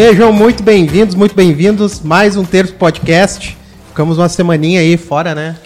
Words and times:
Sejam 0.00 0.32
muito 0.32 0.62
bem-vindos, 0.62 1.16
muito 1.16 1.34
bem-vindos. 1.34 2.00
Mais 2.02 2.36
um 2.36 2.44
Terço 2.44 2.72
Podcast. 2.74 3.58
Ficamos 3.88 4.16
uma 4.16 4.28
semaninha 4.28 4.78
aí 4.78 4.96
fora, 4.96 5.34
né? 5.34 5.56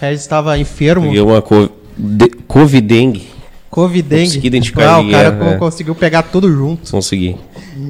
O 0.00 0.06
Regis 0.06 0.22
estava 0.22 0.56
enfermo. 0.56 1.08
Peguei 1.08 1.20
uma 1.20 1.42
co 1.42 1.68
de- 1.94 2.30
Covidengue. 2.48 3.28
Covidengue. 3.68 4.24
Consegui 4.24 4.46
identificar 4.46 4.88
Ah, 4.88 5.00
o 5.00 5.10
cara 5.10 5.38
é, 5.38 5.52
é. 5.52 5.56
conseguiu 5.58 5.94
pegar 5.94 6.22
tudo 6.22 6.50
junto. 6.50 6.90
Consegui. 6.90 7.36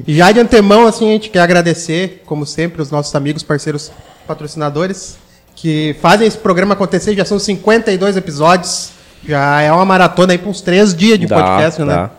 E 0.05 0.13
já 0.13 0.33
de 0.33 0.41
antemão, 0.41 0.85
assim, 0.85 1.07
a 1.07 1.13
gente 1.13 1.29
quer 1.29 1.39
agradecer, 1.39 2.23
como 2.25 2.45
sempre, 2.45 2.81
os 2.81 2.91
nossos 2.91 3.15
amigos, 3.15 3.41
parceiros, 3.41 3.89
patrocinadores, 4.27 5.17
que 5.55 5.95
fazem 6.01 6.27
esse 6.27 6.37
programa 6.37 6.73
acontecer. 6.73 7.15
Já 7.15 7.23
são 7.23 7.39
52 7.39 8.17
episódios. 8.17 8.89
Já 9.25 9.61
é 9.61 9.71
uma 9.71 9.85
maratona 9.85 10.33
aí 10.33 10.37
para 10.37 10.49
uns 10.49 10.59
três 10.59 10.93
dias 10.93 11.17
de 11.17 11.25
Dá, 11.25 11.37
podcast, 11.41 11.81
né? 11.83 12.09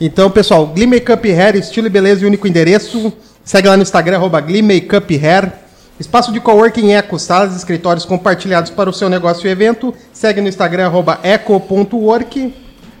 Então, 0.00 0.30
pessoal, 0.30 0.64
Glee 0.66 0.86
Makeup 0.86 1.28
Hair, 1.28 1.56
estilo 1.56 1.88
e 1.88 1.90
beleza 1.90 2.22
e 2.22 2.26
único 2.26 2.46
endereço. 2.46 3.12
Segue 3.44 3.66
lá 3.66 3.76
no 3.76 3.82
Instagram, 3.82 4.16
arroba 4.16 4.40
Glee 4.40 4.62
Makeup 4.62 5.12
Hair. 5.16 5.52
Espaço 5.98 6.30
de 6.32 6.38
coworking 6.38 6.92
Eco, 6.92 7.18
salas 7.18 7.54
e 7.54 7.56
escritórios 7.56 8.04
compartilhados 8.04 8.70
para 8.70 8.88
o 8.88 8.92
seu 8.92 9.08
negócio 9.08 9.48
e 9.48 9.50
evento. 9.50 9.92
Segue 10.12 10.40
no 10.40 10.48
Instagram, 10.48 10.92
eco.work. 11.24 12.54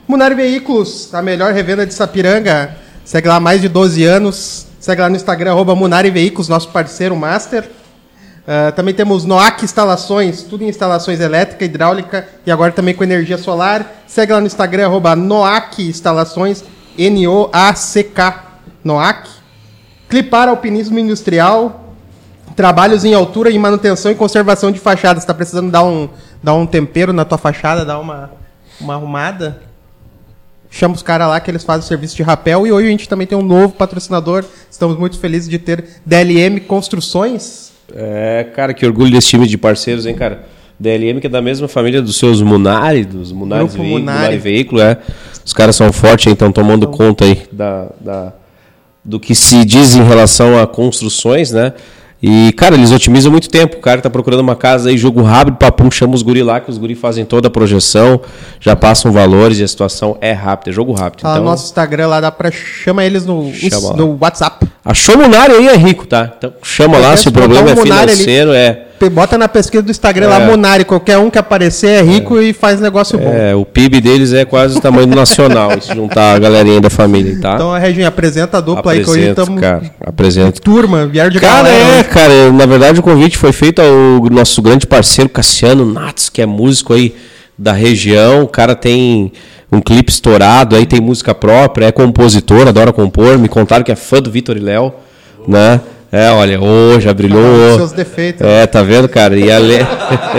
Munari 0.08 0.34
Veículos, 0.34 1.14
a 1.14 1.22
melhor 1.22 1.52
revenda 1.52 1.86
de 1.86 1.94
Sapiranga. 1.94 2.76
Segue 3.04 3.28
lá 3.28 3.36
há 3.36 3.40
mais 3.40 3.60
de 3.60 3.68
12 3.68 4.04
anos. 4.04 4.66
Segue 4.80 5.00
lá 5.00 5.08
no 5.08 5.14
Instagram, 5.14 5.52
arroba 5.52 5.76
Munari 5.76 6.10
Veículos, 6.10 6.48
nosso 6.48 6.68
parceiro 6.70 7.14
master. 7.14 7.64
Ah, 8.50 8.72
também 8.72 8.94
temos 8.94 9.26
Noac 9.26 9.62
Instalações, 9.62 10.42
tudo 10.42 10.64
em 10.64 10.68
instalações 10.68 11.20
elétrica, 11.20 11.66
hidráulica 11.66 12.26
e 12.46 12.50
agora 12.50 12.72
também 12.72 12.94
com 12.94 13.04
energia 13.04 13.36
solar. 13.36 14.02
Segue 14.06 14.32
lá 14.32 14.40
no 14.40 14.46
Instagram, 14.46 14.86
arroba 14.86 15.14
Noac 15.14 15.86
Instalações, 15.86 16.64
N-O-A-C-K, 16.98 18.44
Noac. 18.82 19.28
Clipar 20.08 20.48
Alpinismo 20.48 20.98
Industrial, 20.98 21.94
trabalhos 22.56 23.04
em 23.04 23.12
altura 23.12 23.50
e 23.50 23.58
manutenção 23.58 24.10
e 24.10 24.14
conservação 24.14 24.72
de 24.72 24.80
fachadas. 24.80 25.22
Está 25.22 25.34
precisando 25.34 25.70
dar 25.70 25.84
um, 25.84 26.08
dar 26.42 26.54
um 26.54 26.66
tempero 26.66 27.12
na 27.12 27.24
tua 27.24 27.36
fachada, 27.36 27.84
dar 27.84 27.98
uma, 27.98 28.30
uma 28.80 28.94
arrumada? 28.94 29.62
Chama 30.70 30.94
os 30.94 31.02
caras 31.02 31.28
lá 31.28 31.38
que 31.40 31.50
eles 31.50 31.62
fazem 31.62 31.84
o 31.84 31.86
serviço 31.86 32.16
de 32.16 32.22
rapel. 32.22 32.66
E 32.66 32.72
hoje 32.72 32.86
a 32.86 32.90
gente 32.90 33.08
também 33.08 33.26
tem 33.26 33.36
um 33.36 33.42
novo 33.42 33.74
patrocinador. 33.74 34.44
Estamos 34.70 34.98
muito 34.98 35.18
felizes 35.18 35.48
de 35.48 35.58
ter 35.58 35.84
DLM 36.04 36.60
Construções. 36.60 37.72
É, 37.94 38.50
cara, 38.54 38.74
que 38.74 38.84
orgulho 38.84 39.10
desse 39.10 39.28
time 39.28 39.46
de 39.46 39.56
parceiros, 39.56 40.06
hein, 40.06 40.14
cara? 40.14 40.46
DLM, 40.78 41.20
que 41.20 41.26
é 41.26 41.30
da 41.30 41.42
mesma 41.42 41.66
família 41.68 42.00
dos 42.00 42.16
seus 42.16 42.40
Munari, 42.40 43.04
dos 43.04 43.32
Munari, 43.32 43.64
Grupo 43.64 43.78
Veículo, 43.78 43.98
Munari. 44.00 44.18
Munari 44.20 44.38
Veículo, 44.38 44.80
é. 44.80 44.98
Os 45.44 45.52
caras 45.52 45.74
são 45.76 45.92
fortes, 45.92 46.26
hein, 46.26 46.32
estão 46.34 46.52
tomando 46.52 46.86
conta 46.86 47.24
aí 47.24 47.42
da, 47.50 47.86
da- 48.00 48.32
do 49.04 49.18
que 49.18 49.34
se 49.34 49.64
diz 49.64 49.94
em 49.96 50.02
relação 50.04 50.58
a 50.60 50.66
construções, 50.66 51.50
né? 51.50 51.72
E, 52.20 52.52
cara, 52.54 52.74
eles 52.74 52.90
otimizam 52.90 53.30
muito 53.30 53.48
tempo. 53.48 53.76
O 53.76 53.80
cara 53.80 54.00
tá 54.00 54.10
procurando 54.10 54.40
uma 54.40 54.56
casa 54.56 54.90
aí, 54.90 54.98
jogo 54.98 55.22
rápido, 55.22 55.56
papum, 55.56 55.88
chama 55.88 56.14
os 56.16 56.22
guri 56.22 56.42
lá, 56.42 56.58
que 56.60 56.68
os 56.68 56.76
guri 56.76 56.96
fazem 56.96 57.24
toda 57.24 57.46
a 57.46 57.50
projeção, 57.50 58.20
já 58.60 58.74
passam 58.74 59.12
valores 59.12 59.60
e 59.60 59.62
a 59.62 59.68
situação 59.68 60.18
é 60.20 60.32
rápida, 60.32 60.70
é 60.70 60.74
jogo 60.74 60.92
rápido. 60.92 61.20
Tá 61.22 61.28
lá 61.34 61.38
no 61.38 61.44
nosso 61.44 61.66
Instagram 61.66 62.08
lá, 62.08 62.20
dá 62.20 62.32
pra 62.32 62.50
chama 62.50 63.04
eles 63.04 63.24
no, 63.24 63.52
Chama 63.54 63.92
no 63.96 64.18
WhatsApp. 64.20 64.67
Achou 64.84 65.18
Munari 65.18 65.52
aí 65.52 65.68
é 65.68 65.76
rico, 65.76 66.06
tá? 66.06 66.32
Então 66.38 66.52
chama 66.62 66.96
lá 66.98 67.16
se 67.16 67.28
o 67.28 67.32
problema 67.32 67.70
é 67.70 67.74
Munari 67.74 68.02
ali. 68.02 68.12
financeiro, 68.12 68.52
é. 68.52 68.84
Bota 69.12 69.38
na 69.38 69.46
pesquisa 69.46 69.80
do 69.82 69.90
Instagram 69.92 70.28
lá, 70.28 70.40
É. 70.40 70.46
Monari. 70.46 70.84
Qualquer 70.84 71.18
um 71.18 71.30
que 71.30 71.38
aparecer 71.38 71.88
é 71.88 72.02
rico 72.02 72.40
e 72.40 72.52
faz 72.52 72.80
negócio 72.80 73.16
bom. 73.18 73.32
É, 73.32 73.54
o 73.54 73.64
PIB 73.64 74.00
deles 74.00 74.32
é 74.32 74.44
quase 74.44 74.76
o 74.78 74.80
tamanho 74.80 75.06
do 75.06 75.14
nacional, 75.14 75.70
se 75.80 75.94
juntar 75.94 76.34
a 76.34 76.38
galerinha 76.38 76.80
da 76.80 76.90
família, 76.90 77.38
tá? 77.40 77.54
Então, 77.54 77.72
Reginho, 77.78 78.08
apresenta 78.08 78.58
a 78.58 78.60
dupla 78.60 78.92
aí 78.92 79.04
que 79.04 79.10
hoje 79.10 79.30
apresento, 79.30 79.40
estamos. 79.42 79.60
cara, 79.60 79.82
apresento. 80.04 80.60
Turma, 80.62 81.06
vieram 81.06 81.30
de 81.30 81.38
Cara, 81.38 81.68
galera. 81.68 81.84
é, 81.84 81.96
né? 81.98 82.02
cara, 82.04 82.52
na 82.52 82.66
verdade 82.66 82.98
o 82.98 83.02
convite 83.02 83.36
foi 83.38 83.52
feito 83.52 83.80
ao 83.80 84.28
nosso 84.30 84.60
grande 84.62 84.84
parceiro 84.86 85.28
Cassiano 85.30 85.84
Natos, 85.86 86.28
que 86.28 86.42
é 86.42 86.46
músico 86.46 86.92
aí 86.94 87.14
da 87.56 87.72
região. 87.72 88.42
O 88.42 88.48
cara 88.48 88.74
tem 88.74 89.32
um 89.70 89.80
clipe 89.80 90.10
estourado, 90.10 90.74
aí 90.76 90.86
tem 90.86 91.00
música 91.00 91.34
própria, 91.34 91.86
é 91.86 91.92
compositor, 91.92 92.66
adora 92.68 92.92
compor. 92.92 93.38
Me 93.38 93.48
contaram 93.48 93.84
que 93.84 93.92
é 93.92 93.96
fã 93.96 94.20
do 94.20 94.30
Vitor 94.30 94.56
e 94.56 94.60
Léo, 94.60 94.92
né? 95.46 95.80
É, 96.10 96.30
olha, 96.30 96.58
ô, 96.60 96.98
já 96.98 97.12
brilhou. 97.12 97.74
Ah, 97.74 97.76
seus 97.76 97.92
defeitos. 97.92 98.40
É, 98.46 98.66
tá 98.66 98.82
vendo, 98.82 99.06
cara? 99.10 99.36
E 99.38 99.52
além, 99.52 99.80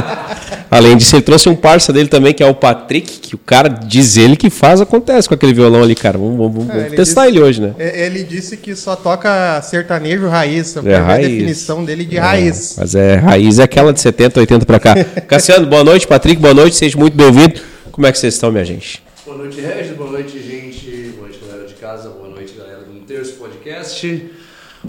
além 0.71 0.97
disso, 0.97 1.15
ele 1.15 1.21
trouxe 1.21 1.47
um 1.47 1.55
parça 1.55 1.93
dele 1.93 2.07
também, 2.09 2.33
que 2.33 2.41
é 2.41 2.45
o 2.47 2.55
Patrick, 2.55 3.19
que 3.19 3.35
o 3.35 3.37
cara 3.37 3.69
diz 3.69 4.17
ele 4.17 4.35
que 4.35 4.49
faz, 4.49 4.81
acontece 4.81 5.27
com 5.27 5.35
aquele 5.35 5.53
violão 5.53 5.83
ali, 5.83 5.93
cara. 5.93 6.17
Vamos, 6.17 6.37
vamos- 6.37 6.65
vamos 6.65 6.73
É, 6.75 6.87
ele 6.87 6.95
testar 6.95 7.25
disse- 7.25 7.35
ele 7.37 7.43
hoje, 7.45 7.61
né? 7.61 7.73
É, 7.77 8.05
Ele 8.07 8.23
disse 8.23 8.57
que 8.57 8.75
só 8.75 8.95
toca 8.95 9.61
sertanejo 9.61 10.27
raiz. 10.27 10.75
Eu 10.75 10.81
É 10.81 10.85
quero 10.85 10.97
ver 11.05 11.07
raiz. 11.11 11.25
a 11.25 11.29
definição 11.29 11.85
dele 11.85 12.03
de 12.03 12.17
raiz. 12.17 12.75
Mas 12.75 12.95
é, 12.95 13.15
raiz 13.17 13.59
é 13.59 13.63
aquela 13.63 13.93
de 13.93 14.01
70, 14.01 14.39
80 14.39 14.65
pra 14.65 14.79
cá. 14.79 14.95
Cassiano, 15.27 15.67
boa 15.67 15.83
noite. 15.83 16.07
Patrick, 16.07 16.41
boa 16.41 16.53
noite. 16.55 16.75
Seja 16.77 16.97
muito 16.97 17.15
bem-vindo. 17.15 17.61
Como 17.91 18.07
é 18.07 18.11
que 18.11 18.17
vocês 18.17 18.33
estão, 18.33 18.51
minha 18.51 18.65
gente? 18.65 19.03
Boa 19.29 19.43
noite, 19.43 19.61
Regis. 19.61 19.95
Boa 19.95 20.11
noite, 20.11 20.41
gente. 20.41 21.13
Boa 21.15 21.27
noite, 21.27 21.39
galera 21.45 21.67
de 21.67 21.75
casa. 21.75 22.09
Boa 22.09 22.29
noite, 22.29 22.55
galera 22.57 22.79
do 22.79 22.99
Terço 23.01 23.33
Podcast. 23.33 24.27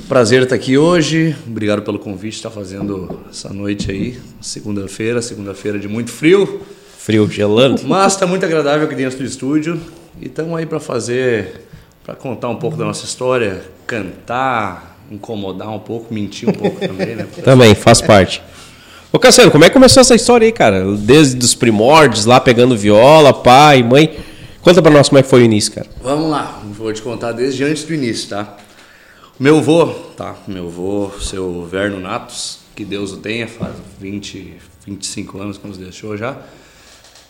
Prazer 0.09 0.45
estar 0.45 0.55
aqui 0.55 0.79
hoje. 0.79 1.37
Obrigado 1.47 1.83
pelo 1.83 1.99
convite, 1.99 2.37
estar 2.37 2.49
fazendo 2.49 3.21
essa 3.29 3.53
noite 3.53 3.91
aí, 3.91 4.19
segunda-feira, 4.41 5.21
segunda-feira 5.21 5.79
de 5.79 5.87
muito 5.89 6.11
frio, 6.11 6.63
Frio, 6.97 7.31
gelando. 7.31 7.83
mas 7.85 8.15
está 8.15 8.27
muito 8.27 8.47
agradável 8.47 8.87
aqui 8.87 8.95
dentro 8.95 9.19
do 9.19 9.25
estúdio. 9.25 9.79
E 10.19 10.25
estamos 10.25 10.59
aí 10.59 10.65
para 10.65 10.81
fazer, 10.81 11.67
para 12.03 12.15
contar 12.15 12.49
um 12.49 12.57
pouco 12.57 12.79
da 12.79 12.87
nossa 12.87 13.05
história, 13.05 13.63
cantar, 13.87 14.99
incomodar 15.11 15.69
um 15.69 15.81
pouco, 15.81 16.15
mentir 16.15 16.49
um 16.49 16.55
pouco 16.55 16.81
também, 16.81 17.15
né? 17.15 17.27
Também, 17.45 17.75
faz 17.75 18.01
parte. 18.01 18.43
Ô, 19.13 19.19
Cassiano, 19.19 19.51
como 19.51 19.65
é 19.65 19.69
que 19.69 19.75
começou 19.75 20.01
essa 20.01 20.15
história 20.15 20.47
aí, 20.47 20.53
cara? 20.53 20.97
Desde 20.97 21.45
os 21.45 21.55
primórdios, 21.55 22.25
lá 22.25 22.41
pegando 22.41 22.75
viola, 22.75 23.35
pai, 23.35 23.83
mãe. 23.83 24.30
Conta 24.63 24.83
pra 24.83 24.91
nós 24.91 25.09
como 25.09 25.19
é 25.19 25.23
que 25.23 25.29
foi 25.29 25.41
o 25.41 25.45
início, 25.45 25.73
cara. 25.73 25.89
Vamos 26.03 26.31
lá, 26.31 26.63
vou 26.73 26.93
te 26.93 27.01
contar 27.01 27.33
desde 27.33 27.65
antes 27.65 27.85
do 27.85 27.95
início, 27.95 28.29
tá? 28.29 28.59
Meu 29.39 29.59
avô, 29.59 29.87
tá? 30.17 30.37
Meu 30.47 30.67
avô, 30.67 31.11
seu 31.19 31.65
Verno 31.65 31.99
Natos, 31.99 32.59
que 32.77 32.85
Deus 32.85 33.11
o 33.13 33.17
tenha, 33.17 33.49
faz 33.49 33.75
20, 33.99 34.59
25 34.87 35.41
anos 35.41 35.57
que 35.57 35.67
nos 35.67 35.79
deixou 35.79 36.15
já. 36.15 36.37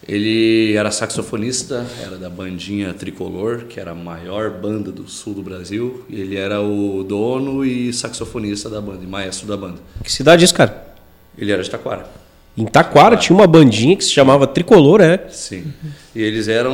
Ele 0.09 0.75
era 0.75 0.91
saxofonista, 0.91 1.87
era 2.03 2.17
da 2.17 2.29
bandinha 2.29 2.93
Tricolor, 2.93 3.67
que 3.69 3.79
era 3.79 3.93
a 3.93 3.95
maior 3.95 4.51
banda 4.51 4.91
do 4.91 5.09
sul 5.09 5.35
do 5.35 5.43
Brasil. 5.43 6.05
Ele 6.11 6.37
era 6.37 6.61
o 6.61 7.05
dono 7.05 7.65
e 7.65 7.93
saxofonista 7.93 8.69
da 8.69 8.81
banda, 8.81 9.05
e 9.05 9.07
maestro 9.07 9.47
da 9.47 9.57
banda. 9.57 9.79
Que 10.03 10.11
cidade 10.11 10.43
é 10.43 10.45
isso, 10.47 10.55
cara? 10.55 10.95
Ele 11.39 11.53
era 11.53 11.63
de 11.63 11.71
Taquara. 11.71 12.09
Em 12.57 12.65
Taquara 12.67 13.17
tinha 13.17 13.37
uma 13.37 13.47
bandinha 13.47 13.97
que 13.97 14.03
se 14.03 14.11
chamava 14.11 14.49
Tricolor, 14.49 15.01
é? 15.01 15.29
Sim. 15.31 15.73
E 16.15 16.21
eles 16.23 16.49
eram, 16.49 16.73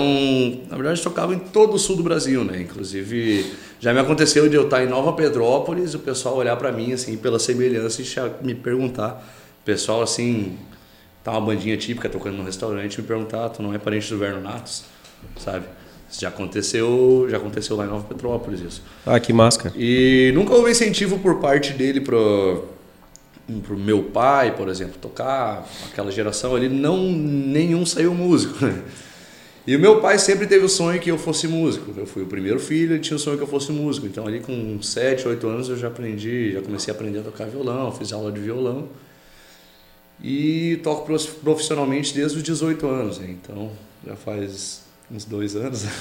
na 0.68 0.76
verdade, 0.76 1.02
tocavam 1.02 1.34
em 1.34 1.38
todo 1.38 1.74
o 1.74 1.78
sul 1.78 1.96
do 1.96 2.02
Brasil, 2.02 2.42
né? 2.42 2.62
Inclusive, 2.62 3.44
já 3.78 3.92
me 3.92 4.00
aconteceu 4.00 4.48
de 4.48 4.56
eu 4.56 4.64
estar 4.64 4.82
em 4.82 4.88
Nova 4.88 5.12
Petrópolis, 5.12 5.92
o 5.94 5.98
pessoal 5.98 6.36
olhar 6.36 6.56
para 6.56 6.72
mim 6.72 6.92
assim 6.92 7.16
pela 7.18 7.38
semelhança 7.38 8.00
e 8.00 8.44
me 8.46 8.54
perguntar, 8.54 9.22
o 9.62 9.64
pessoal 9.64 10.00
assim, 10.00 10.56
tá 11.22 11.32
uma 11.32 11.40
bandinha 11.42 11.76
típica 11.76 12.08
tocando 12.08 12.38
no 12.38 12.44
restaurante, 12.44 12.98
me 13.00 13.06
perguntar, 13.06 13.44
"Ah, 13.44 13.48
tu 13.50 13.62
não 13.62 13.74
é 13.74 13.78
parente 13.78 14.08
do 14.08 14.18
Verno 14.18 14.40
Natos, 14.40 14.84
sabe? 15.38 15.66
Isso 16.10 16.20
já 16.20 16.28
aconteceu, 16.28 17.26
já 17.28 17.36
aconteceu 17.36 17.76
lá 17.76 17.84
em 17.84 17.88
Nova 17.88 18.04
Petrópolis 18.04 18.60
isso. 18.60 18.82
Ah, 19.04 19.18
que 19.20 19.32
máscara. 19.32 19.74
E 19.76 20.30
nunca 20.34 20.54
houve 20.54 20.70
incentivo 20.70 21.18
por 21.18 21.40
parte 21.40 21.72
dele 21.72 22.00
pro, 22.00 22.64
pro 23.64 23.76
meu 23.76 24.04
pai, 24.04 24.54
por 24.56 24.68
exemplo, 24.68 24.94
tocar. 25.02 25.66
Aquela 25.90 26.10
geração 26.12 26.54
ali, 26.54 26.68
não 26.68 26.96
nenhum 27.02 27.84
saiu 27.84 28.14
músico. 28.14 28.54
E 29.66 29.74
o 29.74 29.80
meu 29.80 30.00
pai 30.00 30.16
sempre 30.18 30.46
teve 30.46 30.64
o 30.64 30.68
sonho 30.68 31.00
que 31.00 31.10
eu 31.10 31.18
fosse 31.18 31.48
músico. 31.48 31.92
Eu 31.96 32.06
fui 32.06 32.22
o 32.22 32.26
primeiro 32.26 32.60
filho, 32.60 32.92
ele 32.94 33.00
tinha 33.00 33.16
o 33.16 33.18
sonho 33.18 33.36
que 33.36 33.42
eu 33.42 33.48
fosse 33.48 33.72
músico. 33.72 34.06
Então 34.06 34.26
ali 34.26 34.38
com 34.40 34.80
7, 34.80 35.26
8 35.26 35.46
anos 35.48 35.68
eu 35.68 35.76
já 35.76 35.88
aprendi, 35.88 36.52
já 36.52 36.62
comecei 36.62 36.92
a 36.92 36.94
aprender 36.94 37.18
a 37.18 37.22
tocar 37.22 37.46
violão, 37.46 37.90
fiz 37.90 38.12
aula 38.12 38.30
de 38.30 38.40
violão. 38.40 38.88
E 40.22 40.78
toco 40.82 41.04
prof- 41.04 41.34
profissionalmente 41.42 42.14
desde 42.14 42.38
os 42.38 42.42
18 42.42 42.86
anos, 42.86 43.18
né? 43.18 43.28
então 43.30 43.70
já 44.06 44.16
faz 44.16 44.82
uns 45.10 45.24
dois 45.24 45.56
anos. 45.56 45.84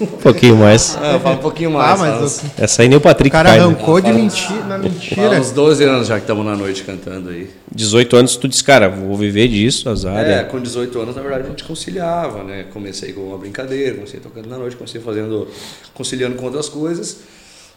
Um 0.00 0.06
pouquinho 0.06 0.56
mais. 0.56 0.96
Ah, 0.98 1.12
eu 1.12 1.20
falo 1.20 1.34
um 1.36 1.40
pouquinho 1.42 1.78
Ah, 1.78 1.94
mais. 1.96 2.00
mas 2.00 2.40
faz- 2.40 2.52
o 2.58 2.62
Essa 2.64 2.80
aí 2.82 2.88
nem 2.88 2.96
o 2.96 3.00
Patrick 3.02 3.30
cara 3.30 3.50
cai, 3.50 3.58
né? 3.58 3.64
arrancou 3.64 4.00
de 4.00 4.06
Fala- 4.10 4.18
mentira, 4.22 4.64
na 4.64 4.78
mentira. 4.78 5.38
uns 5.40 5.50
12 5.50 5.84
anos 5.84 6.08
já 6.08 6.14
que 6.14 6.22
estamos 6.22 6.46
na 6.46 6.56
noite 6.56 6.82
cantando 6.84 7.28
aí. 7.28 7.50
18 7.70 8.16
anos, 8.16 8.36
tu 8.36 8.48
disse, 8.48 8.64
cara, 8.64 8.88
vou 8.88 9.14
viver 9.16 9.46
disso, 9.48 9.90
azar. 9.90 10.24
É, 10.24 10.40
É. 10.40 10.44
com 10.44 10.58
18 10.58 10.98
anos, 11.00 11.14
na 11.16 11.20
verdade, 11.22 11.44
a 11.44 11.48
gente 11.50 11.64
conciliava, 11.64 12.42
né? 12.44 12.64
Comecei 12.72 13.12
com 13.12 13.20
uma 13.20 13.36
brincadeira, 13.36 13.96
comecei 13.96 14.20
tocando 14.20 14.48
na 14.48 14.56
noite, 14.56 14.74
comecei 14.74 15.02
fazendo, 15.02 15.46
conciliando 15.92 16.36
com 16.36 16.46
outras 16.46 16.66
coisas. 16.70 17.18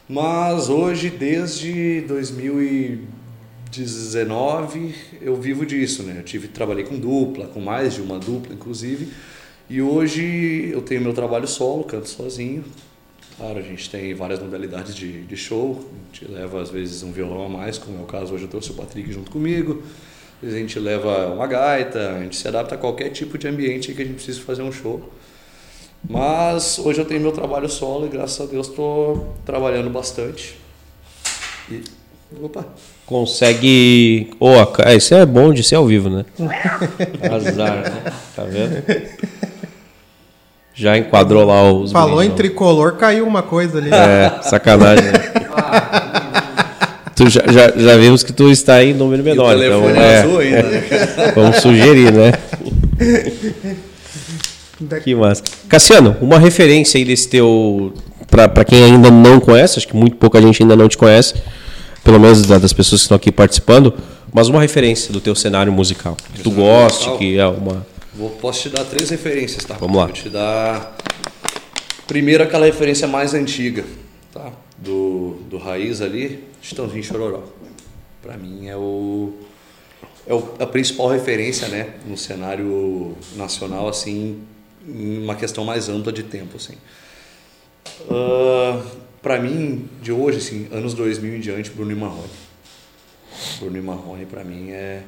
Mas 0.07 0.69
hoje, 0.69 1.09
desde 1.09 2.05
2019, 2.07 4.95
eu 5.21 5.35
vivo 5.35 5.65
disso, 5.65 6.03
né? 6.03 6.15
Eu 6.19 6.23
tive, 6.23 6.47
trabalhei 6.47 6.85
com 6.85 6.97
dupla, 6.97 7.47
com 7.47 7.59
mais 7.59 7.95
de 7.95 8.01
uma 8.01 8.17
dupla, 8.17 8.53
inclusive. 8.53 9.09
E 9.73 9.81
hoje 9.81 10.69
eu 10.71 10.83
tenho 10.83 11.01
meu 11.01 11.13
trabalho 11.13 11.47
solo, 11.47 11.83
canto 11.83 12.07
sozinho. 12.07 12.63
Claro, 13.35 13.57
a 13.57 13.61
gente 13.63 13.89
tem 13.89 14.13
várias 14.13 14.39
modalidades 14.39 14.93
de, 14.93 15.23
de 15.23 15.35
show. 15.35 15.83
A 15.91 16.15
gente 16.15 16.31
leva, 16.31 16.61
às 16.61 16.69
vezes, 16.69 17.01
um 17.01 17.11
violão 17.11 17.47
a 17.47 17.49
mais, 17.49 17.79
como 17.79 17.97
é 17.97 18.01
o 18.03 18.05
caso 18.05 18.35
hoje 18.35 18.43
eu 18.43 18.47
trouxe 18.47 18.69
o 18.69 18.75
Patrick 18.75 19.11
junto 19.11 19.31
comigo. 19.31 19.81
Às 20.35 20.41
vezes 20.41 20.55
a 20.57 20.59
gente 20.59 20.77
leva 20.77 21.29
uma 21.29 21.47
gaita, 21.47 22.17
a 22.17 22.19
gente 22.21 22.35
se 22.35 22.47
adapta 22.47 22.75
a 22.75 22.77
qualquer 22.77 23.09
tipo 23.09 23.35
de 23.35 23.47
ambiente 23.47 23.91
que 23.95 24.01
a 24.03 24.05
gente 24.05 24.13
precise 24.17 24.41
fazer 24.41 24.61
um 24.61 24.71
show. 24.71 25.09
Mas 26.07 26.77
hoje 26.77 27.01
eu 27.01 27.05
tenho 27.05 27.21
meu 27.21 27.31
trabalho 27.31 27.67
solo 27.67 28.05
e 28.05 28.09
graças 28.09 28.47
a 28.47 28.51
Deus 28.51 28.67
estou 28.67 29.33
trabalhando 29.43 29.89
bastante. 29.89 30.55
E. 31.71 31.81
Opa! 32.39 32.63
Consegue. 33.07 34.29
Oh, 34.39 34.53
isso 34.95 35.15
é 35.15 35.25
bom 35.25 35.51
de 35.51 35.63
ser 35.63 35.77
ao 35.77 35.87
vivo, 35.87 36.11
né? 36.11 36.25
Azar, 37.27 37.91
né? 37.91 38.13
Tá 38.35 38.43
vendo? 38.43 39.42
Já 40.75 40.97
enquadrou 40.97 41.45
lá 41.45 41.71
os. 41.71 41.91
Falou 41.91 42.23
em 42.23 42.31
tricolor, 42.31 42.93
caiu 42.93 43.27
uma 43.27 43.43
coisa 43.43 43.77
ali. 43.77 43.89
É, 43.93 44.39
sacanagem. 44.41 45.05
Né? 45.05 45.13
tu 47.15 47.29
já, 47.29 47.41
já, 47.47 47.71
já, 47.75 47.97
vimos 47.97 48.23
que 48.23 48.33
tu 48.33 48.49
está 48.49 48.83
em 48.83 48.93
número 48.93 49.23
menor. 49.23 49.55
E 49.55 49.69
o 49.69 49.89
então, 49.89 50.01
é, 50.01 50.19
azul 50.19 50.39
ainda. 50.39 50.63
Né? 50.63 50.83
vamos 51.35 51.57
sugerir, 51.57 52.11
né? 52.11 52.31
que 55.03 55.13
massa. 55.13 55.43
Cassiano, 55.69 56.17
uma 56.19 56.39
referência 56.39 56.97
aí 56.97 57.05
desse 57.05 57.29
teu. 57.29 57.93
Para 58.29 58.65
quem 58.65 58.83
ainda 58.83 59.11
não 59.11 59.39
conhece, 59.39 59.77
acho 59.77 59.87
que 59.87 59.95
muito 59.95 60.15
pouca 60.15 60.41
gente 60.41 60.63
ainda 60.63 60.75
não 60.75 60.87
te 60.87 60.97
conhece, 60.97 61.35
pelo 62.03 62.19
menos 62.19 62.41
das 62.41 62.73
pessoas 62.73 63.01
que 63.01 63.05
estão 63.05 63.15
aqui 63.15 63.31
participando, 63.31 63.93
mas 64.33 64.47
uma 64.47 64.59
referência 64.59 65.13
do 65.13 65.21
teu 65.21 65.35
cenário 65.35 65.71
musical. 65.71 66.17
Que 66.33 66.41
tu 66.41 66.49
goste, 66.49 67.15
que 67.17 67.37
é 67.37 67.45
uma 67.45 67.85
Vou, 68.15 68.29
posso 68.29 68.61
te 68.61 68.69
dar 68.69 68.85
três 68.85 69.09
referências, 69.09 69.63
tá? 69.65 69.75
Vamos 69.75 69.97
lá. 69.97 70.05
Vou 70.05 70.13
te 70.13 70.29
dar 70.29 70.95
primeiro 72.07 72.43
aquela 72.43 72.65
referência 72.65 73.07
mais 73.07 73.33
antiga, 73.33 73.83
tá? 74.31 74.51
Do, 74.77 75.37
do 75.49 75.57
Raiz 75.57 76.01
ali, 76.01 76.43
Chitãozinho 76.61 77.03
Chororó. 77.03 77.43
Para 78.21 78.37
mim 78.37 78.67
é 78.67 78.77
o 78.77 79.33
é 80.25 80.33
o, 80.33 80.53
a 80.59 80.65
principal 80.65 81.09
referência, 81.09 81.67
né, 81.67 81.95
no 82.05 82.17
cenário 82.17 83.17
nacional, 83.35 83.89
assim, 83.89 84.41
uma 84.87 85.35
questão 85.35 85.65
mais 85.65 85.89
ampla 85.89 86.13
de 86.13 86.23
tempo, 86.23 86.55
assim. 86.55 86.75
Uh, 88.01 88.81
para 89.21 89.39
mim, 89.39 89.89
de 90.01 90.11
hoje, 90.11 90.37
assim, 90.37 90.67
anos 90.71 90.93
2000 90.93 91.35
em 91.35 91.39
diante, 91.39 91.69
Bruno 91.69 91.91
e 91.91 91.95
Marrone. 91.95 92.29
Bruno 93.59 93.77
e 93.77 93.81
Marrone, 93.81 94.25
para 94.25 94.43
mim, 94.43 94.71
é 94.71 95.03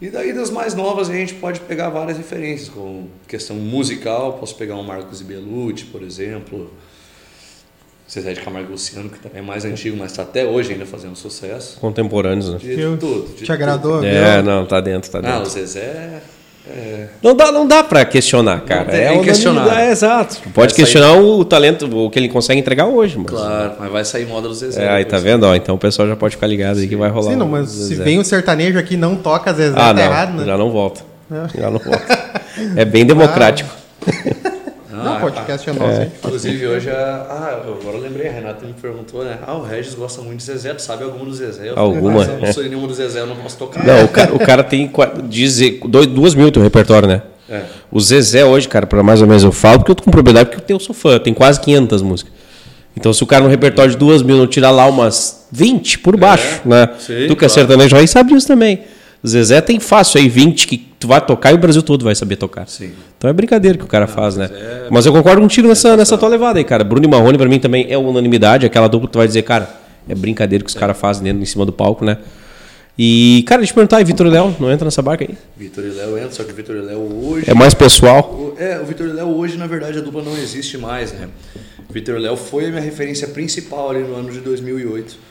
e 0.00 0.08
daí 0.10 0.32
das 0.32 0.50
mais 0.50 0.74
novas 0.74 1.10
a 1.10 1.12
gente 1.12 1.34
pode 1.34 1.60
pegar 1.60 1.88
várias 1.88 2.16
referências, 2.16 2.68
com 2.68 3.06
questão 3.26 3.56
musical, 3.56 4.34
posso 4.34 4.54
pegar 4.54 4.76
um 4.76 4.82
Marcos 4.82 5.20
Belucci, 5.22 5.84
por 5.86 6.02
exemplo, 6.02 6.70
Zezé 8.10 8.32
de 8.32 8.40
Camargo 8.40 8.70
Luciano, 8.72 9.10
que 9.10 9.18
também 9.18 9.40
é 9.40 9.42
mais 9.42 9.64
antigo, 9.64 9.96
mas 9.96 10.12
está 10.12 10.22
até 10.22 10.46
hoje 10.46 10.72
ainda 10.72 10.86
fazendo 10.86 11.14
sucesso. 11.16 11.78
Contemporâneos, 11.78 12.50
né? 12.50 12.58
De, 12.58 12.76
de 12.76 12.82
tudo. 12.96 13.28
De 13.28 13.34
Te 13.34 13.40
tudo. 13.40 13.52
agradou? 13.52 14.04
É, 14.04 14.40
não, 14.40 14.64
tá 14.64 14.80
dentro, 14.80 15.10
tá 15.10 15.20
dentro. 15.20 15.36
Ah, 15.36 15.42
o 15.42 15.46
Zezé 15.46 16.22
é... 16.70 17.06
Não 17.22 17.34
dá, 17.34 17.50
não 17.50 17.66
dá 17.66 17.82
para 17.82 18.04
questionar, 18.04 18.60
cara. 18.60 18.84
Tem, 18.86 19.00
é 19.00 19.08
tem 19.08 19.22
questionar. 19.22 19.80
É, 19.80 19.90
exato. 19.90 20.36
Pode 20.54 20.72
vai 20.72 20.76
questionar 20.76 21.12
sair... 21.14 21.20
o 21.20 21.44
talento, 21.44 22.06
o 22.06 22.10
que 22.10 22.18
ele 22.18 22.28
consegue 22.28 22.60
entregar 22.60 22.86
hoje, 22.86 23.16
mas... 23.18 23.26
Claro, 23.26 23.72
mas 23.78 23.90
vai 23.90 24.04
sair 24.04 24.26
moda 24.26 24.48
do 24.48 24.54
Zezé. 24.54 24.84
É, 24.84 24.88
aí 24.88 25.04
tá 25.04 25.18
vendo, 25.18 25.44
ó, 25.44 25.54
então 25.54 25.74
o 25.74 25.78
pessoal 25.78 26.06
já 26.06 26.16
pode 26.16 26.36
ficar 26.36 26.46
ligado 26.46 26.76
Sim. 26.76 26.82
aí 26.82 26.88
que 26.88 26.96
vai 26.96 27.10
rolar. 27.10 27.30
Sim, 27.30 27.36
não, 27.36 27.48
mas 27.48 27.70
se 27.70 27.94
vem 27.94 28.18
o 28.18 28.24
sertanejo 28.24 28.78
aqui 28.78 28.96
não 28.96 29.16
toca 29.16 29.52
Zezé, 29.52 29.74
ah, 29.76 29.86
tá 29.88 29.94
não, 29.94 30.02
errado, 30.02 30.32
né? 30.34 30.44
Já 30.44 30.56
não 30.56 30.70
volta. 30.70 31.00
É. 31.30 31.60
Já 31.60 31.70
não 31.70 31.78
volta. 31.78 32.40
é 32.76 32.84
bem 32.84 33.04
democrático. 33.04 33.70
Não, 35.04 35.16
o 35.16 35.20
podcast 35.20 35.68
é 35.68 35.72
nosso. 35.72 36.00
É. 36.00 36.10
Inclusive, 36.18 36.66
hoje, 36.66 36.90
a... 36.90 37.26
ah, 37.28 37.62
agora 37.62 37.96
eu 37.96 38.00
lembrei, 38.00 38.28
a 38.28 38.32
Renata 38.32 38.66
me 38.66 38.72
perguntou, 38.72 39.24
né? 39.24 39.38
Ah, 39.46 39.54
o 39.54 39.62
Regis 39.62 39.94
gosta 39.94 40.22
muito 40.22 40.38
de 40.38 40.44
Zezé, 40.44 40.74
tu 40.74 40.82
sabe 40.82 41.04
alguma 41.04 41.24
do 41.24 41.34
Zezé? 41.34 41.70
Eu 41.70 41.78
alguma? 41.78 42.24
Falei, 42.24 42.46
não 42.46 42.52
sou 42.52 42.62
nenhuma 42.62 42.86
do 42.86 42.94
Zezé, 42.94 43.20
eu 43.20 43.26
não 43.26 43.36
posso 43.36 43.56
tocar. 43.56 43.84
Não, 43.84 44.04
o 44.04 44.08
cara, 44.08 44.34
o 44.34 44.38
cara 44.38 44.62
tem 44.62 44.90
dizer, 45.24 45.80
dois, 45.86 46.06
duas 46.06 46.34
mil 46.34 46.50
teu 46.50 46.62
repertório, 46.62 47.08
né? 47.08 47.22
É. 47.48 47.62
O 47.90 48.00
Zezé 48.00 48.44
hoje, 48.44 48.68
cara, 48.68 48.86
para 48.86 49.02
mais 49.02 49.22
ou 49.22 49.26
menos 49.26 49.42
eu 49.42 49.52
falo, 49.52 49.78
porque 49.78 49.90
eu 49.90 49.94
tô 49.94 50.02
com 50.02 50.10
propriedade, 50.10 50.50
porque 50.50 50.72
eu 50.72 50.80
sou 50.80 50.94
fã, 50.94 51.18
tem 51.18 51.32
quase 51.32 51.60
500 51.60 52.02
músicas. 52.02 52.32
Então, 52.96 53.12
se 53.12 53.22
o 53.22 53.26
cara 53.26 53.44
no 53.44 53.50
repertório 53.50 53.92
de 53.92 53.96
duas 53.96 54.22
mil 54.22 54.36
não 54.36 54.46
tirar 54.46 54.70
lá 54.70 54.86
umas 54.86 55.46
20 55.52 56.00
por 56.00 56.16
baixo, 56.16 56.60
é, 56.64 56.68
né? 56.68 56.88
Sim, 56.98 57.26
tu 57.28 57.36
que 57.36 57.44
é 57.44 57.48
sertanejo 57.48 57.96
aí 57.96 58.08
sabe 58.08 58.34
disso 58.34 58.46
também. 58.46 58.80
Zezé 59.26 59.60
tem 59.60 59.80
fácil 59.80 60.20
aí 60.20 60.28
20 60.28 60.66
que 60.66 60.78
tu 60.98 61.08
vai 61.08 61.20
tocar 61.20 61.50
e 61.50 61.54
o 61.54 61.58
Brasil 61.58 61.82
todo 61.82 62.04
vai 62.04 62.14
saber 62.14 62.36
tocar. 62.36 62.68
Sim. 62.68 62.92
Então 63.16 63.28
é 63.28 63.32
brincadeira 63.32 63.76
que 63.76 63.84
o 63.84 63.88
cara 63.88 64.06
não, 64.06 64.14
faz, 64.14 64.36
né? 64.36 64.48
É... 64.52 64.86
Mas 64.90 65.06
eu 65.06 65.12
concordo 65.12 65.40
contigo 65.40 65.66
nessa, 65.66 65.96
nessa 65.96 66.16
tua 66.16 66.28
levada 66.28 66.58
aí, 66.58 66.64
cara. 66.64 66.84
Bruno 66.84 67.04
e 67.04 67.08
Marrone 67.08 67.36
para 67.36 67.48
mim 67.48 67.58
também 67.58 67.86
é 67.90 67.98
unanimidade, 67.98 68.64
aquela 68.64 68.88
dupla 68.88 69.08
que 69.08 69.12
tu 69.12 69.18
vai 69.18 69.26
dizer, 69.26 69.42
cara, 69.42 69.68
é 70.08 70.14
brincadeira 70.14 70.64
que 70.64 70.70
os 70.70 70.76
é. 70.76 70.78
caras 70.78 70.96
fazem 70.96 71.24
dentro 71.24 71.42
em 71.42 71.46
cima 71.46 71.66
do 71.66 71.72
palco, 71.72 72.04
né? 72.04 72.18
E, 73.00 73.44
cara, 73.46 73.60
deixa 73.60 73.70
eu 73.70 73.76
perguntar, 73.76 74.00
e 74.00 74.04
Vitor 74.04 74.26
e 74.26 74.30
Léo, 74.30 74.56
não 74.58 74.72
entra 74.72 74.84
nessa 74.84 75.00
barca 75.00 75.24
aí? 75.24 75.36
Vitor 75.56 75.84
e 75.84 75.90
Léo 75.90 76.18
entra, 76.18 76.32
só 76.32 76.42
que 76.42 76.50
o 76.50 76.54
Vitor 76.54 76.74
e 76.74 76.80
Léo 76.80 77.28
hoje. 77.28 77.48
É 77.48 77.54
mais 77.54 77.72
pessoal? 77.72 78.56
É, 78.58 78.80
o 78.80 78.84
Vitor 78.84 79.06
e 79.06 79.12
Léo 79.12 79.28
hoje, 79.28 79.56
na 79.56 79.68
verdade, 79.68 79.98
a 79.98 80.00
dupla 80.00 80.20
não 80.20 80.36
existe 80.36 80.76
mais, 80.76 81.12
né? 81.12 81.28
Vitor 81.88 82.16
e 82.16 82.18
Léo 82.18 82.36
foi 82.36 82.66
a 82.66 82.70
minha 82.70 82.80
referência 82.80 83.28
principal 83.28 83.90
ali 83.90 84.00
no 84.00 84.16
ano 84.16 84.32
de 84.32 84.40
2008. 84.40 85.27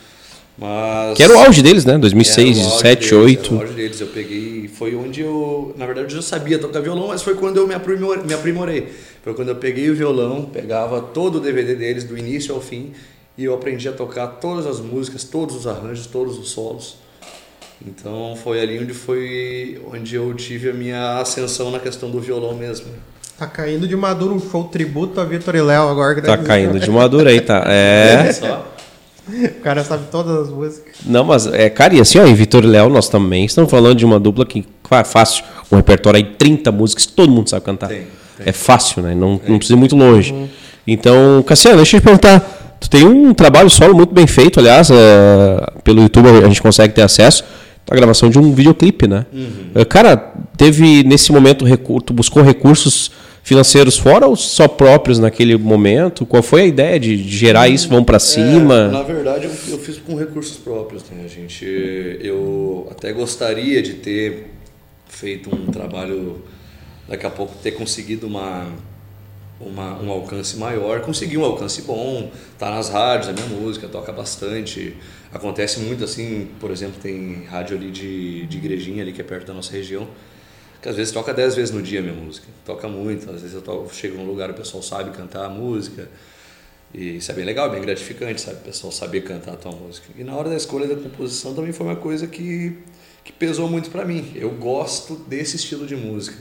Mas. 0.57 1.15
Que 1.15 1.23
era 1.23 1.33
o 1.33 1.37
auge 1.37 1.61
deles, 1.61 1.85
né? 1.85 1.97
2006, 1.97 2.57
2007, 2.57 3.09
2008. 3.09 3.45
Era 3.45 3.55
o 3.55 3.61
auge 3.61 3.73
deles. 3.73 4.01
Eu 4.01 4.07
peguei. 4.07 4.67
Foi 4.67 4.95
onde 4.95 5.21
eu. 5.21 5.73
Na 5.77 5.85
verdade, 5.85 6.07
eu 6.07 6.15
já 6.15 6.21
sabia 6.21 6.57
tocar 6.57 6.79
violão, 6.79 7.09
mas 7.09 7.21
foi 7.21 7.35
quando 7.35 7.57
eu 7.57 7.67
me 7.67 7.75
aprimorei. 7.75 8.23
Me 8.23 8.33
aprimorei. 8.33 8.87
Foi 9.23 9.33
quando 9.33 9.49
eu 9.49 9.55
peguei 9.55 9.89
o 9.89 9.95
violão, 9.95 10.45
pegava 10.45 11.01
todo 11.01 11.35
o 11.35 11.39
DVD 11.39 11.75
deles, 11.75 12.05
do 12.05 12.17
início 12.17 12.55
ao 12.55 12.61
fim, 12.61 12.93
e 13.37 13.43
eu 13.43 13.53
aprendi 13.53 13.87
a 13.89 13.91
tocar 13.91 14.27
todas 14.27 14.65
as 14.65 14.79
músicas, 14.79 15.23
todos 15.25 15.55
os 15.55 15.67
arranjos, 15.67 16.07
todos 16.07 16.39
os 16.39 16.49
solos. 16.49 16.95
Então 17.85 18.35
foi 18.41 18.61
ali 18.61 18.79
onde 18.79 18.93
foi 18.93 19.81
onde 19.93 20.15
eu 20.15 20.33
tive 20.33 20.69
a 20.69 20.73
minha 20.73 21.19
ascensão 21.19 21.69
na 21.69 21.79
questão 21.79 22.09
do 22.09 22.19
violão 22.19 22.55
mesmo. 22.55 22.87
Tá 23.37 23.45
caindo 23.45 23.87
de 23.87 23.95
maduro 23.95 24.33
um 24.33 24.39
show 24.39 24.63
tributo 24.63 25.21
a 25.21 25.25
Vitor 25.25 25.55
e 25.55 25.61
Léo 25.61 25.89
agora. 25.89 26.19
Tá 26.21 26.37
caindo 26.37 26.79
de 26.79 26.89
maduro 26.89 27.29
aí, 27.29 27.39
tá. 27.39 27.63
É. 27.69 28.33
Só. 28.33 28.76
O 29.29 29.61
cara 29.61 29.83
sabe 29.83 30.05
todas 30.11 30.47
as 30.47 30.49
músicas. 30.49 30.95
Não, 31.05 31.23
mas 31.23 31.45
é, 31.47 31.69
cara, 31.69 31.93
e 31.93 31.99
assim, 31.99 32.19
ó, 32.19 32.25
em 32.25 32.33
Vitor 32.33 32.63
e 32.63 32.67
Léo 32.67 32.89
nós 32.89 33.09
também 33.09 33.45
estamos 33.45 33.69
falando 33.69 33.95
de 33.95 34.05
uma 34.05 34.19
dupla 34.19 34.45
que 34.45 34.65
é 34.89 35.03
fácil, 35.03 35.43
um 35.71 35.75
repertório 35.75 36.17
aí 36.17 36.23
30 36.23 36.71
músicas 36.71 37.05
que 37.05 37.13
todo 37.13 37.31
mundo 37.31 37.49
sabe 37.49 37.65
cantar. 37.65 37.89
Tem, 37.89 37.99
tem. 37.99 38.07
É 38.45 38.51
fácil, 38.51 39.01
né? 39.01 39.13
Não, 39.13 39.39
não 39.47 39.57
precisa 39.57 39.73
ir 39.73 39.79
muito 39.79 39.95
longe. 39.95 40.31
Uhum. 40.31 40.47
Então, 40.85 41.43
Cassiano, 41.45 41.77
deixa 41.77 41.97
eu 41.97 42.01
te 42.01 42.03
perguntar. 42.03 42.77
Tu 42.79 42.89
tem 42.89 43.05
um 43.05 43.33
trabalho 43.33 43.69
solo 43.69 43.95
muito 43.95 44.13
bem 44.13 44.27
feito, 44.27 44.59
aliás, 44.59 44.89
é, 44.91 45.67
pelo 45.83 46.01
YouTube 46.01 46.29
a 46.29 46.47
gente 46.47 46.61
consegue 46.61 46.93
ter 46.93 47.01
acesso 47.01 47.43
a 47.89 47.95
gravação 47.95 48.29
de 48.29 48.37
um 48.37 48.53
videoclipe, 48.53 49.07
né? 49.07 49.25
Uhum. 49.33 49.85
Cara, 49.89 50.17
teve 50.55 51.03
nesse 51.03 51.31
momento, 51.31 51.65
tu 52.05 52.13
buscou 52.13 52.43
recursos 52.43 53.11
financeiros 53.47 53.97
fora 53.97 54.27
ou 54.27 54.35
só 54.35 54.67
próprios 54.67 55.19
naquele 55.19 55.55
momento? 55.57 56.25
Qual 56.25 56.43
foi 56.43 56.63
a 56.63 56.65
ideia 56.65 56.99
de, 56.99 57.15
gerar 57.29 57.69
isso? 57.69 57.87
Vão 57.87 58.03
para 58.03 58.19
cima? 58.19 58.75
É, 58.75 58.87
na 58.89 59.03
verdade, 59.03 59.45
eu, 59.45 59.51
eu, 59.69 59.79
fiz 59.79 59.97
com 59.97 60.15
recursos 60.15 60.57
próprios. 60.57 61.09
Né? 61.09 61.23
A 61.23 61.29
gente, 61.29 61.65
eu 62.19 62.89
até 62.91 63.13
gostaria 63.13 63.81
de 63.81 63.93
ter 63.93 64.47
feito 65.07 65.49
um 65.49 65.67
trabalho, 65.67 66.43
daqui 67.07 67.25
a 67.25 67.29
pouco 67.29 67.55
ter 67.63 67.71
conseguido 67.71 68.27
uma, 68.27 68.67
uma, 69.61 69.97
um 70.01 70.11
alcance 70.11 70.57
maior. 70.57 70.99
Consegui 70.99 71.37
um 71.37 71.45
alcance 71.45 71.83
bom, 71.83 72.29
tá 72.59 72.69
nas 72.69 72.89
rádios, 72.89 73.29
a 73.29 73.31
minha 73.31 73.47
música 73.47 73.87
toca 73.87 74.11
bastante. 74.11 74.93
Acontece 75.31 75.79
muito 75.79 76.03
assim, 76.03 76.49
por 76.59 76.69
exemplo, 76.69 76.99
tem 77.01 77.45
rádio 77.45 77.77
ali 77.77 77.91
de, 77.91 78.45
de 78.45 78.57
igrejinha 78.57 79.03
ali 79.03 79.13
que 79.13 79.21
é 79.21 79.23
perto 79.23 79.47
da 79.47 79.53
nossa 79.53 79.71
região, 79.71 80.05
que 80.81 80.89
às 80.89 80.95
vezes 80.95 81.11
toca 81.11 81.33
10 81.33 81.55
vezes 81.55 81.73
no 81.73 81.81
dia 81.81 81.99
a 81.99 82.03
minha 82.03 82.13
música. 82.13 82.47
Toca 82.65 82.87
muito, 82.87 83.29
às 83.29 83.41
vezes 83.41 83.53
eu 83.53 83.61
toco, 83.61 83.93
chego 83.93 84.17
num 84.17 84.25
lugar 84.25 84.49
o 84.49 84.53
pessoal 84.53 84.83
sabe 84.83 85.11
cantar 85.11 85.45
a 85.45 85.49
música. 85.49 86.07
E 86.93 87.17
isso 87.17 87.31
é 87.31 87.35
bem 87.35 87.43
legal, 87.43 87.69
bem 87.69 87.81
gratificante, 87.81 88.39
sabe? 88.39 88.57
O 88.57 88.61
pessoal 88.61 88.91
saber 88.91 89.21
cantar 89.21 89.53
a 89.53 89.57
tua 89.57 89.71
música. 89.71 90.07
E 90.17 90.23
na 90.23 90.35
hora 90.35 90.49
da 90.49 90.55
escolha 90.55 90.87
da 90.87 90.95
composição 90.95 91.53
também 91.53 91.73
foi 91.73 91.85
uma 91.85 91.95
coisa 91.95 92.27
que, 92.27 92.77
que 93.23 93.33
pesou 93.33 93.69
muito 93.69 93.89
para 93.89 94.05
mim. 94.05 94.31
Eu 94.35 94.51
gosto 94.51 95.15
desse 95.15 95.57
estilo 95.57 95.85
de 95.85 95.95
música. 95.95 96.37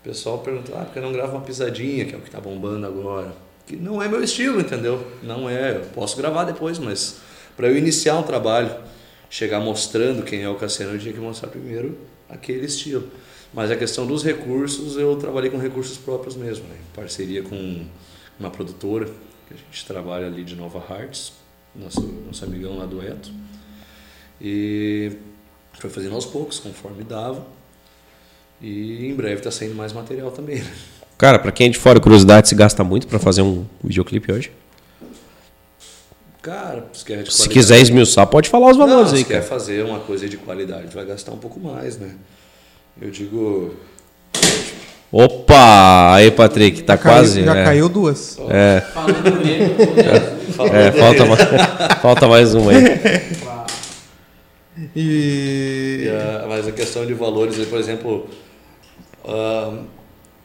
O 0.00 0.04
pessoal 0.04 0.38
pergunta, 0.38 0.72
ah, 0.74 0.84
porque 0.84 0.98
não 0.98 1.12
gravo 1.12 1.36
uma 1.36 1.42
pisadinha, 1.42 2.04
que 2.04 2.14
é 2.14 2.18
o 2.18 2.20
que 2.20 2.30
tá 2.30 2.40
bombando 2.40 2.86
agora. 2.86 3.32
Que 3.66 3.76
não 3.76 4.02
é 4.02 4.08
meu 4.08 4.22
estilo, 4.22 4.60
entendeu? 4.60 5.06
Não 5.22 5.48
é. 5.48 5.76
Eu 5.76 5.82
posso 5.94 6.16
gravar 6.16 6.44
depois, 6.44 6.78
mas 6.78 7.18
para 7.56 7.68
eu 7.68 7.76
iniciar 7.76 8.18
um 8.18 8.22
trabalho, 8.22 8.74
chegar 9.28 9.60
mostrando 9.60 10.22
quem 10.24 10.42
é 10.42 10.48
o 10.48 10.56
Cassiano, 10.56 10.94
eu 10.94 10.98
tinha 10.98 11.12
que 11.12 11.20
mostrar 11.20 11.48
primeiro 11.48 11.96
aquele 12.28 12.66
estilo. 12.66 13.08
Mas 13.52 13.70
a 13.70 13.76
questão 13.76 14.06
dos 14.06 14.24
recursos, 14.24 14.96
eu 14.96 15.14
trabalhei 15.16 15.50
com 15.50 15.58
recursos 15.58 15.98
próprios 15.98 16.34
mesmo, 16.36 16.66
né? 16.68 16.76
em 16.80 16.94
parceria 16.94 17.42
com 17.42 17.84
uma 18.40 18.50
produtora, 18.50 19.06
que 19.46 19.54
a 19.54 19.56
gente 19.56 19.86
trabalha 19.86 20.26
ali 20.26 20.42
de 20.42 20.56
Nova 20.56 20.82
Hearts, 20.88 21.32
nosso, 21.74 22.00
nosso 22.26 22.44
amigão 22.44 22.78
lá 22.78 22.86
do 22.86 23.02
Eto. 23.02 23.30
E 24.40 25.12
foi 25.74 25.90
fazendo 25.90 26.14
aos 26.14 26.24
poucos, 26.24 26.58
conforme 26.58 27.04
dava. 27.04 27.46
E 28.60 29.06
em 29.06 29.14
breve 29.14 29.36
está 29.36 29.50
saindo 29.50 29.74
mais 29.74 29.92
material 29.92 30.30
também. 30.30 30.60
Né? 30.60 30.72
Cara, 31.18 31.38
para 31.38 31.52
quem 31.52 31.66
é 31.66 31.70
de 31.70 31.78
fora, 31.78 32.00
curiosidade, 32.00 32.48
se 32.48 32.54
gasta 32.54 32.82
muito 32.82 33.06
para 33.06 33.18
fazer 33.18 33.42
um 33.42 33.66
videoclipe 33.82 34.32
hoje? 34.32 34.52
Cara, 36.40 36.88
se 36.92 37.04
quer 37.04 37.22
de 37.22 37.32
Se 37.32 37.48
quiser 37.48 37.80
esmiuçar, 37.80 38.26
pode 38.26 38.48
falar 38.48 38.70
os 38.70 38.76
valores 38.76 39.12
Não, 39.12 39.12
aí, 39.12 39.18
se 39.18 39.24
quer 39.24 39.34
cara. 39.34 39.46
fazer 39.46 39.84
uma 39.84 40.00
coisa 40.00 40.28
de 40.28 40.36
qualidade, 40.36 40.92
vai 40.92 41.04
gastar 41.04 41.30
um 41.30 41.38
pouco 41.38 41.60
mais, 41.60 41.96
né? 41.98 42.16
Eu 43.00 43.10
digo, 43.10 43.74
Opa! 45.10 46.14
Aí, 46.14 46.30
Patrick, 46.30 46.82
tá 46.82 46.94
Já 46.94 46.98
caiu- 47.02 47.14
quase. 47.16 47.44
Já 47.44 47.56
é. 47.56 47.64
caiu 47.64 47.88
duas. 47.88 48.38
É, 48.48 48.80
Falando 48.92 49.44
nele, 49.44 49.64
é, 49.64 50.90
dele, 50.90 50.98
falta, 50.98 51.26
mais, 51.26 51.40
falta 52.00 52.28
mais 52.28 52.54
uma 52.54 52.70
aí. 52.72 52.84
E. 54.96 56.04
E 56.04 56.08
a- 56.08 56.46
mas 56.48 56.66
a 56.66 56.72
questão 56.72 57.04
de 57.04 57.12
valores, 57.14 57.58
aí, 57.58 57.66
por 57.66 57.78
exemplo, 57.78 58.26
ah, 59.24 59.74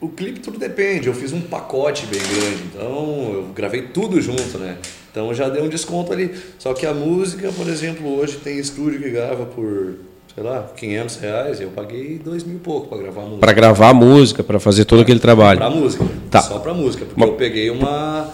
o 0.02 0.10
clipe 0.10 0.40
tudo 0.42 0.60
depende. 0.60 1.08
Eu 1.08 1.14
fiz 1.14 1.32
um 1.32 1.42
pacote 1.42 2.06
bem 2.08 2.20
grande, 2.20 2.64
então 2.74 3.32
eu 3.34 3.44
gravei 3.56 3.84
tudo 3.84 4.22
junto, 4.22 4.58
né? 4.58 4.78
Então 5.12 5.34
já 5.34 5.48
dei 5.50 5.62
um 5.62 5.70
desconto 5.70 6.12
ali. 6.12 6.36
Só 6.60 6.74
que 6.74 6.86
a 6.86 6.94
música, 6.94 7.52
por 7.54 7.68
exemplo, 7.70 8.18
hoje 8.20 8.36
tem 8.38 8.60
estúdio 8.60 9.02
que 9.02 9.10
grava 9.10 9.46
por, 9.46 9.96
sei 10.38 10.44
lá, 10.44 10.70
500 10.78 11.16
reais. 11.16 11.60
Eu 11.60 11.72
paguei 11.72 12.20
2 12.20 12.44
mil 12.44 12.58
e 12.58 12.60
pouco 12.60 12.88
para 12.90 13.00
gravar 13.00 13.22
a 13.22 13.26
música. 13.26 13.40
Pra 13.40 13.54
gravar 13.54 13.90
a 13.90 13.94
música, 13.94 14.44
pra 14.44 14.60
fazer 14.60 14.86
todo 14.86 15.02
aquele 15.02 15.20
trabalho. 15.20 15.58
Pra 15.58 15.70
música. 15.72 16.06
Tá. 16.30 16.42
Só 16.44 16.60
pra 16.60 16.76
música. 16.76 17.06
Porque 17.06 17.20
Mas- 17.20 17.30
eu 17.30 17.36
peguei 17.36 17.72
uma. 17.72 18.32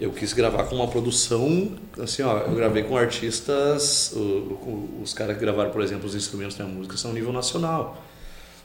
Eu 0.00 0.10
quis 0.12 0.32
gravar 0.32 0.62
com 0.64 0.76
uma 0.76 0.88
produção. 0.88 1.72
Assim, 2.00 2.22
ó, 2.22 2.38
eu 2.38 2.54
gravei 2.54 2.84
com 2.84 2.96
artistas. 2.96 4.12
o- 4.16 4.18
o- 4.18 5.00
os 5.02 5.12
caras 5.12 5.34
que 5.36 5.42
gravaram, 5.42 5.70
por 5.70 5.82
exemplo, 5.82 6.06
os 6.06 6.14
instrumentos 6.14 6.56
da 6.56 6.64
música 6.64 6.96
são 6.96 7.12
nível 7.12 7.32
nacional. 7.34 8.02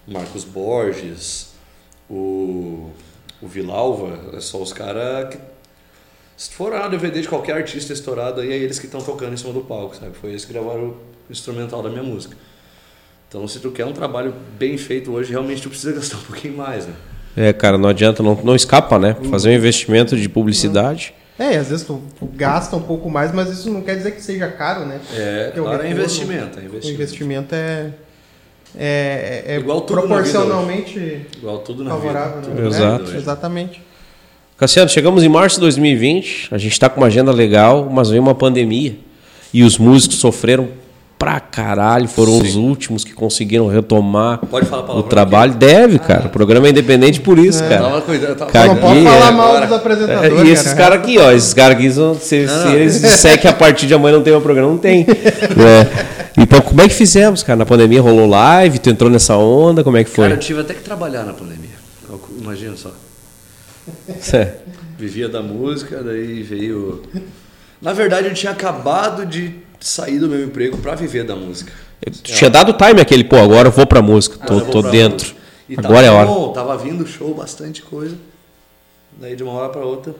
Marcos 0.08 0.46
Borges, 0.46 1.50
o, 2.10 2.90
o 3.42 3.48
Vilalva, 3.48 4.18
é 4.34 4.40
só 4.40 4.62
os 4.62 4.72
caras 4.72 5.28
que. 5.30 5.38
Se 6.38 6.52
for 6.52 6.72
lá 6.72 6.88
DVD 6.88 7.22
de 7.22 7.28
qualquer 7.28 7.54
artista 7.58 7.92
estourado 7.94 8.40
aí, 8.42 8.50
é 8.52 8.56
eles 8.56 8.80
que 8.80 8.86
estão 8.86 9.02
tocando 9.02 9.34
em 9.34 9.38
cima 9.38 9.52
do 9.54 9.60
palco, 9.62 9.94
sabe? 9.96 10.14
Foi 10.20 10.30
eles 10.32 10.44
que 10.46 10.54
gravaram 10.54 10.86
o 10.86 10.98
instrumental 11.30 11.84
da 11.84 11.90
minha 11.90 12.02
música. 12.02 12.36
Então, 13.32 13.48
se 13.48 13.60
tu 13.60 13.72
quer 13.72 13.86
um 13.86 13.94
trabalho 13.94 14.34
bem 14.60 14.78
feito 14.78 15.10
hoje, 15.10 15.32
realmente 15.32 15.62
tu 15.62 15.70
precisa 15.70 15.94
gastar 15.94 16.18
um 16.18 16.22
pouquinho 16.24 16.58
mais, 16.58 16.86
né? 16.86 16.94
É, 17.38 17.54
cara, 17.54 17.78
não 17.78 17.88
adianta, 17.88 18.22
não, 18.22 18.36
não 18.44 18.54
escapa, 18.54 19.00
né? 19.00 19.16
Fazer 19.30 19.52
um 19.52 19.54
investimento 19.54 20.18
de 20.18 20.28
publicidade. 20.28 21.14
É, 21.40 21.56
às 21.56 21.70
vezes 21.70 21.86
tu, 21.86 22.02
tu 22.20 22.26
gasta 22.26 22.76
um 22.76 22.82
pouco 22.82 23.10
mais, 23.10 23.34
mas 23.34 23.50
isso 23.50 23.72
não 23.72 23.82
quer 23.84 23.96
dizer 23.96 24.12
que 24.12 24.22
seja 24.22 24.50
caro, 24.50 24.86
né? 24.86 25.00
É, 25.16 25.46
Porque 25.46 25.60
o 25.62 25.64
claro, 25.64 25.82
é 25.82 25.90
investimento, 25.90 26.60
é 26.60 26.62
O 26.62 26.66
investimento. 26.66 26.94
investimento 27.02 27.56
é. 27.56 27.90
É, 28.78 29.44
é 29.48 29.58
Igual 29.60 29.80
tudo 29.80 29.96
na 29.96 30.02
vida 30.02 30.14
proporcionalmente 30.16 31.26
Igual 31.38 31.60
tudo 31.60 31.84
na 31.86 31.92
favorável, 31.92 32.42
vida. 32.42 32.48
né? 32.50 32.56
tudo 32.56 32.62
na 32.64 32.68
Exato. 32.68 33.04
vida 33.06 33.16
É, 33.16 33.22
exatamente. 33.22 33.82
Cassiano, 34.58 34.90
chegamos 34.90 35.24
em 35.24 35.30
março 35.30 35.56
de 35.56 35.62
2020, 35.62 36.50
a 36.52 36.58
gente 36.58 36.78
tá 36.78 36.90
com 36.90 37.00
uma 37.00 37.08
agenda 37.08 37.32
legal, 37.32 37.90
mas 37.90 38.10
veio 38.10 38.22
uma 38.22 38.36
pandemia. 38.36 38.94
E 39.54 39.64
os 39.64 39.78
músicos 39.78 40.18
sofreram 40.18 40.68
pra 41.22 41.40
caralho, 41.40 42.08
foram 42.08 42.36
os 42.36 42.56
últimos 42.56 43.04
que 43.04 43.14
conseguiram 43.14 43.68
retomar 43.68 44.40
Pode 44.40 44.66
falar 44.66 44.98
o 44.98 45.04
trabalho. 45.04 45.54
Deve, 45.54 46.00
cara. 46.00 46.26
O 46.26 46.30
programa 46.30 46.66
é 46.66 46.72
independente 46.72 47.22
por 47.22 47.38
isso, 47.38 47.64
cara. 47.64 47.84
Tava 47.84 48.02
cuidando, 48.02 48.36
tava... 48.36 48.52
Caguei, 48.52 48.74
Não 48.74 48.82
pode 48.82 49.04
falar 49.04 49.28
é, 49.28 49.32
mal 49.32 49.62
dos 49.62 49.72
apresentadores. 49.72 50.40
É, 50.40 50.44
e 50.44 50.50
esses 50.50 50.74
cara. 50.74 50.78
caras 50.78 51.00
aqui, 51.00 51.20
ó, 51.20 51.32
esses 51.32 51.54
caras 51.54 51.78
aqui, 51.78 51.92
são- 51.92 52.16
se, 52.16 52.48
se 52.48 52.68
eles 52.70 53.00
disserem 53.00 53.38
que 53.38 53.48
a 53.48 53.54
partir 53.54 53.86
de 53.86 53.94
amanhã 53.94 54.16
não 54.16 54.24
tem 54.24 54.34
o 54.34 54.42
programa, 54.42 54.70
não 54.70 54.80
tem. 54.80 55.06
É. 55.62 56.42
Então, 56.42 56.60
como 56.62 56.82
é 56.82 56.88
que 56.88 56.94
fizemos, 56.96 57.44
cara? 57.44 57.58
Na 57.58 57.66
pandemia 57.68 58.02
rolou 58.02 58.28
live, 58.28 58.80
tu 58.80 58.90
entrou 58.90 59.12
nessa 59.12 59.38
onda, 59.38 59.84
como 59.84 59.98
é 59.98 60.04
que 60.04 60.10
foi? 60.10 60.24
Cara, 60.24 60.36
eu 60.36 60.40
tive 60.40 60.62
até 60.62 60.74
que 60.74 60.82
trabalhar 60.82 61.24
na 61.24 61.34
pandemia. 61.34 61.70
Imagina 62.42 62.76
só. 62.76 62.90
É. 64.34 64.56
Vivia 64.98 65.30
da 65.30 65.42
música, 65.44 66.02
daí 66.02 66.42
veio... 66.42 67.04
Na 67.80 67.94
verdade, 67.94 68.28
eu 68.28 68.34
tinha 68.34 68.52
acabado 68.52 69.24
de 69.24 69.56
sair 69.82 70.20
do 70.20 70.30
meu 70.30 70.44
emprego 70.44 70.78
pra 70.78 70.96
viver 70.96 71.24
da 71.26 71.36
música. 71.36 71.72
Tu 72.02 72.22
tinha 72.22 72.50
dado 72.50 72.74
time 72.74 73.02
aquele, 73.02 73.24
pô, 73.24 73.38
agora 73.38 73.68
eu 73.68 73.72
vou 73.72 73.86
pra 73.86 74.02
música, 74.02 74.38
tô, 74.46 74.60
eu 74.60 74.66
tô 74.66 74.82
dentro. 74.82 75.36
E 75.68 75.76
Agora 75.78 76.06
é 76.06 76.10
a 76.10 76.12
tava 76.12 76.18
hora. 76.18 76.28
Bom, 76.28 76.54
tava 76.54 76.78
vindo 76.78 77.08
show, 77.08 77.34
bastante 77.34 77.82
coisa. 77.82 78.16
Daí 79.20 79.36
de 79.36 79.44
uma 79.44 79.54
hora 79.54 79.70
pra 79.70 79.82
outra. 79.82 80.14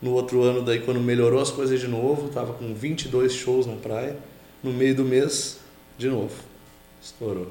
No 0.00 0.12
outro 0.12 0.42
ano, 0.42 0.62
daí 0.62 0.80
quando 0.80 1.00
melhorou 1.00 1.40
as 1.40 1.50
coisas 1.50 1.80
de 1.80 1.88
novo, 1.88 2.28
tava 2.28 2.52
com 2.52 2.72
22 2.72 3.32
shows 3.32 3.66
na 3.66 3.74
praia. 3.74 4.16
No 4.62 4.72
meio 4.72 4.94
do 4.94 5.04
mês, 5.04 5.58
de 5.98 6.08
novo. 6.08 6.30
Estourou. 7.02 7.48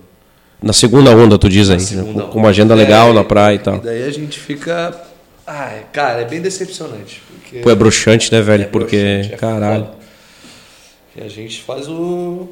Na 0.62 0.74
segunda 0.74 1.12
onda, 1.12 1.38
tu 1.38 1.50
diz 1.50 1.70
aí, 1.70 1.78
né? 1.96 2.14
com, 2.14 2.22
com 2.30 2.40
uma 2.40 2.50
agenda 2.50 2.74
legal 2.76 3.14
na 3.14 3.24
praia 3.24 3.56
e 3.56 3.60
tal. 3.60 3.76
E 3.78 3.80
daí 3.82 4.04
a 4.04 4.12
gente 4.12 4.40
fica. 4.40 4.96
Ai, 5.46 5.86
cara, 5.92 6.22
é 6.22 6.26
bem 6.26 6.42
decepcionante. 6.42 7.22
Porque 7.32 7.60
Pô, 7.60 7.70
é 7.70 7.76
bruxante, 7.76 8.32
né, 8.32 8.42
velho? 8.42 8.64
é 8.64 8.68
Porque, 8.68 8.96
é 9.32 9.38
caralho. 9.38 9.86
foda. 9.86 9.99
E 11.20 11.24
a 11.24 11.28
gente 11.28 11.62
faz 11.64 11.88
o. 11.90 12.48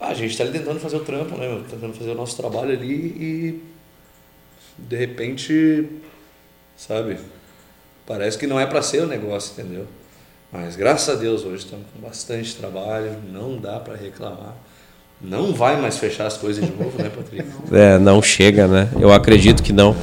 A 0.00 0.14
gente 0.14 0.36
tá 0.36 0.44
ali 0.44 0.52
tentando 0.52 0.80
fazer 0.80 0.96
o 0.96 1.00
trampo, 1.00 1.36
né? 1.36 1.46
meu? 1.46 1.62
Tentando 1.62 1.92
fazer 1.92 2.10
o 2.10 2.14
nosso 2.14 2.36
trabalho 2.36 2.72
ali 2.72 2.94
e. 2.94 3.62
De 4.78 4.96
repente. 4.96 5.86
Sabe? 6.74 7.18
Parece 8.06 8.38
que 8.38 8.46
não 8.46 8.58
é 8.58 8.64
pra 8.64 8.80
ser 8.80 9.02
o 9.02 9.06
negócio, 9.06 9.52
entendeu? 9.52 9.86
Mas 10.50 10.74
graças 10.74 11.08
a 11.14 11.18
Deus 11.18 11.44
hoje 11.44 11.64
estamos 11.64 11.86
com 11.94 12.00
bastante 12.00 12.56
trabalho, 12.56 13.14
não 13.30 13.58
dá 13.58 13.78
pra 13.78 13.94
reclamar. 13.94 14.56
Não 15.20 15.52
vai 15.52 15.80
mais 15.80 15.98
fechar 15.98 16.26
as 16.26 16.36
coisas 16.36 16.64
de 16.64 16.72
novo, 16.72 17.00
né, 17.00 17.10
Patrick? 17.10 17.48
É, 17.72 17.98
não 17.98 18.20
chega, 18.20 18.66
né? 18.66 18.88
Eu 18.98 19.12
acredito 19.12 19.62
que 19.62 19.72
não. 19.72 19.94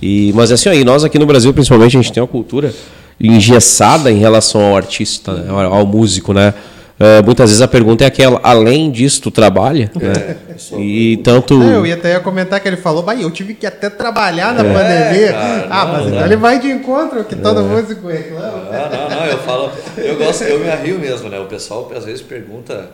E, 0.00 0.32
mas 0.34 0.52
assim, 0.52 0.68
aí, 0.68 0.84
nós 0.84 1.04
aqui 1.04 1.18
no 1.18 1.26
Brasil, 1.26 1.52
principalmente, 1.52 1.96
a 1.96 2.02
gente 2.02 2.12
tem 2.12 2.22
uma 2.22 2.28
cultura 2.28 2.72
engessada 3.18 4.10
em 4.10 4.18
relação 4.18 4.62
ao 4.62 4.76
artista, 4.76 5.32
ao 5.50 5.84
músico, 5.84 6.32
né? 6.32 6.54
É, 7.02 7.22
muitas 7.22 7.48
vezes 7.48 7.62
a 7.62 7.66
pergunta 7.66 8.04
é 8.04 8.06
aquela, 8.06 8.38
além 8.42 8.90
disso, 8.90 9.22
tu 9.22 9.30
trabalha? 9.30 9.90
né? 9.96 10.36
eu 10.50 10.58
sou- 10.58 10.78
E 10.78 11.16
tanto... 11.18 11.54
É, 11.62 11.74
eu 11.76 11.86
ia 11.86 11.94
até 11.94 12.18
comentar 12.20 12.60
que 12.60 12.68
ele 12.68 12.76
falou, 12.76 13.02
vai, 13.02 13.24
eu 13.24 13.30
tive 13.30 13.54
que 13.54 13.66
até 13.66 13.88
trabalhar 13.88 14.52
na 14.52 14.60
É, 14.60 14.72
pandemia. 14.74 15.32
cara, 15.32 15.66
ah, 15.70 15.84
não, 15.86 15.92
mas 15.94 16.02
então 16.08 16.18
não. 16.18 16.26
ele 16.26 16.36
vai 16.36 16.58
de 16.58 16.70
encontro 16.70 17.24
que 17.24 17.34
todo 17.36 17.62
músico 17.62 18.06
reclama. 18.06 18.68
Ah, 18.70 18.90
não, 19.08 19.16
não, 19.16 19.24
eu 19.26 19.38
falo, 19.38 19.70
eu 19.96 20.16
gosto, 20.18 20.44
eu 20.44 20.58
me 20.60 20.68
arrio 20.68 20.98
mesmo, 20.98 21.30
né? 21.30 21.40
O 21.40 21.46
pessoal 21.46 21.90
às 21.96 22.04
vezes 22.04 22.20
pergunta, 22.20 22.90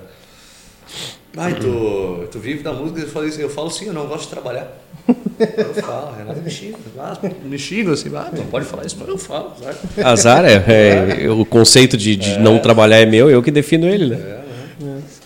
ai, 1.36 1.54
tu, 1.54 2.26
tu 2.30 2.38
vive 2.38 2.62
da 2.62 2.72
música? 2.72 3.00
Eu 3.00 3.08
falo, 3.08 3.26
eu 3.26 3.48
falo 3.50 3.70
sim, 3.70 3.86
eu 3.86 3.92
não 3.92 4.06
gosto 4.06 4.24
de 4.24 4.30
trabalhar. 4.30 4.68
Eu 5.38 5.74
falo, 5.74 6.16
Renato 6.16 6.40
me 6.40 6.50
xinga, 6.50 6.76
ah, 6.98 7.16
me 7.44 7.58
xinga 7.58 7.92
assim, 7.92 8.10
ah, 8.16 8.28
não 8.32 8.46
pode 8.46 8.64
falar 8.66 8.84
isso, 8.84 8.96
mas 8.98 9.08
eu 9.08 9.18
falo, 9.18 9.52
sabe? 9.62 9.76
Azar 10.02 10.44
é, 10.44 11.24
é, 11.24 11.30
o 11.30 11.44
conceito 11.44 11.96
de, 11.96 12.16
de 12.16 12.38
não 12.38 12.58
trabalhar 12.58 12.98
é 13.00 13.06
meu, 13.06 13.30
eu 13.30 13.42
que 13.42 13.50
defino 13.50 13.86
ele, 13.86 14.06
né? 14.16 14.36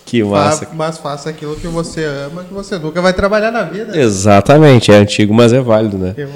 Que 0.05 0.21
massa. 0.23 0.65
Fa- 0.65 0.71
Mas 0.75 0.97
faça 0.97 1.29
aquilo 1.29 1.55
que 1.55 1.67
você 1.67 2.03
ama, 2.03 2.43
que 2.43 2.53
você 2.53 2.77
nunca 2.77 3.01
vai 3.01 3.13
trabalhar 3.13 3.49
na 3.51 3.63
vida. 3.63 3.97
Exatamente, 3.97 4.91
é 4.91 4.95
antigo, 4.95 5.33
mas 5.33 5.53
é 5.53 5.61
válido, 5.61 5.97
né? 5.97 6.13
Eu- 6.17 6.27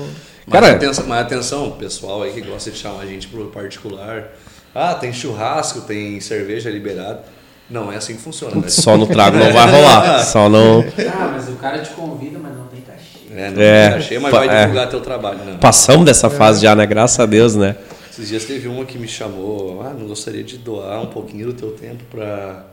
Cara- 0.49 0.67
mas 0.67 0.75
atenção, 0.75 1.05
mas 1.07 1.21
atenção, 1.21 1.71
pessoal 1.71 2.23
aí 2.23 2.31
que 2.31 2.41
gosta 2.41 2.71
de 2.71 2.77
chamar 2.77 3.01
a 3.01 3.05
gente 3.05 3.27
pro 3.27 3.47
particular. 3.47 4.31
Ah, 4.73 4.93
tem 4.93 5.11
churrasco, 5.11 5.81
tem 5.81 6.19
cerveja 6.21 6.69
liberada. 6.69 7.23
Não 7.69 7.91
é 7.91 7.95
assim 7.97 8.15
que 8.15 8.21
funciona, 8.21 8.55
né? 8.55 8.67
Só 8.69 8.95
no 8.95 9.07
trago 9.07 9.37
não 9.37 9.51
vai 9.51 9.71
rolar. 9.71 10.19
Só 10.25 10.47
não. 10.49 10.81
Ah, 10.81 11.31
mas 11.33 11.49
o 11.49 11.53
cara 11.53 11.79
te 11.79 11.89
convida, 11.91 12.37
mas 12.41 12.55
não 12.55 12.65
tem 12.67 12.81
cachê. 12.81 13.33
É, 13.35 13.49
não 13.49 13.61
É, 13.61 13.85
é, 13.85 13.89
cachê, 13.91 14.19
mas 14.19 14.31
pa- 14.31 14.37
vai 14.45 14.55
é. 14.55 14.61
divulgar 14.61 14.89
teu 14.89 15.01
trabalho, 15.01 15.39
né? 15.39 15.57
Passamos 15.59 16.05
dessa 16.05 16.29
fase 16.29 16.61
já, 16.61 16.75
né? 16.75 16.85
Graças 16.85 17.19
a 17.19 17.25
Deus, 17.25 17.55
né? 17.55 17.75
Esses 18.11 18.29
dias 18.29 18.45
teve 18.45 18.67
uma 18.67 18.85
que 18.85 18.97
me 18.99 19.07
chamou, 19.07 19.81
ah, 19.83 19.89
não 19.97 20.07
gostaria 20.07 20.43
de 20.43 20.57
doar 20.57 21.01
um 21.01 21.07
pouquinho 21.07 21.47
do 21.47 21.53
teu 21.53 21.71
tempo 21.71 22.03
pra, 22.09 22.63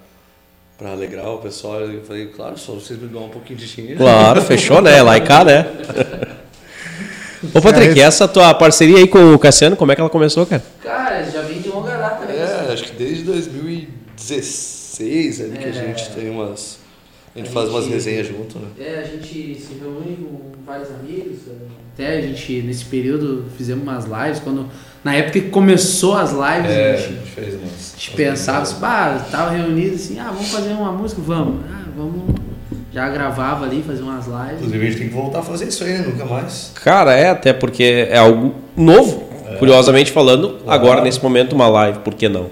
pra 0.78 0.90
alegrar 0.92 1.26
o 1.30 1.38
pessoal. 1.38 1.80
Eu 1.80 2.02
falei, 2.04 2.26
claro, 2.26 2.58
só 2.58 2.72
vocês 2.74 3.00
me 3.00 3.08
doar 3.08 3.24
um 3.24 3.28
pouquinho 3.30 3.58
de 3.58 3.66
dinheiro. 3.66 3.98
Claro, 3.98 4.42
fechou, 4.42 4.80
né? 4.82 5.02
Lá 5.02 5.16
e 5.16 5.20
cá, 5.22 5.42
né? 5.42 5.66
Ô, 7.54 7.60
Patrick, 7.60 8.00
essa 8.00 8.28
tua 8.28 8.54
parceria 8.54 8.98
aí 8.98 9.08
com 9.08 9.34
o 9.34 9.38
Cassiano, 9.38 9.74
como 9.74 9.90
é 9.90 9.94
que 9.96 10.00
ela 10.00 10.10
começou, 10.10 10.46
cara? 10.46 10.62
Cara, 10.80 11.24
já 11.28 11.40
vem 11.40 11.60
de 11.60 11.68
longa 11.70 11.96
data, 11.96 12.24
né? 12.24 12.36
É, 12.68 12.72
acho 12.72 12.84
que 12.84 12.92
desde 12.92 13.24
2016 13.24 14.71
ali 15.02 15.56
que 15.58 15.64
a 15.64 15.68
É. 15.68 15.72
gente 15.72 16.10
tem 16.10 16.30
umas. 16.30 16.78
A 17.34 17.38
gente 17.38 17.48
A 17.48 17.52
faz 17.52 17.68
umas 17.70 17.84
gente- 17.84 17.94
resenhas 17.94 18.26
junto, 18.26 18.58
né? 18.58 18.66
É, 18.78 18.98
a 18.98 19.02
gente 19.04 19.58
se 19.58 19.74
reúne 19.80 20.16
com 20.16 20.40
vários 20.66 20.88
amigos. 20.90 21.38
Até 21.94 22.18
a 22.18 22.20
gente, 22.20 22.60
nesse 22.62 22.84
período, 22.84 23.44
fizemos 23.56 23.82
umas 23.82 24.04
lives. 24.04 24.38
Quando, 24.40 24.66
na 25.02 25.14
época 25.14 25.40
que 25.40 25.48
começou 25.48 26.14
as 26.14 26.30
lives, 26.30 26.70
É, 26.70 26.90
a 26.90 26.94
a 26.94 26.96
gente, 26.96 27.14
gente 27.14 27.30
fez 27.30 27.54
umas. 27.54 27.94
a 27.94 27.98
gente 27.98 28.10
pensava 28.16 28.62
assim, 28.62 28.80
bah, 28.80 29.26
tava 29.30 29.50
reunido 29.50 29.94
assim, 29.94 30.18
ah, 30.18 30.30
vamos 30.30 30.50
fazer 30.50 30.72
uma 30.74 30.92
música, 30.92 31.20
vamos. 31.24 31.64
Ah, 31.70 31.84
vamos. 31.96 32.34
Já 32.92 33.08
gravava 33.08 33.64
ali, 33.64 33.82
fazia 33.86 34.04
umas 34.04 34.26
lives. 34.26 34.56
Inclusive 34.56 34.86
a 34.86 34.90
gente 34.90 34.98
tem 34.98 35.08
que 35.08 35.14
voltar 35.14 35.38
a 35.38 35.42
fazer 35.42 35.68
isso 35.68 35.82
aí, 35.84 35.92
né? 35.94 36.04
Nunca 36.06 36.26
mais. 36.26 36.72
Cara, 36.82 37.14
é 37.14 37.30
até 37.30 37.54
porque 37.54 38.08
é 38.10 38.18
algo 38.18 38.54
novo. 38.76 39.30
Curiosamente 39.58 40.10
falando, 40.10 40.58
agora 40.66 41.00
nesse 41.02 41.22
momento 41.22 41.54
uma 41.54 41.68
live, 41.68 42.00
por 42.00 42.14
que 42.14 42.28
não? 42.28 42.50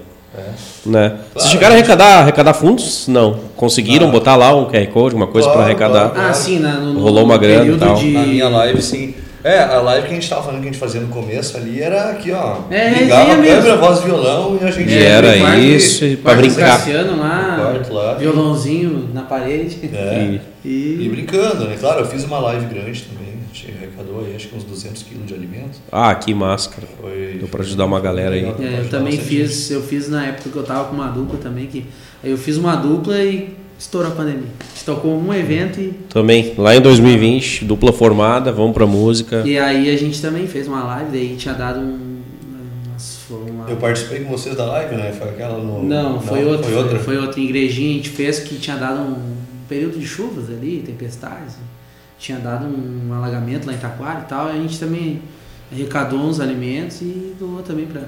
Né? 0.85 1.09
Vocês 1.09 1.33
Claro, 1.33 1.49
chegaram 1.49 1.73
a 1.75 1.77
arrecadar, 1.77 2.19
arrecadar 2.21 2.53
fundos? 2.55 3.07
Não. 3.07 3.39
Conseguiram 3.55 4.09
botar 4.09 4.35
lá 4.35 4.55
um 4.55 4.65
QR 4.65 4.87
Code, 4.87 5.13
alguma 5.15 5.27
coisa 5.27 5.47
Claro, 5.47 5.59
para 5.59 5.65
arrecadar? 5.69 6.09
claro. 6.09 6.29
Ah, 6.29 6.33
sim, 6.33 6.57
na, 6.59 6.73
no, 6.79 6.93
no 6.93 6.99
Rolou 7.01 7.23
uma 7.23 7.37
grana 7.37 7.55
e 7.55 7.59
período 7.59 7.79
tal. 7.85 7.95
de... 7.95 8.11
Na 8.11 8.21
minha 8.25 8.49
live, 8.49 8.81
sim. 8.81 9.13
É, 9.43 9.59
a 9.59 9.79
live 9.81 10.05
que 10.07 10.11
a 10.11 10.15
gente 10.15 10.29
tava 10.29 10.43
falando 10.43 10.61
que 10.61 10.67
a 10.69 10.71
gente 10.71 10.79
fazia 10.79 11.01
no 11.01 11.07
começo 11.07 11.57
ali 11.57 11.81
era 11.81 12.11
aqui, 12.11 12.31
ó. 12.31 12.57
É, 12.69 12.89
ligava 12.91 13.33
a 13.33 13.37
mesmo. 13.37 13.55
câmera, 13.57 13.77
voz 13.77 13.99
e 13.99 14.03
violão 14.05 14.57
e 14.61 14.63
a 14.63 14.69
gente. 14.71 14.89
E 14.91 15.03
era 15.03 15.35
quarto- 15.39 15.59
isso, 15.59 16.05
do 16.05 16.35
brincar. 16.35 16.77
Cassiano 16.77 17.17
lá, 17.19 17.57
quarto 17.59 17.91
lá. 17.93 18.13
violãozinho 18.15 19.09
na 19.13 19.21
parede. 19.23 19.77
É. 19.93 20.39
E- 20.63 20.99
E 21.05 21.09
brincando, 21.09 21.65
né? 21.65 21.75
Claro, 21.79 22.01
eu 22.01 22.05
fiz 22.05 22.23
uma 22.23 22.37
live 22.37 22.65
grande 22.67 23.01
também. 23.01 23.30
A 23.51 23.53
gente 23.53 23.71
arrecadou 23.77 24.23
aí 24.25 24.33
acho 24.35 24.47
que 24.47 24.55
uns 24.55 24.63
200 24.63 25.03
quilos 25.03 25.27
de 25.27 25.33
alimento. 25.33 25.77
Ah, 25.91 26.15
que 26.15 26.33
máscara. 26.33 26.87
Foi. 27.01 27.35
Deu 27.39 27.47
pra 27.49 27.61
ajudar 27.61 27.85
uma 27.85 27.99
galera 27.99 28.33
aí. 28.35 28.45
É, 28.45 28.79
eu 28.79 28.89
também 28.89 29.17
fiz, 29.17 29.69
eu 29.71 29.81
fiz 29.81 30.07
na 30.09 30.25
época 30.27 30.49
que 30.49 30.55
eu 30.55 30.63
tava 30.63 30.85
com 30.85 30.95
uma 30.95 31.07
dupla 31.09 31.37
também, 31.37 31.67
que 31.67 31.85
aí 32.23 32.31
eu 32.31 32.37
fiz 32.37 32.55
uma 32.57 32.75
dupla 32.77 33.17
e 33.21 33.49
estourou 33.77 34.11
a 34.11 34.15
pandemia. 34.15 34.47
A 34.59 34.63
gente 34.73 34.85
tocou 34.85 35.19
um 35.19 35.33
evento 35.33 35.81
e, 35.81 35.91
Também, 36.09 36.53
lá 36.57 36.75
em 36.75 36.79
2020, 36.81 37.65
dupla 37.65 37.91
formada, 37.91 38.51
vamos 38.53 38.73
pra 38.73 38.87
música. 38.87 39.43
e 39.45 39.57
aí 39.59 39.93
a 39.93 39.97
gente 39.97 40.21
também 40.21 40.47
fez 40.47 40.67
uma 40.67 40.83
live, 40.83 41.11
daí 41.11 41.35
tinha 41.37 41.53
dado 41.53 41.79
um. 41.81 42.21
uma- 43.31 43.69
Eu 43.69 43.77
participei 43.77 44.19
com 44.23 44.29
vocês 44.31 44.55
da 44.55 44.65
live, 44.65 44.95
né? 44.95 45.11
Foi 45.11 45.29
aquela 45.29 45.57
no. 45.57 45.83
Não, 45.83 46.21
foi 46.21 46.45
outra. 46.45 46.63
Foi 46.67 46.75
outra. 46.77 46.99
Foi 46.99 47.17
outra 47.17 47.39
igrejinha, 47.39 47.91
a 47.91 47.97
gente 47.97 48.09
fez 48.09 48.39
que 48.39 48.55
tinha 48.55 48.77
dado 48.77 49.01
um 49.01 49.35
período 49.67 49.97
de 49.99 50.05
chuvas 50.07 50.49
ali, 50.49 50.83
tempestades. 50.85 51.55
Tinha 52.21 52.37
dado 52.37 52.65
um 52.67 53.11
alagamento 53.13 53.65
lá 53.65 53.73
em 53.73 53.77
Taquara 53.77 54.21
e 54.25 54.29
tal. 54.29 54.47
A 54.47 54.53
gente 54.53 54.79
também 54.79 55.19
arrecadou 55.73 56.19
uns 56.19 56.39
alimentos 56.39 57.01
e 57.01 57.33
doou 57.39 57.63
também 57.63 57.85
pra. 57.87 58.01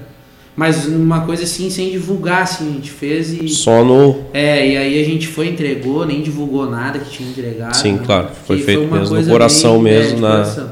Mas 0.56 0.86
uma 0.86 1.22
coisa 1.22 1.42
assim, 1.42 1.68
sem 1.68 1.90
divulgar, 1.90 2.42
assim, 2.42 2.70
a 2.70 2.72
gente 2.74 2.92
fez 2.92 3.32
e. 3.32 3.48
Só 3.48 3.84
no. 3.84 4.20
É, 4.32 4.64
e 4.68 4.76
aí 4.76 5.02
a 5.02 5.04
gente 5.04 5.26
foi, 5.26 5.48
entregou, 5.48 6.06
nem 6.06 6.22
divulgou 6.22 6.70
nada 6.70 7.00
que 7.00 7.10
tinha 7.10 7.28
entregado. 7.28 7.74
Sim, 7.76 7.94
né? 7.94 8.02
claro, 8.06 8.28
foi 8.46 8.60
feito 8.60 8.82
uma 8.84 9.00
mesmo 9.00 9.16
no 9.20 9.26
coração 9.26 9.82
bem, 9.82 9.92
mesmo, 9.94 10.14
de 10.16 10.22
na- 10.22 10.30
coração. 10.30 10.70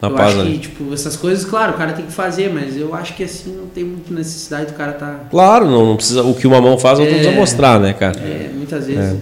Na 0.00 0.08
eu 0.08 0.14
paz 0.14 0.38
acho 0.38 0.46
que, 0.46 0.58
tipo, 0.58 0.94
essas 0.94 1.16
coisas, 1.16 1.44
claro, 1.44 1.72
o 1.74 1.76
cara 1.76 1.92
tem 1.92 2.06
que 2.06 2.12
fazer, 2.12 2.50
mas 2.54 2.74
eu 2.76 2.94
acho 2.94 3.14
que 3.14 3.24
assim 3.24 3.50
não 3.54 3.66
tem 3.66 3.84
muita 3.84 4.14
necessidade 4.14 4.66
do 4.66 4.74
cara 4.74 4.92
tá. 4.92 5.26
Claro, 5.30 5.66
não, 5.66 5.84
não 5.84 5.96
precisa. 5.96 6.22
O 6.22 6.34
que 6.34 6.46
uma 6.46 6.60
mão 6.62 6.78
faz, 6.78 6.98
a 6.98 7.02
outra 7.02 7.16
É. 7.16 7.18
precisa 7.18 7.38
mostrar, 7.38 7.78
né, 7.78 7.92
cara? 7.92 8.18
É, 8.20 8.50
muitas 8.54 8.86
vezes. 8.86 9.12
Os, 9.14 9.18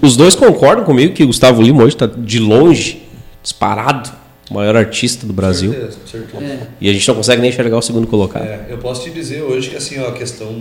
os 0.00 0.16
dois 0.16 0.34
concordam 0.34 0.84
comigo 0.84 1.14
que 1.14 1.22
o 1.22 1.26
Gustavo 1.26 1.62
Lima 1.62 1.82
hoje 1.82 1.96
tá 1.96 2.06
de 2.06 2.38
longe, 2.38 3.02
disparado, 3.42 4.10
o 4.50 4.54
maior 4.54 4.76
artista 4.76 5.26
do 5.26 5.32
Brasil. 5.32 5.72
Certeza, 5.72 5.98
certeza. 6.06 6.44
É. 6.44 6.66
E 6.80 6.88
a 6.88 6.92
gente 6.92 7.06
não 7.08 7.14
consegue 7.14 7.40
nem 7.40 7.50
enxergar 7.50 7.78
o 7.78 7.82
segundo 7.82 8.06
colocado. 8.06 8.44
É, 8.44 8.66
eu 8.68 8.78
posso 8.78 9.04
te 9.04 9.10
dizer 9.10 9.42
hoje 9.42 9.70
que 9.70 9.76
assim, 9.76 9.98
ó, 10.00 10.08
a 10.08 10.12
questão 10.12 10.54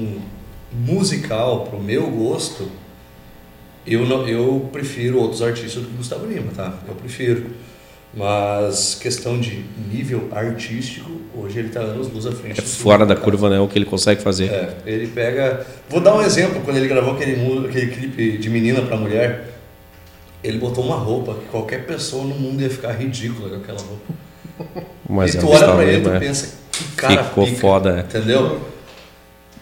musical, 0.73 1.65
pro 1.65 1.79
meu 1.79 2.09
gosto, 2.09 2.67
eu, 3.85 4.05
não, 4.05 4.27
eu 4.27 4.69
prefiro 4.71 5.19
outros 5.19 5.41
artistas 5.41 5.83
do 5.83 5.89
que 5.89 5.97
Gustavo 5.97 6.25
Lima, 6.25 6.51
tá? 6.55 6.79
Eu 6.87 6.95
prefiro. 6.95 7.47
Mas 8.13 8.95
questão 8.95 9.39
de 9.39 9.63
nível 9.89 10.27
artístico, 10.31 11.09
hoje 11.33 11.59
ele 11.59 11.69
tá 11.69 11.79
anos 11.79 12.11
luz 12.11 12.25
à 12.25 12.31
frente. 12.31 12.59
É 12.59 12.63
fora 12.63 13.05
da 13.05 13.15
curva, 13.15 13.49
né? 13.49 13.59
O 13.59 13.67
que 13.67 13.77
ele 13.77 13.85
consegue 13.85 14.21
fazer. 14.21 14.49
É, 14.49 14.75
ele 14.85 15.07
pega. 15.07 15.65
Vou 15.89 16.01
dar 16.01 16.15
um 16.15 16.21
exemplo, 16.21 16.61
quando 16.61 16.75
ele 16.77 16.87
gravou 16.87 17.13
aquele, 17.13 17.33
aquele 17.67 17.87
clipe 17.87 18.37
de 18.37 18.49
menina 18.49 18.81
pra 18.81 18.97
mulher, 18.97 19.51
ele 20.43 20.57
botou 20.57 20.83
uma 20.83 20.97
roupa 20.97 21.35
que 21.35 21.45
qualquer 21.45 21.85
pessoa 21.85 22.25
no 22.25 22.35
mundo 22.35 22.61
ia 22.61 22.69
ficar 22.69 22.91
ridícula 22.91 23.49
com 23.49 23.55
aquela 23.55 23.79
roupa. 23.79 24.13
Mas 25.09 25.33
e 25.33 25.37
é 25.37 25.39
tu 25.39 25.47
o 25.47 25.49
olha 25.49 25.73
pra 25.73 25.83
ele 25.85 25.97
e 25.97 26.03
tu 26.03 26.09
é. 26.09 26.19
pensa, 26.19 26.55
que 26.71 26.83
cara 26.95 27.23
Ficou 27.23 27.45
pica, 27.45 27.59
foda, 27.59 27.97
é. 27.97 27.99
Entendeu? 28.01 28.59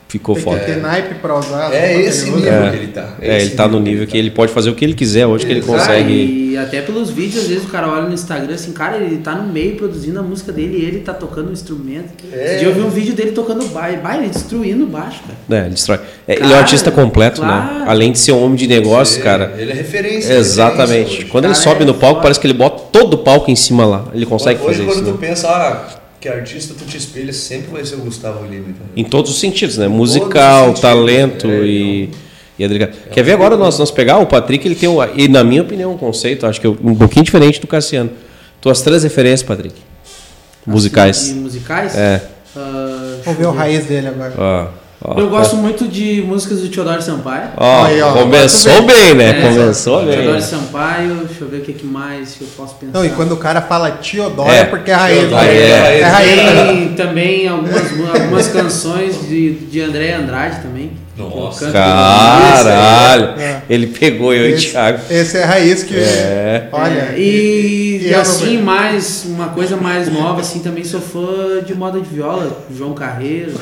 Ficou 0.09 0.33
Tem 0.33 0.43
foda. 0.43 0.59
que 0.61 0.65
ter 0.65 0.77
naipe 0.77 1.15
pra 1.21 1.37
usar. 1.37 1.71
É 1.71 2.01
esse 2.01 2.23
que 2.25 2.29
ele 2.31 2.35
nível 2.37 2.51
É. 2.63 2.69
que 2.71 2.75
ele 2.77 2.87
tá. 2.87 3.13
É, 3.21 3.41
ele 3.41 3.49
tá 3.51 3.67
no 3.67 3.79
nível 3.79 4.07
que 4.07 4.17
ele 4.17 4.31
pode 4.31 4.51
fazer 4.51 4.71
o 4.71 4.73
que 4.75 4.83
ele 4.83 4.95
quiser 4.95 5.27
hoje, 5.27 5.45
que 5.45 5.51
ele 5.51 5.61
consegue. 5.61 6.49
E 6.49 6.57
até 6.57 6.81
pelos 6.81 7.11
vídeos, 7.11 7.43
às 7.43 7.47
vezes 7.47 7.63
o 7.63 7.67
cara 7.67 7.87
olha 7.87 8.07
no 8.07 8.13
Instagram 8.13 8.55
assim, 8.55 8.71
cara, 8.71 8.97
ele 8.97 9.19
tá 9.19 9.35
no 9.35 9.47
meio 9.53 9.75
produzindo 9.75 10.19
a 10.19 10.23
música 10.23 10.51
dele 10.51 10.79
e 10.79 10.83
ele 10.85 11.01
tá 11.01 11.13
tocando 11.13 11.49
um 11.49 11.53
instrumento. 11.53 12.09
É. 12.33 12.43
Esse 12.55 12.59
dia 12.59 12.67
eu 12.69 12.73
vi 12.73 12.81
um 12.81 12.89
vídeo 12.89 13.13
dele 13.13 13.33
tocando 13.33 13.63
baixo, 13.67 13.99
baixo, 13.99 14.19
ele 14.21 14.29
destruindo 14.29 14.83
o 14.85 14.87
baixo, 14.87 15.19
cara. 15.47 15.61
É, 15.61 15.65
ele 15.65 15.75
destrói. 15.75 15.99
É, 16.27 16.33
ele 16.37 16.53
é 16.53 16.55
um 16.55 16.59
artista 16.59 16.89
completo, 16.89 17.41
né? 17.41 17.47
claro. 17.69 17.89
Além 17.91 18.11
de 18.11 18.17
ser 18.17 18.31
um 18.31 18.43
homem 18.43 18.55
de 18.57 18.67
negócio, 18.67 19.19
É, 19.19 19.23
cara. 19.23 19.53
Ele 19.59 19.71
é 19.71 19.75
referência. 19.75 20.33
Exatamente. 20.33 20.81
referência 20.89 21.17
hoje. 21.19 21.25
Quando 21.25 21.45
ele 21.45 21.53
Cara, 21.53 21.63
sobe 21.63 21.83
é 21.83 21.85
no 21.85 21.93
palco, 21.93 22.15
foda. 22.15 22.21
parece 22.23 22.39
que 22.39 22.47
ele 22.47 22.53
bota 22.55 22.83
todo 22.91 23.13
o 23.13 23.17
palco 23.19 23.51
em 23.51 23.55
cima 23.55 23.85
lá. 23.85 24.05
Ele 24.11 24.25
consegue 24.25 24.59
Hoje, 24.59 24.79
fazer 24.79 24.85
quando 24.85 25.03
isso. 25.03 25.05
tu 25.17 25.21
né? 25.21 25.27
pensa, 25.29 25.47
ah, 25.47 25.98
que 26.19 26.27
artista 26.27 26.73
tu 26.77 26.85
te 26.85 26.97
espelha, 26.97 27.31
sempre 27.33 27.71
vai 27.71 27.85
ser 27.85 27.95
o 27.95 27.99
Gustavo 27.99 28.43
Lima. 28.43 28.61
entendeu? 28.69 28.87
Em 28.95 29.03
todos 29.03 29.31
os 29.31 29.39
sentidos, 29.39 29.77
né? 29.77 29.87
Musical, 29.87 30.73
talento 30.73 31.47
é, 31.47 31.61
e. 31.65 32.09
e 32.57 32.65
adriga- 32.65 32.91
Quer 33.11 33.23
ver 33.23 33.33
agora 33.33 33.55
nós, 33.55 33.79
nós 33.79 33.89
pegar 33.91 34.17
o 34.19 34.25
Patrick, 34.25 34.67
ele 34.67 34.75
tem 34.75 34.89
um, 34.89 34.97
e 35.15 35.27
na 35.27 35.43
minha 35.43 35.61
opinião, 35.61 35.93
um 35.93 35.97
conceito, 35.97 36.45
acho 36.45 36.59
que 36.59 36.67
é 36.67 36.69
um 36.69 36.95
pouquinho 36.95 37.23
diferente 37.23 37.61
do 37.61 37.67
Cassiano. 37.67 38.09
Tuas 38.61 38.81
três 38.81 39.03
referências, 39.03 39.43
Patrick. 39.43 39.75
Musicais. 40.65 41.29
E 41.29 41.33
musicais? 41.35 41.95
É. 41.95 42.21
Ah, 42.55 43.17
Vamos 43.23 43.39
ver 43.39 43.47
o 43.47 43.51
raiz 43.51 43.85
dele 43.85 44.07
agora. 44.07 44.33
Ó, 44.37 44.67
ó, 45.01 45.11
eu 45.19 45.25
tá. 45.25 45.29
gosto 45.29 45.55
muito 45.55 45.87
de 45.87 46.21
músicas 46.21 46.61
do 46.61 46.69
Teodoro 46.69 47.01
Sampaio. 47.01 47.49
Ó, 47.57 47.85
Aí, 47.85 48.01
ó, 48.01 48.13
começou 48.13 48.73
tu 48.73 48.81
bem, 48.83 49.13
né? 49.13 49.29
É, 49.29 49.49
começou 49.53 50.05
bem. 50.05 50.17
Teodoro 50.17 50.41
Sampaio, 50.41 51.15
deixa 51.27 51.43
eu 51.43 51.49
ver 51.49 51.57
o 51.57 51.61
que, 51.61 51.73
que 51.73 51.85
mais 51.85 52.35
eu 52.41 52.47
posso 52.57 52.75
pensar. 52.75 52.93
Não, 52.97 53.05
e 53.05 53.09
quando 53.09 53.31
o 53.33 53.37
cara 53.37 53.61
fala 53.61 53.91
Teodoro 53.91 54.49
É. 54.49 54.59
é 54.59 54.63
porque 54.65 54.91
é 54.91 54.93
raiz. 54.95 55.19
Teodoro 55.19 55.43
né? 55.45 55.55
é 55.55 55.99
É 55.99 56.03
raiz. 56.03 56.35
né? 56.35 56.65
Tem 56.67 56.87
também 56.95 57.47
algumas, 57.47 57.83
algumas 58.13 58.47
canções 58.47 59.27
de, 59.27 59.51
de 59.53 59.81
André 59.81 60.13
Andrade 60.13 60.61
também. 60.61 60.91
Nossa. 61.19 61.71
Caralho! 61.71 63.39
É. 63.39 63.61
Ele 63.69 63.87
pegou 63.87 64.33
eu 64.33 64.49
e 64.49 64.53
o 64.53 64.55
Esse, 64.55 64.69
Thiago. 64.71 64.99
esse 65.09 65.37
é 65.37 65.43
raiz 65.43 65.83
que. 65.83 65.95
É. 65.97 66.67
Olha. 66.71 67.13
É, 67.13 67.15
e, 67.19 67.99
e 68.03 68.07
e 68.07 68.11
não 68.11 68.21
assim, 68.21 68.45
vejo. 68.51 68.63
mais 68.63 69.25
uma 69.25 69.47
coisa 69.49 69.75
mais 69.77 70.11
nova, 70.11 70.41
assim, 70.41 70.59
também 70.59 70.83
sou 70.83 71.01
fã 71.01 71.61
de 71.65 71.75
moda 71.75 71.99
de 71.99 72.07
viola, 72.09 72.57
João 72.75 72.93
Carreiro. 72.93 73.53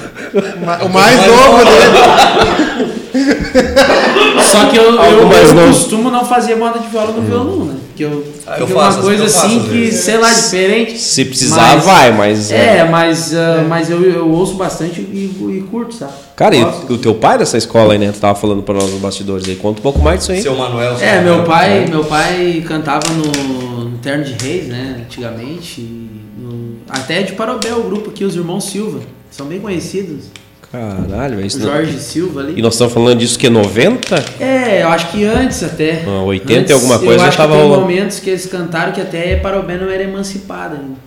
ma- 0.64 0.78
O 0.84 0.90
mais 0.90 1.18
novo 1.26 1.58
dele. 1.58 2.98
Só 4.52 4.66
que 4.70 4.78
eu, 4.78 4.84
eu, 4.94 5.26
mais 5.28 5.50
eu 5.50 5.56
novo. 5.56 5.68
costumo 5.68 6.10
não 6.12 6.24
fazer 6.26 6.56
moda 6.56 6.80
de 6.80 6.88
viola 6.88 7.12
no 7.12 7.22
violão, 7.22 7.66
né? 7.66 7.76
Porque 7.88 8.04
eu, 8.04 8.24
Ah, 8.46 8.58
eu 8.60 8.68
faço, 8.68 8.98
uma 9.00 9.04
coisa 9.08 9.24
eu 9.24 9.30
faço 9.30 9.46
assim 9.48 9.60
que, 9.62 9.70
vezes. 9.70 10.00
sei 10.02 10.18
lá, 10.18 10.32
diferente. 10.32 10.98
Se 11.00 11.26
precisar, 11.26 11.76
Mas- 11.76 11.84
vai, 11.86 12.12
mas. 12.12 12.52
É, 12.52 12.84
mas, 12.84 13.34
ah, 13.34 13.66
mas 13.68 13.90
eu, 13.90 14.02
eu 14.04 14.30
ouço 14.30 14.54
bastante 14.54 15.02
e, 15.02 15.26
e 15.58 15.64
curto, 15.70 15.96
sabe? 15.96 16.14
Cara, 16.38 16.56
e 16.56 16.64
o 16.94 16.98
teu 17.00 17.16
pai 17.16 17.38
dessa 17.38 17.58
escola 17.58 17.94
aí, 17.94 18.00
né? 18.00 18.12
Tu 18.14 18.20
tava 18.20 18.40
falando 18.40 18.62
pra 18.62 18.76
nós 18.76 18.90
nos 18.92 19.02
bastidores 19.02 19.50
aí. 19.50 19.56
Conta 19.56 19.80
um 19.80 19.82
pouco 19.84 19.98
mais 20.00 20.20
disso 20.20 20.32
aí. 20.32 20.42
Seu 20.42 20.56
Manuel. 20.56 20.96
seu 20.96 21.06
É, 21.08 21.20
meu 21.22 21.44
pai, 21.44 21.88
meu 21.90 22.06
pai 22.06 22.64
cantava 22.66 23.08
no, 23.12 23.86
no 23.90 23.98
Terno 23.98 24.24
de 24.24 24.34
Reis, 24.34 24.68
né, 24.68 24.98
antigamente. 25.04 25.82
e 25.82 26.22
no- 26.40 26.76
até 26.88 27.24
de 27.24 27.34
Parobé, 27.34 27.74
o 27.74 27.82
grupo 27.82 28.12
aqui, 28.12 28.24
os 28.24 28.36
Irmãos 28.36 28.66
Silva. 28.66 29.00
São 29.32 29.48
bem 29.48 29.60
conhecidos. 29.60 30.26
Caralho, 30.72 31.40
é 31.40 31.44
O 31.44 31.46
isso. 31.46 31.58
não- 31.60 31.66
Jorge 31.68 31.98
Silva 31.98 32.42
ali. 32.42 32.54
E 32.56 32.62
nós 32.62 32.74
estamos 32.76 32.94
falando 32.94 33.18
disso 33.18 33.40
que 33.40 33.48
é 33.48 33.50
90? 33.50 34.24
É, 34.40 34.84
eu 34.84 34.90
acho 34.90 35.10
que 35.12 35.24
antes 35.26 35.64
até. 35.64 36.04
Ah, 36.06 36.22
80 36.22 36.54
e 36.54 36.58
Antes, 36.60 36.72
alguma 36.74 37.00
coisa 37.00 37.14
eu 37.16 37.20
já 37.20 37.28
acho 37.30 37.38
tava 37.38 37.56
que 37.56 37.62
tem 37.62 37.70
momentos 37.70 38.20
que 38.20 38.30
eles 38.30 38.46
cantaram 38.46 38.92
que 38.92 39.02
até 39.02 39.38
Parobé 39.38 39.76
não 39.78 39.90
era 39.90 40.04
emancipada 40.04 40.76
ainda. 40.76 40.98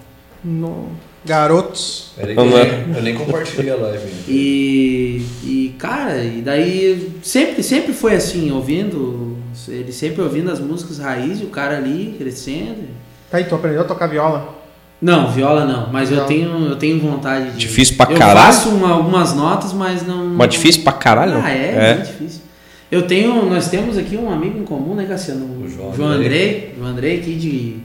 No- 0.42 0.88
Garotos. 1.24 2.12
Peraí 2.16 2.34
que 2.34 2.40
eu, 2.40 2.44
nem, 2.46 2.96
eu 2.96 3.02
nem 3.02 3.14
compartilhei 3.14 3.70
a 3.70 3.76
live. 3.76 4.08
E, 4.28 5.22
e 5.44 5.74
cara, 5.78 6.22
e 6.24 6.40
daí 6.40 7.10
sempre, 7.22 7.62
sempre 7.62 7.92
foi 7.92 8.14
assim, 8.14 8.50
ouvindo, 8.50 9.36
ele 9.68 9.92
sempre 9.92 10.22
ouvindo 10.22 10.50
as 10.50 10.58
músicas 10.60 10.98
raiz 10.98 11.40
e 11.40 11.44
o 11.44 11.48
cara 11.48 11.76
ali 11.76 12.14
crescendo. 12.18 12.88
Tá 13.30 13.36
aí, 13.38 13.44
tu 13.44 13.54
aprendeu 13.54 13.82
a 13.82 13.84
tocar 13.84 14.06
viola? 14.06 14.58
Não, 15.00 15.30
viola 15.30 15.64
não, 15.64 15.90
mas 15.92 16.10
eu 16.10 16.16
Viola. 16.16 16.28
tenho, 16.28 16.66
eu 16.68 16.76
tenho 16.76 16.98
vontade 17.00 17.52
de. 17.52 17.58
Difícil 17.58 17.96
pra 17.96 18.10
eu 18.10 18.18
caralho? 18.18 18.38
faço 18.46 18.68
uma- 18.70 18.90
algumas 18.92 19.34
notas, 19.34 19.72
mas 19.72 20.06
não. 20.06 20.26
Mas 20.26 20.50
difícil 20.50 20.82
pra 20.82 20.92
caralho? 20.92 21.38
Ah, 21.42 21.50
é, 21.50 21.94
muito 21.94 22.06
difícil. 22.06 22.40
Eu 22.92 23.02
tenho, 23.06 23.48
nós 23.48 23.68
temos 23.68 23.96
aqui 23.96 24.16
um 24.16 24.30
amigo 24.30 24.58
em 24.58 24.64
comum, 24.64 24.94
né, 24.94 25.04
Cassiano? 25.06 25.44
O 25.64 25.68
João 25.68 25.94
João 25.94 26.08
Andrei. 26.10 26.26
Andrei. 26.26 26.74
João 26.76 26.90
Andrei 26.90 27.18
aqui 27.18 27.34
de. 27.34 27.76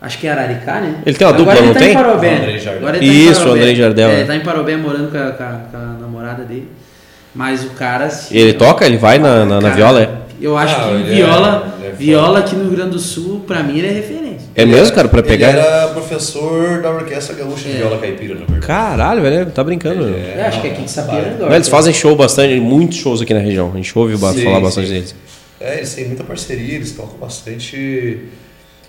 Acho 0.00 0.18
que 0.18 0.26
é 0.26 0.30
Araricá, 0.30 0.80
né? 0.80 0.96
Ele 1.06 1.16
tem 1.16 1.26
uma 1.26 1.34
Agora 1.34 1.44
dupla, 1.44 1.58
ele 1.58 1.66
não 1.68 1.72
tá 1.74 1.80
tem? 1.80 1.90
Em 1.90 1.94
Parobé. 1.94 2.58
Jardel. 2.58 2.72
Agora 2.76 2.96
ele 2.98 3.06
tá 3.06 3.12
em 3.12 3.16
Isso, 3.18 3.30
o 3.32 3.34
Parobé. 3.44 3.58
Andrei 3.60 3.74
Jardel, 3.76 4.08
É, 4.08 4.12
né? 4.12 4.18
ele 4.20 4.26
tá 4.28 4.36
em 4.36 4.40
Parobé 4.40 4.76
morando 4.76 5.10
com 5.10 5.18
a, 5.18 5.30
com 5.30 5.42
a- 5.42 5.60
com 5.70 5.76
a 5.76 5.80
namorada 6.00 6.44
dele. 6.44 6.68
Mas 7.34 7.64
o 7.64 7.70
cara. 7.70 8.04
assim, 8.06 8.36
Ele 8.36 8.52
ó, 8.54 8.58
toca? 8.58 8.86
Ele 8.86 8.96
vai 8.98 9.18
na, 9.18 9.44
na, 9.44 9.56
na 9.56 9.62
cara, 9.62 9.74
viola? 9.74 10.02
É? 10.02 10.08
Eu 10.40 10.56
acho 10.56 10.74
Ah, 10.76 10.84
que 10.88 11.10
é- 11.12 11.14
viola, 11.14 11.78
é 11.82 11.90
viola 11.92 12.38
aqui 12.40 12.54
no 12.56 12.64
Rio 12.64 12.72
Grande 12.72 12.90
do 12.90 12.98
Sul, 12.98 13.42
pra 13.46 13.62
mim, 13.62 13.78
ele 13.78 13.86
é 13.88 13.90
referência. 13.92 14.46
É 14.54 14.64
mesmo, 14.66 14.94
cara? 14.94 15.08
Pra 15.08 15.22
pegar. 15.22 15.48
Ele 15.50 15.58
era 15.60 15.88
professor 15.88 16.80
da 16.82 16.90
Orquestra 16.90 17.34
Gaúcha 17.34 17.64
de 17.68 17.74
É. 17.74 17.78
Viola 17.78 17.98
Caipira, 17.98 18.34
na 18.34 18.40
verdade. 18.40 18.66
Caralho, 18.66 19.22
velho. 19.22 19.46
Tá 19.46 19.64
brincando. 19.64 20.14
É, 20.14 20.44
acho 20.46 20.60
que 20.60 20.68
aqui 20.68 20.82
de 20.82 20.90
Sapiranga. 20.90 21.54
Eles 21.54 21.68
fazem 21.68 21.92
show 21.94 22.14
bastante, 22.14 22.58
muitos 22.60 22.98
shows 22.98 23.22
aqui 23.22 23.32
na 23.32 23.40
região. 23.40 23.70
A 23.72 23.76
gente 23.76 23.98
ouve 23.98 24.14
Sim, 24.16 24.44
falar 24.44 24.60
bastante 24.60 24.88
sim. 24.88 24.92
deles. 24.94 25.14
É, 25.58 25.76
eles 25.78 25.94
têm 25.94 26.06
muita 26.06 26.22
parceria, 26.24 26.74
eles 26.74 26.92
tocam 26.92 27.16
bastante. 27.18 28.18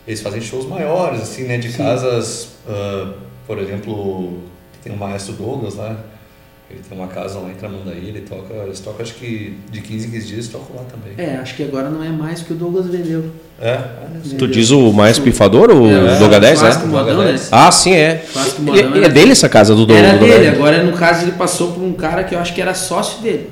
Eles 0.07 0.21
fazem 0.21 0.39
shows 0.41 0.65
maiores, 0.65 1.21
assim, 1.21 1.43
né? 1.43 1.57
De 1.57 1.69
casas, 1.69 2.49
ah, 2.67 3.11
por 3.45 3.59
exemplo, 3.59 4.39
tem 4.83 4.93
o 4.93 4.97
maestro 4.97 5.33
Douglas 5.33 5.75
lá. 5.75 5.97
Ele 6.69 6.81
tem 6.87 6.97
uma 6.97 7.07
casa 7.07 7.39
lá 7.39 7.49
em 7.49 7.53
Tramandaí, 7.53 8.09
ele 8.09 8.21
toca, 8.21 8.53
eles 8.53 8.81
tocam 8.81 9.01
acho 9.01 9.13
que 9.13 9.57
de 9.71 9.79
15 9.79 10.07
em 10.07 10.11
15 10.11 10.27
dias 10.27 10.47
tocam 10.49 10.75
lá 10.75 10.83
também. 10.83 11.13
É, 11.17 11.37
acho 11.37 11.55
que 11.55 11.63
agora 11.63 11.89
não 11.89 12.03
é 12.03 12.09
mais 12.09 12.41
que 12.41 12.51
o 12.51 12.55
Douglas 12.57 12.87
vendeu. 12.87 13.31
É? 13.57 13.77
Tu 14.37 14.47
diz 14.49 14.69
o 14.71 14.91
mais 14.91 15.17
pifador, 15.17 15.71
o 15.71 15.89
É, 15.89 16.19
Doga 16.19 16.41
10, 16.41 16.59
clássico 16.59 16.87
né? 16.87 16.91
modão, 16.91 17.23
né? 17.23 17.39
Ah, 17.53 17.71
sim, 17.71 17.93
é. 17.93 18.21
E, 18.57 18.61
modão 18.61 18.97
e 18.97 19.03
é 19.05 19.07
dele 19.09 19.31
essa 19.31 19.47
casa 19.47 19.73
do 19.73 19.85
Doga 19.85 19.99
Era 19.99 20.17
dele, 20.17 20.39
10? 20.39 20.53
agora 20.55 20.83
no 20.83 20.91
caso 20.91 21.23
ele 21.23 21.31
passou 21.33 21.71
por 21.71 21.81
um 21.81 21.93
cara 21.93 22.25
que 22.25 22.35
eu 22.35 22.39
acho 22.39 22.53
que 22.53 22.61
era 22.61 22.73
sócio 22.73 23.21
dele. 23.21 23.49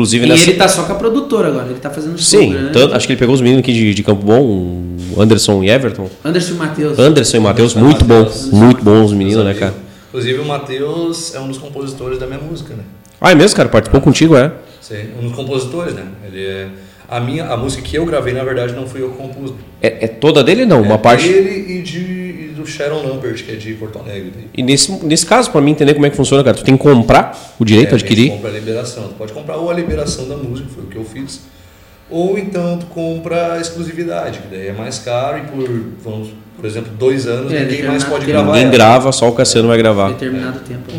Inclusive 0.00 0.24
E 0.24 0.28
nessa. 0.28 0.50
ele 0.50 0.58
tá 0.58 0.66
só 0.68 0.82
com 0.84 0.92
a 0.92 0.94
produtora 0.96 1.48
agora, 1.48 1.66
ele 1.68 1.78
tá 1.78 1.90
fazendo 1.90 2.18
show 2.18 2.40
Sim, 2.40 2.52
grande. 2.52 2.72
tanto- 2.72 2.94
acho 2.94 3.06
que 3.06 3.12
ele 3.12 3.18
pegou 3.20 3.34
os 3.34 3.40
meninos 3.40 3.60
aqui 3.60 3.72
de, 3.72 3.92
de 3.94 4.02
Campo 4.02 4.22
Bom, 4.24 4.42
o 4.42 5.20
Anderson 5.20 5.62
e 5.62 5.68
Everton. 5.70 6.08
Anderson 6.24 6.54
e 6.54 6.56
Matheus. 6.56 6.98
Anderson 6.98 7.36
e 7.36 7.40
Matheus, 7.40 7.74
muito 7.74 8.04
bom. 8.04 8.20
Matheus. 8.20 8.50
Muito 8.50 8.82
bons 8.84 9.06
os 9.06 9.12
meninos, 9.12 9.44
né, 9.44 9.52
cara? 9.54 9.74
Inclusive 10.08 10.38
o 10.40 10.44
Matheus 10.44 11.34
é 11.34 11.40
um 11.40 11.48
dos 11.48 11.58
compositores 11.58 12.18
da 12.18 12.26
minha 12.26 12.40
música, 12.40 12.74
né? 12.74 12.82
Ah, 13.20 13.30
é 13.32 13.34
mesmo, 13.34 13.56
cara? 13.56 13.68
Participou 13.68 14.00
contigo, 14.00 14.34
é? 14.36 14.50
Sim, 14.80 14.96
um 15.20 15.26
dos 15.28 15.36
compositores, 15.36 15.94
né? 15.94 16.04
Ele 16.26 16.42
é... 16.44 16.68
A 17.08 17.18
minha, 17.18 17.44
a 17.46 17.56
música 17.56 17.82
que 17.82 17.98
eu 17.98 18.06
gravei, 18.06 18.32
na 18.32 18.44
verdade, 18.44 18.72
não 18.72 18.86
fui 18.86 19.02
eu 19.02 19.10
que 19.10 19.16
compus. 19.16 19.52
É, 19.82 20.04
é 20.04 20.06
toda 20.08 20.44
dele, 20.44 20.64
não? 20.64 20.80
Uma 20.80 20.94
é 20.94 20.98
parte. 20.98 21.26
Dele 21.28 21.78
e, 21.78 21.82
de, 21.82 21.98
do 22.60 22.66
Sharon 22.66 23.02
Lambert, 23.06 23.44
que 23.44 23.52
é 23.52 23.56
de 23.56 23.72
Porto 23.74 23.98
Alegre. 23.98 24.48
E 24.56 24.62
nesse, 24.62 24.92
nesse 25.04 25.26
caso, 25.26 25.50
pra 25.50 25.60
mim 25.60 25.72
entender 25.72 25.94
como 25.94 26.06
é 26.06 26.10
que 26.10 26.16
funciona, 26.16 26.42
cara, 26.44 26.56
tu 26.56 26.64
tem 26.64 26.76
que 26.76 26.82
comprar 26.82 27.36
o 27.58 27.64
direito, 27.64 27.92
É, 27.92 27.94
adquirir. 27.94 28.30
compra 28.32 28.50
a 28.50 28.52
liberação. 28.52 29.04
Tu 29.04 29.14
pode 29.14 29.32
comprar 29.32 29.56
ou 29.56 29.70
a 29.70 29.74
liberação 29.74 30.28
da 30.28 30.36
música, 30.36 30.68
foi 30.74 30.84
o 30.84 30.86
que 30.86 30.96
eu 30.96 31.04
fiz. 31.04 31.40
Ou 32.10 32.36
então 32.38 32.78
tu 32.78 32.86
compra 32.86 33.52
a 33.54 33.60
exclusividade, 33.60 34.40
que 34.40 34.48
daí 34.48 34.68
é 34.68 34.72
mais 34.72 34.98
caro 34.98 35.38
e 35.38 35.40
por, 35.42 35.68
vamos, 36.04 36.30
por 36.56 36.64
exemplo, 36.66 36.90
dois 36.98 37.26
anos 37.26 37.52
É, 37.52 37.60
ninguém 37.64 37.84
mais 37.84 38.02
pode 38.02 38.20
tempo. 38.26 38.32
gravar. 38.32 38.46
Ninguém 38.52 38.62
ela. 38.64 38.72
grava, 38.72 39.12
só 39.12 39.28
o 39.28 39.32
Cassiano 39.32 39.68
vai 39.68 39.78
gravar. 39.78 40.08
Determinado 40.10 40.58
tempo. 40.60 40.90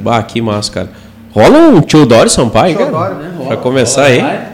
Bah, 0.00 0.22
que 0.22 0.40
massa, 0.40 0.70
cara. 0.70 0.88
Rola 1.32 1.58
um 1.58 1.80
Teodoro 1.82 2.30
Sampaio, 2.30 2.76
cara? 2.76 2.90
Teodoro. 2.90 3.14
Né? 3.16 3.32
Pra 3.36 3.44
Rola, 3.46 3.56
começar 3.56 4.02
rola, 4.02 4.14
aí. 4.14 4.20
vai. 4.20 4.50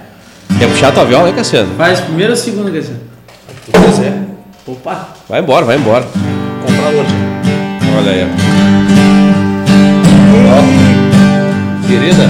Quer 0.59 0.69
puxar 0.71 0.93
tua 0.95 1.05
viola 1.05 1.27
aí, 1.29 1.35
Cassiano? 1.35 1.75
Faz 1.77 2.01
primeiro 2.01 2.33
ou 2.33 2.37
segundo, 2.37 2.73
Cassiano? 2.73 3.01
Se 3.67 3.73
tu 3.73 3.81
quiser, 3.83 4.23
Opa! 4.67 5.09
Vai 5.29 5.41
embora, 5.41 5.65
vai 5.67 5.77
embora. 5.77 6.05
Outra. 6.89 7.15
Olha 7.99 8.13
aí, 8.13 8.25
ó. 8.25 8.47
Querida. 11.87 12.29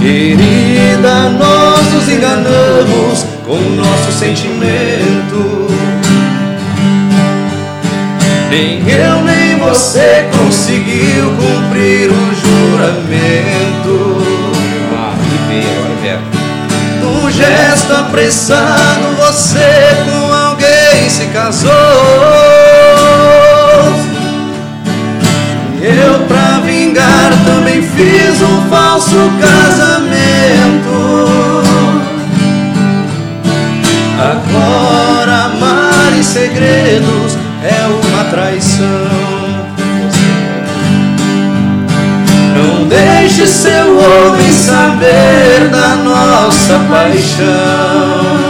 Querida, 0.00 1.28
nós 1.38 1.92
nos 1.92 2.08
enganamos 2.08 3.26
com 3.44 3.54
o 3.54 3.76
nosso 3.76 4.12
sentimento. 4.12 5.68
Nem 8.50 8.88
eu 8.88 9.22
nem 9.24 9.58
você 9.58 10.26
conseguiu 10.36 11.34
cumprir 11.36 12.10
o 12.10 12.34
juramento. 12.34 14.22
Ah, 14.96 15.14
bem, 15.48 15.62
agora 15.62 15.92
é 16.04 16.18
Num 17.02 17.30
gesto 17.30 17.92
apressado, 17.92 19.16
você 19.16 19.88
alguém 20.06 20.17
se 21.18 21.26
casou. 21.26 21.72
Eu, 25.82 26.20
pra 26.28 26.60
vingar, 26.64 27.32
também 27.44 27.82
fiz 27.82 28.40
um 28.40 28.68
falso 28.70 29.16
casamento. 29.40 30.88
Agora, 34.16 35.46
amar 35.46 36.16
em 36.16 36.22
segredos 36.22 37.36
é 37.64 37.86
uma 37.86 38.24
traição. 38.30 39.58
Deixe 42.88 43.46
seu 43.46 43.98
homem 43.98 44.52
saber 44.52 45.68
da 45.70 45.96
nossa 45.96 46.78
paixão. 46.88 48.47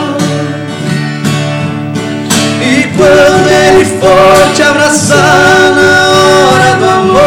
Quando 2.98 3.48
ele 3.48 3.84
for 3.84 4.52
te 4.54 4.62
abraçar 4.62 5.72
na 5.72 6.08
hora 6.11 6.74
do 6.80 6.84
amor, 6.90 7.20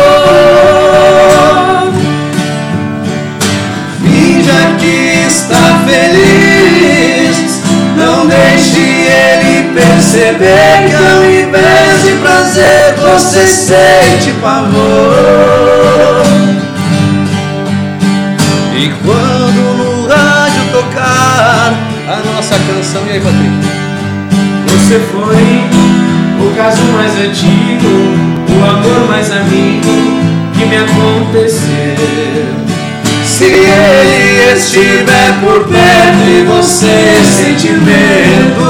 finja 4.04 4.76
que 4.78 5.26
está 5.28 5.80
feliz. 5.88 7.62
Não 7.96 8.28
deixe 8.28 8.82
ele 8.82 9.74
perceber 9.74 10.90
que 10.90 10.96
ao 10.96 11.24
invés 11.24 12.04
de 12.04 12.12
prazer 12.16 12.96
você 12.98 13.48
sente 13.48 14.32
pavor. 14.42 16.26
E 18.76 18.90
quando 19.06 19.62
no 19.78 20.08
rádio 20.08 20.64
tocar 20.74 21.74
a 22.08 22.18
nossa 22.26 22.56
canção, 22.56 23.06
e 23.08 23.12
aí, 23.12 23.20
Patrick? 23.22 23.81
Você 24.92 25.00
foi 25.00 26.46
o 26.46 26.54
caso 26.54 26.84
mais 26.92 27.14
antigo, 27.14 27.88
o 28.50 28.66
amor 28.66 29.08
mais 29.08 29.32
amigo 29.32 29.90
que 30.54 30.66
me 30.66 30.76
aconteceu. 30.76 31.96
Se 33.26 33.46
ele 33.46 34.54
estiver 34.54 35.40
por 35.40 35.64
perto 35.70 36.28
e 36.28 36.44
você 36.44 37.22
sentir 37.24 37.78
medo, 37.80 38.66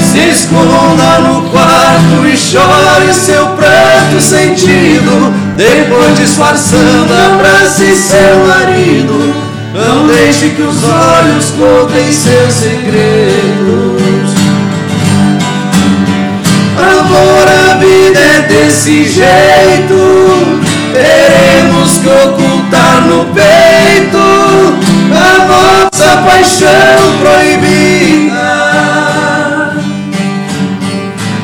se 0.00 0.30
esconda 0.30 1.18
no 1.28 1.42
quarto 1.50 2.26
e 2.26 2.34
chore 2.38 3.12
seu 3.12 3.48
pranto 3.48 4.18
sentido, 4.18 5.30
depois 5.58 6.16
disfarçando 6.16 7.12
a 7.12 7.36
praça 7.36 7.84
e 7.84 7.94
seu 7.94 8.46
marido. 8.46 9.45
Não 9.76 10.06
deixe 10.06 10.48
que 10.50 10.62
os 10.62 10.82
olhos 10.84 11.50
contem 11.50 12.10
seus 12.10 12.54
segredos. 12.54 14.32
Amor, 16.78 17.46
a 17.46 17.74
vida 17.76 18.18
é 18.18 18.40
desse 18.48 19.04
jeito. 19.04 20.62
Teremos 20.94 21.98
que 21.98 22.08
ocultar 22.08 23.02
no 23.02 23.26
peito 23.34 24.16
a 25.12 25.44
nossa 25.44 26.22
paixão 26.22 27.18
proibida. 27.20 28.46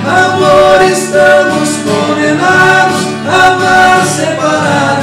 Amor, 0.07 0.90
estamos 0.90 1.68
condenados 1.85 3.09
a 3.29 3.47
amar 3.49 4.07
separados 4.07 5.01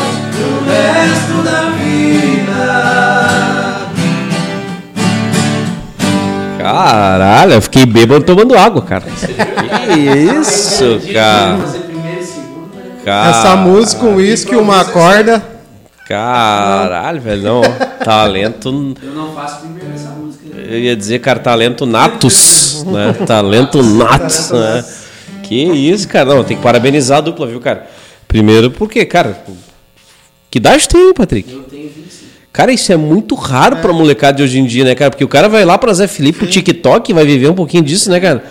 Caralho, 6.60 7.54
eu 7.54 7.62
fiquei 7.62 7.86
bêbado 7.86 8.26
tomando 8.26 8.58
água, 8.58 8.82
cara. 8.82 9.06
Que 9.06 10.00
isso, 10.40 11.00
cara. 11.14 11.58
Né? 11.58 13.30
Essa 13.30 13.56
música, 13.56 14.06
um 14.06 14.16
uísque, 14.16 14.56
uma 14.56 14.84
corda. 14.84 15.42
Caralho, 16.06 17.22
velho. 17.22 17.42
Não, 17.44 17.62
talento. 18.04 18.96
Eu 19.02 19.14
não 19.14 19.34
faço 19.34 19.62
primeiro 19.62 19.94
essa 19.96 20.10
música. 20.10 20.46
Eu 20.58 20.80
ia 20.80 20.96
dizer, 20.96 21.20
cara, 21.20 21.40
talento 21.40 21.86
natus, 21.86 22.84
né? 22.86 23.14
Talento 23.26 23.82
natus, 23.82 24.52
né? 24.52 24.84
Que 25.44 25.56
isso, 25.56 26.08
cara. 26.08 26.26
Não, 26.26 26.44
tem 26.44 26.58
que 26.58 26.64
parabenizar 26.64 27.20
a 27.20 27.22
dupla, 27.22 27.48
viu, 27.48 27.62
cara? 27.62 27.88
Primeiro 28.28 28.70
porque, 28.70 29.06
cara, 29.06 29.42
que 30.52 30.58
idade 30.58 30.90
tem, 30.90 31.14
Patrick? 31.14 31.52
Eu 31.52 31.64
tenho 31.64 31.79
25. 31.79 31.79
Cara, 32.52 32.72
isso 32.72 32.92
é 32.92 32.98
muito 32.98 33.36
raro 33.36 33.78
pra 33.78 33.94
molecada 33.94 34.38
de 34.38 34.44
hoje 34.44 34.60
em 34.60 34.66
dia, 34.66 34.84
né, 34.84 34.96
cara? 34.96 35.12
Porque 35.12 35.24
o 35.24 35.28
cara 35.28 35.48
vai 35.48 35.64
lá 35.64 35.78
pra 35.78 35.94
Zé 35.94 36.08
Felipe, 36.08 36.40
pro 36.40 36.48
TikTok, 36.48 37.14
vai 37.14 37.26
viver 37.26 37.48
um 37.50 37.54
pouquinho 37.54 37.84
disso, 37.84 38.10
né, 38.10 38.20
cara? 38.20 38.44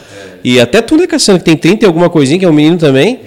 E 0.44 0.60
até 0.60 0.80
tu, 0.80 0.96
né, 0.96 1.04
Cassiano, 1.06 1.38
que 1.40 1.44
tem 1.44 1.56
30 1.56 1.84
e 1.84 1.86
alguma 1.86 2.08
coisinha, 2.08 2.38
que 2.38 2.44
é 2.44 2.48
um 2.48 2.52
menino 2.52 2.78
também. 2.78 3.18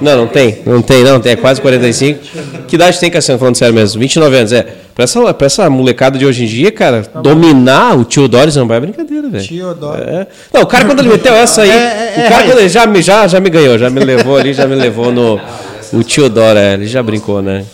Não, 0.00 0.16
não 0.18 0.26
tem, 0.26 0.58
não 0.66 0.82
tem, 0.82 1.02
não, 1.02 1.18
tem, 1.18 1.32
é 1.32 1.36
quase 1.36 1.58
45. 1.62 2.20
Que 2.68 2.76
idade 2.76 3.00
tem, 3.00 3.10
Cassiano, 3.10 3.38
falando 3.38 3.56
sério 3.56 3.74
mesmo? 3.74 3.98
29 3.98 4.36
anos, 4.36 4.52
é. 4.52 4.66
Pra 4.94 5.04
essa, 5.04 5.32
pra 5.34 5.46
essa 5.46 5.70
molecada 5.70 6.18
de 6.18 6.26
hoje 6.26 6.44
em 6.44 6.46
dia, 6.46 6.70
cara, 6.70 7.00
dominar 7.22 7.96
o 7.98 8.04
tio 8.04 8.28
Doris 8.28 8.54
não 8.56 8.70
é 8.74 8.78
brincadeira, 8.78 9.26
velho. 9.30 9.48
Teodoro. 9.48 10.02
É. 10.02 10.26
Não, 10.52 10.60
o 10.60 10.66
cara 10.66 10.84
quando 10.84 11.00
ele 11.00 11.08
meteu 11.08 11.32
essa 11.32 11.62
aí, 11.62 11.70
É, 11.70 11.74
é, 11.74 12.14
é 12.16 12.20
o 12.20 12.22
cara 12.24 12.34
raiz. 12.36 12.50
quando 12.50 12.58
ele 12.60 12.68
já, 12.68 12.86
me- 12.86 13.00
já, 13.02 13.26
já 13.26 13.40
me 13.40 13.48
ganhou, 13.48 13.78
já 13.78 13.88
me 13.88 14.00
levou 14.04 14.36
ali, 14.36 14.52
já 14.52 14.66
me 14.66 14.74
levou 14.74 15.10
no... 15.10 15.40
O 15.92 16.04
tio 16.04 16.28
Dora, 16.28 16.60
é, 16.60 16.74
ele 16.74 16.86
já 16.86 17.02
brincou, 17.02 17.42
né? 17.42 17.64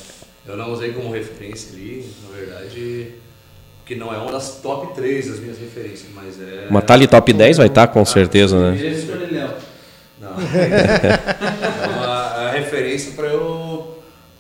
Eu 0.49 0.57
não 0.57 0.73
usei 0.73 0.89
como 0.91 1.13
referência 1.13 1.69
ali, 1.75 1.86
que 3.87 3.95
não 3.95 4.13
é 4.13 4.19
uma 4.19 4.33
das 4.33 4.57
top 4.61 4.95
3 4.95 5.29
das 5.29 5.39
minhas 5.39 5.59
referências, 5.59 6.09
mas 6.15 6.35
é. 6.41 6.67
Uma 6.69 6.83
Tali 6.83 7.07
Top 7.07 7.33
10 7.33 7.57
vai 7.59 7.69
estar, 7.69 7.87
com 7.87 8.05
certeza, 8.05 8.59
né? 8.73 8.79
Não. 10.21 10.35
é 10.43 11.89
uma 11.97 12.07
a 12.07 12.51
referência 12.51 13.13
para 13.13 13.27
eu 13.29 13.95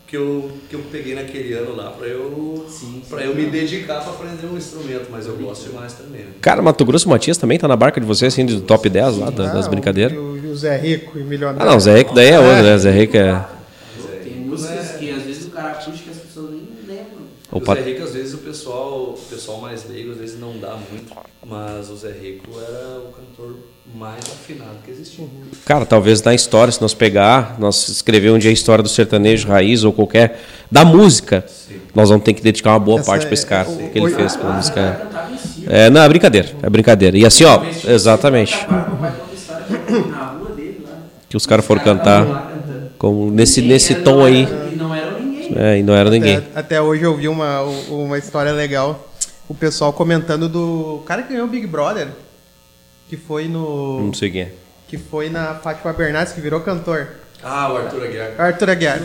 que 0.07 0.17
eu 0.17 0.51
que 0.69 0.75
eu 0.75 0.81
peguei 0.91 1.15
naquele 1.15 1.53
ano 1.55 1.75
lá 1.77 1.91
para 1.91 2.07
eu 2.07 2.67
Sim, 2.69 3.03
para 3.09 3.23
eu 3.23 3.35
me 3.35 3.47
dedicar 3.47 4.01
para 4.01 4.13
aprender 4.13 4.47
um 4.47 4.57
instrumento, 4.57 5.07
mas 5.11 5.27
eu 5.27 5.37
gosto 5.37 5.69
demais 5.69 5.93
também. 5.95 6.23
né? 6.23 6.29
Cara, 6.41 6.61
Mato 6.61 6.85
Grosso 6.85 7.09
Matias 7.09 7.39
também 7.39 7.59
tá 7.59 7.69
na 7.69 7.77
barca 7.77 8.01
de 8.01 8.07
vocês, 8.07 8.33
assim, 8.33 8.45
do 8.45 8.61
top 8.61 8.89
10 8.89 9.19
lá, 9.19 9.31
da- 9.31 9.47
das 9.47 9.67
Ah, 9.67 9.71
brincadeiras. 9.71 10.13
E 10.13 10.17
o, 10.19 10.51
o 10.51 10.57
Zé 10.57 10.77
Rico 10.77 11.19
e 11.19 11.23
milionário. 11.23 11.63
Ah, 11.63 11.73
não, 11.73 11.79
Zé 11.81 11.95
Rico 11.97 12.15
daí 12.15 12.31
é 12.31 12.41
outro, 12.41 12.63
né? 12.63 12.79
Zé 12.79 12.91
Rico 12.91 13.17
é... 13.17 13.45
O 17.57 17.71
O 17.71 17.75
Zé 17.75 17.81
Rico, 17.83 18.03
às 18.05 18.13
vezes, 18.15 18.35
o 18.35 18.39
pessoal, 18.39 19.15
o 19.17 19.19
pessoal 19.31 19.61
mais 19.61 19.89
leigo, 19.89 20.13
às 20.13 20.19
vezes 20.19 20.39
não 20.41 20.59
dá 20.59 20.77
muito, 20.91 21.13
mas 21.47 21.89
o 21.91 21.97
Zé 21.97 22.11
Rico 22.13 22.51
era 22.61 22.99
o 22.99 23.13
cantor 23.13 23.57
mais 23.95 24.19
afinado 24.25 24.77
que 24.85 24.91
existia. 24.91 25.25
Cara, 25.65 25.87
talvez 25.87 26.21
na 26.23 26.35
história, 26.35 26.73
se 26.73 26.83
nós 26.83 26.93
pegar, 26.93 27.57
nós 27.59 27.89
escrever 27.89 28.31
um 28.33 28.39
dia 28.39 28.51
a 28.51 28.53
história 28.53 28.83
do 28.83 28.89
sertanejo 28.89 29.49
raiz 29.49 29.85
ou 29.85 29.93
qualquer. 29.93 30.41
da 30.69 30.85
música, 30.85 31.45
nós 31.95 32.09
vamos 32.09 32.25
ter 32.25 32.35
que 32.35 32.43
dedicar 32.43 32.71
uma 32.71 32.81
boa 32.81 32.99
Essa 32.99 33.07
parte 33.11 33.23
é- 33.23 33.27
para 33.27 33.35
esse 33.35 33.47
cara. 33.47 33.69
o- 33.69 33.89
que 33.91 33.99
ele 33.99 34.11
fez 34.11 34.35
pela 34.37 34.53
música. 34.55 35.07
É, 35.69 35.89
não, 35.89 36.03
é 36.03 36.09
brincadeira. 36.09 36.49
É 36.61 36.69
brincadeira. 36.69 37.17
E 37.17 37.25
assim, 37.25 37.45
ó, 37.45 37.63
exatamente. 37.87 38.57
Que 38.67 40.09
na 40.11 40.25
rua 40.33 40.51
dele 40.51 40.85
lá. 40.85 40.99
Que 41.29 41.37
os 41.37 41.47
caras 41.47 41.65
foram 41.65 41.83
cantar 41.85 42.53
como 42.99 43.31
nesse, 43.31 43.63
nesse 43.63 43.93
era- 43.93 44.03
tom 44.03 44.25
aí. 44.25 44.43
era- 44.43 44.69
E 44.73 44.77
não 44.77 44.89
ninguém. 44.89 45.16
É, 45.55 45.79
e 45.79 45.83
não 45.83 45.95
era 45.95 46.11
ninguém. 46.11 46.37
Até, 46.37 46.59
até 46.59 46.83
hoje 46.83 47.03
eu 47.03 47.17
vi 47.17 47.29
uma, 47.29 47.63
uma 47.63 48.19
história 48.19 48.53
legal. 48.53 49.09
O 49.49 49.55
pessoal 49.55 49.93
comentando 49.93 50.49
do 50.49 51.03
cara 51.07 51.23
que 51.23 51.33
ganhou 51.33 51.47
o 51.47 51.51
Big 51.51 51.67
Brother. 51.67 52.09
Que 53.09 53.17
foi 53.17 53.47
no. 53.47 54.07
Não 54.07 54.15
sei 54.15 54.31
quem 54.31 54.41
é. 54.43 54.53
Que 54.89 54.97
foi 54.99 55.31
na 55.31 55.55
Fátima 55.55 55.93
Bernardes, 55.93 56.33
que 56.33 56.41
virou 56.41 56.61
cantor. 56.61 57.09
Ah, 57.43 57.73
o 57.73 57.77
Arthur 57.77 58.05
Aguiar. 58.05 58.31
Arthur 58.39 58.71
Aguiar. 58.71 59.01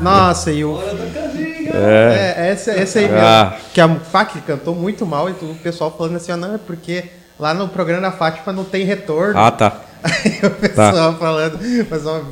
Nossa, 0.00 0.50
e 0.50 0.64
o. 0.64 0.72
Hora 0.72 0.94
da 0.94 1.06
casinha. 1.06 1.70
É, 1.72 2.52
esse, 2.52 2.70
esse 2.70 2.98
aí 2.98 3.08
mesmo. 3.08 3.20
Ah. 3.20 3.56
Que 3.72 3.80
a 3.80 3.88
Fátima 3.96 4.42
cantou 4.42 4.74
muito 4.74 5.06
mal 5.06 5.28
e 5.28 5.32
o 5.32 5.54
pessoal 5.62 5.94
falando 5.96 6.16
assim, 6.16 6.32
ó, 6.32 6.36
não, 6.36 6.54
é 6.54 6.58
porque 6.58 7.04
lá 7.38 7.54
no 7.54 7.68
programa 7.68 8.02
da 8.02 8.12
Fátima 8.12 8.52
não 8.52 8.64
tem 8.64 8.84
retorno. 8.84 9.38
Ah, 9.38 9.50
tá. 9.50 9.80
Aí 10.04 10.40
o 10.42 10.50
pessoal 10.50 11.16
falando, 11.16 11.58
mas 11.88 12.06
ó, 12.06 12.22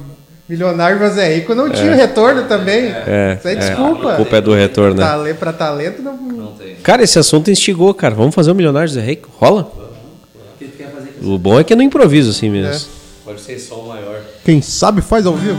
milionário 0.49 0.99
José 0.99 1.35
Rico 1.35 1.55
não 1.55 1.71
tinha 1.71 1.95
retorno 1.95 2.45
também. 2.45 2.87
É, 3.07 3.37
Isso 3.39 3.49
aí, 3.49 3.55
é. 3.55 3.59
desculpa. 3.59 4.13
A 4.13 4.17
culpa 4.17 4.37
é 4.37 4.41
do 4.41 4.53
retorno, 4.55 4.95
né? 4.95 5.03
Tale, 5.07 5.35
pra 5.35 5.53
talento 5.53 6.03
não. 6.03 6.17
Não 6.17 6.53
tem. 6.53 6.75
Cara, 6.83 7.03
esse 7.03 7.19
assunto 7.19 7.51
instigou, 7.51 7.93
cara. 7.95 8.15
Vamos 8.15 8.35
fazer 8.35 8.51
o 8.51 8.55
Milionário 8.55 8.89
Zé 8.89 9.01
Rico? 9.01 9.31
Rola? 9.39 9.63
O 9.63 10.59
que 10.59 10.67
tu 10.67 10.77
quer 10.77 10.89
fazer 10.91 11.11
com 11.21 11.27
O 11.35 11.39
bom 11.39 11.59
é 11.59 11.65
que 11.65 11.73
é 11.73 11.77
no 11.77 11.83
improviso, 11.83 12.31
assim 12.31 12.51
mesmo. 12.51 12.89
Pode 13.25 13.41
ser 13.41 13.59
som 13.59 13.83
maior. 13.87 14.21
Quem 14.45 14.61
sabe 14.61 15.01
faz 15.01 15.25
ao 15.27 15.35
vivo. 15.35 15.59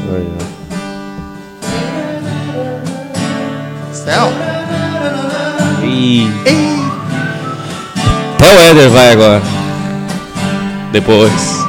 Céu. 3.91 4.27
E 5.85 6.23
Ei, 6.45 6.57
até 8.35 8.53
o 8.53 8.59
Éder 8.61 8.89
vai 8.89 9.11
agora. 9.11 9.41
Depois. 10.91 11.63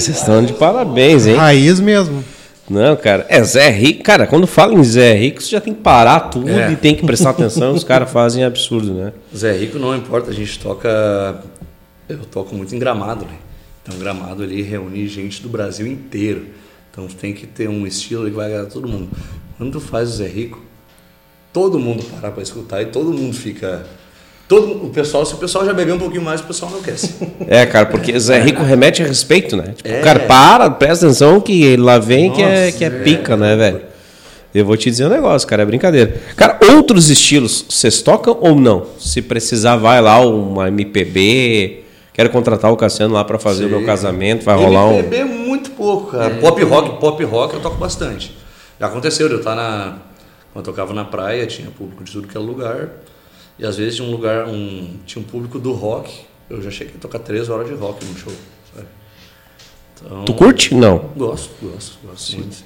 Cara, 0.00 0.12
vocês 0.12 0.16
estão 0.18 0.44
de 0.44 0.52
parabéns, 0.54 1.26
hein? 1.26 1.36
Raiz 1.36 1.80
mesmo. 1.80 2.24
Não, 2.68 2.94
cara. 2.96 3.26
É 3.28 3.42
Zé 3.42 3.68
Rico. 3.68 4.04
Cara, 4.04 4.26
quando 4.26 4.46
fala 4.46 4.74
em 4.74 4.84
Zé 4.84 5.12
Rico, 5.14 5.42
você 5.42 5.50
já 5.50 5.60
tem 5.60 5.74
que 5.74 5.80
parar 5.80 6.20
tudo 6.30 6.48
É. 6.48 6.70
e 6.70 6.76
tem 6.76 6.94
que 6.94 7.04
prestar 7.04 7.30
atenção. 7.30 7.72
Os 7.74 7.82
caras 7.82 8.10
fazem 8.10 8.44
absurdo, 8.44 8.94
né? 8.94 9.12
Zé 9.36 9.52
Rico 9.56 9.78
não 9.78 9.94
importa, 9.96 10.30
a 10.30 10.34
gente 10.34 10.56
toca. 10.58 11.42
Eu 12.08 12.18
toco 12.30 12.54
muito 12.54 12.74
em 12.74 12.78
gramado, 12.78 13.24
né? 13.24 13.32
Então, 13.82 13.98
gramado 13.98 14.42
ali 14.44 14.62
reúne 14.62 15.08
gente 15.08 15.42
do 15.42 15.48
Brasil 15.48 15.86
inteiro. 15.86 16.46
Então, 16.92 17.06
tem 17.08 17.32
que 17.32 17.46
ter 17.46 17.68
um 17.68 17.86
estilo 17.86 18.22
ali 18.22 18.30
que 18.30 18.36
vai 18.36 18.46
agradar 18.46 18.70
todo 18.70 18.86
mundo. 18.86 19.08
Quando 19.56 19.72
tu 19.72 19.80
faz 19.80 20.08
o 20.10 20.12
Zé 20.12 20.26
Rico, 20.28 20.60
todo 21.52 21.78
mundo 21.78 22.04
para 22.20 22.30
pra 22.30 22.42
escutar 22.42 22.82
e 22.82 22.86
todo 22.86 23.12
mundo 23.12 23.34
fica. 23.34 23.84
Todo, 24.50 24.84
o 24.84 24.90
pessoal, 24.90 25.24
se 25.24 25.32
o 25.32 25.36
pessoal 25.36 25.64
já 25.64 25.72
bebeu 25.72 25.94
um 25.94 25.98
pouquinho 26.00 26.22
mais, 26.22 26.40
o 26.40 26.44
pessoal 26.44 26.72
não 26.72 26.82
quer. 26.82 26.96
É, 27.46 27.64
cara, 27.66 27.86
porque 27.86 28.18
Zé 28.18 28.40
Rico 28.40 28.64
remete 28.64 29.00
a 29.00 29.06
respeito, 29.06 29.56
né? 29.56 29.74
Tipo, 29.76 29.88
É. 29.88 30.00
cara, 30.00 30.18
para, 30.26 30.68
presta 30.68 31.06
atenção 31.06 31.40
que 31.40 31.76
lá 31.76 31.98
vem 32.00 32.32
que, 32.32 32.42
é, 32.42 32.64
Nossa, 32.66 32.76
que 32.78 32.84
é 32.84 32.88
é. 32.88 32.90
pica, 32.90 33.36
né, 33.36 33.54
velho? 33.54 33.80
Eu 34.52 34.64
vou 34.66 34.76
te 34.76 34.90
dizer 34.90 35.06
um 35.06 35.08
negócio, 35.08 35.46
cara, 35.46 35.62
é 35.62 35.64
brincadeira. 35.64 36.20
Cara, 36.34 36.58
outros 36.74 37.10
estilos, 37.10 37.64
vocês 37.68 38.02
tocam 38.02 38.36
ou 38.40 38.56
não? 38.56 38.86
Se 38.98 39.22
precisar, 39.22 39.76
vai 39.76 40.00
lá 40.00 40.18
uma 40.18 40.66
MPB. 40.66 41.84
Quero 42.12 42.28
contratar 42.30 42.72
o 42.72 42.76
Cassiano 42.76 43.14
lá 43.14 43.22
pra 43.24 43.38
fazer 43.38 43.66
o 43.66 43.68
meu 43.68 43.78
Sim. 43.80 43.86
casamento, 43.86 44.44
vai 44.44 44.56
rolar 44.56 44.86
um. 44.88 44.98
MPB 44.98 45.24
muito 45.26 45.70
pouco, 45.70 46.10
cara. 46.10 46.34
Pop 46.40 46.60
rock, 46.64 46.98
pop 47.00 47.22
rock 47.24 47.54
eu 47.54 47.60
toco 47.60 47.76
bastante. 47.76 48.36
Já 48.80 48.86
aconteceu 48.86 49.28
de 49.28 49.34
eu 49.34 49.38
estar 49.38 49.54
na. 49.54 49.98
Quando 50.52 50.66
eu 50.66 50.72
tocava 50.72 50.92
na 50.92 51.04
praia, 51.04 51.46
tinha 51.46 51.70
público 51.70 52.02
de 52.02 52.10
tudo 52.10 52.26
que 52.26 52.36
era 52.36 52.44
lugar. 52.44 52.88
E 53.60 53.66
às 53.66 53.76
vezes 53.76 53.96
tinha 53.96 54.08
um 54.08 54.10
lugar, 54.10 54.46
um, 54.48 54.96
tinha 55.04 55.22
um 55.22 55.24
público 55.24 55.58
do 55.58 55.72
rock. 55.72 56.22
Eu 56.48 56.62
já 56.62 56.70
cheguei 56.70 56.94
a 56.96 56.98
tocar 56.98 57.18
três 57.18 57.50
horas 57.50 57.68
de 57.68 57.74
rock 57.74 58.02
no 58.06 58.16
show. 58.18 58.32
sabe? 58.74 58.86
Então, 60.02 60.24
Tu 60.24 60.32
curte? 60.34 60.74
Não. 60.74 60.96
Gosto, 61.14 61.50
gosto, 61.62 61.98
gosto 62.04 62.36
muito. 62.38 62.56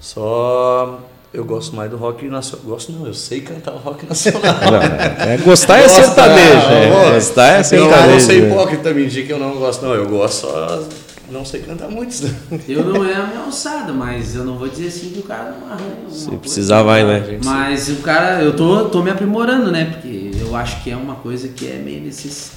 Só 0.00 0.98
eu 1.32 1.44
gosto 1.44 1.76
mais 1.76 1.88
do 1.90 1.96
rock 1.96 2.26
nacional. 2.26 2.66
Gosto 2.66 2.90
não, 2.90 3.06
eu 3.06 3.14
sei 3.14 3.40
cantar 3.40 3.72
o 3.72 3.78
rock 3.78 4.04
nacional. 4.04 4.42
Não, 4.70 4.82
é, 5.28 5.36
gostar 5.38 5.78
é 5.78 5.88
sertanejo. 5.88 6.56
né? 6.68 6.88
É, 6.88 7.14
gostar 7.14 7.46
é 7.46 7.52
Eu 7.52 7.56
não 7.58 7.64
sertanejo. 7.64 8.10
vou 8.10 8.20
ser 8.20 8.42
né? 8.42 8.48
hipócrita 8.48 8.92
me 8.92 9.06
dizer 9.06 9.26
que 9.26 9.32
eu 9.32 9.38
não 9.38 9.54
gosto, 9.56 9.82
não. 9.84 9.94
Eu 9.94 10.08
gosto 10.08 10.48
só 10.48 10.82
não 11.30 11.44
sei 11.44 11.60
cantar 11.60 11.88
muitos. 11.88 12.22
né? 12.22 12.34
Eu 12.68 12.84
não 12.84 13.04
é 13.04 13.14
a 13.14 13.26
minha 13.26 13.40
alçada, 13.40 13.92
mas 13.92 14.34
eu 14.34 14.44
não 14.44 14.58
vou 14.58 14.68
dizer 14.68 14.88
assim 14.88 15.10
que 15.10 15.20
o 15.20 15.22
cara 15.22 15.56
não 15.58 15.72
arranha. 15.72 15.90
Se 16.10 16.26
coisa. 16.26 16.38
precisar, 16.38 16.82
vai, 16.82 17.04
né? 17.04 17.38
Mas 17.44 17.88
o 17.88 17.96
cara, 17.96 18.42
eu 18.42 18.54
tô, 18.54 18.86
tô 18.86 19.02
me 19.02 19.10
aprimorando, 19.10 19.70
né? 19.70 19.84
Porque 19.86 20.30
eu 20.40 20.54
acho 20.56 20.82
que 20.82 20.90
é 20.90 20.96
uma 20.96 21.16
coisa 21.16 21.48
que 21.48 21.66
é 21.66 21.76
meio 21.76 22.00
necess... 22.02 22.52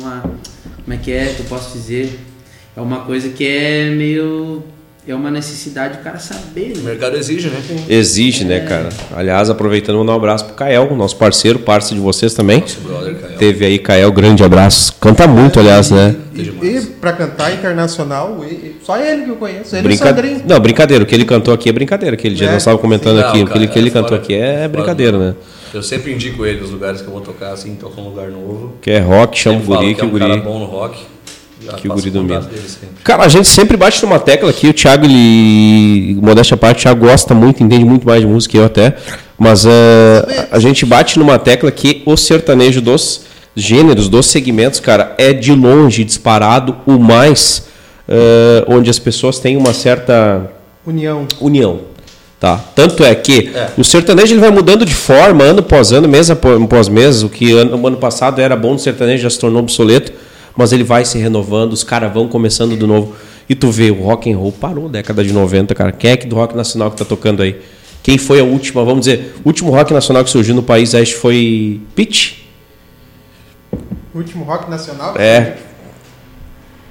uma 0.00 0.22
Como 0.84 0.94
é 0.94 0.96
que 0.96 1.12
é 1.12 1.34
que 1.34 1.40
eu 1.40 1.46
posso 1.46 1.72
dizer? 1.72 2.18
É 2.76 2.80
uma 2.80 3.00
coisa 3.00 3.28
que 3.30 3.46
é 3.46 3.90
meio. 3.90 4.62
É 5.08 5.14
uma 5.14 5.30
necessidade 5.30 5.98
do 5.98 6.02
cara 6.02 6.18
saber, 6.18 6.72
O 6.74 6.78
né? 6.80 6.90
mercado 6.90 7.16
exige, 7.16 7.48
né? 7.48 7.62
Exige, 7.88 8.44
né, 8.44 8.58
cara? 8.60 8.88
Aliás, 9.14 9.48
aproveitando, 9.48 9.98
mandar 9.98 10.14
um 10.14 10.16
abraço 10.16 10.44
pro 10.46 10.54
Kael, 10.54 10.96
nosso 10.96 11.14
parceiro, 11.16 11.60
parceiro 11.60 12.00
de 12.00 12.04
vocês 12.04 12.34
também. 12.34 12.58
Nosso 12.60 12.80
brother. 12.80 13.14
Teve 13.38 13.64
aí, 13.64 13.78
Kael, 13.78 14.10
grande 14.10 14.42
abraço. 14.42 14.92
Canta 15.00 15.28
muito, 15.28 15.60
aliás, 15.60 15.92
né? 15.92 16.16
E, 16.34 16.40
e 16.40 16.80
pra 17.00 17.12
cantar 17.12 17.52
internacional, 17.54 18.44
e- 18.44 18.52
e- 18.52 18.76
só 18.84 18.96
ele 18.98 19.22
que 19.22 19.30
eu 19.30 19.36
conheço. 19.36 19.76
Ele 19.76 19.78
e 19.78 19.80
o 19.80 19.84
Brinca... 19.84 20.04
Sandrinho. 20.08 20.42
Não, 20.44 20.58
brincadeira. 20.58 21.04
O 21.04 21.06
que 21.06 21.14
ele 21.14 21.24
cantou 21.24 21.54
aqui 21.54 21.68
é 21.68 21.72
brincadeira. 21.72 22.16
Que 22.16 22.26
ele 22.26 22.34
já 22.34 22.46
É. 22.46 22.48
nós 22.52 22.58
estávamos 22.62 22.82
comentando 22.82 23.20
Não, 23.20 23.28
aqui. 23.28 23.42
O 23.42 23.46
que 23.46 23.52
ele, 23.56 23.66
cara, 23.66 23.66
que 23.68 23.78
ele 23.78 23.88
é 23.88 23.92
cantou 23.92 24.16
aqui 24.16 24.34
é 24.34 24.66
brincadeira, 24.66 25.16
né? 25.18 25.34
Eu 25.72 25.82
sempre 25.84 26.12
indico 26.12 26.44
ele 26.44 26.60
nos 26.60 26.70
lugares 26.70 27.00
que 27.00 27.06
eu 27.06 27.12
vou 27.12 27.20
tocar, 27.20 27.52
assim, 27.52 27.76
tocar 27.76 28.00
um 28.00 28.08
lugar 28.08 28.28
novo. 28.28 28.74
Que 28.82 28.90
é 28.90 28.98
rock, 28.98 29.38
chama 29.38 29.58
o 29.58 29.62
guri, 29.62 29.88
que 29.88 29.94
que 29.94 30.00
é 30.00 30.04
o 30.04 30.08
um 30.08 30.18
cara 30.18 30.34
guri. 30.34 30.40
bom 30.40 30.58
no 30.58 30.64
rock. 30.64 30.98
Que 31.76 31.88
o 31.88 31.92
guri 31.94 32.10
domina. 32.10 32.48
Cara, 33.02 33.24
a 33.24 33.28
gente 33.28 33.48
sempre 33.48 33.76
bate 33.76 34.02
numa 34.04 34.18
tecla 34.18 34.50
aqui. 34.50 34.68
O 34.68 34.72
Thiago, 34.74 35.04
ele. 35.04 36.18
Modéstia 36.22 36.54
à 36.54 36.58
parte, 36.58 36.78
o 36.78 36.82
Thiago 36.82 37.06
gosta 37.06 37.34
muito, 37.34 37.62
entende 37.62 37.84
muito 37.84 38.06
mais 38.06 38.20
de 38.20 38.26
música 38.26 38.52
que 38.52 38.58
eu 38.58 38.64
até. 38.64 38.96
Mas 39.38 39.66
eh, 39.66 40.48
a 40.50 40.58
gente 40.58 40.86
bate 40.86 41.18
numa 41.18 41.38
tecla 41.38 41.70
que 41.70 42.02
o 42.06 42.16
sertanejo 42.16 42.80
dos 42.80 43.22
gêneros, 43.54 44.08
dos 44.08 44.26
segmentos, 44.26 44.80
cara, 44.80 45.14
é 45.18 45.32
de 45.32 45.52
longe 45.52 46.04
disparado 46.04 46.76
o 46.86 46.98
mais 46.98 47.66
eh, 48.08 48.64
onde 48.68 48.88
as 48.90 48.98
pessoas 48.98 49.38
têm 49.38 49.56
uma 49.56 49.72
certa 49.74 50.50
União. 50.86 51.26
união. 51.40 51.80
Tá? 52.38 52.60
Tanto 52.74 53.02
é 53.02 53.14
que 53.14 53.50
É. 53.54 53.70
o 53.78 53.82
sertanejo 53.82 54.34
ele 54.34 54.40
vai 54.40 54.50
mudando 54.50 54.84
de 54.84 54.94
forma 54.94 55.42
ano 55.42 55.60
após 55.60 55.90
ano, 55.90 56.06
mês 56.06 56.30
após 56.30 56.86
mês. 56.88 57.22
O 57.22 57.28
que 57.30 57.52
ano, 57.52 57.76
o 57.76 57.86
ano 57.86 57.96
passado 57.96 58.40
era 58.40 58.54
bom 58.54 58.74
no 58.74 58.78
sertanejo 58.78 59.22
já 59.22 59.30
se 59.30 59.38
tornou 59.38 59.60
obsoleto, 59.62 60.12
mas 60.56 60.72
ele 60.72 60.82
vai 60.82 61.04
se 61.04 61.18
renovando, 61.18 61.72
os 61.72 61.84
caras 61.84 62.12
vão 62.12 62.28
começando 62.28 62.76
do 62.76 62.86
novo. 62.86 63.14
E 63.48 63.54
tu 63.54 63.70
vê, 63.70 63.90
o 63.90 64.02
rock 64.02 64.32
and 64.32 64.36
roll 64.36 64.50
parou 64.52 64.88
década 64.88 65.22
de 65.22 65.32
90, 65.32 65.74
cara. 65.74 65.92
Quem 65.92 66.10
é 66.10 66.16
que 66.16 66.26
do 66.26 66.34
rock 66.34 66.56
nacional 66.56 66.90
que 66.90 66.96
tá 66.96 67.04
tocando 67.04 67.42
aí? 67.42 67.60
Quem 68.02 68.18
foi 68.18 68.40
a 68.40 68.44
última, 68.44 68.84
vamos 68.84 69.00
dizer, 69.00 69.34
o 69.44 69.48
último 69.48 69.70
rock 69.70 69.92
nacional 69.92 70.24
que 70.24 70.30
surgiu 70.30 70.54
no 70.54 70.62
país, 70.62 70.94
acho 70.94 71.14
que 71.14 71.20
foi 71.20 71.80
Pitch? 71.94 72.38
O 74.14 74.18
último 74.18 74.44
rock 74.44 74.70
nacional. 74.70 75.14
É. 75.18 75.56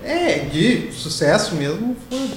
É, 0.04 0.40
de 0.52 0.90
sucesso 0.92 1.56
mesmo. 1.56 1.96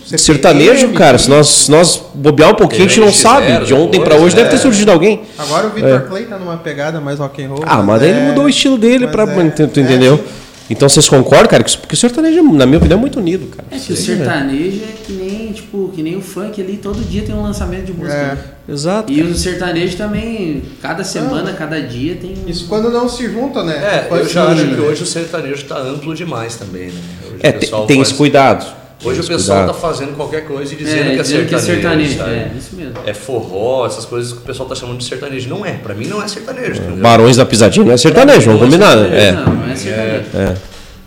foi 0.09 0.17
Sertanejo, 0.19 0.73
CPM, 0.73 0.95
cara, 0.95 1.19
se 1.19 1.29
nós, 1.29 1.49
se 1.49 1.71
nós 1.71 2.03
bobear 2.15 2.51
um 2.51 2.55
pouquinho, 2.55 2.85
a 2.85 2.89
gente 2.89 2.99
não 2.99 3.09
NX0 3.09 3.13
sabe. 3.13 3.67
De 3.67 3.75
ontem 3.75 4.01
pra 4.01 4.15
depois, 4.15 4.23
hoje 4.23 4.37
deve 4.37 4.49
ter 4.49 4.57
é. 4.57 4.59
surgido 4.59 4.91
alguém. 4.91 5.21
Agora 5.37 5.67
o 5.67 5.71
Victor 5.71 6.09
Clay 6.09 6.25
tá 6.25 6.39
numa 6.39 6.57
pegada 6.57 6.99
mais 6.99 7.19
rock 7.19 7.45
and 7.45 7.49
roll. 7.49 7.65
Ah, 7.67 7.83
mas 7.83 8.03
ele 8.03 8.19
é- 8.19 8.23
mudou 8.29 8.45
o 8.45 8.49
estilo 8.49 8.79
dele 8.79 9.05
mas 9.05 9.13
pra. 9.13 9.25
é- 9.25 9.51
tu, 9.51 9.63
é, 9.63 9.65
entendeu? 9.67 10.17
sim. 10.17 10.48
Então 10.71 10.89
vocês 10.89 11.09
concordam, 11.09 11.49
cara? 11.49 11.65
que- 11.65 11.77
Porque 11.79 11.95
o 11.95 11.99
sertanejo, 11.99 12.43
na 12.53 12.67
minha 12.67 12.79
opinião, 12.79 12.99
é 12.99 13.01
muito 13.01 13.19
unido, 13.19 13.47
cara. 13.47 13.67
É 13.71 13.79
que 13.79 13.93
o 13.93 13.97
sertanejo 13.97 14.81
é 14.85 14.93
que 15.07 15.13
nem, 15.13 15.53
tipo, 15.53 15.91
que 15.95 16.03
nem 16.03 16.17
o 16.17 16.21
funk 16.21 16.61
ali, 16.61 16.77
todo 16.77 17.01
dia 17.09 17.23
tem 17.23 17.35
um 17.35 17.43
lançamento 17.43 17.87
de 17.87 17.93
música. 17.93 18.15
É. 18.15 18.35
né? 18.35 18.39
Exato. 18.71 19.11
E 19.11 19.23
o 19.23 19.35
sertanejo 19.35 19.97
também, 19.97 20.63
cada 20.83 21.03
semana, 21.03 21.55
cada 21.55 21.81
dia 21.81 22.17
tem 22.17 22.35
um. 22.45 22.49
Isso 22.49 22.67
quando 22.69 22.91
não 22.91 23.09
se 23.09 23.27
junta, 23.31 23.63
né? 23.65 23.77
É, 23.77 23.99
Pode 24.01 24.25
eu 24.25 24.29
já 24.29 24.45
ser, 24.47 24.53
acho 24.53 24.65
né? 24.67 24.75
que 24.75 24.81
hoje 24.83 25.03
o 25.03 25.07
sertanejo 25.07 25.65
tá 25.65 25.79
amplo 25.79 26.15
demais 26.15 26.57
também, 26.57 26.89
né? 26.89 27.01
Hoje 27.25 27.39
É, 27.43 27.49
o 27.49 27.53
tem, 27.53 27.61
pessoal 27.61 27.87
tem 27.87 27.97
faz- 27.97 28.09
esse 28.09 28.17
cuidado. 28.19 28.78
Hoje 29.05 29.21
o 29.21 29.25
pessoal 29.27 29.59
cuidado. 29.61 29.75
tá 29.77 29.89
fazendo 29.89 30.17
qualquer 30.17 30.45
coisa 30.45 30.75
e 30.75 30.77
dizendo 30.77 31.01
é, 31.11 31.15
que 31.15 31.19
é 31.21 31.23
dizendo 31.23 31.47
que 31.49 31.55
é 31.55 31.59
sertanejo. 31.59 32.09
sertanejo. 32.15 32.19
sabe? 32.19 32.31
É, 32.33 32.59
isso 32.59 32.77
mesmo. 32.77 32.95
É 33.07 33.15
forró, 33.15 33.87
essas 33.87 34.05
coisas 34.05 34.33
que 34.33 34.39
o 34.39 34.43
pessoal 34.43 34.69
tá 34.69 34.75
chamando 34.75 34.99
de 34.99 35.05
sertanejo. 35.05 35.49
Não 35.49 35.65
é, 35.65 35.73
pra 35.73 35.95
mim 35.95 36.07
não 36.07 36.21
é 36.23 36.27
sertanejo. 36.27 36.81
entendeu? 36.81 36.97
Barões 36.97 37.37
da 37.37 37.47
Pisadinha 37.47 37.87
não 37.87 37.93
é 37.93 37.97
sertanejo, 37.97 38.47
vamos 38.47 38.61
combinar, 38.63 38.97
né? 38.97 39.33
Não, 39.33 39.55
não 39.55 39.71
é 39.71 39.77
sertanejo. 39.77 40.25
É. 40.35 40.55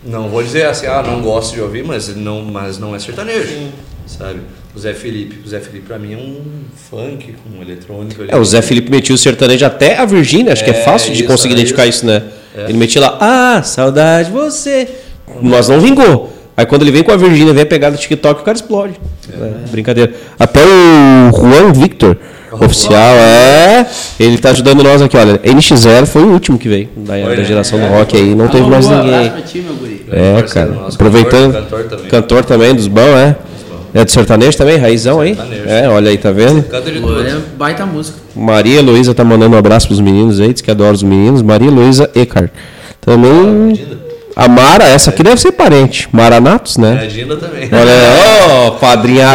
Não 0.03 0.29
vou 0.29 0.41
dizer 0.41 0.65
assim, 0.65 0.87
ah, 0.87 1.03
não 1.05 1.21
gosto 1.21 1.53
de 1.53 1.61
ouvir, 1.61 1.83
mas 1.83 2.15
não, 2.15 2.41
mas 2.43 2.79
não 2.79 2.95
é 2.95 2.99
sertanejo. 2.99 3.49
Sabe? 4.07 4.39
O 4.73 4.79
Zé 4.79 4.93
Felipe. 4.93 5.41
O 5.45 5.49
Zé 5.49 5.59
Felipe 5.59 5.85
pra 5.85 5.99
mim 5.99 6.13
é 6.13 6.17
um 6.17 6.41
funk, 6.89 7.35
um 7.53 7.61
eletrônico. 7.61 8.23
É, 8.27 8.37
o 8.37 8.43
Zé 8.45 8.61
Felipe 8.61 8.89
metia 8.89 9.13
o 9.13 9.17
sertanejo 9.17 9.65
até 9.65 9.97
a 9.97 10.05
Virgínia, 10.05 10.53
acho 10.53 10.63
que 10.63 10.71
é 10.71 10.79
É, 10.79 10.83
fácil 10.83 11.13
de 11.13 11.23
conseguir 11.23 11.53
é 11.53 11.57
identificar 11.57 11.85
isso. 11.85 11.99
isso, 11.99 12.05
né? 12.05 12.23
Ele 12.55 12.77
metia 12.77 13.01
lá, 13.01 13.17
ah, 13.19 13.63
saudade 13.63 14.31
você. 14.31 14.87
Mas 15.41 15.67
não 15.69 15.79
vingou. 15.79 16.33
Aí 16.55 16.65
quando 16.65 16.81
ele 16.83 16.91
vem 16.91 17.03
com 17.03 17.11
a 17.11 17.17
Virgínia, 17.17 17.53
vem 17.53 17.63
a 17.63 17.65
pegada 17.65 17.95
do 17.95 17.99
TikTok, 17.99 18.41
o 18.41 18.43
cara 18.43 18.55
explode. 18.57 18.93
É, 19.33 19.69
brincadeira. 19.71 20.13
Até 20.39 20.59
o 20.63 21.31
Juan 21.35 21.71
Victor, 21.73 22.17
oficial, 22.51 23.15
é. 23.15 23.85
Ele 24.19 24.37
tá 24.37 24.49
ajudando 24.51 24.83
nós 24.83 25.01
aqui, 25.01 25.15
olha. 25.17 25.39
NX0 25.39 26.05
foi 26.05 26.23
o 26.23 26.31
último 26.33 26.57
que 26.57 26.67
veio 26.67 26.89
da, 26.97 27.13
Foi, 27.13 27.21
da 27.35 27.41
né? 27.41 27.43
geração 27.45 27.79
do 27.79 27.85
É, 27.85 27.89
rock 27.97 28.17
aí, 28.17 28.35
não 28.35 28.45
Alô, 28.45 28.51
teve 28.53 28.69
mais 28.69 28.87
ninguém. 28.87 29.31
ti. 29.47 29.65
É, 30.11 30.41
cara. 30.43 30.67
nosso, 30.71 30.95
Aproveitando. 30.95 31.53
cantor- 31.53 31.69
cantor 31.69 31.83
também. 31.89 32.09
Cantor 32.09 32.45
também, 32.45 32.75
dos 32.75 32.87
bons, 32.87 33.01
é. 33.15 33.35
É 33.93 34.05
do 34.05 34.11
sertanejo 34.11 34.57
também, 34.57 34.77
raizão 34.77 35.19
aí? 35.19 35.35
Sertanejo. 35.35 35.63
É, 35.67 35.89
olha 35.89 36.11
aí, 36.11 36.17
tá 36.17 36.31
vendo? 36.31 36.63
Canta 36.63 36.91
de 36.91 36.99
Pô, 36.99 37.07
tudo. 37.07 37.27
É 37.27 37.37
baita 37.57 37.85
música. 37.85 38.17
Maria 38.35 38.81
Luísa 38.81 39.13
tá 39.13 39.23
mandando 39.23 39.55
um 39.55 39.59
abraço 39.59 39.87
pros 39.87 39.99
meninos 39.99 40.39
aí, 40.39 40.51
diz 40.53 40.61
que 40.61 40.71
adora 40.71 40.93
os 40.93 41.03
meninos. 41.03 41.41
Maria 41.41 41.69
Luísa 41.71 42.09
Eckhart. 42.15 42.51
Também. 43.01 43.73
A 44.43 44.47
Mara, 44.47 44.85
essa 44.85 45.11
aqui 45.11 45.21
deve 45.23 45.39
ser 45.39 45.51
parente. 45.51 46.09
Maranatos, 46.11 46.77
É, 46.77 46.81
a 46.81 46.83
né? 46.83 47.05
Dinda 47.07 47.35
também. 47.35 47.69
Olha 47.71 47.91
ó, 48.67 48.71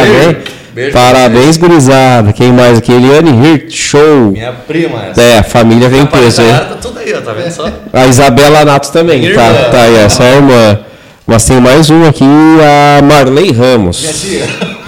Beijo. 0.01 0.29
hein? 0.29 0.37
Beijo 0.73 0.91
Parabéns, 0.91 1.57
gurizada. 1.57 2.33
Quem 2.33 2.51
mais 2.51 2.77
aqui? 2.77 2.91
Eliane 2.91 3.31
Hirt, 3.31 3.71
show. 3.73 4.31
Minha 4.31 4.51
prima 4.51 5.05
essa. 5.09 5.21
É, 5.21 5.39
a 5.39 5.43
família 5.43 5.87
vem 5.89 6.01
em 6.01 6.05
peso, 6.05 6.41
hein? 6.41 6.49
Tá 6.53 6.75
tudo 6.81 6.99
aí, 6.99 7.13
ó, 7.13 7.21
tá 7.21 7.31
vendo 7.33 7.51
só? 7.51 7.69
A 7.93 8.05
Isabela 8.05 8.65
Natos 8.65 8.89
também, 8.89 9.19
Minha 9.19 9.33
tá, 9.33 9.47
irmã. 9.47 9.69
tá 9.71 9.81
aí, 9.83 9.95
essa 9.95 10.23
é 10.23 10.33
a 10.33 10.35
irmã. 10.35 10.79
Mas 11.25 11.45
tem 11.45 11.59
mais 11.59 11.89
um 11.89 12.05
aqui, 12.05 12.23
a 12.25 13.01
Marley 13.01 13.51
Ramos. 13.51 14.01
Minha 14.01 14.13
tia. 14.13 14.77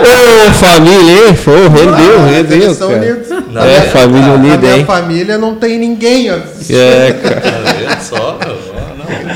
Ô, 0.00 0.52
família, 0.54 1.28
hein? 1.28 1.34
Pô, 1.44 1.50
rendeu, 1.50 2.20
Ah, 2.20 2.26
rendeu, 2.30 2.74
cara. 2.76 2.96
unidos. 2.96 3.30
É, 3.30 3.76
é, 3.76 3.80
família 3.82 4.26
Na 4.26 4.34
unida, 4.34 4.56
minha 4.58 4.76
hein? 4.76 4.84
família 4.84 5.38
não 5.38 5.54
tem 5.56 5.78
ninguém, 5.78 6.30
ó. 6.30 6.34
É, 6.70 7.12
cara. 7.22 7.40
Tá 7.40 7.72
vendo 7.72 8.00
só? 8.02 8.38
meu? 8.44 8.69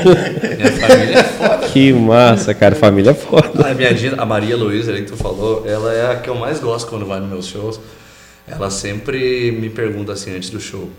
Minha 0.09 0.71
família 0.71 1.19
é 1.19 1.23
foda. 1.23 1.67
Que 1.67 1.93
massa, 1.93 2.53
cara. 2.53 2.75
Família 2.75 3.11
é 3.11 3.13
foda. 3.13 3.67
A 3.67 3.73
minha 3.73 3.89
a 4.17 4.25
Maria 4.25 4.55
Luísa 4.55 4.93
que 4.93 5.03
tu 5.03 5.17
falou, 5.17 5.63
ela 5.67 5.93
é 5.93 6.11
a 6.11 6.15
que 6.15 6.29
eu 6.29 6.35
mais 6.35 6.59
gosto 6.59 6.89
quando 6.89 7.05
vai 7.05 7.19
nos 7.19 7.29
meus 7.29 7.47
shows. 7.47 7.79
Ela 8.47 8.69
sempre 8.69 9.51
me 9.51 9.69
pergunta 9.69 10.13
assim 10.13 10.35
antes 10.35 10.49
do 10.49 10.59
show. 10.59 10.89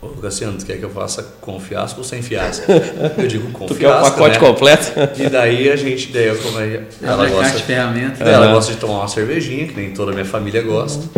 Ô, 0.00 0.08
Cassiano, 0.20 0.58
tu 0.58 0.66
quer 0.66 0.76
que 0.76 0.84
eu 0.84 0.90
faça 0.90 1.22
com 1.40 1.58
fiasco 1.58 1.98
ou 2.00 2.04
sem 2.04 2.20
fiasco? 2.22 2.70
Eu 3.16 3.26
digo 3.26 3.50
com 3.52 3.66
Tu 3.66 3.74
quer 3.74 3.88
o 3.88 3.90
fiasco, 3.90 4.10
pacote 4.10 4.38
né? 4.38 4.46
completo? 4.46 4.92
E 5.16 5.28
daí 5.30 5.70
a 5.70 5.76
gente, 5.76 6.12
daí 6.12 6.26
eu 6.26 6.36
como 6.36 6.58
aí, 6.58 6.82
ela 7.02 7.26
gosta, 7.26 7.56
de 7.56 7.62
ferramenta. 7.62 8.22
ela 8.22 8.52
gosta 8.52 8.72
de 8.72 8.78
tomar 8.78 8.98
uma 8.98 9.08
cervejinha, 9.08 9.66
que 9.66 9.74
nem 9.74 9.92
toda 9.92 10.12
a 10.12 10.14
minha 10.14 10.26
família 10.26 10.60
gosta. 10.60 11.08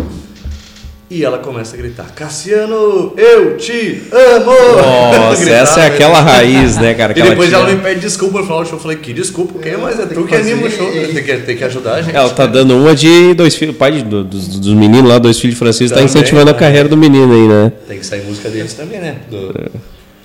E 1.08 1.24
ela 1.24 1.38
começa 1.38 1.76
a 1.76 1.78
gritar: 1.78 2.06
Cassiano, 2.16 3.12
eu 3.16 3.56
te 3.56 4.02
amo! 4.10 4.50
Nossa, 4.50 5.40
Gritar, 5.44 5.62
essa 5.62 5.80
é 5.80 5.88
né? 5.88 5.94
aquela 5.94 6.20
raiz, 6.20 6.76
né, 6.78 6.94
cara? 6.94 7.12
E 7.16 7.22
depois 7.22 7.52
ela 7.52 7.68
me 7.72 7.80
pede 7.80 8.00
desculpa 8.00 8.38
no 8.38 8.44
final 8.44 8.62
do 8.62 8.68
show. 8.68 8.76
Eu 8.76 8.82
falei, 8.82 8.96
que 8.96 9.12
desculpa, 9.12 9.56
o 9.56 9.60
quê? 9.60 9.76
Mas 9.80 10.00
é 10.00 10.06
tu 10.06 10.22
que 10.22 10.28
que 10.30 10.34
anima 10.34 10.66
o 10.66 10.70
show, 10.70 10.92
né? 10.92 11.06
tem 11.06 11.22
que, 11.22 11.36
tem 11.38 11.56
que 11.56 11.62
ajudar 11.64 11.94
a 11.94 12.02
gente. 12.02 12.16
Ela 12.16 12.30
tá 12.30 12.44
dando 12.46 12.76
uma 12.76 12.92
de 12.92 13.34
dois 13.34 13.54
filhos, 13.54 13.76
pai 13.76 13.92
de- 13.92 14.02
dos, 14.02 14.58
dos 14.58 14.74
meninos 14.74 15.08
lá, 15.08 15.18
dois 15.18 15.38
filhos 15.38 15.54
de 15.54 15.58
Francisco, 15.60 15.90
tá 15.94 16.00
Também, 16.00 16.06
incentivando 16.06 16.50
a 16.50 16.52
né? 16.54 16.58
carreira 16.58 16.88
do 16.88 16.96
menino 16.96 17.32
aí, 17.32 17.46
né? 17.46 17.72
Tem 17.86 17.98
que 18.00 18.06
sair 18.06 18.24
música 18.24 18.48
deles 18.48 18.74
também, 18.74 18.98
né? 18.98 19.16
Do- 19.30 19.54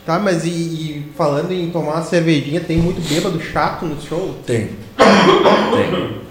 Tá, 0.03 0.17
mas 0.17 0.43
e, 0.45 0.49
e 0.49 1.05
falando 1.15 1.51
em 1.51 1.69
tomar 1.69 1.93
uma 1.93 2.01
cervejinha, 2.01 2.59
tem 2.59 2.75
muito 2.77 2.99
bêbado 3.07 3.39
chato 3.39 3.86
no 3.86 3.95
show? 4.01 4.36
Tem. 4.47 4.69
Tem. 4.97 6.21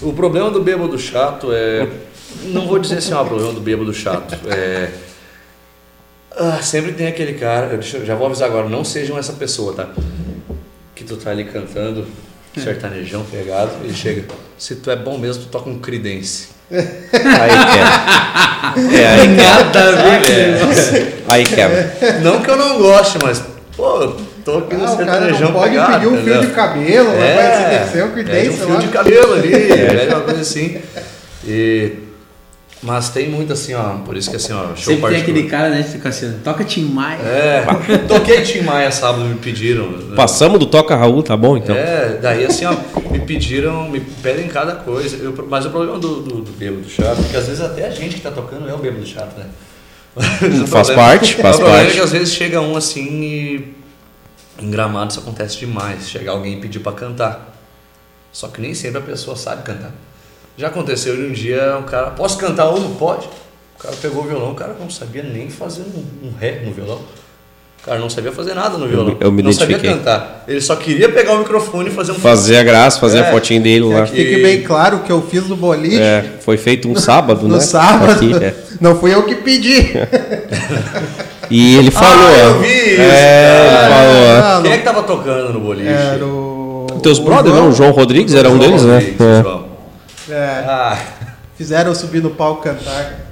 O 0.00 0.14
problema 0.14 0.50
do 0.50 0.62
bêbado 0.62 0.98
chato 0.98 1.48
é. 1.52 1.86
Não 2.44 2.66
vou 2.66 2.78
dizer 2.78 2.98
assim, 2.98 3.12
ó, 3.12 3.24
problema 3.24 3.52
do 3.52 3.60
bêbado 3.60 3.92
chato. 3.92 4.34
É. 4.48 4.90
Ah, 6.36 6.60
sempre 6.62 6.92
tem 6.92 7.06
aquele 7.06 7.34
cara, 7.34 7.78
eu 7.92 8.04
já 8.06 8.14
vou 8.14 8.26
avisar 8.26 8.48
agora, 8.48 8.68
não 8.68 8.84
sejam 8.84 9.18
essa 9.18 9.32
pessoa, 9.32 9.74
tá? 9.74 9.88
Que 10.94 11.04
tu 11.04 11.16
tá 11.16 11.30
ali 11.30 11.44
cantando, 11.44 12.06
sertanejão 12.56 13.24
pegado, 13.24 13.72
e 13.84 13.92
chega. 13.92 14.24
Se 14.56 14.76
tu 14.76 14.90
é 14.90 14.96
bom 14.96 15.18
mesmo, 15.18 15.44
tu 15.44 15.48
toca 15.48 15.68
um 15.68 15.78
credence. 15.78 16.48
Aí 16.70 17.50
quebra. 17.72 18.96
É, 18.96 19.06
aí 19.06 19.28
Nada 19.28 19.88
a 19.88 19.92
ver 20.20 20.70
isso. 20.70 20.92
Aí 21.28 21.44
quebra. 21.44 21.92
Não 22.22 22.40
que 22.40 22.48
eu 22.48 22.56
não 22.56 22.78
goste, 22.78 23.18
mas, 23.20 23.42
pô, 23.76 24.14
tô 24.44 24.58
aqui 24.58 24.76
no 24.76 24.86
Ah, 24.86 24.92
o 24.92 24.96
cara 24.96 25.12
sertanejão 25.12 25.52
pode 25.52 25.70
pegado, 25.70 25.92
pedir 25.94 26.06
um 26.06 26.22
fio 26.22 26.40
de 26.40 26.46
cabelo, 26.52 27.10
É, 27.14 27.78
vai 27.78 27.86
se 27.88 28.08
que 28.08 28.24
pede 28.24 28.30
tem, 28.30 28.50
um 28.50 28.52
fio 28.52 28.68
lá. 28.74 28.80
de 28.80 28.88
cabelo 28.88 29.34
ali, 29.34 29.48
pede 29.50 30.14
uma 30.14 30.20
coisa 30.20 30.40
assim. 30.42 30.80
E 31.44 31.92
Mas 32.82 33.10
tem 33.10 33.28
muito 33.28 33.52
assim, 33.52 33.74
ó, 33.74 33.98
por 33.98 34.16
isso 34.16 34.30
que 34.30 34.36
assim, 34.36 34.54
ó, 34.54 34.68
show 34.68 34.76
Sempre 34.76 34.94
tem 34.94 35.00
particular. 35.00 35.20
aquele 35.22 35.42
cara, 35.50 35.68
né, 35.68 35.82
que 35.82 35.90
fica 35.90 36.08
assim, 36.08 36.38
toca 36.42 36.64
Tim 36.64 36.84
Maia. 36.86 37.18
É, 37.20 37.64
toquei 38.08 38.40
Tim 38.40 38.62
Maia 38.62 38.90
sábado, 38.90 39.24
me 39.26 39.34
pediram. 39.34 39.90
né? 39.90 40.16
Passamos 40.16 40.58
do 40.58 40.64
Toca 40.64 40.96
Raul, 40.96 41.22
tá 41.22 41.36
bom 41.36 41.58
então? 41.58 41.76
É, 41.76 42.16
daí 42.22 42.46
assim, 42.46 42.64
ó, 42.64 42.74
me 43.10 43.18
pediram, 43.20 43.86
me 43.90 44.00
pedem 44.00 44.48
cada 44.48 44.76
coisa. 44.76 45.14
Eu- 45.16 45.46
mas 45.48 45.66
o 45.66 45.70
problema 45.70 45.98
do, 45.98 46.22
do, 46.22 46.40
do 46.40 46.52
bêbado 46.52 46.88
chato, 46.88 47.18
porque 47.18 47.36
às 47.36 47.46
vezes 47.48 47.60
até 47.60 47.86
a 47.86 47.90
gente 47.90 48.14
que 48.14 48.22
tá 48.22 48.30
tocando 48.30 48.66
é 48.66 48.72
o 48.72 48.78
bêbado 48.78 49.04
chato, 49.06 49.36
né? 49.38 49.46
Faz 50.66 50.86
problema- 50.88 50.94
parte, 51.02 51.34
faz 51.34 51.56
o 51.56 51.58
problema 51.58 51.78
parte. 51.84 51.90
é 51.90 51.94
que 51.96 52.00
às 52.00 52.12
vezes 52.12 52.32
chega 52.32 52.62
um 52.62 52.76
assim 52.76 53.04
e 53.22 53.74
em 54.58 54.70
gramado 54.70 55.10
isso 55.10 55.20
acontece 55.20 55.58
demais. 55.58 56.08
Chegar 56.08 56.32
alguém 56.32 56.54
e 56.54 56.60
pedir 56.60 56.80
pra 56.80 56.92
cantar. 56.92 57.54
Só 58.32 58.48
que 58.48 58.58
nem 58.60 58.72
sempre 58.72 58.98
a 58.98 59.02
pessoa 59.02 59.36
sabe 59.36 59.62
cantar. 59.64 59.92
Já 60.60 60.66
aconteceu 60.66 61.16
de 61.16 61.22
um 61.22 61.32
dia 61.32 61.78
um 61.80 61.84
cara, 61.84 62.10
posso 62.10 62.36
cantar 62.36 62.66
ou 62.66 62.78
não 62.78 62.90
pode? 62.90 63.26
O 63.78 63.82
cara 63.82 63.94
pegou 63.96 64.22
o 64.22 64.26
violão, 64.26 64.50
o 64.50 64.54
cara 64.54 64.76
não 64.78 64.90
sabia 64.90 65.22
nem 65.22 65.48
fazer 65.48 65.80
um, 65.82 66.28
um 66.28 66.32
ré 66.38 66.60
no 66.66 66.70
violão. 66.70 66.98
O 67.82 67.86
cara 67.86 67.98
não 67.98 68.10
sabia 68.10 68.30
fazer 68.30 68.52
nada 68.52 68.76
no 68.76 68.86
violão. 68.86 69.16
eu 69.20 69.32
me 69.32 69.42
não 69.42 69.54
sabia 69.54 69.78
cantar. 69.78 70.44
Ele 70.46 70.60
só 70.60 70.76
queria 70.76 71.08
pegar 71.08 71.32
o 71.32 71.38
microfone 71.38 71.88
e 71.88 71.90
fazer 71.92 72.12
um 72.12 72.16
Fazer 72.16 72.58
a 72.58 72.62
graça, 72.62 73.00
fazer 73.00 73.20
a 73.20 73.28
É. 73.28 73.30
fotinho 73.30 73.62
dele 73.62 73.86
lá. 73.86 74.02
Que 74.04 74.16
fique 74.16 74.42
bem 74.42 74.60
claro 74.62 74.98
que 74.98 75.10
eu 75.10 75.22
fiz 75.22 75.48
no 75.48 75.56
boliche 75.56 75.98
É, 75.98 76.34
foi 76.40 76.58
feito 76.58 76.90
um 76.90 76.94
sábado, 77.00 77.48
no 77.48 77.54
né? 77.54 77.60
sábado. 77.60 78.12
Aqui, 78.12 78.34
é. 78.44 78.54
Não 78.82 79.00
fui 79.00 79.14
eu 79.14 79.22
que 79.22 79.36
pedi. 79.36 79.92
E 81.52 81.76
ele 81.78 81.90
falou. 81.90 82.28
Ah, 82.28 82.38
eu 82.38 82.60
vi 82.60 82.68
isso, 82.68 83.00
É, 83.00 83.88
falou. 83.88 84.36
Ah, 84.44 84.60
Quem 84.62 84.70
é 84.72 84.78
que 84.78 84.84
tava 84.84 85.02
tocando 85.02 85.52
no 85.52 85.58
boliche? 85.58 85.88
Era 85.88 86.24
o. 86.24 86.86
Teus 87.02 87.18
o 87.18 87.22
brothers, 87.24 87.56
não? 87.56 87.70
O 87.70 87.72
João 87.72 87.90
Rodrigues 87.90 88.34
era 88.36 88.48
um 88.48 88.52
João 88.56 88.68
deles, 88.68 88.84
né? 88.84 88.94
Rodrigues, 88.94 89.20
É. 89.20 89.42
João. 89.42 89.69
É, 90.30 90.64
Ah, 90.66 90.98
fizeram 91.56 91.90
eu 91.90 91.94
subir 91.94 92.22
no 92.22 92.30
palco 92.30 92.62
cantar. 92.62 93.26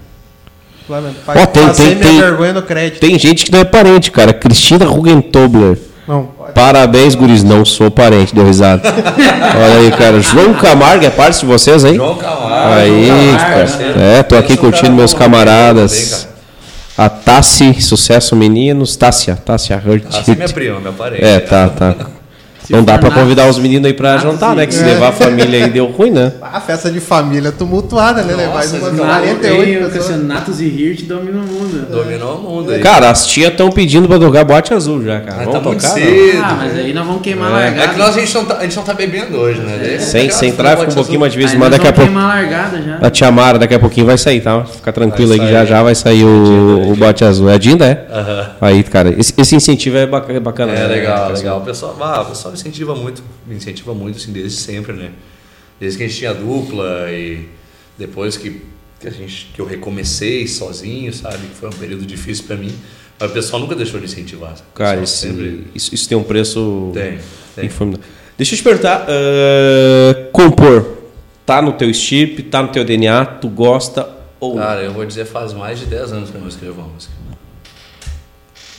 Flamengo. 0.87 1.17
Ó, 1.27 1.47
tem- 1.47 1.69
tem- 1.73 1.99
tem- 1.99 2.21
vergonha 2.21 2.53
no 2.55 2.63
crédito. 2.63 2.99
Tem 3.01 3.19
gente 3.19 3.45
que 3.45 3.53
não 3.53 3.61
é 3.61 3.65
parente, 3.65 4.11
cara. 4.11 4.33
Cristina 4.33 4.87
Rugentobler. 4.87 5.79
Não. 6.07 6.31
Parabéns, 6.55 7.15
guris. 7.15 7.45
Não 7.45 7.63
sou 7.67 7.91
parente, 7.91 8.35
deu 8.35 8.45
risada. 8.47 8.83
Olha 8.89 9.79
aí, 9.81 9.91
cara. 9.93 10.19
João 10.23 10.55
Camargo 10.55 11.05
é 11.05 11.11
parte 11.11 11.41
de 11.41 11.47
vocês, 11.47 11.85
hein? 11.85 11.97
João 11.97 12.17
Camargo. 12.17 12.73
Aí, 12.75 13.07
João 13.07 13.37
cara. 13.37 13.55
parceiro. 13.55 14.01
É, 14.01 14.23
tô 14.23 14.37
aqui 14.37 14.57
curtindo 14.57 14.87
cara 14.87 14.97
meus 14.97 15.13
camaradas. 15.13 16.27
cara. 16.97 17.07
A 17.07 17.09
Tassi, 17.11 17.81
sucesso 17.83 18.35
meninos. 18.35 18.97
Tássia, 18.97 19.37
Tássia 19.37 19.77
Hurt. 19.85 20.05
Você 20.11 20.33
é 20.33 20.35
minha 20.35 20.49
prima, 20.49 20.81
minha 20.81 20.93
parente. 20.93 21.23
É, 21.23 21.39
tá, 21.39 21.69
tá. 21.69 21.95
Não 22.71 22.85
dá 22.85 22.99
pra 22.99 23.11
for 23.11 23.21
convidar 23.21 23.49
os 23.49 23.59
meninos 23.59 23.87
aí 23.87 23.95
pra 23.95 24.15
Natos 24.15 24.23
jantar, 24.31 24.55
né? 24.55 24.67
Que 24.67 24.75
se 24.75 24.85
levar 24.85 25.09
a 25.09 25.13
família 25.13 25.65
aí 25.65 25.71
deu 25.71 25.87
ruim, 25.87 26.11
né? 26.11 26.33
Ah, 26.51 26.61
festa 26.61 26.91
de 26.91 26.99
família 26.99 27.53
tumultuada, 27.53 28.23
né? 28.23 28.35
Levar 28.35 28.63
tem 28.67 28.81
48 28.81 29.87
o 29.87 29.91
pessoas. 29.91 30.23
Natos 30.25 30.61
e 30.61 30.65
Hirt 30.65 31.03
dominam 31.03 31.43
o 31.43 31.47
mundo. 31.47 31.87
Dominou 31.91 32.37
o 32.39 32.43
mundo 32.43 32.73
aí. 32.73 32.81
Cara, 32.81 33.11
as 33.11 33.27
tias 33.27 33.51
estão 33.51 33.71
pedindo 33.71 34.09
pra 34.09 34.19
tocar 34.19 34.45
boate 34.45 34.73
azul 34.73 35.03
já, 35.05 35.21
cara. 35.21 35.37
Mas 35.37 35.47
Vamos 35.47 35.63
tá 35.63 35.89
tocar? 35.89 36.01
cedo. 36.01 36.43
Ah, 36.43 36.57
mas 36.59 36.77
aí 36.77 36.93
nós 36.93 37.07
vamos 37.07 37.23
queimar 37.23 37.53
a 37.53 37.61
É 37.61 37.65
largada. 37.65 37.93
que 37.93 37.99
nós, 37.99 38.17
a, 38.17 38.21
gente 38.21 38.35
não 38.35 38.45
tá, 38.45 38.57
a 38.57 38.63
gente 38.63 38.77
não 38.77 38.83
tá 38.83 38.95
bebendo 38.95 39.37
hoje, 39.37 39.61
né? 39.61 39.79
Daí, 39.81 40.01
Sem, 40.01 40.31
sem 40.31 40.51
foi 40.51 40.57
tráfego, 40.65 40.83
um 40.83 40.85
bote 40.87 40.95
pouquinho 40.95 41.21
mais 41.21 41.33
de 41.33 41.39
vez, 41.39 41.55
mas 41.55 41.71
daqui 41.71 41.87
a 41.87 41.93
pouco. 41.93 42.11
queimar 42.11 42.25
a 42.25 42.41
largada 42.41 42.83
já. 42.83 42.99
A 43.07 43.11
tia 43.11 43.31
Mara, 43.31 43.59
daqui 43.59 43.75
a 43.75 43.79
pouquinho 43.79 44.07
vai 44.07 44.19
sair, 44.19 44.41
tá? 44.41 44.65
Fica 44.65 44.93
tranquilo 44.93 45.33
aí 45.33 45.39
que 45.39 45.51
já 45.51 45.65
já 45.65 45.83
vai 45.83 45.95
sair 45.95 46.25
o, 46.25 46.97
bote 46.97 47.25
azul. 47.25 47.49
É 47.51 47.55
a 47.55 47.59
Dinda, 47.59 47.87
é? 47.87 48.07
Aham. 48.13 48.51
Aí, 48.61 48.83
cara, 48.85 49.15
esse, 49.19 49.35
incentivo 49.55 49.97
é 49.97 50.03
é 50.03 50.41
bacana. 50.41 50.73
É 50.73 50.77
né? 50.77 50.87
legal, 50.87 51.33
legal. 51.33 51.59
O 51.59 51.61
pessoal, 51.61 51.97
ah, 52.01 52.23
o 52.23 52.25
pessoal 52.27 52.55
incentiva 52.59 52.95
muito, 52.95 53.23
me 53.47 53.55
incentiva 53.57 53.95
muito, 53.95 54.17
assim, 54.19 54.33
desde 54.33 54.59
sempre, 54.59 54.93
né? 54.93 55.13
Desde 55.81 55.99
que 55.99 56.05
a 56.05 56.09
gente 56.09 56.19
tinha 56.19 56.35
dupla 56.35 57.11
e 57.11 57.49
depois 57.97 58.37
que, 58.37 58.63
que, 59.01 59.07
a 59.09 59.11
gente, 59.11 59.51
que 59.55 59.61
eu 59.61 59.67
recomecei 59.67 60.47
sozinho, 60.49 61.13
sabe? 61.13 61.39
Foi 61.59 61.69
um 61.69 61.73
período 61.73 62.05
difícil 62.05 62.45
pra 62.45 62.57
mim. 62.57 62.73
Mas 63.21 63.31
o 63.31 63.35
pessoal 63.35 63.61
nunca 63.61 63.75
deixou 63.75 63.99
de 63.99 64.07
incentivar. 64.07 64.55
Cara, 64.75 65.01
pessoal 65.01 65.33
esse- 65.33 65.65
isso, 65.75 65.95
isso 65.95 66.09
tem 66.09 66.17
um 66.17 66.23
preço. 66.23 66.91
Tem, 66.95 67.19
tem. 67.57 67.69
Deixa 68.37 68.55
eu 68.55 68.59
te 68.59 68.63
perguntar, 68.63 69.07
ah, 69.09 70.29
compor, 70.33 70.99
tá 71.45 71.61
no 71.61 71.73
teu 71.73 71.93
chip, 71.93 72.43
tá 72.45 72.63
no 72.63 72.69
teu 72.69 72.85
DNA, 72.85 73.25
tu 73.25 73.49
gosta 73.49 74.09
ou? 74.39 74.57
Cara, 74.57 74.83
eu 74.83 74.93
vou 74.93 75.05
dizer, 75.05 75.25
faz 75.25 75.53
mais 75.53 75.79
de 75.81 75.87
10 75.87 76.13
anos 76.13 76.31
que 76.31 76.37
eu 76.37 76.41
não 76.41 76.49
escrevo 76.49 76.81
uma 76.81 76.89
música. 76.93 77.13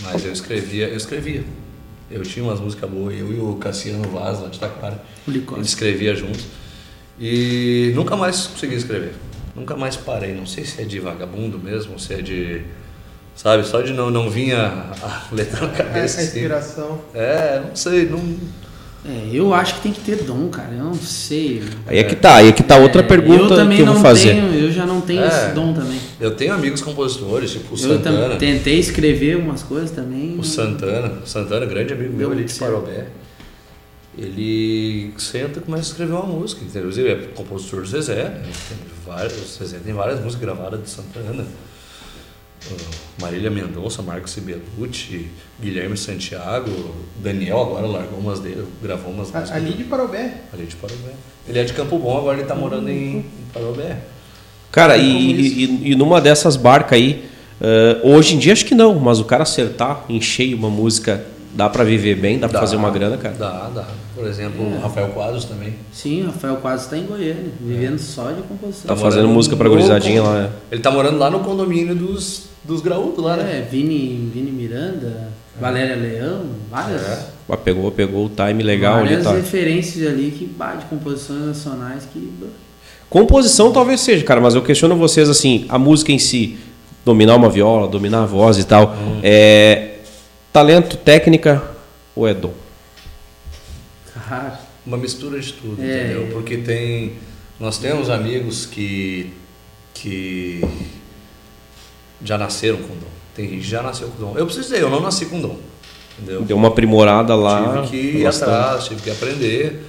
Mas 0.01 0.23
eu 0.23 0.31
escrevia, 0.31 0.87
eu 0.87 0.95
escrevia. 0.95 1.43
Eu 2.11 2.23
tinha 2.23 2.43
umas 2.43 2.59
músicas 2.59 2.89
boas, 2.89 3.17
eu 3.17 3.31
e 3.31 3.39
o 3.39 3.55
Cassiano 3.55 4.07
Vaz, 4.09 4.39
lá 4.41 4.49
de 4.49 4.59
Taquara. 4.59 4.99
A 5.27 5.31
gente 5.31 5.63
escrevia 5.63 6.15
juntos. 6.15 6.45
E 7.19 7.91
nunca 7.95 8.15
mais 8.15 8.47
consegui 8.47 8.75
escrever. 8.75 9.13
Nunca 9.55 9.75
mais 9.75 9.95
parei. 9.95 10.33
Não 10.33 10.45
sei 10.45 10.63
se 10.63 10.81
é 10.81 10.85
de 10.85 10.99
vagabundo 10.99 11.59
mesmo, 11.59 11.99
se 11.99 12.13
é 12.13 12.21
de. 12.21 12.61
Sabe, 13.35 13.65
só 13.65 13.81
de 13.81 13.93
não, 13.93 14.09
não 14.09 14.29
vinha 14.29 14.91
a 15.01 15.27
letra 15.31 15.67
na 15.67 15.73
a 15.73 15.75
cabeça. 15.75 16.19
assim. 16.19 16.37
inspiração. 16.37 17.01
É, 17.13 17.61
não 17.67 17.75
sei, 17.75 18.05
não. 18.05 18.37
É, 19.05 19.29
eu 19.31 19.53
acho 19.53 19.75
que 19.75 19.81
tem 19.81 19.93
que 19.93 20.01
ter 20.01 20.23
dom, 20.23 20.49
cara. 20.49 20.73
Eu 20.73 20.83
não 20.83 20.93
sei. 20.93 21.63
Aí 21.87 21.97
é 21.99 22.03
que 22.03 22.15
tá, 22.17 22.35
aí 22.35 22.49
é 22.49 22.51
que 22.51 22.61
tá 22.61 22.75
outra 22.77 23.01
É, 23.01 23.05
pergunta 23.05 23.43
eu 23.43 23.47
também 23.55 23.77
que 23.77 23.81
eu 23.83 23.85
vou 23.85 23.95
não 23.95 24.01
fazer. 24.01 24.33
Tenho, 24.33 24.53
eu 24.53 24.71
já 24.71 24.85
não 24.85 24.99
tenho 24.99 25.23
É. 25.23 25.27
esse 25.27 25.53
dom 25.55 25.73
também. 25.73 25.99
Eu 26.19 26.35
tenho 26.35 26.53
amigos 26.53 26.81
compositores, 26.81 27.51
tipo 27.51 27.69
o 27.75 27.77
Eu 27.77 27.77
Santana. 27.77 28.35
tentei 28.35 28.77
escrever 28.77 29.37
umas 29.37 29.63
coisas 29.63 29.91
também. 29.91 30.37
O 30.37 30.43
Santana, 30.43 31.13
o 31.23 31.25
Santana, 31.27 31.65
grande 31.65 31.93
amigo 31.93 32.13
meu 32.15 32.29
ali 32.31 32.43
de. 32.43 32.53
Parobé. 32.53 33.07
Ele 34.17 35.13
senta 35.17 35.59
e 35.59 35.61
começa 35.61 35.83
a 35.83 35.91
escrever 35.91 36.13
uma 36.13 36.25
música. 36.25 36.61
Inclusive, 36.65 37.07
é 37.09 37.15
compositor 37.35 37.81
do 37.81 37.87
Zezé. 37.87 38.15
né? 38.25 38.41
Tem 38.67 38.77
várias, 39.05 39.33
o 39.33 39.45
Zezé 39.63 39.77
tem 39.83 39.93
várias 39.93 40.19
músicas 40.19 40.41
gravadas 40.45 40.81
de 40.83 40.89
Santana. 40.89 41.45
Uh, 42.69 43.21
Marília 43.21 43.49
Mendonça, 43.49 44.01
Marcos 44.01 44.31
Sibelucci, 44.31 45.27
Guilherme 45.61 45.95
Santiago, 45.95 46.69
Daniel 47.17 47.61
agora 47.61 47.87
largou 47.87 48.19
umas 48.19 48.39
dele, 48.39 48.65
gravou 48.83 49.11
umas 49.11 49.33
A- 49.33 49.39
músicas. 49.39 49.51
Ali 49.63 49.73
de 49.73 49.83
Parobé. 49.85 50.33
Ali 50.53 50.65
de 50.65 50.75
Parobé. 50.75 51.11
Ele 51.47 51.59
é 51.59 51.63
de 51.63 51.73
Campo 51.73 51.97
Bom, 51.97 52.17
agora 52.17 52.37
ele 52.37 52.47
tá 52.47 52.55
morando 52.55 52.89
em, 52.89 53.17
em 53.19 53.25
Parobé. 53.53 53.97
Cara, 54.71 54.97
e, 54.97 55.31
e, 55.31 55.91
e 55.91 55.95
numa 55.95 56.19
dessas 56.21 56.55
barcas 56.55 56.93
aí, 56.99 57.25
eh, 57.61 58.01
hoje 58.03 58.35
em 58.35 58.37
dia 58.39 58.53
acho 58.53 58.65
que 58.65 58.75
não, 58.75 58.93
mas 58.99 59.19
o 59.19 59.25
cara 59.25 59.43
acertar 59.43 60.03
em 60.09 60.21
cheio 60.21 60.55
uma 60.57 60.69
música, 60.69 61.25
dá 61.55 61.67
pra 61.69 61.83
viver 61.83 62.15
bem, 62.15 62.37
dá 62.39 62.47
pra 62.47 62.59
Dá, 62.59 62.65
fazer 62.65 62.75
uma 62.75 62.91
grana, 62.91 63.17
cara. 63.17 63.35
Dá, 63.35 63.69
dá. 63.73 63.87
Por 64.19 64.27
exemplo, 64.27 64.65
o 64.65 64.81
Rafael 64.81 65.07
Quadros 65.09 65.45
também. 65.45 65.75
Sim, 65.93 66.23
o 66.23 66.25
Rafael 66.25 66.57
quase 66.57 66.83
está 66.83 66.97
em 66.97 67.05
Goiânia, 67.05 67.53
vivendo 67.61 67.97
só 67.97 68.33
de 68.33 68.41
composição. 68.41 68.93
Tá 68.93 68.95
fazendo 69.01 69.29
música 69.29 69.55
pra 69.55 69.69
no 69.69 69.71
gurizadinha 69.71 70.21
lá, 70.21 70.43
é. 70.43 70.49
Ele 70.73 70.81
tá 70.81 70.91
morando 70.91 71.17
lá 71.17 71.29
no 71.29 71.39
condomínio 71.39 71.95
dos, 71.95 72.49
dos 72.61 72.81
graúdos 72.81 73.23
lá, 73.23 73.37
né? 73.37 73.59
É, 73.59 73.61
Vini, 73.61 74.29
Vini 74.33 74.51
Miranda, 74.51 75.29
Valéria 75.57 75.95
Leão, 75.95 76.47
várias, 76.69 77.01
É. 77.01 77.27
Mas 77.47 77.59
pegou, 77.61 77.89
pegou 77.91 78.25
o 78.25 78.29
time 78.29 78.61
legal 78.61 78.97
ali, 78.97 79.07
várias 79.07 79.23
tá. 79.23 79.31
referências 79.31 80.05
ali 80.05 80.31
que 80.31 80.45
bah, 80.45 80.75
de 80.75 80.85
composições 80.87 81.39
nacionais 81.39 82.03
que. 82.11 82.29
Composição 83.09 83.71
talvez 83.71 84.01
seja, 84.01 84.25
cara, 84.25 84.41
mas 84.41 84.53
eu 84.53 84.61
questiono 84.61 84.97
vocês 84.97 85.29
assim, 85.29 85.65
a 85.69 85.79
música 85.79 86.11
em 86.11 86.19
si, 86.19 86.57
dominar 87.05 87.37
uma 87.37 87.49
viola, 87.49 87.87
dominar 87.87 88.23
a 88.23 88.25
voz 88.25 88.57
e 88.57 88.65
tal, 88.65 88.93
é 89.23 89.95
talento, 90.51 90.97
técnica 90.97 91.63
ou 92.13 92.27
é 92.27 92.33
dom? 92.33 92.51
Uma 94.85 94.97
mistura 94.97 95.39
de 95.39 95.53
tudo, 95.53 95.81
É. 95.81 96.05
entendeu? 96.05 96.29
Porque 96.33 96.57
tem. 96.57 97.13
Nós 97.59 97.77
temos 97.77 98.09
amigos 98.09 98.65
que. 98.65 99.31
que. 99.93 100.61
já 102.23 102.37
nasceram 102.37 102.77
com 102.77 102.87
dom. 102.95 103.07
Tem 103.35 103.47
gente 103.49 103.61
que 103.61 103.67
já 103.69 103.81
nasceu 103.81 104.07
com 104.09 104.17
dom. 104.19 104.37
Eu 104.37 104.45
preciso 104.45 104.69
dizer, 104.69 104.81
eu 104.81 104.89
não 104.89 105.01
nasci 105.01 105.25
com 105.25 105.39
dom. 105.39 105.57
Entendeu? 106.17 106.41
Deu 106.41 106.57
uma 106.57 106.67
aprimorada 106.67 107.33
lá. 107.35 107.83
tive 107.85 107.87
que 107.89 108.17
ir 108.19 108.23
bastante. 108.23 108.51
atrás, 108.51 108.83
tive 108.85 109.01
que 109.01 109.09
aprender, 109.11 109.81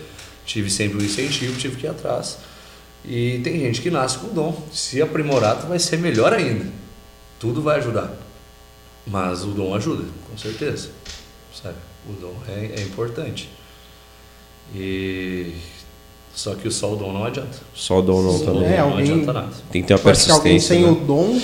tive 0.46 0.70
sempre 0.70 0.98
o 0.98 1.04
incentivo, 1.04 1.58
tive 1.58 1.76
que 1.76 1.86
ir 1.86 1.90
atrás. 1.90 2.38
E 3.04 3.40
tem 3.42 3.58
gente 3.58 3.80
que 3.80 3.90
nasce 3.90 4.18
com 4.18 4.28
dom. 4.28 4.54
Se 4.72 5.00
aprimorar, 5.02 5.60
tu 5.60 5.66
vai 5.66 5.78
ser 5.78 5.96
melhor 5.98 6.32
ainda. 6.32 6.66
Tudo 7.40 7.62
vai 7.62 7.78
ajudar. 7.78 8.14
Mas 9.06 9.42
o 9.42 9.48
dom 9.48 9.74
ajuda, 9.74 10.04
com 10.30 10.36
certeza. 10.38 10.90
Sabe? 11.60 11.76
O 12.08 12.12
dom 12.12 12.34
é, 12.48 12.80
é 12.80 12.82
importante. 12.82 13.48
E 14.74 15.54
só 16.34 16.54
que 16.54 16.70
só 16.70 16.92
o 16.92 16.96
dom 16.96 17.12
não 17.12 17.24
adianta. 17.24 17.58
Só 17.74 17.98
o 17.98 18.02
dom 18.02 18.22
não 18.22 18.36
o 18.36 18.38
também. 18.44 18.64
É, 18.64 18.78
não 18.78 18.90
alguém- 18.90 19.00
adianta 19.12 19.32
nada. 19.32 19.48
Tem 19.70 19.82
que 19.82 19.88
ter 19.88 19.94
uma 19.94 20.00
que 20.00 20.08
alguém 20.30 20.52
persistência. 20.52 20.68
sem 20.76 20.84
né? 20.84 20.90
o 20.90 20.94
dom, 20.94 21.40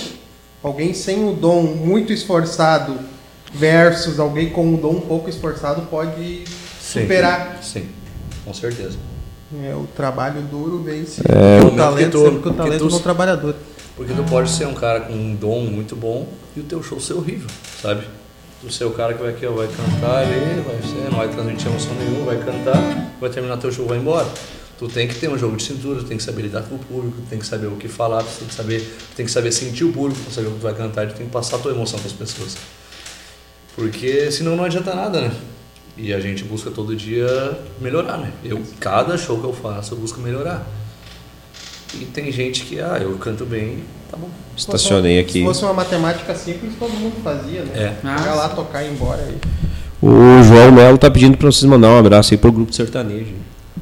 alguém 0.63 0.93
sem 0.93 1.27
o 1.27 1.33
dom 1.33 1.61
muito 1.63 2.13
esforçado 2.13 2.97
versus 3.53 4.19
alguém 4.19 4.49
com 4.49 4.65
um 4.65 4.75
dom 4.75 4.91
um 4.93 5.01
pouco 5.01 5.29
esforçado 5.29 5.81
pode 5.89 6.43
Sim. 6.81 7.01
superar. 7.01 7.59
Sim, 7.61 7.87
com 8.45 8.53
certeza. 8.53 8.97
É, 9.63 9.73
o 9.73 9.87
trabalho 9.95 10.41
duro 10.41 10.79
vence 10.83 11.21
É. 11.27 11.63
o 11.63 11.71
talento, 11.71 12.11
tu- 12.11 12.23
sempre 12.25 12.41
que 12.41 12.49
o 12.49 12.53
talento 12.53 12.87
tu- 12.87 12.91
não 12.91 12.99
trabalha 12.99 13.35
duro. 13.37 13.55
Porque 13.95 14.13
tu 14.13 14.23
pode 14.23 14.49
ser 14.51 14.67
um 14.67 14.73
cara 14.73 14.99
com 15.01 15.13
um 15.13 15.33
dom 15.33 15.61
muito 15.61 15.95
bom 15.95 16.27
e 16.55 16.59
o 16.59 16.63
teu 16.63 16.83
show 16.83 16.99
ser 16.99 17.13
horrível, 17.13 17.47
sabe? 17.81 18.03
Tu 18.61 18.71
ser 18.71 18.85
o 18.85 18.91
cara 18.91 19.13
que 19.13 19.21
vai 19.21 19.31
aqui, 19.31 19.45
vai 19.45 19.67
cantar 19.67 20.19
ali, 20.19 20.61
vai 20.61 20.81
ser, 20.81 21.11
não 21.11 21.19
vai 21.19 21.29
transmitir 21.29 21.67
emoção 21.67 21.93
nenhuma, 21.93 22.25
vai 22.25 22.43
cantar, 22.43 23.13
vai 23.19 23.29
terminar 23.29 23.57
teu 23.57 23.71
show, 23.71 23.85
vai 23.85 23.99
embora. 23.99 24.27
Tu 24.79 24.87
tem 24.87 25.07
que 25.07 25.15
ter 25.15 25.29
um 25.29 25.37
jogo 25.37 25.57
de 25.57 25.63
cintura, 25.63 25.99
tu 25.99 26.05
tem 26.05 26.17
que 26.17 26.23
saber 26.23 26.43
lidar 26.43 26.63
com 26.63 26.75
o 26.75 26.79
público, 26.79 27.17
tu 27.21 27.29
tem 27.29 27.39
que 27.39 27.45
saber 27.45 27.67
o 27.67 27.75
que 27.75 27.87
falar, 27.87 28.23
tu 28.23 28.29
tem 28.39 28.47
que 28.47 28.53
saber, 28.53 28.79
tu 28.81 29.15
tem 29.15 29.25
que 29.25 29.31
saber 29.31 29.51
sentir 29.51 29.83
o 29.85 29.91
público, 29.91 30.19
pra 30.21 30.31
saber 30.31 30.47
o 30.47 30.51
que 30.51 30.59
tu 30.59 30.63
vai 30.63 30.73
cantar, 30.73 31.07
tu 31.07 31.15
tem 31.15 31.25
que 31.25 31.31
passar 31.31 31.57
a 31.57 31.59
tua 31.59 31.71
emoção 31.71 31.99
para 31.99 32.07
as 32.07 32.13
pessoas. 32.13 32.57
Porque 33.75 34.31
senão 34.31 34.55
não 34.55 34.63
adianta 34.63 34.93
nada, 34.93 35.21
né? 35.21 35.31
E 35.95 36.13
a 36.13 36.19
gente 36.19 36.43
busca 36.43 36.69
todo 36.71 36.95
dia 36.95 37.27
melhorar, 37.79 38.17
né? 38.17 38.31
Eu, 38.43 38.61
cada 38.79 39.17
show 39.17 39.39
que 39.39 39.45
eu 39.45 39.53
faço, 39.53 39.93
eu 39.93 39.99
busco 39.99 40.19
melhorar. 40.19 40.65
E 41.93 42.05
tem 42.05 42.31
gente 42.31 42.63
que, 42.65 42.79
ah, 42.79 42.99
eu 43.01 43.17
canto 43.17 43.45
bem, 43.45 43.83
tá 44.11 44.17
bom. 44.17 44.27
Estacionei 44.55 45.15
Se 45.15 45.19
aqui. 45.21 45.43
fosse 45.43 45.63
uma 45.63 45.73
matemática 45.73 46.33
simples, 46.35 46.73
todo 46.79 46.91
mundo 46.91 47.13
fazia, 47.23 47.61
né? 47.61 47.71
É. 47.75 47.91
Ah, 48.03 48.33
lá, 48.35 48.49
tocar 48.49 48.83
e 48.83 48.87
ir 48.87 48.91
embora 48.91 49.21
aí. 49.27 49.37
O 50.01 50.43
João 50.43 50.71
Melo 50.71 50.97
tá 50.97 51.09
pedindo 51.09 51.37
pra 51.37 51.47
vocês 51.51 51.63
mandar 51.69 51.89
um 51.89 51.97
abraço 51.99 52.33
aí 52.33 52.37
pro 52.37 52.51
grupo 52.51 52.73
sertanejo. 52.73 53.33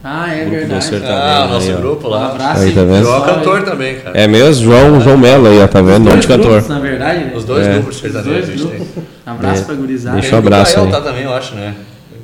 Ah, 0.04 0.32
é 0.34 0.42
Grupo 0.42 0.52
verdade. 0.58 0.84
sertanejo. 0.84 1.20
Ah, 1.22 1.46
o 1.46 1.54
nosso 1.54 1.70
aí, 1.70 1.76
grupo 1.78 2.08
Um 2.08 2.12
lá. 2.12 2.26
abraço 2.28 2.62
Aí, 2.62 2.68
aí. 2.70 2.76
tá 2.76 2.84
vendo? 2.84 3.04
João 3.04 3.24
é 3.26 3.34
cantor 3.34 3.58
aí. 3.58 3.64
também, 3.66 3.96
cara. 4.00 4.18
É 4.18 4.28
mesmo? 4.28 4.64
João, 4.66 5.02
João 5.02 5.18
Melo 5.18 5.48
aí, 5.48 5.60
ó, 5.62 5.68
tá 5.68 5.82
vendo? 5.82 5.94
Nome 6.04 6.10
Dois 6.12 6.22
de 6.22 6.28
cantor. 6.28 6.52
grupos, 6.52 6.70
na 6.70 6.80
verdade, 6.80 7.20
né? 7.26 7.34
Os 7.36 7.44
dois 7.46 7.66
É. 7.68 7.74
grupos 7.74 7.96
Os 7.96 8.02
sertanejos 8.02 8.48
dois 8.62 8.62
a 8.62 8.76
grupos. 8.76 9.04
Abraço 9.26 9.62
É. 9.62 9.66
pra 9.66 9.76
gurizada. 9.76 10.20
Deixa 10.20 10.36
um 10.36 10.36
o 10.36 10.40
abraço 10.40 10.74
Kael 10.76 10.86
aí. 10.86 10.92
tá 10.92 11.02
também, 11.02 11.24
eu 11.24 11.34
acho, 11.34 11.56
né? 11.56 11.74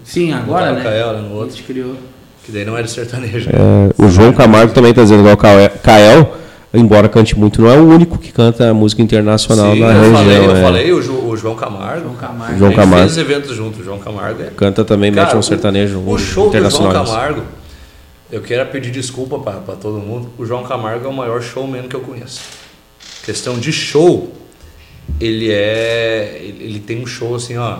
Sim, 0.03 0.31
agora, 0.33 0.73
né? 0.73 0.79
o 0.79 0.83
Kael, 0.83 1.13
né, 1.13 1.21
no 1.21 1.35
A 1.35 1.37
outro. 1.39 1.55
gente 1.55 1.63
criou. 1.63 1.95
Que 2.45 2.51
daí 2.51 2.65
não 2.65 2.77
é 2.77 2.83
de 2.83 2.91
sertanejo. 2.91 3.49
É, 3.49 4.03
o 4.03 4.09
João 4.09 4.31
Camargo 4.33 4.73
também 4.73 4.93
tá 4.93 5.01
dizendo 5.01 5.19
igual 5.21 5.33
o 5.33 5.37
Kael- 5.37 5.71
Kael, 5.83 6.37
embora 6.73 7.09
cante 7.09 7.37
muito, 7.37 7.61
não 7.61 7.69
é 7.69 7.77
o 7.77 7.87
único 7.87 8.17
que 8.17 8.31
canta 8.31 8.73
música 8.73 9.01
internacional 9.01 9.73
Sim, 9.73 9.79
na 9.81 9.87
eu 9.93 10.01
região. 10.01 10.13
falei, 10.15 10.37
eu 10.37 10.55
é. 10.55 10.61
falei 10.61 10.93
o, 10.93 11.01
Jo- 11.01 11.27
o 11.27 11.35
João 11.37 11.55
Camargo. 11.55 12.03
João 12.03 12.15
Camargo. 12.15 12.57
João 12.59 12.73
Camargo. 12.73 13.05
fez 13.09 13.17
eventos 13.17 13.55
juntos, 13.55 13.79
o 13.81 13.83
João 13.83 13.99
Camargo 13.99 14.41
é 14.43 14.51
Canta 14.55 14.85
também, 14.85 15.11
mete 15.11 15.25
Cara, 15.27 15.37
um 15.37 15.41
sertanejo 15.41 15.99
o, 15.99 16.11
o 16.13 16.17
show 16.17 16.49
do 16.49 16.51
João 16.57 16.65
internacional. 16.67 17.05
Camargo, 17.05 17.43
eu 18.31 18.41
quero 18.41 18.69
pedir 18.69 18.91
desculpa 18.91 19.37
pra 19.39 19.53
pra 19.53 19.75
todo 19.75 19.99
mundo. 19.99 20.29
O 20.37 20.45
João 20.45 20.63
Camargo 20.63 21.05
é 21.05 21.09
o 21.09 21.13
maior 21.13 21.41
showman 21.41 21.83
que 21.89 21.95
eu 21.95 21.99
conheço. 22.01 22.39
Questão 23.25 23.59
de 23.59 23.71
show, 23.73 24.31
ele 25.19 25.51
é. 25.51 26.37
Ele 26.41 26.63
ele 26.63 26.79
tem 26.79 27.01
um 27.03 27.05
show 27.05 27.35
assim, 27.35 27.57
ó. 27.57 27.77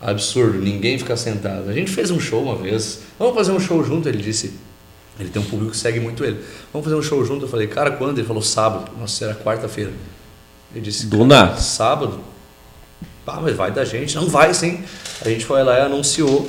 Absurdo, 0.00 0.58
ninguém 0.58 0.96
fica 0.98 1.16
sentado. 1.16 1.68
A 1.68 1.72
gente 1.72 1.90
fez 1.90 2.10
um 2.10 2.20
show 2.20 2.42
uma 2.42 2.54
vez. 2.54 3.00
Vamos 3.18 3.34
fazer 3.34 3.50
um 3.52 3.58
show 3.58 3.82
junto, 3.82 4.08
ele 4.08 4.18
disse. 4.18 4.52
Ele 5.18 5.28
tem 5.30 5.42
um 5.42 5.44
público 5.44 5.72
que 5.72 5.76
segue 5.76 5.98
muito 6.00 6.24
ele. 6.24 6.38
Vamos 6.72 6.84
fazer 6.84 6.96
um 6.96 7.02
show 7.02 7.24
junto. 7.24 7.44
Eu 7.44 7.48
falei, 7.48 7.66
cara, 7.66 7.90
quando? 7.92 8.18
Ele 8.18 8.26
falou, 8.26 8.42
sábado. 8.42 8.90
Nossa, 8.98 9.24
era 9.24 9.34
quarta-feira. 9.34 9.92
Ele 10.72 10.80
disse, 10.84 11.06
Do 11.06 11.18
"Cara, 11.18 11.28
nada." 11.28 11.56
Sábado? 11.60 12.20
Pá, 13.24 13.40
mas 13.42 13.56
vai 13.56 13.70
da 13.72 13.84
gente. 13.84 14.14
Não 14.16 14.26
vai 14.28 14.54
sim. 14.54 14.80
A 15.24 15.28
gente 15.28 15.44
foi 15.44 15.62
lá 15.64 15.76
e 15.78 15.80
anunciou, 15.82 16.48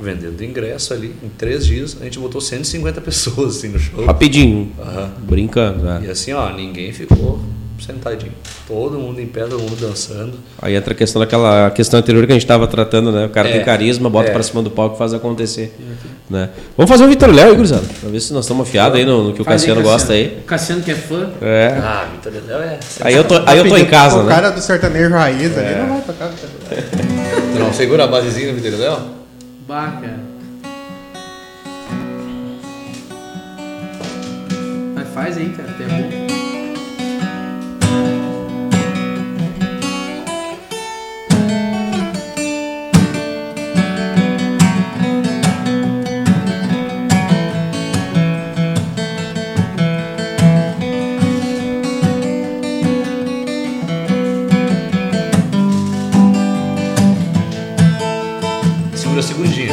vendendo 0.00 0.42
ingresso 0.42 0.92
ali. 0.94 1.14
Em 1.22 1.28
três 1.28 1.66
dias, 1.66 1.96
a 2.00 2.04
gente 2.04 2.18
botou 2.18 2.40
150 2.40 3.00
pessoas 3.02 3.56
assim 3.58 3.68
no 3.68 3.78
show. 3.78 4.04
Rapidinho, 4.04 4.72
Aham. 4.78 5.12
brincando. 5.20 5.84
né? 5.84 6.02
E 6.06 6.10
assim, 6.10 6.32
ó, 6.32 6.50
ninguém 6.52 6.92
ficou 6.92 7.40
sentadinho. 7.84 8.32
Todo 8.66 8.98
mundo 8.98 9.20
em 9.20 9.26
pé, 9.26 9.40
todo 9.44 9.58
mundo 9.58 9.76
dançando. 9.76 10.34
Aí 10.60 10.74
entra 10.74 10.92
a 10.92 10.96
questão 10.96 11.20
daquela 11.20 11.70
questão 11.70 11.98
anterior 12.00 12.24
que 12.26 12.32
a 12.32 12.34
gente 12.34 12.42
estava 12.44 12.66
tratando, 12.66 13.12
né? 13.12 13.26
O 13.26 13.30
cara 13.30 13.48
É, 13.48 13.52
tem 13.52 13.64
carisma, 13.64 14.08
bota 14.10 14.30
é. 14.30 14.32
pra 14.32 14.42
cima 14.42 14.62
do 14.62 14.70
palco 14.70 14.94
e 14.96 14.98
faz 14.98 15.12
acontecer. 15.14 15.74
Né? 16.28 16.50
Vamos 16.76 16.90
fazer 16.90 17.04
um 17.04 17.08
Vitor 17.08 17.30
Léo 17.30 17.50
aí, 17.50 17.54
gurizada. 17.54 17.84
Pra 18.00 18.10
ver 18.10 18.18
se 18.20 18.32
nós 18.32 18.44
estamos 18.44 18.66
afiados 18.68 18.98
aí 18.98 19.04
no, 19.04 19.28
no 19.28 19.32
que 19.32 19.40
o 19.42 19.44
Faz 19.44 19.62
Cassiano 19.62 19.80
gosta 19.82 20.12
aí. 20.12 20.38
O 20.40 20.44
Cassiano 20.44 20.82
que 20.82 20.90
é 20.90 20.94
fã. 20.94 21.30
É. 21.40 21.78
Ah, 21.80 22.08
Vitor 22.12 22.32
Léo 22.48 22.58
é. 22.62 22.78
Aí 23.02 23.14
eu 23.14 23.22
tô, 23.24 23.40
aí 23.46 23.58
eu 23.58 23.68
tô 23.68 23.76
em 23.76 23.84
casa, 23.86 24.16
o 24.18 24.22
né? 24.24 24.34
cara 24.34 24.50
do 24.50 24.60
sertanejo 24.60 25.10
raiz 25.10 25.56
É. 25.56 25.60
ali 25.68 25.78
não 25.80 25.88
vai 25.88 26.00
tocar. 26.02 26.28
Vitor 26.28 26.48
Léo. 26.70 27.52
Tu 27.52 27.58
não 27.60 27.72
segura 27.72 28.04
a 28.04 28.06
basezinha 28.08 28.52
do 28.52 28.60
Vitor 28.60 28.78
Léo? 28.80 28.98
Bah, 29.68 29.98
cara. 30.00 30.18
Mas 34.94 35.08
faz 35.14 35.36
aí, 35.36 35.48
cara. 35.50 35.68
Até 35.70 35.84
bom. 35.84 36.25
Segura 59.16 59.20
a 59.20 59.22
segundinha. 59.22 59.72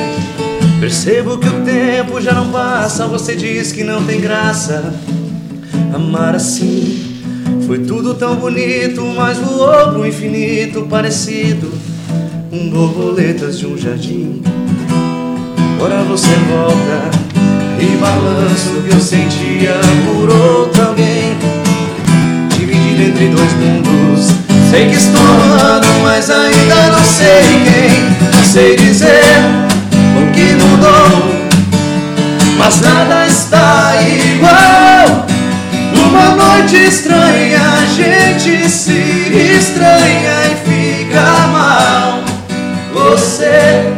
Percebo 0.80 1.38
que 1.38 1.48
o 1.48 1.62
tempo 1.66 2.22
já 2.22 2.34
não 2.34 2.50
passa, 2.50 3.08
você 3.08 3.36
diz 3.36 3.72
que 3.72 3.84
não 3.84 4.04
tem 4.06 4.22
graça. 4.22 4.94
Amar 5.94 6.36
assim 6.36 7.22
foi 7.66 7.80
tudo 7.80 8.14
tão 8.14 8.36
bonito, 8.36 9.02
mas 9.16 9.38
voou 9.38 9.92
pro 9.92 10.08
infinito, 10.08 10.84
parecido 10.84 11.72
com 12.50 12.70
borboletas 12.70 13.58
de 13.58 13.66
um 13.66 13.78
jardim. 13.78 14.42
Agora 15.76 16.04
você 16.04 16.30
volta 16.50 17.12
e 17.80 17.98
balança 17.98 18.70
o 18.78 18.84
que 18.84 18.96
eu 18.96 19.02
sentia 19.02 19.76
por 20.06 20.30
outro 20.30 20.88
alguém. 20.88 21.36
Dividido 22.58 23.02
entre 23.02 23.28
dois 23.28 23.54
mundos. 23.54 24.28
Sei 24.70 24.88
que 24.88 24.96
estou 24.96 25.22
amando, 25.22 25.88
mas 26.02 26.30
ainda 26.30 26.88
não 26.92 27.04
sei 27.04 27.44
quem. 27.66 28.43
Sei 28.54 28.76
dizer 28.76 29.24
o 30.16 30.32
que 30.32 30.54
mudou, 30.54 31.34
mas 32.56 32.82
nada 32.82 33.26
está 33.26 33.96
igual. 34.00 35.26
Numa 35.96 36.36
noite 36.36 36.76
estranha, 36.76 37.60
a 37.60 37.86
gente 37.88 38.70
se 38.70 38.94
estranha 39.58 40.52
e 40.52 40.70
fica 40.70 41.48
mal. 41.48 42.20
Você 42.94 43.92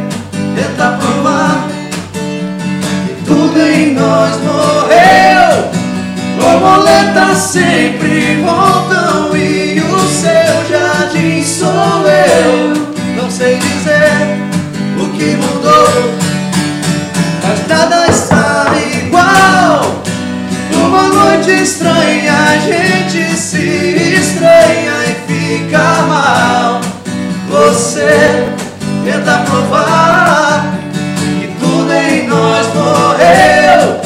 tenta 0.54 0.92
provar 1.02 1.68
que 3.08 3.26
tudo 3.26 3.60
em 3.60 3.92
nós 3.92 4.40
morreu. 4.40 5.70
Borboletas 6.40 7.36
sempre 7.36 8.42
voltam 8.42 9.36
e 9.36 9.82
o 9.82 9.98
seu 10.08 10.66
jardim 10.70 11.44
sou 11.44 12.06
eu. 12.08 13.22
Não 13.22 13.30
sei 13.30 13.58
dizer 13.58 14.45
que 15.16 15.36
mudou, 15.36 16.14
mas 17.42 17.66
nada 17.68 18.06
está 18.08 18.66
igual. 18.92 20.02
Numa 20.70 21.08
noite 21.08 21.50
estranha, 21.62 22.32
a 22.32 22.58
gente 22.58 23.36
se 23.36 24.16
estranha 24.20 24.94
e 25.06 25.14
fica 25.26 25.78
mal. 26.08 26.80
Você 27.48 28.46
tenta 29.04 29.38
provar 29.48 30.74
que 31.40 31.48
tudo 31.60 31.92
em 31.92 32.28
nós 32.28 32.66
morreu. 32.74 34.00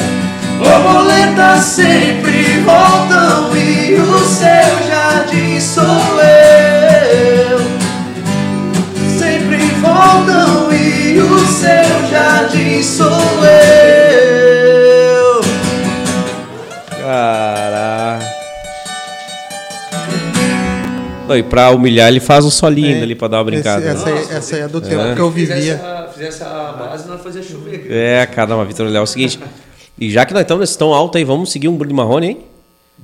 Borboletas 0.59 1.63
sempre 1.63 2.63
voltam 2.63 3.55
e 3.55 3.95
o 3.95 4.19
seu 4.19 4.87
jardim 4.87 5.59
sou 5.59 6.21
eu. 6.21 6.40
E 10.91 11.19
o 11.19 11.39
seu 11.39 12.07
jardim 12.09 12.81
sou 12.83 13.07
eu. 13.45 15.41
Caraca. 17.01 18.31
Não, 21.27 21.37
E 21.37 21.43
pra 21.43 21.69
humilhar, 21.71 22.09
ele 22.09 22.19
faz 22.19 22.43
o 22.45 22.51
solinho 22.51 22.89
ainda 22.93 23.03
ali 23.03 23.15
pra 23.15 23.27
dar 23.27 23.37
uma 23.37 23.45
brincada. 23.45 23.79
Esse- 23.85 23.89
essa, 23.95 24.09
né? 24.11 24.25
essa 24.37 24.55
aí 24.55 24.61
é 24.63 24.67
do 24.67 24.81
tempo 24.81 25.15
que 25.15 25.21
eu 25.21 25.29
vivia. 25.31 25.55
Fizesse, 25.55 25.79
fizesse 26.13 26.43
a 26.43 26.75
base, 26.77 27.07
nós 27.07 27.21
fazia 27.21 27.41
chover. 27.41 27.75
aqui. 27.75 27.87
É, 27.89 28.25
caramba, 28.25 28.65
Vitor 28.65 28.85
Léo. 28.87 28.99
É 28.99 29.03
o 29.03 29.05
seguinte. 29.07 29.39
E 29.99 30.09
já 30.09 30.25
que 30.25 30.33
nós 30.33 30.41
estamos 30.41 30.61
nesse 30.61 30.77
tão 30.77 30.93
alto 30.93 31.17
aí, 31.17 31.23
vamos 31.23 31.51
seguir 31.51 31.67
um 31.69 31.75
Bruno 31.77 31.93
Marrone, 31.95 32.27
hein? 32.27 32.37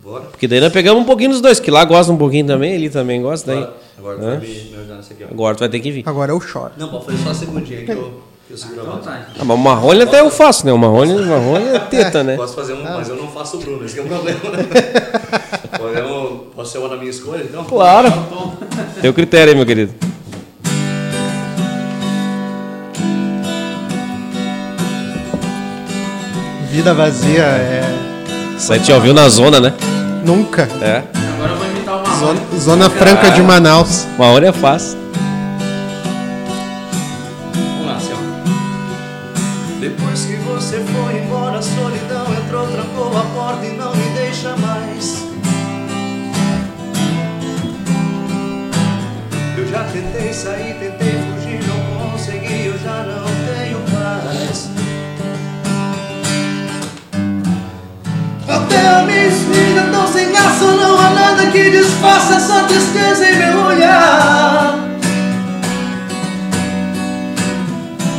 Bora. 0.03 0.25
Porque 0.25 0.47
daí 0.47 0.59
nós 0.59 0.71
pegamos 0.71 1.01
um 1.01 1.05
pouquinho 1.05 1.31
dos 1.31 1.41
dois, 1.41 1.59
que 1.59 1.69
lá 1.71 1.83
gosta 1.83 2.11
um 2.11 2.17
pouquinho 2.17 2.45
também, 2.45 2.73
ele 2.73 2.89
também 2.89 3.21
gosta 3.21 3.53
daí. 3.53 3.67
Agora 3.97 4.39
me, 4.39 4.47
me 4.47 4.77
nessa 4.87 5.13
aqui. 5.13 5.23
Agora 5.23 5.55
tu 5.55 5.59
vai 5.59 5.69
ter 5.69 5.79
que 5.79 5.91
vir. 5.91 6.03
Agora 6.05 6.31
eu 6.31 6.39
choro. 6.39 6.71
Não, 6.77 6.89
pode 6.89 7.05
fazer 7.05 7.17
só 7.23 7.29
a 7.31 7.33
segundinha 7.33 7.83
que 7.83 7.91
eu, 7.91 8.21
eu 8.49 8.57
seguro 8.57 8.81
a 8.81 8.83
Então 8.83 8.99
tá. 8.99 9.27
Ah, 9.39 9.43
mas 9.43 9.57
o 9.57 9.61
Marrone 9.61 10.01
até 10.03 10.19
eu 10.19 10.29
faço, 10.29 10.65
né? 10.65 10.71
O 10.71 10.77
Marrone, 10.77 11.13
o 11.13 11.25
Marrone 11.25 11.67
é 11.67 11.79
teta, 11.79 12.23
né? 12.23 12.35
Posso 12.37 12.55
fazer 12.55 12.73
um, 12.73 12.83
mas 12.83 13.09
eu 13.09 13.15
não 13.15 13.27
faço 13.27 13.57
o 13.57 13.59
Bruno, 13.59 13.83
esse 13.85 13.95
que 13.95 13.99
é 13.99 14.03
o 14.03 14.07
problema. 14.07 14.39
Podemos, 15.77 16.53
posso 16.55 16.71
ser 16.71 16.77
uma 16.79 16.89
da 16.89 16.95
minha 16.95 17.09
escolha, 17.09 17.43
então? 17.43 17.63
Claro. 17.65 18.11
Teu 19.01 19.13
critério 19.13 19.51
aí, 19.51 19.55
meu 19.55 19.65
querido. 19.65 19.93
Vida 26.71 26.93
vazia 26.93 27.43
é. 27.43 27.96
Mas 28.67 28.85
te 28.85 28.91
ouviu 28.91 29.13
na 29.13 29.29
zona, 29.29 29.59
né? 29.59 29.73
Nunca. 30.25 30.67
É. 30.81 31.03
Agora 31.35 31.51
eu 31.51 31.57
vou 31.57 31.67
imitar 31.67 31.97
uma 31.97 32.15
Zona, 32.17 32.39
zona 32.59 32.89
Franca 32.89 33.29
de 33.31 33.41
ah. 33.41 33.43
Manaus. 33.43 34.07
Uma 34.17 34.27
hora 34.27 34.47
é 34.47 34.51
fácil. 34.51 34.97
Vamos 37.53 37.85
lá, 37.85 37.95
assim. 37.95 38.13
Depois 39.79 40.25
que 40.25 40.35
você 40.35 40.83
foi 40.83 41.19
embora, 41.19 41.59
a 41.59 41.61
solidão 41.61 42.25
entrou, 42.33 42.67
trancou 42.67 43.17
a 43.17 43.21
porta 43.35 43.65
e 43.65 43.77
não 43.77 43.95
me 43.95 44.09
deixa 44.15 44.55
mais. 44.57 44.66
Sem 60.17 60.31
graça, 60.31 60.65
não 60.65 60.99
há 60.99 61.11
nada 61.11 61.45
que 61.51 61.69
disfarce 61.69 62.33
essa 62.33 62.63
tristeza 62.63 63.29
em 63.29 63.37
meu 63.37 63.65
olhar. 63.65 64.75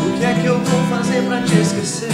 O 0.06 0.16
que 0.16 0.24
é 0.24 0.34
que 0.40 0.46
eu 0.46 0.60
vou 0.60 0.96
fazer 0.96 1.22
pra 1.22 1.42
te 1.42 1.58
esquecer? 1.58 2.12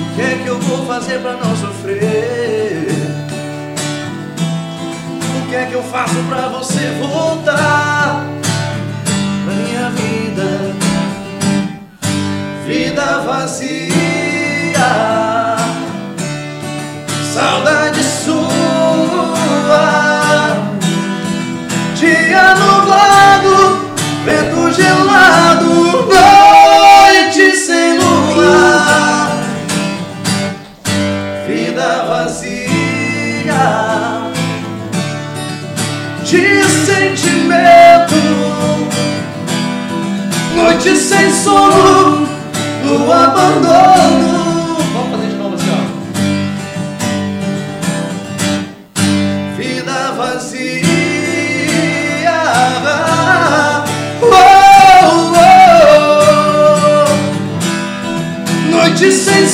O 0.00 0.16
que 0.16 0.22
é 0.22 0.40
que 0.42 0.48
eu 0.48 0.58
vou 0.58 0.84
fazer 0.86 1.20
pra 1.20 1.34
não 1.34 1.56
sofrer? 1.56 2.88
O 5.36 5.48
que 5.48 5.54
é 5.54 5.66
que 5.66 5.74
eu 5.74 5.84
faço 5.84 6.16
pra 6.28 6.48
você 6.48 6.90
voltar 6.98 8.26
pra 9.44 9.54
minha 9.54 9.90
vida? 9.90 10.74
Vida 12.66 13.20
vazia, 13.20 13.90
saudade 17.32 18.02
sua, 18.02 18.40
dia 21.94 22.54
nublado, 22.56 23.86
vento 24.24 24.72
gelado, 24.72 26.08
noite 26.08 27.54
sem 27.54 27.98
lua, 27.98 29.28
vida 31.46 32.04
vazia 32.08 32.62
de 36.24 36.64
sentimento, 36.84 38.16
noite 40.56 40.96
sem 40.96 41.32
sono, 41.32 42.26
no 42.84 43.12
abandono. 43.12 44.29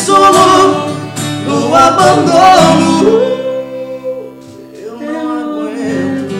Sono, 0.07 0.87
no 1.45 1.75
abandono. 1.75 3.09
Eu 4.73 4.95
não 5.01 5.25
aguento. 5.41 6.37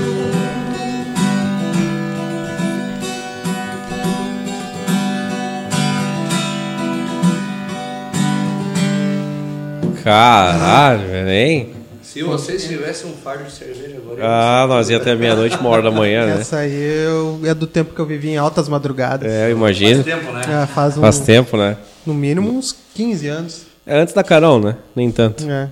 Caralho, 10.05 11.09
velho, 11.09 11.31
hein? 11.31 11.76
Se 12.17 12.23
vocês 12.23 12.65
tivessem 12.67 13.11
um 13.11 13.15
fardo 13.15 13.45
de 13.45 13.53
cerveja 13.53 13.97
agora. 13.99 14.21
Ah, 14.23 14.67
nós 14.67 14.89
ia 14.89 14.97
até 14.97 15.15
meia-noite, 15.15 15.55
uma 15.59 15.69
hora 15.69 15.83
da 15.83 15.91
manhã, 15.91 16.25
né? 16.27 16.41
Essa 16.41 16.61
aí 16.61 16.73
eu- 16.73 17.41
é 17.45 17.53
do 17.53 17.67
tempo 17.67 17.93
que 17.95 18.01
eu 18.01 18.07
vivi 18.07 18.31
em 18.31 18.39
altas 18.39 18.71
madrugadas. 18.71 19.31
É, 19.31 19.49
eu 19.49 19.57
imagino. 19.57 20.03
tempo, 20.03 20.33
né? 20.33 20.63
É, 20.63 20.67
faz, 20.67 20.97
um, 20.97 21.03
Faz 21.03 21.19
tempo, 21.19 21.59
né? 21.59 21.77
no 22.07 22.15
mínimo 22.15 22.51
uns 22.57 22.75
15 22.95 23.29
anos. 23.29 23.67
É 23.87 23.99
antes 24.01 24.15
da 24.15 24.25
Carol, 24.25 24.59
né? 24.61 24.77
Nem 24.95 25.11
tanto. 25.11 25.45
É. 25.51 25.69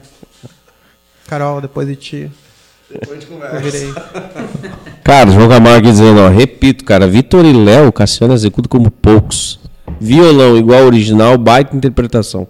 Carol, 1.26 1.62
depois 1.62 1.88
de 1.88 1.96
ti, 1.96 2.30
Depois 2.90 3.20
de 3.20 3.24
eu 3.26 3.32
conversa. 3.32 3.60
virei. 3.60 3.94
Cara, 5.02 5.30
João 5.30 5.48
Camargo 5.48 5.86
dizendo, 5.86 6.20
ó, 6.20 6.28
repito, 6.28 6.84
cara, 6.84 7.06
Vitor 7.08 7.44
e 7.46 7.52
Léo, 7.54 7.90
Cassiano 7.90 8.34
executa 8.34 8.68
como 8.68 8.90
poucos. 8.90 9.58
Violão 9.98 10.58
igual 10.58 10.80
ao 10.80 10.86
original, 10.86 11.38
baita 11.38 11.74
interpretação. 11.74 12.46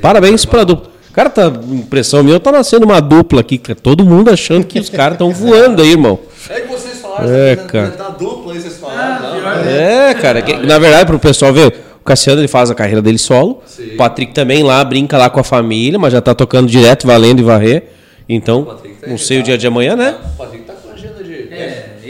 Parabéns 0.00 0.46
pra 0.46 0.64
dupla. 0.64 0.91
Cara, 1.12 1.28
tá, 1.30 1.52
impressão 1.70 2.22
minha, 2.22 2.40
tá 2.40 2.50
nascendo 2.50 2.84
uma 2.86 3.00
dupla 3.00 3.40
aqui, 3.40 3.58
cara. 3.58 3.78
Todo 3.80 4.04
mundo 4.04 4.30
achando 4.30 4.64
que 4.66 4.78
os 4.78 4.88
caras 4.88 5.14
estão 5.14 5.30
voando 5.34 5.82
aí, 5.82 5.90
irmão. 5.90 6.18
É 6.48 6.60
que 6.60 6.68
vocês 6.68 6.98
falaram, 7.00 7.30
É, 7.30 7.56
cara. 7.56 7.88
da 7.90 8.08
dupla 8.08 8.52
aí, 8.54 8.60
vocês 8.60 8.78
falaram. 8.78 9.22
não, 9.42 9.62
né? 9.64 10.10
É, 10.10 10.14
cara, 10.14 10.40
que- 10.42 10.56
na 10.56 10.78
verdade, 10.78 11.06
pro 11.06 11.18
pessoal 11.18 11.52
ver, 11.52 11.74
o 12.00 12.04
Cassiano 12.04 12.40
ele 12.40 12.48
faz 12.48 12.70
a 12.70 12.74
carreira 12.74 13.02
dele 13.02 13.18
solo. 13.18 13.62
Sim. 13.66 13.94
O 13.94 13.96
Patrick 13.96 14.32
também 14.32 14.62
lá 14.62 14.82
brinca 14.84 15.18
lá 15.18 15.28
com 15.28 15.38
a 15.38 15.44
família, 15.44 15.98
mas 15.98 16.12
já 16.12 16.20
tá 16.20 16.34
tocando 16.34 16.66
direto, 16.68 17.06
valendo 17.06 17.40
e 17.40 17.42
varrer. 17.42 17.84
Então, 18.28 18.64
tá 18.64 18.76
não 19.06 19.18
sei 19.18 19.40
o 19.40 19.42
dia 19.42 19.58
de 19.58 19.66
amanhã, 19.66 19.94
né? 19.96 20.14
O 20.34 20.38
Patrick 20.38 20.61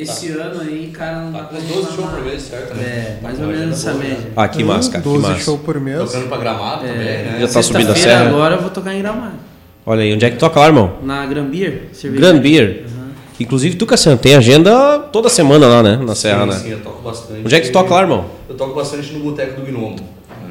É, 0.08 0.12
esse 0.12 0.28
ano 0.30 0.60
aí, 0.60 0.90
cara, 0.92 1.20
não 1.20 1.32
Tá 1.32 1.38
dá 1.38 1.44
com 1.44 1.56
pra 1.56 1.60
12 1.64 1.72
shows 1.96 2.10
por 2.10 2.24
mês, 2.24 2.42
certo? 2.42 2.78
É, 2.78 3.18
mais 3.22 3.36
Tá 3.38 3.44
ou 3.44 3.50
com 3.52 3.56
menos 3.58 3.78
essa 3.78 3.92
né? 3.94 4.08
média. 4.08 4.30
Ah, 4.36 4.48
que 4.48 4.64
massa, 4.64 4.90
cara, 4.90 5.02
que 5.02 5.08
12 5.08 5.22
massa. 5.28 5.40
show 5.40 5.58
por 5.58 5.80
mês. 5.80 5.98
Tocando 5.98 6.28
pra 6.28 6.38
gramado 6.38 6.80
também, 6.82 6.96
né? 6.98 7.36
Já 7.40 7.48
tá 7.48 7.62
subindo 7.62 7.92
a 7.92 7.96
serra. 7.96 8.26
agora 8.28 8.54
eu 8.56 8.60
vou 8.60 8.70
tocar 8.70 8.94
em 8.94 9.00
Gramado. 9.02 9.34
Olha 9.84 10.02
aí, 10.02 10.14
onde 10.14 10.24
é 10.24 10.30
que 10.30 10.36
toca 10.36 10.60
lá, 10.60 10.66
irmão? 10.66 10.98
Na 11.02 11.22
cervejaria. 11.26 11.90
Grand 12.10 12.38
Beer. 12.40 12.84
Inclusive, 13.40 13.76
tu, 13.76 13.86
Cassiano, 13.86 14.18
tem 14.18 14.36
agenda 14.36 14.98
toda 15.12 15.28
semana 15.28 15.66
lá, 15.66 15.82
né? 15.82 15.96
Na 15.96 16.14
Serra, 16.14 16.42
sim, 16.44 16.48
né? 16.50 16.54
Sim, 16.58 16.70
eu 16.70 16.80
toco 16.80 17.02
bastante. 17.02 17.40
Onde 17.44 17.54
é 17.54 17.60
que 17.60 17.68
tu 17.68 17.72
toca 17.72 17.92
lá, 17.94 18.02
irmão? 18.02 18.26
Eu 18.48 18.54
toco 18.54 18.74
bastante 18.74 19.12
no 19.12 19.20
Boteco 19.20 19.60
do 19.60 19.66
Gnomo, 19.66 19.96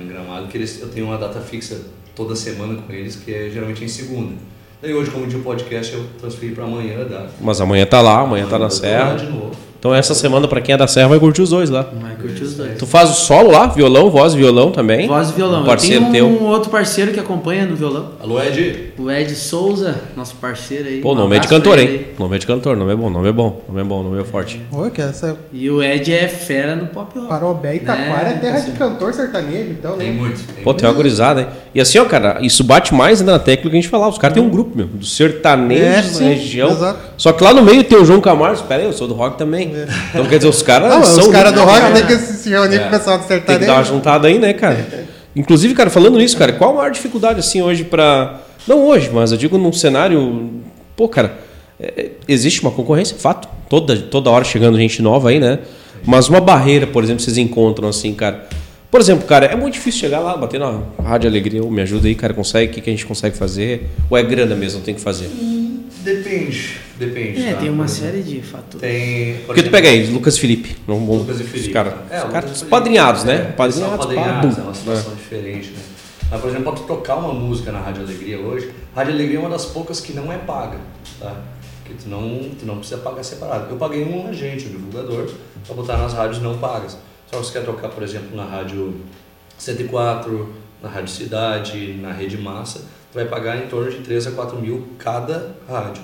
em 0.02 0.08
Gramado, 0.08 0.48
que 0.48 0.58
eles, 0.58 0.82
eu 0.82 0.90
tenho 0.90 1.06
uma 1.06 1.18
data 1.18 1.40
fixa 1.40 1.80
toda 2.16 2.36
semana 2.36 2.82
com 2.82 2.92
eles, 2.92 3.16
que 3.16 3.34
é 3.34 3.50
geralmente 3.50 3.84
em 3.84 3.88
segunda. 3.88 4.34
Daí 4.82 4.96
hoje, 4.96 5.12
como 5.12 5.28
dia 5.28 5.38
podcast, 5.40 5.94
eu 5.94 6.06
transferi 6.20 6.54
pra 6.54 6.64
amanhã 6.64 6.98
data. 7.08 7.30
Mas 7.40 7.62
amanhã 7.62 7.86
tá 7.86 8.02
lá, 8.02 8.22
amanhã 8.22 8.48
tá 8.48 8.58
na 8.58 8.70
Serra. 8.72 9.14
de 9.16 9.28
novo. 9.28 9.52
Então, 9.78 9.94
essa 9.94 10.16
semana, 10.16 10.48
pra 10.48 10.60
quem 10.60 10.74
é 10.74 10.78
da 10.78 10.88
Serra, 10.88 11.10
vai 11.10 11.20
curtir 11.20 11.44
os 11.44 11.52
dois 11.52 11.70
lá. 11.70 11.88
Vai 12.02 12.16
curtir 12.16 12.44
os 12.44 12.56
dois. 12.56 12.78
Tu 12.80 12.86
faz 12.88 13.10
o 13.12 13.14
solo 13.14 13.52
lá, 13.52 13.68
violão, 13.68 14.10
voz 14.10 14.34
e 14.34 14.38
violão 14.38 14.72
também? 14.72 15.08
Voz 15.08 15.30
e 15.30 15.34
violão. 15.34 15.62
Um 15.62 15.66
parceiro 15.66 16.06
eu 16.06 16.12
tenho 16.12 16.28
um 16.28 16.38
teu. 16.38 16.46
outro 16.48 16.70
parceiro 16.72 17.12
que 17.12 17.20
acompanha 17.20 17.66
no 17.66 17.76
violão. 17.76 18.10
Alô, 18.20 18.42
Ed? 18.42 18.91
O 19.02 19.10
Ed 19.10 19.34
Souza, 19.36 19.96
nosso 20.16 20.36
parceiro 20.36 20.88
aí. 20.88 21.02
Pô, 21.02 21.14
Um 21.14 21.16
nome 21.16 21.36
é 21.36 21.40
de 21.40 21.48
cantor, 21.48 21.80
hein? 21.80 22.08
Nome 22.20 22.36
é 22.36 22.40
de 22.40 22.46
cantor, 22.46 22.78
nome 22.78 22.92
é 22.94 22.96
bom, 22.96 23.10
nome 23.10 23.30
é 23.30 23.32
bom, 23.32 23.62
nome 23.68 23.82
é 23.82 23.84
bom, 23.84 24.04
nome 24.04 24.22
é 24.22 24.24
forte. 24.24 24.62
Oi, 24.72 24.92
que 24.92 25.02
essa 25.02 25.28
aí. 25.28 25.34
E 25.54 25.70
o 25.72 25.82
Ed 25.82 26.14
é 26.14 26.28
fera 26.28 26.76
no 26.76 26.86
pop 26.88 27.18
rock. 27.18 27.28
Parobé 27.30 27.76
e 27.78 27.80
Taquara 27.80 28.30
é 28.30 28.34
Né, 28.34 28.40
terra 28.40 28.60
de 28.60 28.68
assim. 28.68 28.72
cantor 28.74 29.14
sertanejo, 29.14 29.72
então, 29.72 29.98
Tem 29.98 30.12
né? 30.14 30.20
muito. 30.20 30.42
Tem 30.54 30.64
Pô, 30.64 30.74
tem 30.74 30.88
uma 30.88 30.94
gurizada, 30.94 31.42
hein? 31.42 31.48
E 31.74 31.82
assim, 31.82 31.98
ó, 31.98 32.06
cara, 32.06 32.38
isso 32.42 32.64
bate 32.64 32.94
mais 32.94 33.22
ainda 33.22 33.32
na 33.32 33.40
técnica 33.40 33.70
que 33.72 33.78
a 33.78 33.82
gente 33.82 33.90
falava. 33.90 34.12
Os 34.12 34.18
caras 34.20 34.36
têm 34.36 34.44
um 34.44 34.50
grupo, 34.50 34.78
meu, 34.78 34.86
do 34.86 35.06
sertanejo 35.06 35.84
É, 35.84 36.04
sim, 36.04 36.26
região. 36.28 36.70
exato. 36.70 37.00
Só 37.18 37.32
que 37.34 37.44
lá 37.44 37.54
no 37.54 37.64
meio 37.64 37.84
tem 37.84 37.98
o 37.98 38.06
João 38.06 38.22
Camargo. 38.22 38.56
Espera 38.56 38.82
aí, 38.84 38.88
eu 38.88 38.94
sou 38.94 39.08
do 39.08 39.16
rock 39.16 39.38
também. 39.38 39.74
Então 40.10 40.26
quer 40.28 40.38
dizer, 40.38 40.50
os 40.50 40.62
caras 40.62 40.92
Ah, 40.94 41.02
são. 41.04 41.24
os 41.24 41.28
caras 41.32 41.54
do 41.54 41.62
rock 41.62 41.80
cara. 41.80 41.94
tem 41.96 42.06
que 42.06 42.18
se 42.18 42.50
reunir 42.50 42.80
com 42.80 42.88
o 42.88 42.90
pessoal 42.92 43.18
do 43.18 43.24
Tem 43.26 43.40
que 43.40 43.46
dar 43.48 43.54
uma 43.54 43.60
sertanejo. 43.66 43.94
juntada 43.94 44.28
aí, 44.28 44.38
né, 44.38 44.54
cara? 44.54 44.86
Inclusive, 45.36 45.74
cara, 45.74 45.90
falando 45.90 46.18
nisso, 46.18 46.38
cara, 46.38 46.54
qual 46.54 46.72
a 46.72 46.74
maior 46.74 46.92
dificuldade, 46.92 47.40
assim, 47.40 47.62
hoje 47.62 47.84
pra. 47.84 48.42
Não 48.68 48.86
hoje, 48.86 49.10
mas 49.12 49.32
eu 49.32 49.38
digo 49.38 49.58
num 49.58 49.72
cenário. 49.72 50.50
Pô, 50.96 51.08
cara, 51.08 51.38
é, 51.80 52.12
existe 52.28 52.62
uma 52.62 52.72
concorrência, 52.72 53.18
fato. 53.18 53.48
Toda, 53.70 53.98
toda 53.98 54.30
hora 54.30 54.44
chegando 54.44 54.78
gente 54.78 55.02
nova 55.02 55.30
aí, 55.30 55.40
né? 55.40 55.60
Mas 56.06 56.28
uma 56.28 56.42
barreira, 56.42 56.86
por 56.86 57.04
exemplo, 57.04 57.24
vocês 57.24 57.38
encontram, 57.38 57.88
assim, 57.88 58.14
cara. 58.14 58.48
Por 58.92 59.00
exemplo, 59.00 59.26
cara, 59.26 59.46
é 59.46 59.56
muito 59.56 59.76
difícil 59.76 60.02
chegar 60.02 60.20
lá, 60.20 60.36
bater 60.36 60.60
na 60.60 60.82
Rádio 61.02 61.30
Alegria, 61.30 61.62
me 61.64 61.82
ajuda 61.82 62.10
aí, 62.10 62.14
cara, 62.14 62.34
consegue, 62.34 62.70
o 62.72 62.76
que, 62.76 62.82
que 62.82 62.90
a 62.90 62.94
gente 62.94 63.06
consegue 63.06 63.38
fazer? 63.38 63.90
Ou 64.10 64.18
é 64.18 64.22
grana 64.24 64.54
mesmo, 64.54 64.82
tem 64.82 64.94
que 64.94 65.00
fazer? 65.00 65.30
Depende, 66.04 66.78
depende. 66.98 67.42
É, 67.48 67.54
tá? 67.54 67.60
tem 67.62 67.70
uma 67.70 67.86
Por 67.86 67.92
exemplo, 67.92 68.12
série 68.12 68.24
de 68.24 68.42
fatores. 68.42 68.82
Tem. 68.82 69.34
por 69.36 69.46
Porque 69.46 69.62
tu 69.62 69.66
exemplo, 69.68 69.72
pega 69.72 69.90
aí, 69.90 70.08
Lucas 70.08 70.38
Felipe. 70.38 70.76
Não, 70.88 71.00
bom, 71.00 71.18
Lucas 71.20 71.40
e 71.40 71.44
Felipe. 71.44 71.68
Os 71.68 71.74
caras, 71.74 71.94
É, 72.10 72.18
os 72.18 72.24
e 72.24 72.54
Felipe. 72.56 72.66
padrinhados, 72.66 73.24
né? 73.24 73.36
É, 73.36 73.52
Padrinhados, 73.54 74.06
padrinhados, 74.06 74.58
é 74.58 74.62
uma 74.62 74.74
situação 74.74 75.14
diferente, 75.16 75.70
né? 75.70 75.80
Mas, 76.30 76.42
por 76.42 76.50
exemplo, 76.50 76.74
pra 76.74 76.82
tu 76.82 76.84
tocar 76.88 77.16
uma 77.16 77.34
música 77.34 77.72
na 77.72 77.80
Rádio 77.80 78.04
Alegria 78.04 78.40
hoje, 78.40 78.72
Rádio 78.96 79.14
Alegria 79.14 79.38
é 79.38 79.40
uma 79.40 79.50
das 79.50 79.66
poucas 79.66 80.00
que 80.02 80.12
não 80.12 80.32
é 80.34 80.38
paga, 80.38 80.78
tá? 81.20 81.36
Que 81.86 81.94
tu 81.94 82.10
não, 82.10 82.50
tu 82.60 82.66
não 82.66 82.78
precisa 82.78 83.00
pagar 83.00 83.24
separado. 83.24 83.68
Eu 83.70 83.78
paguei 83.78 84.04
um 84.04 84.28
agente, 84.28 84.66
um 84.68 84.72
divulgador, 84.72 85.30
pra 85.66 85.76
botar 85.76 85.98
nas 85.98 86.14
rádios 86.14 86.42
não 86.42 86.58
pagas. 86.58 86.98
Que 87.32 87.38
você 87.38 87.54
quer 87.54 87.66
tocar, 87.66 87.90
por 87.90 88.04
exemplo, 88.04 88.36
na 88.36 88.44
Rádio 88.44 88.94
104, 89.58 90.54
na 90.84 90.90
Rádio 90.90 91.08
Cidade, 91.08 91.94
na 92.02 92.12
Rede 92.12 92.38
Massa, 92.38 92.82
vai 93.14 93.26
pagar 93.26 93.58
em 93.58 93.68
torno 93.68 93.90
de 93.90 94.00
3 94.00 94.28
a 94.28 94.32
4 94.32 94.60
mil 94.60 94.88
cada 94.98 95.56
rádio. 95.68 96.04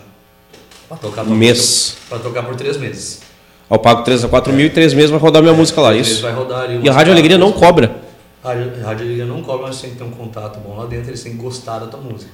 Pra 0.87 0.95
tocar 0.97 1.25
tua 1.25 1.35
Mês. 1.35 1.97
Pra 2.07 2.17
tocar 2.19 2.43
por 2.43 2.55
3 2.55 2.77
meses. 2.77 3.21
Eu 3.69 3.77
pago 3.77 4.03
3 4.03 4.23
a 4.23 4.29
4 4.29 4.53
mil 4.53 4.67
e 4.67 4.69
3 4.69 4.93
meses 4.93 5.09
vai 5.09 5.19
rodar 5.19 5.41
minha 5.41 5.53
música 5.53 5.81
lá, 5.81 5.93
isso? 5.93 6.21
vai 6.21 6.31
rodar 6.31 6.61
ali 6.61 6.79
E 6.81 6.87
a 6.87 6.93
Rádio 6.93 7.11
Alegria 7.11 7.37
não 7.37 7.51
cobra. 7.51 7.93
a 8.41 8.47
Rádio, 8.47 8.81
Alegria 8.85 9.25
não 9.25 9.43
cobra, 9.43 9.67
mas 9.67 9.81
tem 9.81 9.89
que 9.89 9.97
ter 9.97 10.05
um 10.05 10.11
contato 10.11 10.59
bom 10.59 10.77
lá 10.77 10.85
dentro, 10.85 11.09
eles 11.09 11.21
têm 11.21 11.33
que 11.33 11.39
gostar 11.39 11.79
da 11.79 11.87
tua 11.87 11.99
música. 11.99 12.31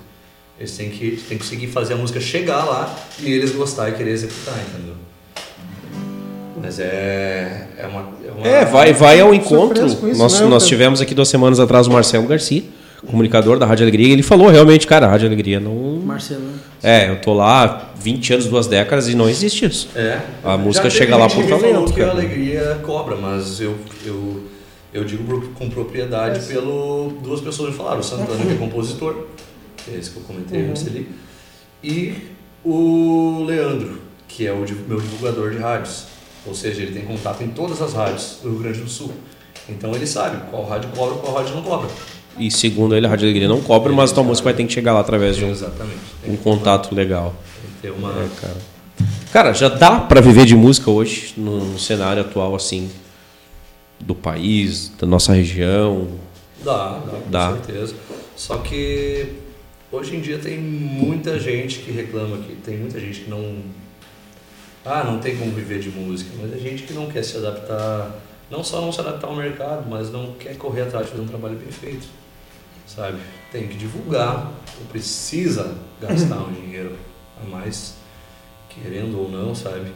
Eles 0.60 0.78
têm 0.78 0.92
que, 0.92 1.18
têm 1.28 1.38
que 1.40 1.44
conseguir 1.44 1.68
fazer 1.68 1.94
a 1.96 1.98
música 1.98 2.20
chegar 2.20 2.64
lá 2.64 2.96
e 3.20 3.32
eles 3.32 3.52
gostar 3.56 3.90
e 3.90 3.94
querer 3.94 4.12
executar, 4.12 4.54
entendeu? 4.70 4.94
Mas 6.64 6.80
é. 6.80 7.68
É 7.78 7.86
uma. 7.88 8.08
É, 8.26 8.32
uma, 8.32 8.48
É, 8.48 8.64
vai, 8.64 8.94
vai 8.94 9.20
ao 9.20 9.34
encontro. 9.34 9.86
Isso, 9.86 10.00
nós 10.16 10.40
né, 10.40 10.48
nós 10.48 10.66
tivemos 10.66 11.02
aqui 11.02 11.14
duas 11.14 11.28
semanas 11.28 11.60
atrás 11.60 11.88
o 11.88 11.92
Marcelo 11.92 12.26
Garcia, 12.26 12.64
comunicador 13.06 13.60
da 13.60 13.66
Rádio 13.66 13.84
Alegria, 13.84 14.08
e 14.08 14.12
ele 14.14 14.24
falou 14.24 14.48
realmente, 14.48 14.88
cara, 14.88 15.06
a 15.06 15.10
Rádio 15.10 15.28
Alegria 15.28 15.60
não. 15.60 15.74
Marcelão. 16.06 16.54
É, 16.82 17.10
eu 17.10 17.20
tô 17.20 17.34
lá 17.34 17.92
20 18.00 18.34
anos, 18.34 18.46
duas 18.48 18.66
décadas 18.68 19.10
e 19.10 19.16
não 19.16 19.28
existe 19.28 19.66
isso. 19.66 19.90
É. 19.94 20.20
A 20.42 20.58
música 20.58 20.90
chega 20.90 21.18
lá 21.18 21.28
por 21.28 21.46
talento, 21.46 21.74
falou 21.74 21.86
que 21.86 22.02
a 22.02 22.06
cara. 22.06 22.12
Alegria 22.12 22.80
cobra, 22.82 23.18
mas 23.18 23.60
eu, 23.60 23.76
eu, 24.06 24.44
eu 24.94 25.04
digo 25.04 25.50
com 25.56 25.70
propriedade 25.70 26.40
É. 26.40 26.54
pelo. 26.54 27.12
Duas 27.22 27.42
pessoas 27.42 27.72
me 27.72 27.76
falaram, 27.76 28.00
o 28.00 28.04
Santana, 28.04 28.46
que 28.46 28.54
é 28.54 28.56
compositor, 28.56 29.26
que 29.76 29.92
é 29.94 29.98
esse 30.00 30.12
que 30.12 30.18
eu 30.18 30.24
comentei 30.24 30.62
antes 30.62 30.88
ali, 30.88 31.10
e 31.84 32.14
o 32.64 33.44
Leandro, 33.46 34.00
que 34.30 34.48
é 34.48 34.54
o 34.54 34.60
meu 34.88 35.02
divulgador 35.02 35.52
de 35.52 35.58
rádios. 35.58 36.13
Ou 36.46 36.54
seja, 36.54 36.82
ele 36.82 36.92
tem 36.92 37.06
contato 37.06 37.42
em 37.44 37.50
todas 37.50 37.82
as 37.82 37.94
rádios 37.94 38.40
do 38.42 38.50
Rio 38.50 38.60
Grande 38.60 38.82
do 38.82 38.90
Sul. 38.90 39.12
Então 39.70 39.94
ele 39.96 40.06
sabe 40.06 40.38
qual 40.50 40.66
rádio 40.66 40.90
cobra, 40.96 41.16
qual 41.16 41.36
rádio 41.36 41.56
não 41.56 41.64
cobra. 41.64 41.90
E 42.38 42.50
segundo 42.50 42.96
ele, 42.96 43.06
a 43.06 43.10
Rádio 43.10 43.26
Alegria 43.26 43.48
não 43.48 43.62
cobra, 43.62 43.94
mas 43.94 44.12
tua 44.12 44.24
música 44.24 44.46
vai 44.46 44.54
ter 44.54 44.66
que 44.66 44.74
chegar 44.74 44.94
lá 44.94 45.00
através 45.02 45.36
de 45.36 45.46
um, 45.46 45.54
um 46.28 46.36
contato 46.36 46.94
legal. 46.94 47.34
tem 47.82 47.92
uma. 47.92 48.10
É, 48.10 48.28
cara. 48.42 48.58
Cara, 49.32 49.54
já 49.54 49.70
dá 49.70 50.00
pra 50.00 50.20
viver 50.22 50.46
de 50.46 50.56
música 50.56 50.90
hoje 50.92 51.34
no, 51.38 51.64
no 51.64 51.80
cenário 51.80 52.22
atual 52.22 52.56
assim 52.56 52.90
do 54.00 54.14
país, 54.14 54.92
da 55.00 55.08
nossa 55.08 55.34
região. 55.34 56.08
Dá, 56.64 57.00
dá, 57.00 57.12
com 57.12 57.30
Dá. 57.30 57.52
certeza. 57.54 57.96
Só 58.36 58.58
que 58.58 59.28
hoje 59.92 60.16
em 60.16 60.22
dia 60.22 60.38
tem 60.38 60.58
muita 60.60 61.40
gente 61.40 61.80
que 61.80 61.92
reclama 61.92 62.38
que 62.38 62.56
tem 62.56 62.78
muita 62.78 63.00
gente 63.00 63.22
que 63.22 63.30
não. 63.30 63.58
Ah, 64.86 65.04
não 65.04 65.20
tem 65.20 65.38
como 65.38 65.52
viver 65.52 65.80
de 65.80 65.90
música, 65.90 66.32
mas 66.40 66.54
é 66.54 66.58
gente 66.58 66.84
que 66.84 66.94
não 66.94 67.08
quer 67.08 67.24
se 67.24 67.38
adaptar, 67.38 68.12
não 68.50 68.64
só 68.64 68.82
não 68.82 68.92
se 68.92 69.00
adaptar 69.00 69.28
ao 69.28 69.36
mercado, 69.36 69.90
mas 69.90 70.12
não 70.12 70.34
quer 70.34 70.58
correr 70.58 70.82
atrás 70.82 71.06
de 71.06 71.12
fazer 71.12 71.24
um 71.24 71.28
trabalho 71.28 71.56
bem 71.56 71.72
feito. 71.72 72.08
Sabe? 72.86 73.18
Tem 73.52 73.68
que 73.68 73.78
divulgar, 73.78 74.52
ou 74.80 74.86
precisa 74.92 75.76
gastar 76.02 76.38
um 76.38 76.52
dinheiro 76.62 76.98
a 77.42 77.50
mais, 77.50 77.96
querendo 78.70 79.20
ou 79.20 79.30
não, 79.30 79.56
sabe? 79.56 79.92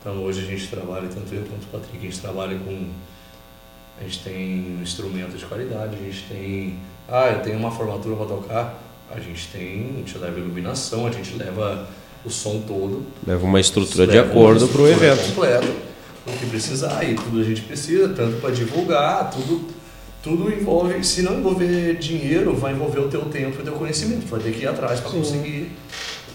Então 0.00 0.22
hoje 0.24 0.40
a 0.40 0.44
gente 0.44 0.68
trabalha, 0.68 1.08
tanto 1.08 1.32
eu 1.32 1.42
quanto 1.42 1.64
o 1.64 1.66
Patrick, 1.68 1.98
a 1.98 2.00
gente 2.00 2.20
trabalha 2.20 2.58
com 2.58 2.90
a 3.98 4.04
gente 4.04 4.22
tem 4.22 4.76
um 4.78 4.82
instrumento 4.82 5.36
de 5.36 5.46
qualidade, 5.46 5.96
a 5.96 5.98
gente 5.98 6.26
tem. 6.28 6.78
Ah, 7.08 7.28
eu 7.28 7.42
tenho 7.42 7.58
uma 7.58 7.70
formatura 7.70 8.14
para 8.16 8.26
tocar. 8.26 8.82
A 9.10 9.18
gente 9.20 9.48
tem, 9.48 9.90
a 9.94 9.98
gente 9.98 10.18
leva 10.18 10.38
iluminação, 10.38 11.06
a 11.06 11.10
gente 11.10 11.34
leva 11.36 11.88
o 12.26 12.30
som 12.30 12.60
todo. 12.66 13.04
Leva 13.26 13.44
uma 13.46 13.60
estrutura 13.60 14.06
de 14.06 14.18
acordo 14.18 14.66
pro 14.68 14.86
estrutura 14.88 15.12
evento. 15.12 15.26
completo, 15.28 15.68
o 16.26 16.32
que 16.32 16.46
precisar, 16.46 17.04
e 17.08 17.14
tudo 17.14 17.40
a 17.40 17.44
gente 17.44 17.60
precisa, 17.62 18.08
tanto 18.08 18.40
para 18.40 18.50
divulgar, 18.50 19.30
tudo, 19.30 19.64
tudo 20.22 20.52
envolve, 20.52 21.02
se 21.04 21.22
não 21.22 21.38
envolver 21.38 21.96
dinheiro, 21.98 22.54
vai 22.56 22.72
envolver 22.72 22.98
o 23.00 23.08
teu 23.08 23.22
tempo 23.26 23.58
e 23.58 23.62
o 23.62 23.64
teu 23.64 23.74
conhecimento. 23.74 24.26
Vai 24.26 24.40
ter 24.40 24.52
que 24.52 24.62
ir 24.64 24.68
atrás 24.68 24.98
para 25.00 25.10
conseguir. 25.10 25.70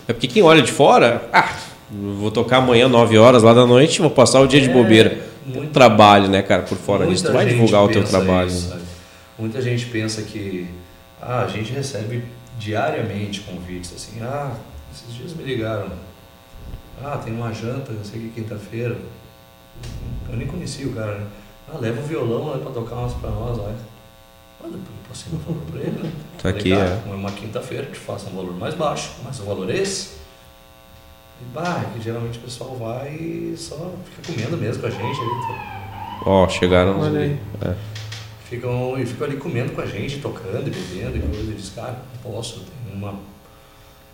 É 0.08 0.14
porque 0.14 0.28
quem 0.28 0.42
olha 0.42 0.62
de 0.62 0.72
fora, 0.72 1.28
ah, 1.34 1.54
vou 1.92 2.32
tocar 2.32 2.58
amanhã 2.58 2.88
9 2.88 3.18
horas 3.18 3.44
lá 3.44 3.54
da 3.54 3.66
noite, 3.66 4.00
vou 4.02 4.10
passar 4.10 4.40
o 4.40 4.48
dia 4.48 4.62
de 4.62 4.70
É, 4.70 4.74
bobeira. 4.74 5.10
Tem 5.10 5.22
um 5.54 5.56
muito- 5.58 5.72
trabalho, 5.74 6.30
né, 6.30 6.42
cara, 6.42 6.62
por 6.62 6.78
fora 6.78 7.06
disso. 7.06 7.26
Tu 7.26 7.34
vai 7.34 7.46
divulgar 7.46 7.84
o 7.84 7.90
teu 7.90 8.04
trabalho. 8.04 8.48
isso, 8.50 8.70
né? 8.70 8.80
Muita 9.38 9.62
gente 9.62 9.86
pensa 9.88 10.22
que 10.22 10.68
ah, 11.22 11.44
a 11.44 11.48
gente 11.48 11.72
recebe 11.74 12.24
diariamente 12.60 13.42
convites 13.42 13.92
assim, 13.96 14.22
ah, 14.22 14.52
esses 14.92 15.14
dias 15.14 15.34
me 15.34 15.44
ligaram. 15.44 15.90
Ah, 17.04 17.18
tem 17.18 17.34
uma 17.34 17.52
janta, 17.52 17.92
não 17.94 18.04
sei 18.04 18.20
que 18.20 18.42
quinta-feira. 18.42 18.98
Eu 20.30 20.38
nem 20.38 20.48
conhecia 20.48 20.88
o 20.88 20.94
cara, 20.94 21.18
né? 21.18 21.28
Ah, 21.68 21.78
leva 21.78 22.00
o 22.02 22.04
violão 22.04 22.56
né, 22.56 22.62
pra 22.62 22.72
tocar 22.72 22.96
umas 22.96 23.14
pra 23.14 23.30
nós, 23.30 23.58
olha. 23.58 23.76
Olha, 24.64 24.74
eu 24.74 24.80
passei 25.08 25.32
meu 25.32 25.42
valor 25.42 25.62
pra 25.72 25.80
ele, 25.80 26.04
né? 26.04 26.12
Tá 26.42 26.50
aqui, 26.50 26.74
é. 26.74 27.02
uma 27.06 27.32
quinta-feira 27.32 27.88
te 27.88 27.98
faça 27.98 28.30
um 28.30 28.36
valor 28.36 28.54
mais 28.54 28.76
baixo, 28.76 29.12
mas 29.24 29.40
o 29.40 29.44
valor 29.44 29.70
é 29.70 29.78
esse. 29.78 30.22
E 31.42 31.46
bah, 31.54 31.84
é 31.84 31.94
que 31.94 32.04
geralmente 32.04 32.38
o 32.38 32.42
pessoal 32.42 32.76
vai 32.76 33.16
e 33.16 33.56
só 33.58 33.92
fica 34.06 34.32
comendo 34.32 34.58
mesmo 34.58 34.82
com 34.82 34.88
a 34.88 34.92
gente 34.92 35.20
ali. 35.20 35.42
tá? 35.48 36.22
Ó, 36.26 36.48
chegaram. 36.48 37.00
Olha 37.00 37.20
aí. 37.22 37.40
É. 37.62 37.76
ficam 38.48 39.00
e 39.00 39.06
ficam 39.06 39.26
ali 39.26 39.38
comendo 39.38 39.72
com 39.72 39.82
a 39.82 39.86
gente, 39.88 40.20
tocando 40.20 40.68
e 40.68 40.70
bebendo 40.70 41.18
e 41.18 41.22
coisa. 41.22 41.52
E 41.52 41.56
diz, 41.56 41.70
cara, 41.70 42.00
não 42.14 42.32
posso, 42.32 42.64
tenho 42.86 42.98
uma. 42.98 43.16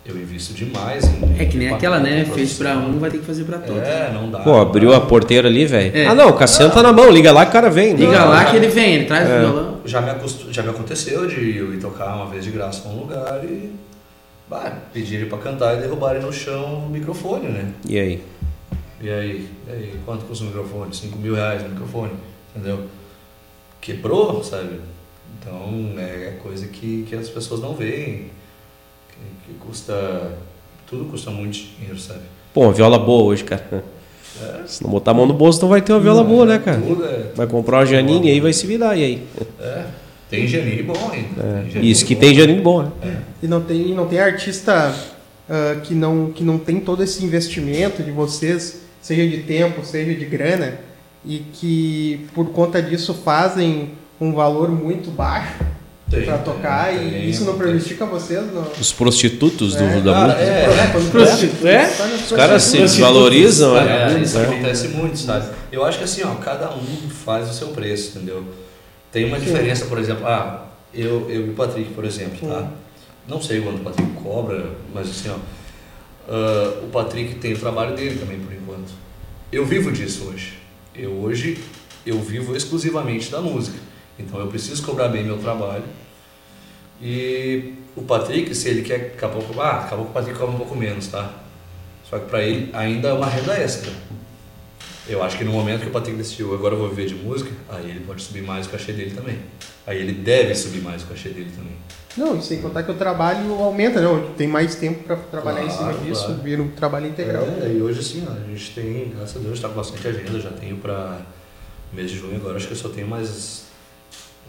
Eu 0.07 0.15
invisto 0.15 0.53
demais 0.53 1.03
em. 1.03 1.41
É 1.41 1.45
que 1.45 1.57
nem 1.57 1.69
aquela, 1.69 1.99
né? 1.99 2.23
Fez 2.23 2.53
pra 2.53 2.71
profissional. 2.71 2.89
um, 2.89 2.99
vai 2.99 3.11
ter 3.11 3.17
que 3.17 3.25
fazer 3.25 3.43
pra 3.43 3.57
todos. 3.57 3.81
É, 3.81 4.09
não 4.13 4.31
dá. 4.31 4.39
Pô, 4.39 4.57
abriu 4.57 4.91
dá. 4.91 4.97
a 4.97 5.01
porteira 5.01 5.49
ali, 5.49 5.65
velho. 5.65 5.95
É. 5.95 6.07
Ah, 6.07 6.15
não, 6.15 6.29
o 6.29 6.33
Cassiano 6.33 6.73
tá 6.73 6.81
na 6.81 6.93
mão, 6.93 7.09
liga 7.09 7.31
lá 7.33 7.43
que 7.43 7.49
o 7.49 7.53
cara 7.53 7.69
vem. 7.69 7.93
Liga 7.93 8.17
Não, 8.17 8.29
lá 8.29 8.45
que 8.45 8.55
ele 8.55 8.69
vem, 8.69 8.95
ele 8.95 9.05
traz 9.05 9.29
o 9.29 9.39
violão. 9.39 9.81
Já 9.83 10.01
me, 10.01 10.09
acost... 10.09 10.47
já 10.49 10.63
me 10.63 10.69
aconteceu 10.69 11.27
de 11.27 11.57
eu 11.57 11.73
ir 11.73 11.79
tocar 11.79 12.15
uma 12.15 12.27
vez 12.27 12.45
de 12.45 12.51
graça 12.51 12.87
num 12.87 13.01
lugar 13.01 13.43
e. 13.43 13.71
Bah, 14.49 14.71
pedirem 14.93 15.27
pra 15.27 15.37
cantar 15.39 15.77
e 15.77 15.81
derrubarem 15.81 16.21
no 16.21 16.31
chão 16.31 16.85
o 16.85 16.89
microfone, 16.89 17.49
né? 17.49 17.73
E 17.85 17.99
aí? 17.99 18.23
E 19.01 19.09
aí, 19.09 19.49
e 19.67 19.71
aí, 19.71 19.93
quanto 20.05 20.23
custa 20.23 20.45
o 20.45 20.47
microfone? 20.47 20.95
5 20.95 21.17
mil 21.17 21.35
reais 21.35 21.61
o 21.63 21.69
microfone, 21.69 22.13
entendeu? 22.55 22.85
Quebrou, 23.81 24.41
sabe? 24.41 24.79
Então 25.37 25.93
é 25.97 26.37
coisa 26.41 26.65
que, 26.67 27.05
que 27.09 27.15
as 27.15 27.29
pessoas 27.29 27.61
não 27.61 27.75
veem, 27.75 28.31
que 29.45 29.53
custa, 29.55 30.31
tudo 30.87 31.05
custa 31.05 31.31
muito 31.31 31.57
dinheiro, 31.57 31.99
sabe? 31.99 32.21
Pô, 32.53 32.61
uma 32.63 32.73
viola 32.73 32.97
boa 32.99 33.23
hoje, 33.23 33.43
cara. 33.43 33.83
É. 34.41 34.67
Se 34.67 34.83
não 34.83 34.89
botar 34.89 35.11
a 35.11 35.13
mão 35.13 35.25
no 35.25 35.33
bolso, 35.33 35.61
não 35.61 35.69
vai 35.69 35.81
ter 35.81 35.93
uma 35.93 35.99
viola 35.99 36.23
boa, 36.23 36.45
né, 36.45 36.59
cara? 36.59 36.79
Tudo 36.79 37.05
é, 37.05 37.31
Vai 37.35 37.47
comprar 37.47 37.77
uma 37.77 37.85
Janine 37.85 38.27
e 38.27 38.31
aí 38.31 38.39
vai 38.39 38.53
se 38.53 38.67
virar, 38.67 38.95
e 38.95 39.03
aí? 39.03 39.23
é. 39.59 39.85
Tem 40.29 40.45
Janine 40.45 40.83
bom 40.83 41.09
ainda. 41.11 41.41
tem 41.41 41.71
Janine 41.71 41.91
Isso 41.91 42.05
que 42.05 42.13
bom. 42.13 42.21
tem 42.21 42.35
Janine 42.35 42.61
bom, 42.61 42.83
né? 42.83 42.91
E 43.41 43.47
não 43.47 43.61
tem, 43.61 43.93
não 43.93 44.07
tem 44.07 44.19
artista 44.19 44.93
ah, 45.49 45.77
que, 45.81 45.93
não, 45.93 46.31
que 46.31 46.43
não 46.43 46.57
tem 46.57 46.79
todo 46.79 47.01
esse 47.01 47.23
investimento 47.23 48.03
de 48.03 48.11
vocês, 48.11 48.81
seja 49.01 49.25
de 49.25 49.43
tempo, 49.43 49.85
seja 49.85 50.13
de 50.13 50.25
grana, 50.25 50.79
e 51.25 51.39
que 51.53 52.27
por 52.33 52.49
conta 52.49 52.81
disso 52.81 53.13
fazem 53.13 53.91
um 54.19 54.33
valor 54.33 54.69
muito 54.69 55.09
baixo 55.09 55.63
para 56.09 56.37
tocar, 56.37 56.87
tem, 56.93 57.07
e 57.07 57.11
tem, 57.11 57.29
isso 57.29 57.43
não 57.43 57.53
tem. 57.57 57.63
prejudica 57.63 58.05
vocês? 58.05 58.41
Não? 58.53 58.65
Os 58.79 58.91
prostitutos 58.93 59.75
do, 59.75 59.83
É, 59.83 60.01
da 60.01 60.13
cara, 60.13 60.27
música. 60.27 60.41
é. 60.43 60.89
quando 60.91 61.11
Prostitu- 61.11 61.67
é? 61.67 61.89
Os 62.25 62.31
caras 62.31 62.63
se 62.63 62.77
desvalorizam, 62.77 63.77
É, 63.77 64.13
né? 64.13 64.21
isso 64.21 64.37
É. 64.37 64.43
acontece 64.43 64.87
muito, 64.89 65.17
sabe? 65.19 65.49
Eu 65.71 65.83
acho 65.83 65.97
que 65.97 66.03
assim, 66.05 66.23
ó, 66.23 66.33
cada 66.35 66.71
um 66.73 67.09
faz 67.25 67.49
o 67.49 67.53
seu 67.53 67.67
preço, 67.69 68.17
entendeu? 68.17 68.43
Tem 69.11 69.25
uma 69.25 69.39
diferença, 69.39 69.85
por 69.85 69.97
exemplo, 69.99 70.25
ah, 70.25 70.65
eu, 70.93 71.29
eu 71.29 71.47
e 71.47 71.49
o 71.49 71.53
Patrick, 71.53 71.91
por 71.93 72.05
exemplo, 72.05 72.47
tá? 72.47 72.69
Não 73.27 73.41
sei 73.41 73.59
quanto 73.59 73.77
o 73.81 73.83
Patrick 73.83 74.11
cobra, 74.13 74.65
mas 74.93 75.09
assim, 75.09 75.29
ó, 75.29 75.35
ah, 76.29 76.79
o 76.83 76.87
Patrick 76.87 77.35
tem 77.35 77.53
o 77.53 77.57
trabalho 77.57 77.95
dele 77.95 78.17
também, 78.17 78.39
por 78.39 78.53
enquanto. 78.53 78.91
Eu 79.51 79.65
vivo 79.65 79.91
disso 79.91 80.29
hoje. 80.31 80.53
Eu 80.95 81.11
hoje, 81.11 81.57
eu 82.05 82.19
vivo 82.21 82.55
exclusivamente 82.55 83.29
da 83.29 83.41
música. 83.41 83.77
Então 84.19 84.39
eu 84.39 84.47
preciso 84.47 84.83
cobrar 84.83 85.09
bem 85.09 85.23
meu 85.23 85.37
trabalho. 85.37 85.83
E 87.01 87.73
o 87.95 88.01
Patrick, 88.01 88.53
se 88.55 88.69
ele 88.69 88.81
quer, 88.81 89.13
acabou 89.15 89.41
com, 89.43 89.61
ah, 89.61 89.81
acabou 89.81 90.05
com 90.05 90.11
o 90.11 90.13
Patrick 90.13 90.37
cobra 90.37 90.55
um 90.55 90.57
pouco 90.57 90.75
menos, 90.75 91.07
tá? 91.07 91.31
Só 92.09 92.17
que 92.17 92.25
para 92.25 92.41
ele 92.41 92.69
ainda 92.73 93.09
é 93.09 93.13
uma 93.13 93.27
renda 93.27 93.53
extra. 93.53 93.91
Eu 95.07 95.23
acho 95.23 95.37
que 95.37 95.43
no 95.43 95.51
momento 95.51 95.81
que 95.81 95.87
o 95.87 95.91
Patrick 95.91 96.17
decidiu, 96.17 96.53
agora 96.53 96.73
eu 96.75 96.79
vou 96.79 96.89
viver 96.89 97.07
de 97.07 97.15
música, 97.15 97.51
aí 97.69 97.89
ele 97.89 98.01
pode 98.01 98.21
subir 98.21 98.41
mais 98.41 98.65
o 98.65 98.69
cachê 98.69 98.91
dele 98.91 99.11
também. 99.11 99.39
Aí 99.85 99.99
ele 99.99 100.11
deve 100.11 100.53
subir 100.55 100.81
mais 100.81 101.03
o 101.03 101.07
cachê 101.07 101.29
dele 101.29 101.51
também. 101.55 101.73
Não, 102.17 102.35
e 102.37 102.41
sem 102.41 102.59
contar 102.61 102.81
que 102.83 102.91
o 102.91 102.95
trabalho 102.95 103.53
aumenta, 103.61 104.01
não? 104.01 104.33
Tem 104.33 104.47
mais 104.47 104.75
tempo 104.75 105.03
para 105.03 105.15
trabalhar 105.17 105.63
em 105.63 105.69
cima 105.69 105.93
Claro, 105.93 105.99
disso, 105.99 106.25
claro. 106.25 106.41
vira 106.41 106.61
um 106.61 106.69
trabalho 106.71 107.07
integral. 107.07 107.43
É, 107.61 107.71
e 107.71 107.81
hoje 107.81 108.03
sim, 108.03 108.25
ó, 108.27 108.31
a 108.33 108.39
gente 108.51 108.71
tem, 108.73 109.09
graças 109.15 109.37
a 109.37 109.39
Deus, 109.39 109.53
está 109.55 109.69
com 109.69 109.75
bastante 109.75 110.07
agenda. 110.07 110.39
Já 110.39 110.49
tenho 110.49 110.77
para 110.77 111.21
mês 111.93 112.09
de 112.09 112.17
junho 112.17 112.35
agora, 112.37 112.57
acho 112.57 112.65
que 112.67 112.73
eu 112.73 112.77
só 112.77 112.89
tenho 112.89 113.07
mais 113.07 113.66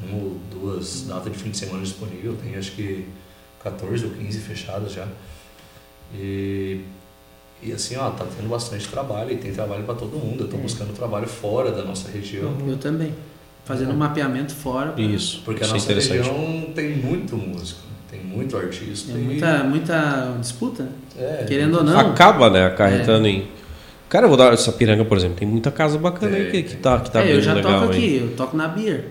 uma 0.06 0.16
ou 0.22 0.36
duas 0.50 1.02
datas 1.02 1.32
de 1.32 1.38
fim 1.38 1.50
de 1.50 1.56
semana 1.56 1.82
disponível. 1.82 2.36
Tenho 2.42 2.58
acho 2.58 2.72
que 2.72 3.04
14 3.62 4.04
ou 4.04 4.10
15 4.12 4.38
fechadas 4.40 4.92
já. 4.92 5.06
E, 6.14 6.80
e 7.62 7.72
assim, 7.72 7.96
ó, 7.96 8.10
tá 8.10 8.24
tendo 8.36 8.48
bastante 8.48 8.86
trabalho 8.88 9.32
e 9.32 9.36
tem 9.36 9.52
trabalho 9.52 9.84
para 9.84 9.94
todo 9.94 10.16
mundo. 10.16 10.40
Eu 10.40 10.44
estou 10.46 10.60
buscando 10.60 10.92
trabalho 10.94 11.26
fora 11.26 11.70
da 11.70 11.84
nossa 11.84 12.10
região. 12.10 12.54
Eu 12.66 12.76
também. 12.76 13.12
Fazendo 13.64 13.92
um 13.92 13.96
mapeamento 13.96 14.54
fora. 14.54 14.92
pra- 14.92 15.02
Isso. 15.02 15.42
Porque 15.44 15.62
a 15.62 15.66
isso 15.66 15.74
é 15.74 15.78
nossa 15.78 15.92
interessante. 15.92 16.16
região 16.30 16.72
tem 16.74 16.96
muito 16.96 17.36
músico, 17.36 17.80
tem 18.10 18.20
muito 18.20 18.56
artista. 18.56 19.12
É 19.12 19.14
e- 19.16 19.18
muita, 19.18 19.64
muita 19.64 20.36
disputa, 20.40 20.88
é, 21.18 21.44
Querendo 21.46 21.76
ou 21.78 21.84
não. 21.84 21.98
Acaba, 21.98 22.48
né, 22.48 22.64
acarretando 22.66 23.26
em. 23.26 23.46
Cara, 24.08 24.24
eu 24.24 24.28
vou 24.30 24.38
dar 24.38 24.54
essa 24.54 24.72
piranga, 24.72 25.04
por 25.04 25.18
exemplo. 25.18 25.36
Tem 25.36 25.46
muita 25.46 25.70
casa 25.70 25.98
bacana 25.98 26.34
aí 26.34 26.50
que, 26.50 26.62
que 26.62 26.76
tá, 26.76 26.98
que 27.00 27.10
tá 27.10 27.20
é, 27.20 27.24
eu 27.30 27.34
vindo 27.34 27.42
já 27.42 27.52
legal 27.52 27.80
toco 27.82 27.92
aí. 27.92 27.98
aqui, 27.98 28.16
eu 28.22 28.34
toco 28.36 28.56
na 28.56 28.66
Beer. 28.68 29.04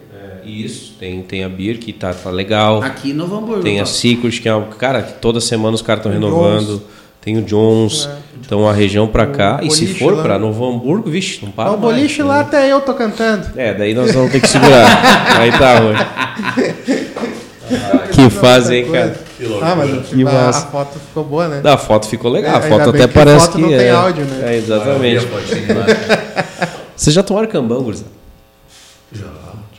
Isso. 0.47 0.93
Tem, 0.99 1.21
tem 1.21 1.43
a 1.43 1.49
Beer 1.49 1.77
que 1.77 1.91
tá, 1.91 2.13
tá 2.13 2.29
legal. 2.29 2.81
Aqui 2.81 3.11
em 3.11 3.13
Novo 3.13 3.35
Hamburgo. 3.37 3.63
Tem 3.63 3.77
eu 3.77 3.83
a. 3.83 3.85
Secret, 3.85 4.39
que 4.41 4.47
é 4.47 4.53
uma. 4.55 4.67
Cara, 4.67 5.01
que 5.01 5.13
toda 5.19 5.41
semana 5.41 5.75
os 5.75 5.81
caras 5.81 5.99
estão 5.99 6.11
renovando. 6.11 6.81
Tem 7.21 7.37
o 7.37 7.41
Jones. 7.41 8.07
É. 8.09 8.17
Então 8.45 8.67
a 8.67 8.71
região 8.73 9.07
pra 9.07 9.27
cá. 9.27 9.59
O 9.61 9.65
E 9.65 9.71
se 9.71 9.81
boliche 9.81 9.99
for 9.99 10.15
lá. 10.15 10.23
pra 10.23 10.39
Novo 10.39 10.65
Hamburgo, 10.65 11.09
vixe, 11.09 11.43
não 11.43 11.51
para. 11.51 11.71
o 11.71 11.77
boliche 11.77 12.23
mais, 12.23 12.29
lá 12.29 12.35
né? 12.37 12.41
até 12.41 12.71
eu 12.71 12.79
tô 12.81 12.93
cantando. 12.93 13.47
É, 13.57 13.73
daí 13.73 13.93
nós 13.93 14.13
vamos 14.13 14.31
ter 14.31 14.39
que 14.39 14.47
segurar. 14.47 14.87
aí 15.37 15.51
tá 15.51 15.79
ruim. 15.79 15.95
que 18.13 18.21
hein, 18.75 18.91
cara? 18.91 19.15
Ah, 19.61 19.75
mas 19.75 20.07
Que 20.07 20.23
a, 20.25 20.29
a 20.29 20.33
massa. 20.33 20.67
foto 20.67 20.97
ficou 20.99 21.23
boa, 21.23 21.47
né? 21.47 21.61
Da 21.61 21.73
a 21.73 21.77
foto 21.77 22.07
ficou 22.07 22.31
legal. 22.31 22.55
A 22.55 22.59
É, 22.59 22.61
foto 22.61 22.73
ainda 22.79 22.91
bem 22.91 23.01
até 23.01 23.07
que 23.09 23.13
parece 23.13 23.45
foto 23.45 23.55
que. 23.57 23.61
não 23.61 23.73
é, 23.73 23.77
tem 23.77 23.89
áudio, 23.89 24.25
né? 24.25 24.53
É, 24.53 24.57
exatamente. 24.57 25.25
A 25.25 25.73
lá. 25.73 26.67
Vocês 26.95 27.13
já 27.13 27.21
tomaram 27.21 27.47
cambão, 27.47 27.83
gurizada? 27.83 28.09
Já. 29.11 29.25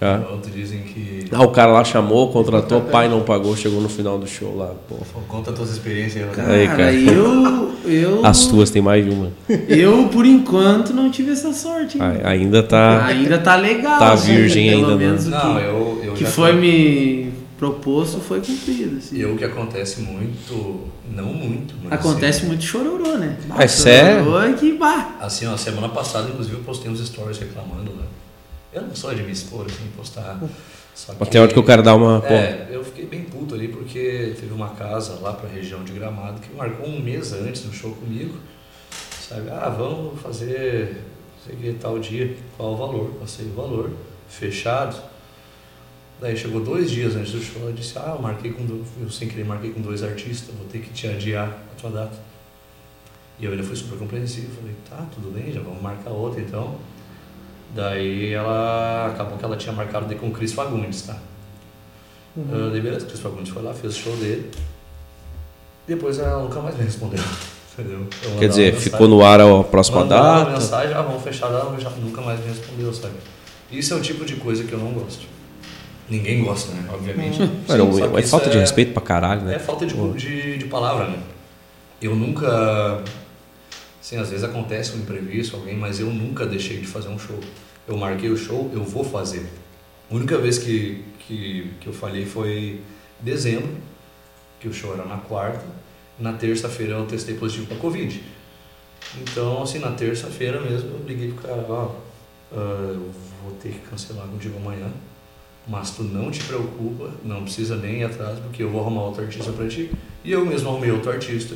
Já. 0.01 0.19
Outros 0.31 0.55
dizem 0.55 0.81
que. 0.83 1.25
Ah, 1.33 1.43
o 1.43 1.51
cara 1.51 1.73
lá 1.73 1.85
chamou, 1.85 2.31
contratou, 2.31 2.81
pai 2.83 3.09
não 3.09 3.23
pagou, 3.23 3.57
chegou 3.57 3.81
no 3.81 3.89
final 3.89 4.17
do 4.19 4.27
show 4.29 4.57
lá. 4.57 4.73
Pô. 4.89 4.95
Conta 5.27 5.51
as 5.51 5.57
tuas 5.57 5.71
experiências 5.71 6.25
aí, 6.29 6.35
Cara, 6.35 6.53
Aí, 6.53 6.67
cara. 6.69 6.93
eu, 6.95 7.73
eu. 7.85 8.25
As 8.27 8.47
tuas 8.47 8.71
tem 8.71 8.81
mais 8.81 9.05
de 9.05 9.11
uma. 9.11 9.33
Eu, 9.69 10.09
por 10.09 10.25
enquanto, 10.25 10.93
não 10.95 11.11
tive 11.11 11.33
essa 11.33 11.53
sorte. 11.53 11.99
hein? 11.99 12.05
Ah, 12.23 12.31
Ainda 12.31 12.63
tá. 12.63 13.07
Ainda 13.07 13.39
tá 13.39 13.57
legal. 13.57 13.99
Tá 13.99 14.13
assim, 14.13 14.37
virgem 14.37 14.71
pelo 14.71 14.83
ainda, 14.93 14.97
né? 14.97 15.07
menos 15.07 15.27
o 15.27 15.31
Não, 15.31 15.41
que, 15.41 15.63
eu, 15.65 16.01
eu 16.05 16.13
que 16.15 16.25
já 16.25 16.31
foi 16.31 16.53
me 16.53 17.33
proposto 17.59 18.21
foi 18.21 18.41
cumprido. 18.41 18.99
Assim. 18.99 19.17
E 19.17 19.25
o 19.27 19.37
que 19.37 19.45
acontece 19.45 20.01
muito, 20.01 20.85
não 21.13 21.27
muito, 21.27 21.75
mas 21.83 21.93
Acontece 21.95 22.47
muito 22.47 22.63
chororô, 22.63 23.17
né? 23.17 23.37
Ah, 23.51 23.65
é? 23.65 23.69
Chororô 23.69 24.41
é 24.43 24.53
que 24.53 24.73
bah. 24.75 25.17
Assim, 25.21 25.45
ó, 25.47 25.57
semana 25.57 25.89
passada, 25.89 26.29
inclusive, 26.29 26.55
eu 26.57 26.63
postei 26.63 26.89
uns 26.89 27.05
stories 27.05 27.39
reclamando, 27.39 27.91
né? 27.91 28.05
Eu 28.73 28.83
não 28.83 28.95
sou 28.95 29.15
de 29.15 29.23
me 29.23 29.33
expor, 29.33 29.67
assim, 29.67 29.89
postar. 29.97 30.39
Só 30.95 31.15
Mas 31.19 31.29
tem 31.29 31.41
hora 31.41 31.53
que 31.53 31.59
o 31.59 31.63
cara 31.63 31.83
dá 31.83 31.95
uma. 31.95 32.27
É, 32.27 32.69
eu 32.71 32.85
fiquei 32.85 33.07
bem 33.07 33.23
puto 33.23 33.55
ali 33.55 33.69
porque 33.69 34.35
teve 34.39 34.53
uma 34.53 34.71
casa 34.71 35.15
lá 35.21 35.33
pra 35.33 35.49
região 35.49 35.85
de 35.85 35.93
Gramado 35.93 36.41
que 36.41 36.53
marcou 36.55 36.87
um 36.87 37.01
mês 37.01 37.33
antes 37.33 37.63
do 37.63 37.73
show 37.73 37.93
comigo. 37.93 38.37
Sabe, 39.29 39.51
ah, 39.51 39.69
vamos 39.69 40.21
fazer, 40.21 40.97
sei 41.45 41.55
que, 41.55 41.73
tal 41.75 41.99
dia, 41.99 42.35
qual 42.57 42.73
o 42.73 42.77
valor? 42.77 43.11
Passei 43.21 43.47
o 43.47 43.53
valor, 43.53 43.91
fechado. 44.29 45.01
Daí 46.21 46.37
chegou 46.37 46.61
dois 46.61 46.91
dias 46.91 47.15
antes 47.15 47.33
do 47.33 47.41
show, 47.41 47.63
eu 47.63 47.73
disse, 47.73 47.97
ah, 47.99 48.15
eu 48.17 48.23
marquei 48.23 48.51
com 48.51 48.65
dois, 48.65 48.87
eu 49.01 49.09
sem 49.11 49.29
querer 49.29 49.45
marquei 49.45 49.71
com 49.71 49.81
dois 49.81 50.03
artistas, 50.03 50.53
vou 50.55 50.67
ter 50.67 50.81
que 50.81 50.91
te 50.91 51.07
adiar 51.07 51.47
a 51.47 51.81
tua 51.81 51.91
data. 51.91 52.19
E 53.39 53.45
eu 53.45 53.53
ainda 53.53 53.63
fui 53.63 53.77
super 53.77 53.99
compreensivo, 53.99 54.49
falei, 54.57 54.75
tá, 54.89 55.07
tudo 55.15 55.31
bem, 55.33 55.53
já 55.53 55.61
vamos 55.61 55.81
marcar 55.81 56.11
outra 56.11 56.41
então. 56.41 56.77
Daí 57.75 58.33
ela 58.33 59.11
acabou 59.13 59.37
que 59.39 59.45
ela 59.45 59.57
tinha 59.57 59.73
marcado 59.73 60.07
daí 60.07 60.17
com 60.17 60.29
o 60.29 60.33
Cris 60.33 60.53
Fagundes, 60.53 61.03
tá? 61.03 61.17
Ah, 62.37 62.69
daí 62.71 62.81
beleza, 62.81 63.05
o 63.05 63.09
Cris 63.09 63.21
Fagundes 63.21 63.53
foi 63.53 63.63
lá, 63.63 63.75
fez 63.75 63.95
o 63.97 63.99
show 63.99 64.17
dele. 64.17 64.51
Depois 65.87 66.19
ela 66.19 66.43
nunca 66.43 66.61
mais 66.61 66.77
me 66.77 66.85
respondeu. 66.85 67.23
Entendeu? 67.79 68.09
Quer 68.41 68.49
dizer, 68.49 68.75
ficou 68.75 69.07
no 69.07 69.25
ar 69.25 69.41
a 69.41 69.63
próxima 69.63 70.01
mandava 70.01 70.41
data. 70.41 70.51
mensagem, 70.51 70.95
ah, 70.95 71.03
vamos 71.03 71.23
fechar 71.23 71.47
ela, 71.47 71.79
já 71.79 71.91
nunca 71.91 72.21
mais 72.21 72.41
me 72.41 72.49
respondeu, 72.49 72.93
sabe? 72.93 73.15
Isso 73.71 73.95
é 73.95 73.97
o 73.97 74.01
tipo 74.01 74.25
de 74.25 74.35
coisa 74.37 74.65
que 74.65 74.73
eu 74.73 74.79
não 74.79 74.93
gosto. 74.93 75.27
Ninguém 76.09 76.43
gosta, 76.43 76.73
né? 76.73 76.89
Obviamente. 76.93 77.39
Mano, 77.39 77.93
Sim, 77.93 78.03
é 78.17 78.21
isso 78.21 78.31
falta 78.31 78.51
de 78.51 78.57
é- 78.57 78.61
respeito 78.61 78.93
pra 78.93 79.03
caralho, 79.03 79.43
né? 79.43 79.57
é 79.57 79.59
falta 79.59 79.87
de, 79.87 79.95
de, 80.15 80.59
de 80.59 80.65
palavra, 80.65 81.07
né? 81.07 81.19
Eu 82.01 82.17
nunca. 82.17 83.03
Assim, 84.09 84.17
às 84.17 84.31
vezes 84.31 84.43
acontece 84.43 84.97
um 84.97 85.01
imprevisto, 85.01 85.55
alguém, 85.55 85.77
mas 85.77 86.01
eu 86.01 86.07
nunca 86.07 86.47
deixei 86.47 86.79
de 86.79 86.87
fazer 86.87 87.11
um 87.11 87.19
show. 87.19 87.39
Eu 87.87 87.95
marquei 87.95 88.31
o 88.31 88.39
show, 88.39 88.71
eu 88.73 88.83
vou 88.83 89.05
fazer. 89.05 89.47
A 90.11 90.15
única 90.15 90.39
vez 90.39 90.57
que, 90.57 91.05
que, 91.19 91.71
que 91.79 91.87
eu 91.89 91.93
falhei 91.93 92.25
foi 92.25 92.81
em 93.21 93.23
dezembro, 93.23 93.69
que 94.59 94.67
o 94.67 94.73
show 94.73 94.95
era 94.95 95.05
na 95.05 95.19
quarta. 95.19 95.63
Na 96.19 96.33
terça-feira 96.33 96.95
eu 96.95 97.05
testei 97.05 97.35
positivo 97.35 97.67
para 97.67 97.77
Covid. 97.77 98.25
Então, 99.21 99.63
assim, 99.63 99.79
na 99.79 99.91
terça-feira 99.91 100.59
mesmo 100.59 100.89
eu 100.89 101.07
liguei 101.07 101.31
pro 101.31 101.47
cara, 101.47 101.67
ó, 101.69 101.95
ah, 102.51 102.93
eu 102.95 103.11
vou 103.43 103.53
ter 103.63 103.73
que 103.73 103.91
cancelar 103.91 104.27
contigo 104.27 104.57
amanhã. 104.57 104.91
Mas 105.67 105.91
tu 105.91 106.03
não 106.03 106.31
te 106.31 106.43
preocupa, 106.45 107.11
não 107.23 107.43
precisa 107.43 107.77
nem 107.77 108.01
ir 108.01 108.05
atrás, 108.05 108.39
porque 108.39 108.63
eu 108.63 108.71
vou 108.71 108.81
arrumar 108.81 109.03
outro 109.03 109.23
artista 109.23 109.53
pra 109.53 109.69
ti. 109.69 109.91
E 110.25 110.33
eu 110.33 110.47
mesmo 110.47 110.71
arrumei 110.71 110.91
outro 110.91 111.11
artista, 111.11 111.55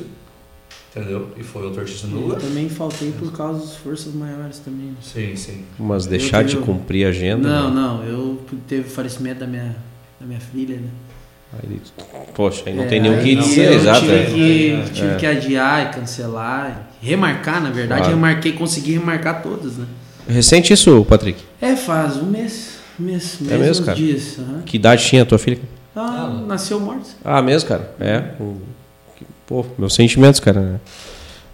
entendeu? 0.95 1.29
E 1.37 1.43
foi 1.43 1.63
outro 1.63 1.81
artista 1.81 2.07
no 2.07 2.29
Eu 2.31 2.35
também 2.37 2.69
faltei 2.69 3.11
por 3.17 3.31
causa 3.31 3.59
das 3.61 3.75
forças 3.75 4.13
maiores 4.13 4.59
também. 4.59 4.87
né? 4.87 4.95
Sim, 5.01 5.35
sim. 5.35 5.63
Mas 5.79 6.05
deixar 6.05 6.43
de 6.43 6.53
tenho- 6.53 6.65
cumprir 6.65 7.05
a 7.05 7.09
agenda. 7.09 7.47
Não, 7.47 7.69
né? 7.69 7.75
não, 7.81 8.03
eu 8.03 8.39
teve 8.67 8.87
o 8.87 8.91
falecimento 8.91 9.39
da 9.41 9.47
minha, 9.47 9.75
da 10.19 10.25
minha 10.25 10.39
filha, 10.39 10.75
né? 10.77 10.87
Aí, 11.61 11.79
poxa, 12.33 12.63
aí 12.65 12.73
não 12.75 12.83
É, 12.83 12.87
tem 12.87 12.99
nem 12.99 13.13
o 13.13 13.21
que 13.21 13.35
dizer, 13.35 13.67
eu 13.71 13.73
exato. 13.75 13.99
Tive, 14.01 14.13
é. 14.15 14.25
que, 14.25 14.91
tive 14.91 15.07
É. 15.07 15.15
que 15.17 15.25
adiar 15.27 15.85
e 15.91 15.93
cancelar, 15.93 16.89
remarcar, 16.99 17.61
na 17.61 17.69
verdade, 17.69 18.01
Claro. 18.01 18.15
remarquei, 18.15 18.53
consegui 18.53 18.93
remarcar 18.93 19.43
todas, 19.43 19.77
né? 19.77 19.85
Recente 20.27 20.73
isso, 20.73 21.05
Patrick? 21.05 21.39
É, 21.61 21.75
faz 21.75 22.17
um 22.17 22.25
mês, 22.25 22.79
um 22.99 23.03
mês, 23.03 23.37
um 23.39 23.45
É 23.45 23.49
mês, 23.49 23.61
mesmo, 23.61 23.85
cara? 23.85 23.97
dias. 23.97 24.37
aham. 24.39 24.61
Que 24.65 24.77
idade 24.77 25.05
tinha 25.05 25.21
a 25.21 25.25
tua 25.25 25.37
filha? 25.37 25.59
Ah, 25.95 26.25
Ah, 26.25 26.45
nasceu 26.47 26.79
morto. 26.79 27.09
Ah, 27.23 27.39
mesmo, 27.41 27.69
cara? 27.69 27.93
É. 27.99 28.31
um- 28.39 28.55
que- 28.55 28.63
Pô, 29.45 29.65
meus 29.77 29.93
sentimentos, 29.93 30.39
cara. 30.39 30.81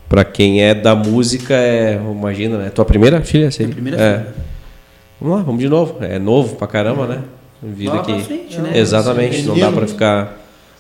Pra 0.08 0.24
quem 0.24 0.64
é 0.64 0.74
da 0.74 0.96
música, 0.96 1.54
é. 1.54 1.96
Imagina, 1.96 2.58
né? 2.58 2.70
Tua 2.70 2.86
primeira 2.86 3.22
filha 3.22 3.52
seria? 3.52 3.68
Minha 3.68 3.76
primeira 3.76 4.02
é. 4.02 4.18
filha. 4.20 4.34
Vamos 5.22 5.38
lá, 5.38 5.44
vamos 5.44 5.62
de 5.62 5.70
novo. 5.70 5.98
É 6.02 6.18
novo 6.18 6.56
pra 6.56 6.68
caramba, 6.68 7.06
né? 7.06 7.20
Vida 7.62 7.92
Bola 7.92 8.04
que. 8.04 8.14
pra 8.14 8.22
frente, 8.22 8.58
né? 8.60 8.72
Exatamente, 8.74 9.42
não 9.44 9.58
dá 9.58 9.72
pra 9.72 9.86
ficar 9.86 10.38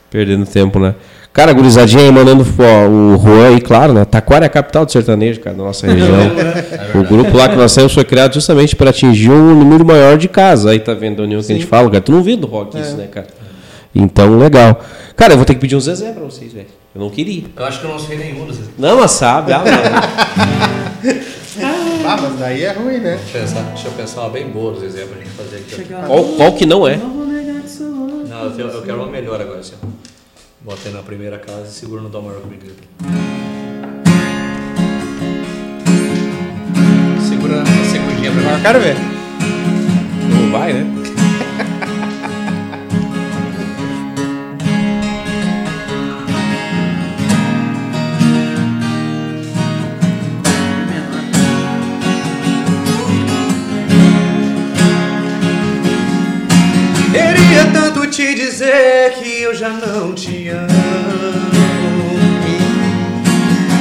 perdendo 0.10 0.45
tempo, 0.45 0.80
né? 0.80 0.95
Cara, 1.32 1.53
gurizadinha 1.53 2.03
aí 2.03 2.12
mandando 2.12 2.43
ó, 2.43 2.88
o 2.88 3.18
Juan 3.18 3.49
aí, 3.49 3.62
claro, 3.62 3.93
né? 3.93 4.03
Taquara 4.03 4.45
é 4.45 4.47
a 4.47 4.49
capital 4.49 4.86
do 4.86 4.91
sertanejo, 4.91 5.39
cara, 5.41 5.55
da 5.55 5.64
nossa 5.64 5.86
região. 5.91 6.10
o 6.95 7.03
grupo 7.03 7.38
lá 7.38 7.49
que 7.49 7.55
nós 7.55 7.74
temos 7.76 7.93
foi 7.93 8.03
criado 8.03 8.34
justamente 8.34 8.76
para 8.76 8.89
atingir 8.89 9.30
um 9.30 9.53
número 9.53 9.86
maior 9.86 10.18
de 10.18 10.28
casas. 10.28 10.66
Aí 10.66 10.80
tá 10.80 10.93
vendo 10.93 11.22
a 11.22 11.26
união 11.26 11.41
que 11.41 11.51
a 11.51 11.55
gente 11.55 11.68
fala, 11.68 11.89
cara. 11.89 12.01
Tu 12.01 12.12
não 12.12 12.24
viu 12.24 12.38
do 12.38 12.47
rock 12.47 12.80
isso, 12.80 12.95
né, 12.95 13.07
cara? 13.07 13.28
Então, 13.93 14.38
legal. 14.38 14.82
Cara, 15.16 15.34
eu 15.34 15.38
vou 15.38 15.45
ter 15.45 15.53
que 15.53 15.60
pedir 15.60 15.76
um 15.76 15.80
Zezé 15.80 16.12
pra 16.12 16.24
vocês, 16.24 16.51
velho. 16.53 16.78
Eu 16.96 17.02
não 17.02 17.10
queria. 17.10 17.44
Eu 17.56 17.66
acho 17.66 17.80
que 17.80 17.86
eu 17.86 17.92
não 17.92 18.00
sei 18.00 18.18
nenhum. 18.18 18.48
Não, 18.78 19.00
mas 19.00 19.12
sabe. 19.12 19.54
Ah, 19.54 19.64
não. 19.64 19.70
Ah, 22.10 22.18
mas 22.22 22.40
daí 22.40 22.64
é 22.64 22.72
ruim, 22.72 22.98
né? 22.98 23.20
Deixa 23.22 23.38
eu 23.38 23.42
pensar, 23.42 23.62
deixa 23.62 23.88
eu 23.88 23.92
pensar 23.92 24.22
uma 24.22 24.30
bem 24.30 24.50
boa 24.50 24.74
dos 24.74 24.84
exemplos 24.84 25.12
pra 25.18 25.20
gente 25.20 25.36
fazer 25.36 25.58
aqui. 25.58 26.08
qual, 26.08 26.24
qual 26.24 26.54
que 26.54 26.66
não 26.66 26.88
é? 26.88 26.96
Não 26.98 27.10
vou 27.10 27.28
negar 27.28 27.62
que 27.62 27.70
sou 27.70 27.88
louco. 27.88 28.28
Não, 28.28 28.46
eu, 28.58 28.68
eu 28.70 28.82
quero 28.82 28.98
uma 28.98 29.08
melhor 29.12 29.40
agora, 29.40 29.60
assim. 29.60 29.74
ó. 29.84 29.88
Bota 30.62 30.80
aí 30.88 30.94
na 30.94 31.02
primeira 31.04 31.38
casa 31.38 31.68
e 31.68 31.72
segura 31.72 32.02
no 32.02 32.10
dó 32.10 32.22
maior 32.22 32.42
comigo. 32.42 32.64
Segura 37.28 37.62
a 37.62 37.66
segundinha 37.92 38.32
pra 38.32 38.42
mim. 38.42 38.48
Eu 38.58 38.62
quero 38.62 38.80
ver. 38.80 38.96
Não 40.34 40.52
vai, 40.52 40.74
né? 40.74 41.09
Eu 59.42 59.56
já 59.56 59.70
não 59.70 60.14
te 60.14 60.50
amo. 60.50 60.68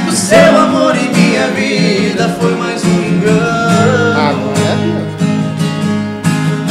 O 0.07 0.11
seu 0.11 0.57
amor 0.57 0.95
em 0.95 1.11
minha 1.11 1.47
vida 1.49 2.29
foi 2.39 2.55
mais 2.55 2.83
um 2.85 3.03
engano. 3.03 4.19
Agora 4.19 4.59
é. 4.59 5.09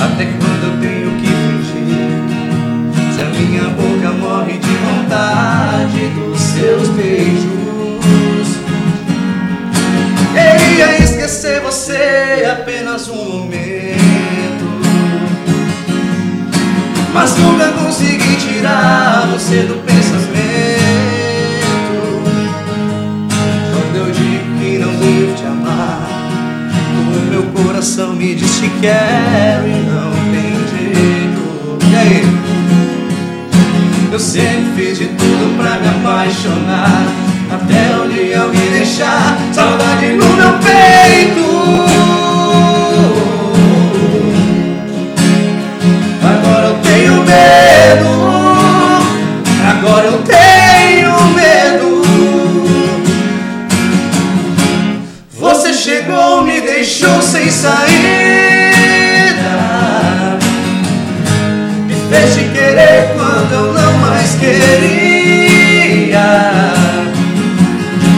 Até 0.05 0.25
quando 0.25 0.65
eu 0.65 0.81
tenho 0.81 1.11
que 1.21 1.27
fingir? 1.27 2.09
Se 3.15 3.21
a 3.21 3.25
minha 3.27 3.65
boca 3.71 4.11
morre 4.13 4.59
de 4.59 4.69
vontade 4.69 6.09
dos 6.15 6.41
seus 6.41 6.89
beijos. 6.91 8.49
Queria 10.33 10.99
esquecer 10.99 11.61
você 11.61 12.49
apenas 12.51 13.09
um 13.09 13.33
momento. 13.33 13.79
Mas 17.13 17.37
nunca 17.37 17.69
consegui 17.73 18.18
tirar 18.59 19.29
você 19.33 19.63
do 19.63 19.75
pensamento. 19.85 20.29
Quando 23.73 23.97
eu 23.97 24.11
digo 24.11 24.59
que 24.59 24.79
não 24.79 24.93
devo 24.95 25.35
te 25.35 25.45
amar, 25.45 26.09
o 26.97 27.31
meu 27.31 27.43
coração 27.53 28.15
me 28.15 28.35
diz 28.35 28.59
que 28.59 28.69
quero 28.81 29.69
e 29.69 29.81
não 29.87 30.11
tem 30.33 30.51
jeito. 30.77 31.43
E 31.89 31.97
aí? 31.97 32.23
Eu 34.11 34.19
sempre 34.19 34.73
fiz 34.77 34.99
de 34.99 35.07
tudo 35.07 35.57
pra 35.57 35.79
me 35.79 35.89
apaixonar. 35.89 37.07
Até 37.51 37.97
o 37.97 38.09
dia 38.09 38.43
alguém 38.43 38.71
deixar 38.73 39.39
saudade 39.53 40.07
no 40.15 40.27
meu 40.35 40.53
peito. 40.59 41.49
Agora 46.23 46.67
eu 46.67 46.75
tenho 46.83 47.25
medo 47.25 48.38
agora 49.79 50.07
eu 50.07 50.19
tenho 50.23 51.13
medo. 51.35 52.03
Você 55.39 55.73
chegou, 55.73 56.43
me 56.43 56.61
deixou 56.61 57.23
sem 57.23 57.49
saída, 57.51 57.87
me 61.87 61.95
fez 62.11 62.35
te 62.35 62.45
querer 62.45 63.15
quando 63.15 63.53
eu 63.53 63.73
não 63.73 63.99
mais 63.99 64.35
queria. 64.35 66.19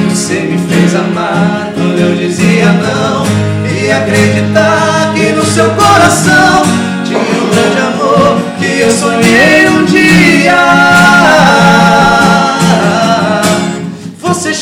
Você 0.08 0.40
me 0.40 0.58
fez 0.68 0.94
amar 0.94 1.72
quando 1.74 1.98
eu 1.98 2.16
dizia 2.16 2.72
não 2.72 3.26
e 3.70 3.90
acreditar 3.90 5.12
que 5.14 5.32
no 5.32 5.44
seu 5.44 5.68
coração 5.70 6.62
tinha 7.04 7.18
um 7.18 7.50
grande 7.50 7.80
amor 7.80 8.40
que 8.58 8.80
eu 8.80 8.90
sonhei 8.90 9.68
um 9.68 9.84
dia. 9.84 10.99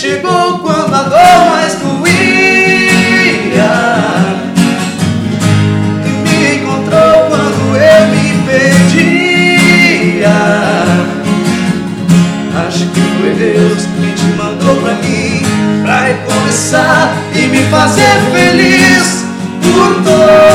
Chegou 0.09 0.59
quando 0.61 0.95
a 0.95 1.03
dor 1.03 1.51
mais 1.51 1.75
doía. 1.75 2.07
E 6.07 6.09
me 6.09 6.57
encontrou 6.57 7.27
quando 7.29 7.77
eu 7.77 8.09
me 8.09 8.27
perdia. 8.47 10.39
Acho 12.67 12.87
que 12.87 13.01
foi 13.01 13.33
Deus 13.35 13.83
que 13.85 14.09
te 14.15 14.27
mandou 14.37 14.77
pra 14.77 14.95
mim 14.95 15.43
Pra 15.83 16.01
recomeçar 16.01 17.17
e 17.33 17.47
me 17.47 17.63
fazer 17.69 18.21
feliz 18.33 19.25
Por 19.63 20.03
toda 20.03 20.47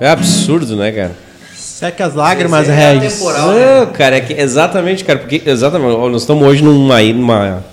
É 0.00 0.08
absurdo, 0.08 0.76
né, 0.76 0.92
cara? 0.92 1.16
Seca 1.54 2.06
as 2.06 2.14
lágrimas, 2.14 2.68
é 2.68 2.92
Regis. 2.92 3.14
atemporal. 3.14 3.52
né? 3.52 3.64
Ah, 3.82 3.86
cara, 3.86 4.16
é 4.16 4.20
que, 4.20 4.32
exatamente, 4.34 5.04
cara, 5.04 5.18
porque 5.18 5.42
exatamente, 5.46 5.96
nós 5.96 6.22
estamos 6.22 6.46
hoje 6.46 6.62
numa 6.62 7.00
numa 7.02 7.64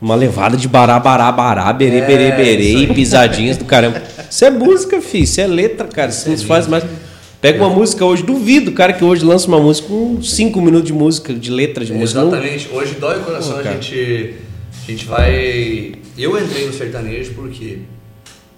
uma 0.00 0.14
levada 0.14 0.56
de 0.56 0.66
bará, 0.66 0.98
bará, 0.98 1.30
bará, 1.30 1.70
berê, 1.72 1.98
É, 1.98 2.06
berê, 2.06 2.32
berê 2.32 2.72
e 2.78 2.86
pisadinhas 2.94 3.56
do 3.58 3.64
caramba. 3.66 4.00
Isso 4.30 4.44
é 4.44 4.50
música, 4.50 5.00
filho, 5.02 5.24
isso 5.24 5.40
é 5.40 5.46
letra, 5.46 5.86
cara, 5.88 6.10
isso 6.10 6.28
nos 6.30 6.42
faz 6.42 6.66
mais. 6.66 6.84
Pega 7.40 7.62
uma 7.64 7.74
música 7.74 8.04
hoje, 8.04 8.22
duvido, 8.22 8.72
cara, 8.72 8.92
que 8.92 9.04
hoje 9.04 9.24
lança 9.24 9.46
uma 9.48 9.58
música 9.58 9.88
com 9.88 10.22
5 10.22 10.60
minutos 10.60 10.86
de 10.86 10.92
música, 10.92 11.32
de 11.34 11.50
letra 11.50 11.84
de 11.84 11.92
música. 11.92 12.20
Não- 12.20 12.28
Exatamente. 12.28 12.68
Hoje 12.72 12.94
dói 13.00 13.18
o 13.18 13.20
coração, 13.20 13.52
Pô, 13.54 13.58
a 13.68 13.72
gente, 13.72 14.34
a 14.86 14.90
gente 14.90 15.04
vai. 15.06 15.92
Eu 16.18 16.38
entrei 16.42 16.66
no 16.66 16.72
sertanejo 16.72 17.32
porque 17.34 17.78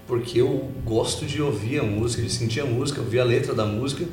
porque 0.07 0.41
eu 0.41 0.69
gosto 0.85 1.25
de 1.25 1.41
ouvir 1.41 1.79
a 1.79 1.83
música, 1.83 2.21
de 2.21 2.29
sentir 2.29 2.61
a 2.61 2.65
música, 2.65 2.99
ouvir 3.01 3.19
a 3.19 3.23
letra 3.23 3.53
da 3.53 3.65
música, 3.65 4.05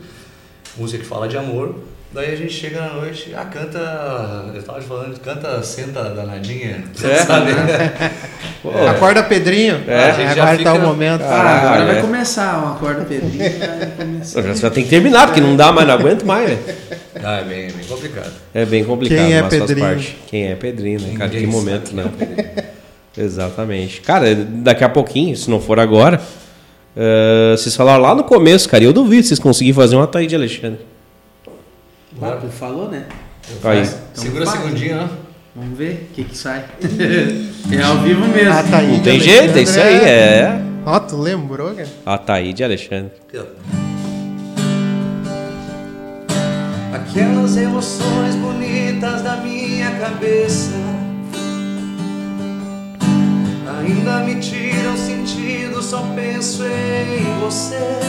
música 0.77 1.03
que 1.03 1.09
fala 1.09 1.29
de 1.29 1.37
amor. 1.37 1.75
Daí 2.13 2.33
a 2.33 2.37
gente 2.37 2.53
chega 2.53 2.81
na 2.81 2.95
noite, 2.95 3.33
ah, 3.37 3.45
canta, 3.45 4.51
eu 4.53 4.61
tava 4.65 4.81
te 4.81 4.87
falando, 4.87 5.17
canta 5.21 5.63
Senta 5.63 6.03
Danadinha, 6.11 6.83
É. 7.05 7.15
sabe? 7.25 7.53
Pô, 8.63 8.71
Acorda 8.89 9.23
Pedrinho. 9.23 9.81
É, 9.87 10.11
a 10.11 10.13
gente 10.13 10.35
já 10.35 10.43
agora 10.43 10.51
tá 10.65 10.73
fica- 10.73 10.75
o 10.75 10.81
momento. 10.89 11.23
Ah, 11.23 11.61
agora 11.61 11.85
vai 11.87 11.99
é. 11.99 12.01
começar 12.01 12.65
o 12.65 12.73
acordo 12.75 13.07
Pedrinho. 13.07 13.39
Vai 13.39 13.91
começar. 13.97 14.43
já, 14.43 14.55
já 14.55 14.71
tem 14.71 14.83
que 14.85 14.91
terminar, 14.91 15.29
porque 15.29 15.41
não 15.41 15.55
dá 15.57 15.71
mais, 15.73 15.87
não 15.87 15.95
aguento 15.95 16.25
mais, 16.27 16.51
né? 16.51 16.59
Ah, 17.23 17.41
é 17.41 17.45
bem, 17.45 17.67
é 17.67 17.73
bem 17.73 17.85
complicado. 17.87 18.33
É 18.55 18.65
bem 18.65 18.85
complicado, 18.85 19.19
Quem 19.19 19.35
é 19.35 19.43
mas 19.43 19.51
faz 19.55 19.67
Pedrinho? 19.67 19.87
parte. 19.89 20.19
Quem 20.27 20.47
é 20.51 20.55
Pedrinho, 20.55 21.01
né, 21.01 21.13
cara? 21.19 21.31
Ninguém 21.31 21.47
que 21.47 21.53
sabe 21.53 21.65
momento, 21.65 21.91
é 21.93 21.95
né? 21.95 22.65
Exatamente. 23.17 24.01
Cara, 24.01 24.35
daqui 24.35 24.85
a 24.85 24.89
pouquinho, 24.89 25.37
se 25.37 25.51
não 25.51 25.61
for 25.61 25.79
agora, 25.79 26.21
eh, 26.97 27.55
vocês 27.57 27.75
falaram 27.75 28.03
lá 28.03 28.15
no 28.15 28.25
começo, 28.25 28.69
cara, 28.69 28.83
e 28.83 28.87
eu 28.87 28.93
duvido 28.93 29.27
vocês 29.27 29.41
conseguirem 29.41 29.75
fazer 29.75 29.97
uma 29.97 30.05
Ataíde 30.05 30.35
Alexandre. 30.35 30.81
Ah, 32.21 32.39
tu 32.41 32.49
falou, 32.49 32.89
né? 32.89 33.07
Aí. 33.65 33.83
Então 33.83 33.99
Segura 34.15 34.47
faz. 34.47 34.61
segundinho, 34.61 34.97
né? 34.97 35.09
Vamos 35.55 35.77
ver 35.77 36.09
o 36.11 36.15
que 36.15 36.25
que 36.25 36.37
sai. 36.37 36.65
é 37.73 37.83
ao 37.83 37.99
vivo 37.99 38.27
mesmo. 38.29 38.53
Ah, 38.53 38.63
tá 38.63 38.79
aí. 38.79 38.93
Não 38.93 39.01
tem 39.01 39.19
de 39.19 39.25
jeito, 39.25 39.59
é 39.59 39.63
isso 39.63 39.81
aí, 39.81 39.95
Alexandre 39.95 40.11
é. 40.11 40.63
Ó, 40.87 41.01
tu 41.01 41.17
lembrou, 41.17 41.75
cara? 41.75 41.89
Ataíde 42.07 42.65
Alexandre. 42.65 43.13
Aqui, 43.29 43.39
ó. 43.39 43.45
Aquelas 46.95 47.57
emoções 47.57 48.37
bonitas 48.37 49.23
da 49.23 49.37
minha 49.37 49.91
cabeça 49.93 51.00
ainda 53.81 54.21
me 54.21 54.37
tiram 54.37 54.97
sentido, 54.97 55.83
só 55.83 56.03
penso 56.15 56.65
em 56.65 57.41
você. 57.41 58.01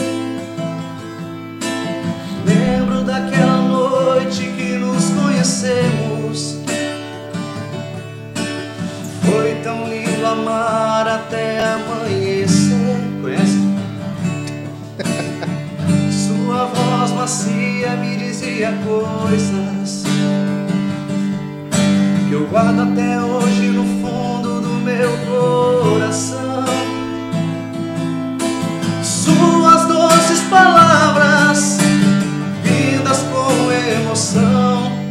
Lembro 2.44 3.02
daquela 3.04 3.56
noite 3.56 4.42
que 4.56 4.76
nos 4.76 5.10
conhecemos. 5.10 6.58
Foi 9.24 9.54
tão 9.62 9.88
lindo 9.88 10.26
amar 10.26 11.08
até 11.08 11.60
amanhecer. 11.64 12.96
Conhece? 13.22 13.62
Sua 16.26 16.66
voz 16.66 17.12
macia 17.12 17.96
me 17.96 18.16
dizia 18.16 18.74
coisas 18.84 20.04
que 22.28 22.32
eu 22.32 22.46
guardo 22.46 22.80
até 22.80 23.20
hoje 23.20 23.68
no 23.68 23.84
fundo 23.84 24.42
do 24.42 24.51
meu 24.82 25.10
coração. 25.26 26.64
Suas 29.02 29.86
doces 29.86 30.40
palavras, 30.50 31.78
vindas 32.62 33.18
com 33.18 33.72
emoção. 33.72 35.01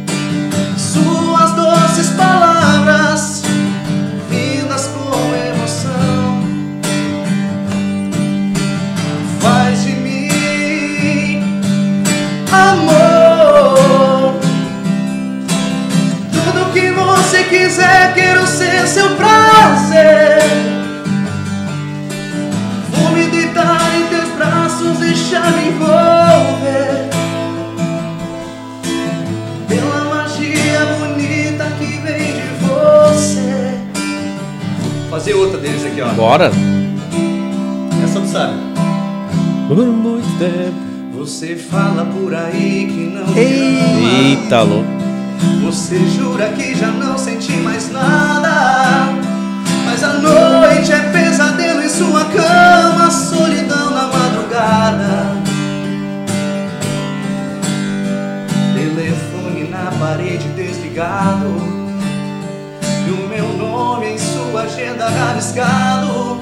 Quiser, 17.72 18.14
quero 18.14 18.46
ser 18.46 18.86
seu 18.86 19.16
prazer. 19.16 20.42
Vou 22.90 23.10
me 23.12 23.26
deitar 23.28 23.90
em 23.96 24.06
teus 24.08 24.28
braços, 24.36 24.98
deixar 24.98 25.50
me 25.52 25.68
envolver. 25.68 27.08
Pela 29.68 30.04
magia 30.04 30.84
bonita 30.98 31.64
que 31.78 31.98
vem 32.02 32.34
de 32.34 32.42
você. 32.60 33.74
Fazer 35.08 35.34
outra 35.34 35.58
deles 35.58 35.84
aqui, 35.86 36.02
ó. 36.02 36.08
Bora? 36.08 36.50
Essa 38.04 38.20
tu 38.20 38.26
sabe. 38.26 38.58
Por 39.68 39.86
muito 39.86 40.38
tempo. 40.38 40.92
Você 41.18 41.56
fala 41.56 42.04
por 42.04 42.34
aí 42.34 42.86
que 42.92 43.14
não. 43.14 43.34
Eita, 43.34 44.60
louco. 44.60 45.01
Você 45.62 45.98
jura 46.06 46.48
que 46.50 46.74
já 46.74 46.88
não 46.88 47.16
senti 47.16 47.52
mais 47.52 47.90
nada. 47.90 49.12
Mas 49.84 50.02
a 50.04 50.14
noite 50.14 50.92
é 50.92 51.00
pesadelo 51.12 51.82
em 51.82 51.88
sua 51.88 52.24
cama, 52.24 53.10
solidão 53.10 53.90
na 53.90 54.06
madrugada. 54.06 55.36
Telefone 58.74 59.68
na 59.68 59.90
parede 59.98 60.48
desligado. 60.48 61.82
E 63.06 63.10
o 63.10 63.28
meu 63.28 63.48
nome 63.56 64.12
em 64.12 64.18
sua 64.18 64.62
agenda 64.62 65.08
rabiscado. 65.08 66.40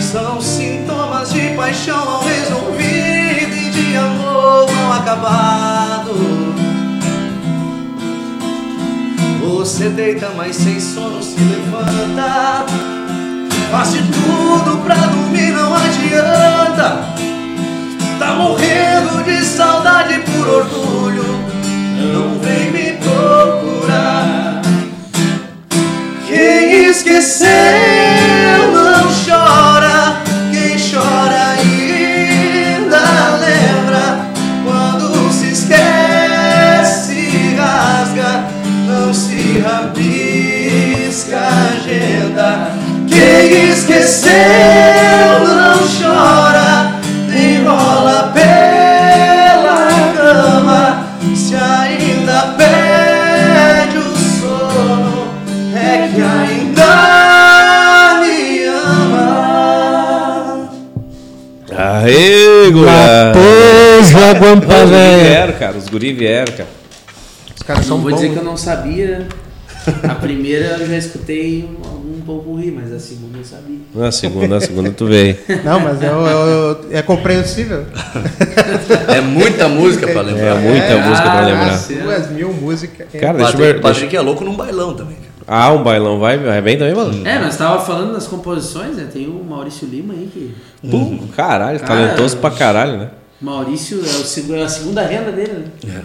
São 0.00 0.40
sintomas 0.40 1.32
de 1.32 1.48
paixão 1.56 2.04
mal 2.04 2.22
resolvido 2.22 3.56
e 3.56 3.70
de 3.70 3.96
amor 3.96 4.70
mal 4.70 4.92
acabado. 5.00 6.51
Você 9.52 9.90
deita, 9.90 10.30
mas 10.34 10.56
sem 10.56 10.80
sono 10.80 11.22
se 11.22 11.36
levanta. 11.38 12.64
Faz 13.70 13.92
de 13.92 14.00
tudo 14.00 14.78
pra 14.82 14.94
dormir, 14.94 15.52
não 15.52 15.72
adianta. 15.74 17.04
Tá 18.18 18.34
morrendo 18.34 19.22
de 19.24 19.44
saudade 19.44 20.18
por 20.20 20.48
orgulho. 20.48 21.24
Não 22.12 22.38
vem 22.40 22.72
me 22.72 22.98
procurar. 22.98 24.62
Quem 26.26 26.86
esqueceu 26.86 28.31
Esqueceu 44.12 45.40
não 45.46 45.78
chora. 45.88 47.00
Nem 47.28 47.64
rola 47.64 48.30
pela 48.34 50.12
cama. 50.14 51.06
Se 51.34 51.54
ainda 51.54 52.54
perde 52.58 53.96
o 53.96 54.14
sono, 54.38 55.28
é 55.74 56.10
que 56.14 56.20
ainda 56.20 58.20
me 58.20 58.64
ama. 58.66 60.68
Aê, 61.74 62.70
gura! 62.70 63.32
Lapoja, 63.32 64.34
guampa, 64.38 64.66
Os 64.66 64.72
guri 64.90 64.90
velho. 64.90 65.24
vieram, 65.24 65.54
cara. 65.54 65.78
Os 65.78 65.88
guri 65.88 66.12
vieram, 66.12 66.52
cara. 66.52 66.68
Os 67.56 67.62
caras 67.62 67.80
Não 67.82 67.88
são 67.88 67.96
vou 68.02 68.10
bons. 68.10 68.16
dizer 68.20 68.32
que 68.34 68.38
eu 68.38 68.44
não 68.44 68.58
sabia. 68.58 69.26
A 70.08 70.14
primeira 70.14 70.76
eu 70.78 70.86
já 70.86 70.96
escutei 70.98 71.68
um 71.84 71.91
pouco 72.22 72.54
rir, 72.56 72.70
mas 72.72 72.92
a 72.92 72.98
segunda 72.98 73.38
eu 73.38 73.44
sabia. 73.44 73.78
Na 73.94 74.10
segunda, 74.12 74.48
na 74.48 74.60
segunda 74.60 74.90
tu 74.90 75.06
veio. 75.06 75.36
Não, 75.64 75.80
mas 75.80 76.02
é, 76.02 76.06
é, 76.06 76.98
é 76.98 77.02
compreensível. 77.02 77.84
É 79.08 79.20
muita 79.20 79.68
música 79.68 80.06
pra 80.08 80.22
lembrar. 80.22 80.44
É 80.46 80.54
muita 80.60 80.96
música 81.08 81.22
pra 81.30 81.38
Ah, 81.40 81.46
lembrar. 81.46 81.78
Duas 82.02 82.30
mil 82.30 82.52
músicas. 82.52 83.06
É. 83.12 83.18
Cara, 83.18 83.38
deixa 83.38 83.52
eu 83.52 83.56
Patrick, 83.58 83.72
ver. 83.74 83.80
Patrick 83.80 84.16
é 84.16 84.20
louco 84.20 84.44
num 84.44 84.56
bailão 84.56 84.94
também. 84.94 85.16
cara. 85.16 85.32
Ah, 85.46 85.72
um 85.72 85.82
bailão 85.82 86.18
vai, 86.20 86.38
vai 86.38 86.62
bem 86.62 86.78
também, 86.78 86.94
mano? 86.94 87.26
É, 87.26 87.38
nós 87.38 87.56
tava 87.56 87.84
falando 87.84 88.12
das 88.12 88.26
composições, 88.26 88.96
né? 88.96 89.06
Tem 89.12 89.26
o 89.26 89.42
Maurício 89.44 89.86
Lima 89.88 90.14
aí 90.14 90.28
que. 90.32 90.54
Pô, 90.88 91.16
caralho, 91.36 91.80
Cara, 91.80 92.06
talentoso 92.08 92.36
pra 92.38 92.50
caralho, 92.50 92.96
né? 92.96 93.10
Maurício 93.40 93.98
é, 93.98 94.02
o 94.02 94.24
seg- 94.24 94.50
é 94.52 94.62
a 94.62 94.68
segunda 94.68 95.02
renda 95.02 95.32
dele, 95.32 95.64
né? 95.84 96.02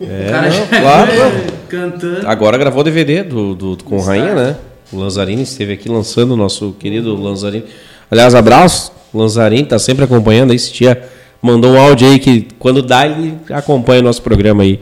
É, 0.00 0.04
o 0.28 0.30
cara 0.30 0.48
não, 0.48 0.50
já 0.50 0.66
claro. 0.80 1.10
cantando. 1.68 2.28
Agora 2.28 2.58
gravou 2.58 2.84
DVD 2.84 3.22
do, 3.22 3.54
do, 3.54 3.78
com 3.84 3.98
Rainha, 4.00 4.34
né? 4.34 4.56
O 4.94 4.98
Lanzarini 5.00 5.42
esteve 5.42 5.72
aqui 5.72 5.88
lançando 5.88 6.32
o 6.32 6.36
nosso 6.36 6.72
querido 6.78 7.20
Lanzarini. 7.20 7.64
Aliás, 8.08 8.32
abraço. 8.32 8.92
Lanzarini 9.12 9.66
tá 9.66 9.76
sempre 9.76 10.04
acompanhando 10.04 10.50
aí. 10.50 10.56
Esse 10.56 10.72
dia 10.72 11.02
mandou 11.42 11.72
um 11.72 11.80
áudio 11.80 12.08
aí 12.08 12.20
que 12.20 12.46
quando 12.60 12.80
dá 12.80 13.04
ele 13.04 13.36
acompanha 13.50 14.00
o 14.00 14.04
nosso 14.04 14.22
programa 14.22 14.62
aí. 14.62 14.80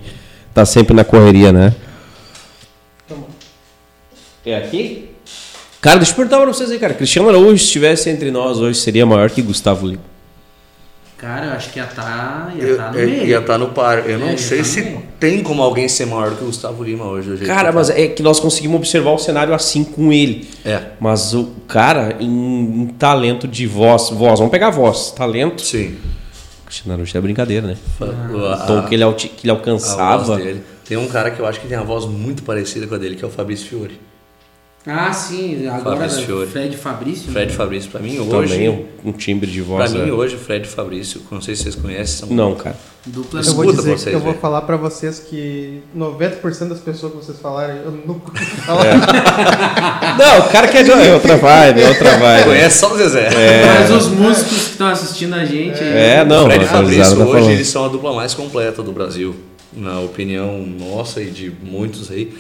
Tá 0.52 0.66
sempre 0.66 0.94
na 0.94 1.02
correria, 1.02 1.50
né? 1.50 1.74
É 4.44 4.54
aqui? 4.54 5.08
Cara, 5.80 5.96
deixa 5.96 6.12
eu 6.12 6.16
perguntar 6.16 6.36
pra 6.38 6.46
vocês 6.46 6.70
aí, 6.70 6.78
cara. 6.78 6.92
Cristiano 6.92 7.30
Araújo, 7.30 7.58
se 7.58 7.64
estivesse 7.64 8.10
entre 8.10 8.30
nós 8.30 8.58
hoje, 8.58 8.78
seria 8.78 9.06
maior 9.06 9.30
que 9.30 9.40
Gustavo 9.40 9.86
Lima. 9.86 10.11
Cara, 11.22 11.46
eu 11.46 11.52
acho 11.52 11.70
que 11.70 11.78
ia 11.78 11.86
tá, 11.86 12.50
ia 12.56 12.64
Eu- 12.64 12.76
tá 12.76 12.90
no 12.90 12.98
eu- 12.98 13.06
meio. 13.08 13.24
ia 13.26 13.38
estar 13.38 13.56
no 13.56 13.68
par. 13.68 14.10
Eu 14.10 14.18
não 14.18 14.30
É, 14.30 14.36
sei 14.36 14.58
tá 14.58 14.64
se 14.64 14.82
meio. 14.82 15.02
tem 15.20 15.40
como 15.40 15.62
alguém 15.62 15.88
ser 15.88 16.04
maior 16.04 16.34
que 16.34 16.42
o 16.42 16.46
Gustavo 16.46 16.82
Lima 16.82 17.04
hoje. 17.04 17.28
do 17.30 17.36
jeito 17.36 17.48
Cara, 17.48 17.70
mas 17.70 17.86
tá. 17.88 17.94
é 17.96 18.08
que 18.08 18.24
nós 18.24 18.40
conseguimos 18.40 18.76
observar 18.78 19.12
o 19.12 19.18
cenário 19.18 19.54
assim 19.54 19.84
com 19.84 20.12
ele. 20.12 20.50
É, 20.64 20.80
Mas 21.00 21.32
o 21.32 21.44
cara, 21.68 22.16
em, 22.18 22.26
em 22.82 22.86
talento 22.98 23.46
de 23.46 23.68
voz, 23.68 24.10
voz, 24.10 24.40
vamos 24.40 24.50
pegar 24.50 24.70
voz, 24.70 25.12
talento. 25.12 25.62
sim. 25.62 25.96
Cristiano 26.66 27.04
é 27.14 27.20
brincadeira, 27.20 27.66
né? 27.68 27.76
O 28.00 28.04
O 28.04 28.66
tom 28.66 28.82
que 28.88 28.94
ele, 28.96 29.12
que 29.14 29.46
ele 29.46 29.50
a 29.52 29.54
voz 29.54 29.58
alcançava. 29.68 30.36
dele. 30.38 30.62
Tem 30.88 30.96
um 30.96 31.06
cara 31.06 31.30
que 31.30 31.38
eu 31.38 31.46
acho 31.46 31.60
que 31.60 31.68
tem 31.68 31.76
a 31.78 31.82
voz 31.84 32.04
muito 32.04 32.42
parecida 32.42 32.86
com 32.88 32.94
a 32.96 32.98
dele, 32.98 33.14
que 33.14 33.24
é 33.24 33.28
o 33.28 33.30
Fabrício 33.30 33.68
Fiore. 33.68 34.00
Ah, 34.84 35.12
sim, 35.12 35.64
agora 35.68 36.08
Fabrício. 36.08 36.46
Fred 36.48 36.76
Fabrício. 36.76 37.26
né? 37.28 37.32
Fred 37.32 37.52
Fabrício, 37.54 37.88
pra 37.90 38.00
mim 38.00 38.18
hoje. 38.18 38.52
Também 38.54 38.68
um, 38.68 38.84
um 39.10 39.12
timbre 39.12 39.48
de 39.48 39.62
Pra 39.62 39.76
voz. 39.76 39.92
mim 39.92 40.08
é. 40.08 40.12
hoje, 40.12 40.36
Fred 40.36 40.66
Fabrício, 40.66 41.22
não 41.30 41.40
sei 41.40 41.54
se 41.54 41.62
vocês 41.62 41.74
conhecem. 41.76 42.26
São 42.26 42.36
Não, 42.36 42.56
cara. 42.56 42.74
Dupla 43.06 43.40
Eu 43.40 43.54
vou 43.54 43.66
dizer, 43.72 43.96
vocês, 43.98 44.12
eu 44.14 44.20
vou 44.20 44.30
velho. 44.30 44.40
falar 44.40 44.62
pra 44.62 44.76
vocês 44.76 45.18
que 45.20 45.82
90% 45.96 46.68
das 46.68 46.80
pessoas 46.80 47.12
que 47.12 47.18
vocês 47.18 47.38
falaram, 47.38 47.76
eu 47.76 47.90
nunca 47.92 48.30
ouvi 48.34 48.42
É. 48.44 48.56
falar. 48.62 50.16
Não, 50.18 50.38
o 50.46 50.48
cara 50.50 50.68
que 50.68 50.78
é 50.78 50.82
de 50.82 50.90
é 50.90 51.14
outra 51.14 51.36
vibe, 51.38 51.80
é 51.82 51.88
outra 51.88 52.16
vibe. 52.18 52.44
Conhece 52.44 52.78
só 52.78 52.92
o 52.92 52.96
Zezé. 52.96 53.28
Mas 53.78 53.90
os 53.90 54.08
músicos 54.08 54.50
que 54.52 54.70
estão 54.72 54.86
assistindo 54.88 55.34
a 55.34 55.44
gente 55.44 55.82
aí. 55.82 55.96
É, 55.96 56.24
não, 56.24 56.46
Fred 56.46 56.64
e 56.64 56.68
Fabrício 56.68 57.16
tá 57.16 57.22
hoje 57.22 57.32
falando. 57.32 57.50
eles 57.50 57.68
são 57.68 57.84
a 57.84 57.88
dupla 57.88 58.12
mais 58.14 58.34
completa 58.34 58.82
do 58.82 58.92
Brasil, 58.92 59.34
na 59.72 60.00
opinião 60.00 60.58
nossa 60.64 61.20
e 61.22 61.30
de 61.30 61.52
muitos 61.62 62.10
aí. 62.10 62.32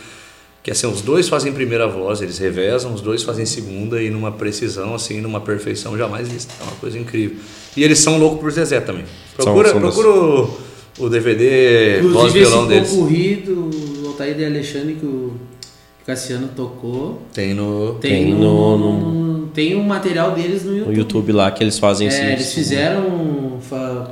Que 0.62 0.70
assim, 0.70 0.86
os 0.86 1.00
dois 1.02 1.28
fazem 1.28 1.52
primeira 1.52 1.88
voz, 1.88 2.22
eles 2.22 2.38
revezam, 2.38 2.94
os 2.94 3.00
dois 3.00 3.22
fazem 3.24 3.44
segunda 3.44 4.00
e 4.00 4.10
numa 4.10 4.30
precisão, 4.30 4.94
assim, 4.94 5.20
numa 5.20 5.40
perfeição 5.40 5.98
jamais 5.98 6.28
vista. 6.28 6.54
É 6.60 6.62
uma 6.62 6.76
coisa 6.76 6.96
incrível. 6.98 7.36
E 7.76 7.82
eles 7.82 7.98
são 7.98 8.16
loucos 8.16 8.38
por 8.40 8.52
Zezé 8.52 8.80
também. 8.80 9.04
Procura, 9.36 9.70
são 9.70 9.80
das- 9.80 9.94
procura 9.94 10.08
o, 10.14 10.58
o 11.00 11.08
DVD 11.08 12.00
voz 12.02 12.06
Inclusive 12.12 12.38
esse 12.40 12.50
violão 12.50 12.68
deles. 12.68 12.90
concurri 12.90 13.34
do 13.36 13.70
Altair 14.06 14.36
de 14.36 14.44
Alexandre 14.44 14.94
que 14.94 15.04
o 15.06 15.32
Cassiano 16.06 16.48
tocou. 16.54 17.20
Tem 17.32 17.54
no. 17.54 17.94
Tem, 17.94 18.26
Tem 18.26 18.34
no, 18.34 18.78
no- 18.78 19.31
tem 19.54 19.76
um 19.76 19.82
material 19.82 20.32
deles 20.32 20.64
no 20.64 20.72
YouTube. 20.76 20.92
No 20.92 20.98
YouTube 20.98 21.32
lá 21.32 21.50
que 21.50 21.62
eles 21.62 21.78
fazem 21.78 22.08
esse. 22.08 22.20
É, 22.20 22.32
eles 22.32 22.52
fizeram. 22.54 23.52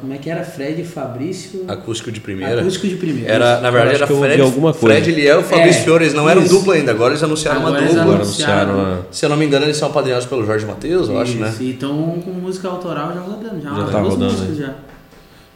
Como 0.01 0.12
é 0.14 0.16
que 0.18 0.30
era? 0.30 0.43
Fred 0.45 0.80
e 0.80 0.84
Fabrício. 0.84 1.64
Acústico 1.68 2.11
de 2.11 2.20
primeira. 2.20 2.61
Acústico 2.61 2.86
de 2.86 2.95
primeira. 2.97 3.30
Era, 3.32 3.61
na 3.61 3.70
verdade, 3.70 3.97
acho 3.97 3.97
era 4.03 4.07
que 4.07 4.12
eu 4.12 4.16
ouvi 4.16 4.28
Fred, 4.28 4.43
alguma 4.43 4.72
coisa. 4.72 4.95
Fred 5.01 5.11
Liel 5.12 5.41
e 5.41 5.43
Fabrício 5.43 5.80
É, 5.80 5.84
Fiore. 5.84 6.05
Eles 6.05 6.14
não 6.14 6.28
eram 6.30 6.43
dupla 6.45 6.74
ainda, 6.74 6.91
agora 6.93 7.11
eles 7.12 7.22
anunciaram 7.22 7.61
Agora 7.61 7.78
uma 7.80 7.86
dupla. 7.88 8.03
Agora 8.03 8.16
anunciaram 8.22 8.74
uma- 8.74 9.07
Se 9.11 9.24
eu 9.26 9.28
não 9.30 9.36
me 9.36 9.45
engano, 9.47 9.66
eles 9.66 9.76
são 9.76 9.88
apadrinhados 9.88 10.26
pelo 10.26 10.47
Jorge 10.47 10.64
Matheus, 10.64 11.09
eu 11.09 11.18
acho, 11.20 11.36
né? 11.36 11.53
E 11.61 11.70
estão 11.72 12.20
com 12.24 12.30
música 12.30 12.68
autoral 12.68 13.12
já 13.12 13.20
rodando. 13.20 13.61
Já, 13.61 13.74
Já 13.74 13.84
tá 13.86 13.99
rodando, 14.01 14.43
né? 14.43 14.55
já. 14.57 14.74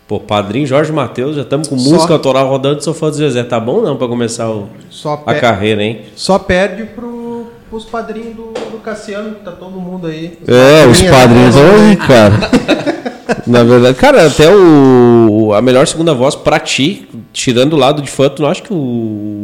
Pô, 0.07 0.21
padrinho 0.21 0.67
Jorge 0.67 0.93
Matheus, 0.93 1.35
já 1.37 1.43
estamos 1.43 1.67
com 1.69 1.79
Só- 1.79 1.91
música 1.91 2.13
autoral 2.13 2.47
rodando, 2.49 2.83
só 2.85 2.93
falta 2.93 3.17
Zezé. 3.17 3.43
Tá 3.43 3.59
bom 3.59 3.81
não 3.81 3.97
pra 3.97 4.07
começar 4.07 4.51
o- 4.51 4.69
Só, 4.91 5.23
a 5.25 5.35
carreira, 5.35 5.83
hein? 5.83 6.03
só 6.15 6.39
perde 6.39 6.85
pro, 6.85 7.47
pros 7.71 7.85
padrinhos 7.87 8.37
do, 8.37 8.43
do 8.53 8.54
Cassiano, 8.85 9.35
que 9.37 9.45
tá 9.45 9.53
todo 9.53 9.81
mundo 9.81 10.07
aí. 10.07 10.39
É, 10.47 10.87
os 10.87 11.03
Padrinhos, 11.03 11.57
aí, 11.57 11.97
cara. 12.07 12.35
Na 13.47 13.63
verdade, 13.63 13.97
cara, 13.99 14.27
até 14.27 14.49
o, 14.55 15.53
a 15.55 15.63
melhor 15.63 15.87
segunda 15.87 16.13
voz 16.15 16.35
pra 16.35 16.59
ti, 16.61 17.09
tirando 17.33 17.73
o 17.73 17.77
lado 17.77 18.03
de 18.03 18.11
fã, 18.11 18.29
tu 18.29 18.43
não 18.43 18.49
acha 18.51 18.63
que 18.63 18.73
o, 18.73 18.77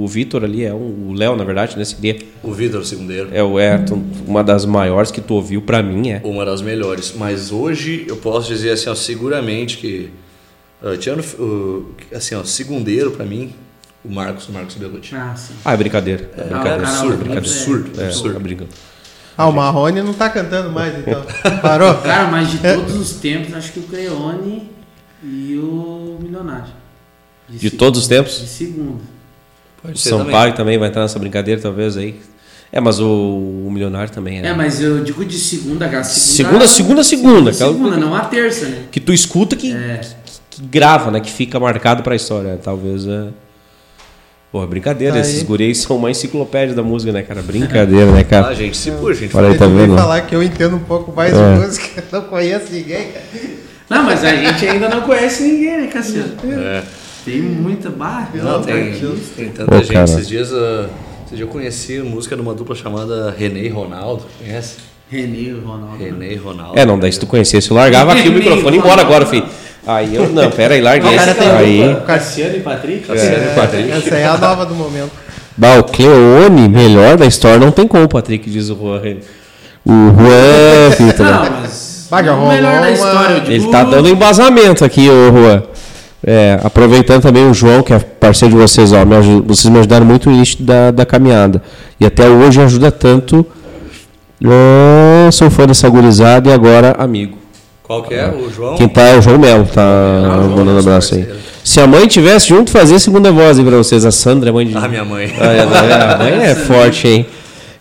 o 0.02 0.06
Vitor 0.06 0.44
ali 0.44 0.64
é 0.64 0.72
um, 0.74 1.08
o 1.08 1.12
Léo, 1.14 1.34
na 1.36 1.44
verdade, 1.44 1.76
né? 1.78 1.84
Seria, 1.84 2.18
O 2.42 2.52
Vitor, 2.52 2.80
o 2.80 2.84
segundeiro. 2.84 3.28
é 3.32 3.42
o 3.42 3.56
Ayrton, 3.58 4.02
uma 4.26 4.44
das 4.44 4.64
maiores 4.66 5.10
que 5.10 5.20
tu 5.20 5.34
ouviu 5.34 5.62
pra 5.62 5.82
mim, 5.82 6.10
é. 6.10 6.20
Uma 6.24 6.44
das 6.44 6.60
melhores. 6.62 7.14
Mas 7.16 7.50
hoje 7.52 8.04
eu 8.08 8.16
posso 8.16 8.48
dizer 8.48 8.70
assim, 8.72 8.88
ó, 8.90 8.94
seguramente 8.94 9.78
que. 9.78 10.10
Uh, 10.82 10.96
tirando 10.96 11.20
uh, 11.38 11.86
assim, 12.14 12.34
ó, 12.34 12.42
segundeiro 12.44 13.10
pra 13.10 13.24
mim, 13.24 13.52
o 14.04 14.10
Marcos, 14.10 14.48
o 14.48 14.52
Marcos 14.52 14.76
Belucci. 14.76 15.14
Ah, 15.14 15.34
sim. 15.36 15.52
Ah, 15.64 15.74
é 15.74 15.76
brincadeira. 15.76 16.30
É 16.36 16.40
É, 16.40 16.44
brincadeira. 16.44 16.78
cara, 16.78 16.82
absurdo, 16.88 17.24
muito 17.26 17.38
absurdo, 17.38 18.00
É, 18.00 18.04
absurdo. 18.06 18.36
é 18.36 18.38
brincando. 18.40 18.70
Ah, 19.40 19.48
o 19.48 19.52
Marrone 19.52 20.02
não 20.02 20.12
tá 20.12 20.28
cantando 20.30 20.70
mais, 20.70 20.96
então. 20.98 21.22
Parou? 21.62 21.94
Cara, 21.96 22.28
mas 22.28 22.50
de 22.50 22.58
todos 22.58 22.94
os 22.96 23.12
tempos, 23.14 23.54
acho 23.54 23.72
que 23.72 23.80
o 23.80 23.82
Creone 23.84 24.70
e 25.22 25.56
o 25.56 26.18
Milionário. 26.20 26.72
De 27.48 27.58
segundo- 27.58 27.78
todos 27.78 28.00
os 28.02 28.06
tempos? 28.08 28.40
De 28.40 28.46
segundo. 28.46 29.00
Pode 29.82 29.94
O 29.94 29.98
ser 29.98 30.10
Sampaio 30.10 30.54
também. 30.54 30.78
vai 30.78 30.88
entrar 30.88 31.02
nessa 31.02 31.18
brincadeira, 31.18 31.60
talvez, 31.60 31.96
aí. 31.96 32.20
É, 32.72 32.80
mas 32.80 33.00
o, 33.00 33.06
o 33.08 33.68
Milionário 33.72 34.12
também 34.12 34.40
é. 34.40 34.46
É, 34.46 34.54
mas 34.54 34.80
eu 34.80 35.02
digo 35.02 35.24
de 35.24 35.36
segunda, 35.38 35.86
aquela 35.86 36.04
segunda. 36.04 36.66
Segunda, 36.66 36.68
segunda, 36.68 37.04
segunda. 37.04 37.50
Aquela 37.50 37.72
Segunda, 37.72 37.96
não 37.96 38.14
a 38.14 38.20
terça, 38.20 38.66
né? 38.66 38.84
que 38.92 39.00
tu 39.00 39.12
escuta 39.12 39.56
que, 39.56 39.72
É. 39.72 40.00
que 40.50 40.62
grava, 40.62 41.10
né? 41.10 41.18
Que 41.20 41.30
fica 41.32 41.58
marcado 41.58 42.02
pra 42.04 42.14
história. 42.14 42.60
Talvez 42.62 43.06
é. 43.08 43.28
Pô, 44.52 44.64
é 44.64 44.66
brincadeira. 44.66 45.14
Tá 45.14 45.20
Esses 45.20 45.42
guris 45.44 45.78
são 45.78 45.96
uma 45.96 46.10
enciclopédia 46.10 46.74
da 46.74 46.82
música, 46.82 47.12
né, 47.12 47.22
cara? 47.22 47.40
Brincadeira, 47.40 48.06
né, 48.10 48.20
Ah, 48.20 48.24
cara? 48.24 48.54
gente, 48.54 48.76
se 48.76 48.90
puxa, 48.90 49.20
gente. 49.20 49.36
Olha 49.36 49.48
aí, 49.48 49.54
Eu 49.54 49.58
tá 49.58 49.66
vim 49.66 49.76
vendo? 49.76 49.96
falar 49.96 50.20
que 50.22 50.34
eu 50.34 50.42
entendo 50.42 50.76
um 50.76 50.80
pouco 50.80 51.12
mais 51.14 51.32
É. 51.32 51.54
de 51.54 51.60
música, 51.60 52.04
não 52.10 52.22
conheço 52.22 52.72
ninguém, 52.72 53.12
cara. 53.12 53.24
Não, 53.88 54.04
mas 54.04 54.24
a 54.24 54.34
gente 54.34 54.66
ainda 54.68 54.88
não 54.88 55.02
conhece 55.02 55.42
ninguém, 55.44 55.80
né, 55.82 55.86
Cassiano? 55.86 56.32
É. 56.44 56.82
Tem 57.24 57.40
muita 57.40 57.90
barra. 57.90 58.30
Não, 58.34 58.62
tem, 58.62 58.92
tem 59.36 59.48
tanta 59.50 59.74
Ô, 59.74 59.78
gente. 59.78 59.92
cara. 59.92 60.04
Esses 60.04 60.26
dias, 60.28 60.50
uh, 60.50 60.88
esses 61.26 61.36
dias 61.36 61.40
eu 61.40 61.48
conheci 61.48 61.98
a 61.98 62.04
música 62.04 62.34
de 62.34 62.42
uma 62.42 62.54
dupla 62.54 62.74
chamada 62.74 63.34
René 63.36 63.60
e 63.64 63.68
Ronaldo. 63.68 64.24
Conhece? 64.38 64.76
René, 65.10 65.52
Ronaldo. 65.64 65.96
René 65.98 66.32
e 66.32 66.36
Ronaldo. 66.36 66.78
É, 66.78 66.86
não, 66.86 66.98
daí 66.98 67.12
se 67.12 67.18
tu 67.20 67.26
conhecesse, 67.26 67.70
eu 67.70 67.76
largava 67.76 68.12
aqui 68.12 68.28
o 68.28 68.32
microfone 68.32 68.76
e 68.76 68.78
embora 68.80 69.00
agora, 69.02 69.26
filho. 69.26 69.44
Aí 69.86 70.14
eu, 70.14 70.28
não, 70.28 70.50
pera 70.50 70.74
aí, 70.74 70.80
larguei. 70.80 71.12
O 71.14 71.16
cara 71.16 71.34
tem- 71.34 71.50
Aí, 71.50 71.96
Cassiano 72.06 72.56
e 72.56 72.60
Patrick? 72.60 73.06
Cassiano 73.06 73.44
e 73.44 73.54
Patrick. 73.54 73.90
Essa 73.92 74.14
é 74.16 74.26
a 74.26 74.36
nova 74.38 74.66
do 74.66 74.74
momento. 74.74 75.10
bah, 75.56 75.76
o 75.78 75.84
Cleone, 75.84 76.68
melhor 76.68 77.16
da 77.16 77.26
história, 77.26 77.58
não 77.58 77.70
tem 77.70 77.86
como, 77.86 78.08
Patrick, 78.08 78.48
diz 78.50 78.68
o 78.70 78.76
Juan. 78.76 79.00
O 79.84 79.90
Juan, 79.92 80.90
Vitor. 81.06 81.26
né? 81.26 81.32
Não, 81.32 81.60
mas. 81.62 82.06
Vai, 82.10 82.24
já 82.24 82.34
o 82.34 82.48
melhor 82.48 82.80
da 82.80 82.90
história, 82.90 83.34
eu 83.34 83.40
digo. 83.40 83.52
Ele 83.52 83.68
tá 83.70 83.84
dando 83.84 84.08
embasamento 84.08 84.84
aqui, 84.84 85.08
ô 85.08 85.32
Juan. 85.32 85.62
É, 86.26 86.60
aproveitando 86.62 87.22
também 87.22 87.48
o 87.48 87.54
João, 87.54 87.82
que 87.82 87.94
é 87.94 87.98
parceiro 87.98 88.54
de 88.54 88.60
vocês, 88.60 88.92
ó, 88.92 89.04
me 89.06 89.16
aju- 89.16 89.42
vocês 89.46 89.72
me 89.72 89.78
ajudaram 89.78 90.04
muito 90.04 90.28
no 90.28 90.36
início 90.36 90.62
da, 90.62 90.90
da 90.90 91.06
caminhada. 91.06 91.62
E 91.98 92.04
até 92.04 92.28
hoje 92.28 92.60
ajuda 92.60 92.90
tanto. 92.92 93.46
É, 94.44 95.30
sou 95.30 95.50
fã 95.50 95.66
dessa 95.66 95.88
gurizada 95.88 96.50
e 96.50 96.52
agora 96.52 96.94
amigo. 96.98 97.38
Qual 97.90 98.04
que 98.04 98.14
é? 98.14 98.28
O 98.28 98.48
João? 98.54 98.76
Quem 98.76 98.88
tá 98.88 99.02
é 99.02 99.18
o 99.18 99.20
João 99.20 99.36
Melo, 99.36 99.66
tá 99.66 99.82
João, 100.22 100.48
mandando 100.50 100.64
nosso 100.74 100.88
abraço 100.88 101.14
aí. 101.16 101.26
Se 101.64 101.80
a 101.80 101.88
mãe 101.88 102.06
tivesse 102.06 102.46
junto, 102.46 102.70
fazia 102.70 102.94
a 102.94 103.00
segunda 103.00 103.32
voz 103.32 103.58
aí 103.58 103.64
pra 103.64 103.76
vocês. 103.76 104.04
A 104.04 104.12
Sandra, 104.12 104.50
a 104.50 104.52
mãe 104.52 104.64
de. 104.64 104.76
Ah, 104.76 104.86
minha 104.86 105.04
mãe. 105.04 105.34
Ah, 105.40 105.46
é, 105.46 105.60
a 106.14 106.16
mãe 106.16 106.32
é 106.44 106.54
forte, 106.66 107.08
hein? 107.08 107.26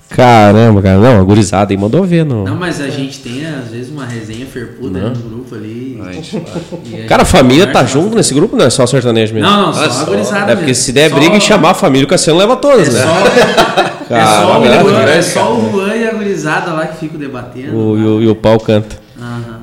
Caramba, 0.09 0.81
cara. 0.81 0.97
Não, 0.97 1.19
a 1.19 1.23
gurizada 1.23 1.71
aí 1.71 1.77
mandou 1.77 2.03
ver, 2.05 2.25
não. 2.25 2.43
Não, 2.43 2.55
mas 2.55 2.81
a 2.81 2.89
gente 2.89 3.19
tem, 3.19 3.45
às 3.45 3.69
vezes, 3.69 3.91
uma 3.91 4.03
resenha 4.03 4.47
ferpuda 4.47 4.99
no 5.11 5.29
grupo 5.29 5.53
ali. 5.53 6.01
A 6.01 7.03
a 7.03 7.07
Cara, 7.07 7.21
a 7.21 7.25
família 7.25 7.67
tá 7.67 7.85
junto 7.85 8.15
nesse 8.15 8.33
grupo, 8.33 8.57
não 8.57 8.65
é 8.65 8.71
só 8.71 8.87
sertanejo 8.87 9.35
mesmo? 9.35 9.47
Não, 9.47 9.67
não, 9.67 9.73
só 9.73 9.81
Olha 9.81 9.89
a 9.89 9.93
só. 9.93 10.05
gurizada 10.05 10.51
É 10.51 10.55
porque 10.55 10.73
se 10.73 10.91
der 10.91 11.11
Só- 11.11 11.17
briga 11.17 11.37
e 11.37 11.41
chamar 11.41 11.69
a 11.69 11.73
família, 11.75 12.05
o 12.07 12.09
Cassiano 12.09 12.39
leva 12.39 12.55
todas, 12.55 12.87
É 12.87 12.91
né? 12.93 13.03
só, 13.03 14.15
é, 14.15 14.25
só 14.25 14.59
o 14.59 14.63
Caramba, 14.63 14.89
Juan, 14.89 15.05
né? 15.05 15.17
é 15.19 15.21
só 15.21 15.53
o 15.53 15.71
Juan 15.71 15.95
e 15.95 16.07
a 16.07 16.13
gurizada 16.15 16.71
lá 16.73 16.87
que 16.87 16.97
ficam 16.97 17.19
debatendo. 17.19 17.77
O, 17.77 17.95
e, 17.95 18.03
o, 18.03 18.21
e 18.23 18.27
o 18.27 18.33
pau 18.33 18.59
canta. 18.59 19.07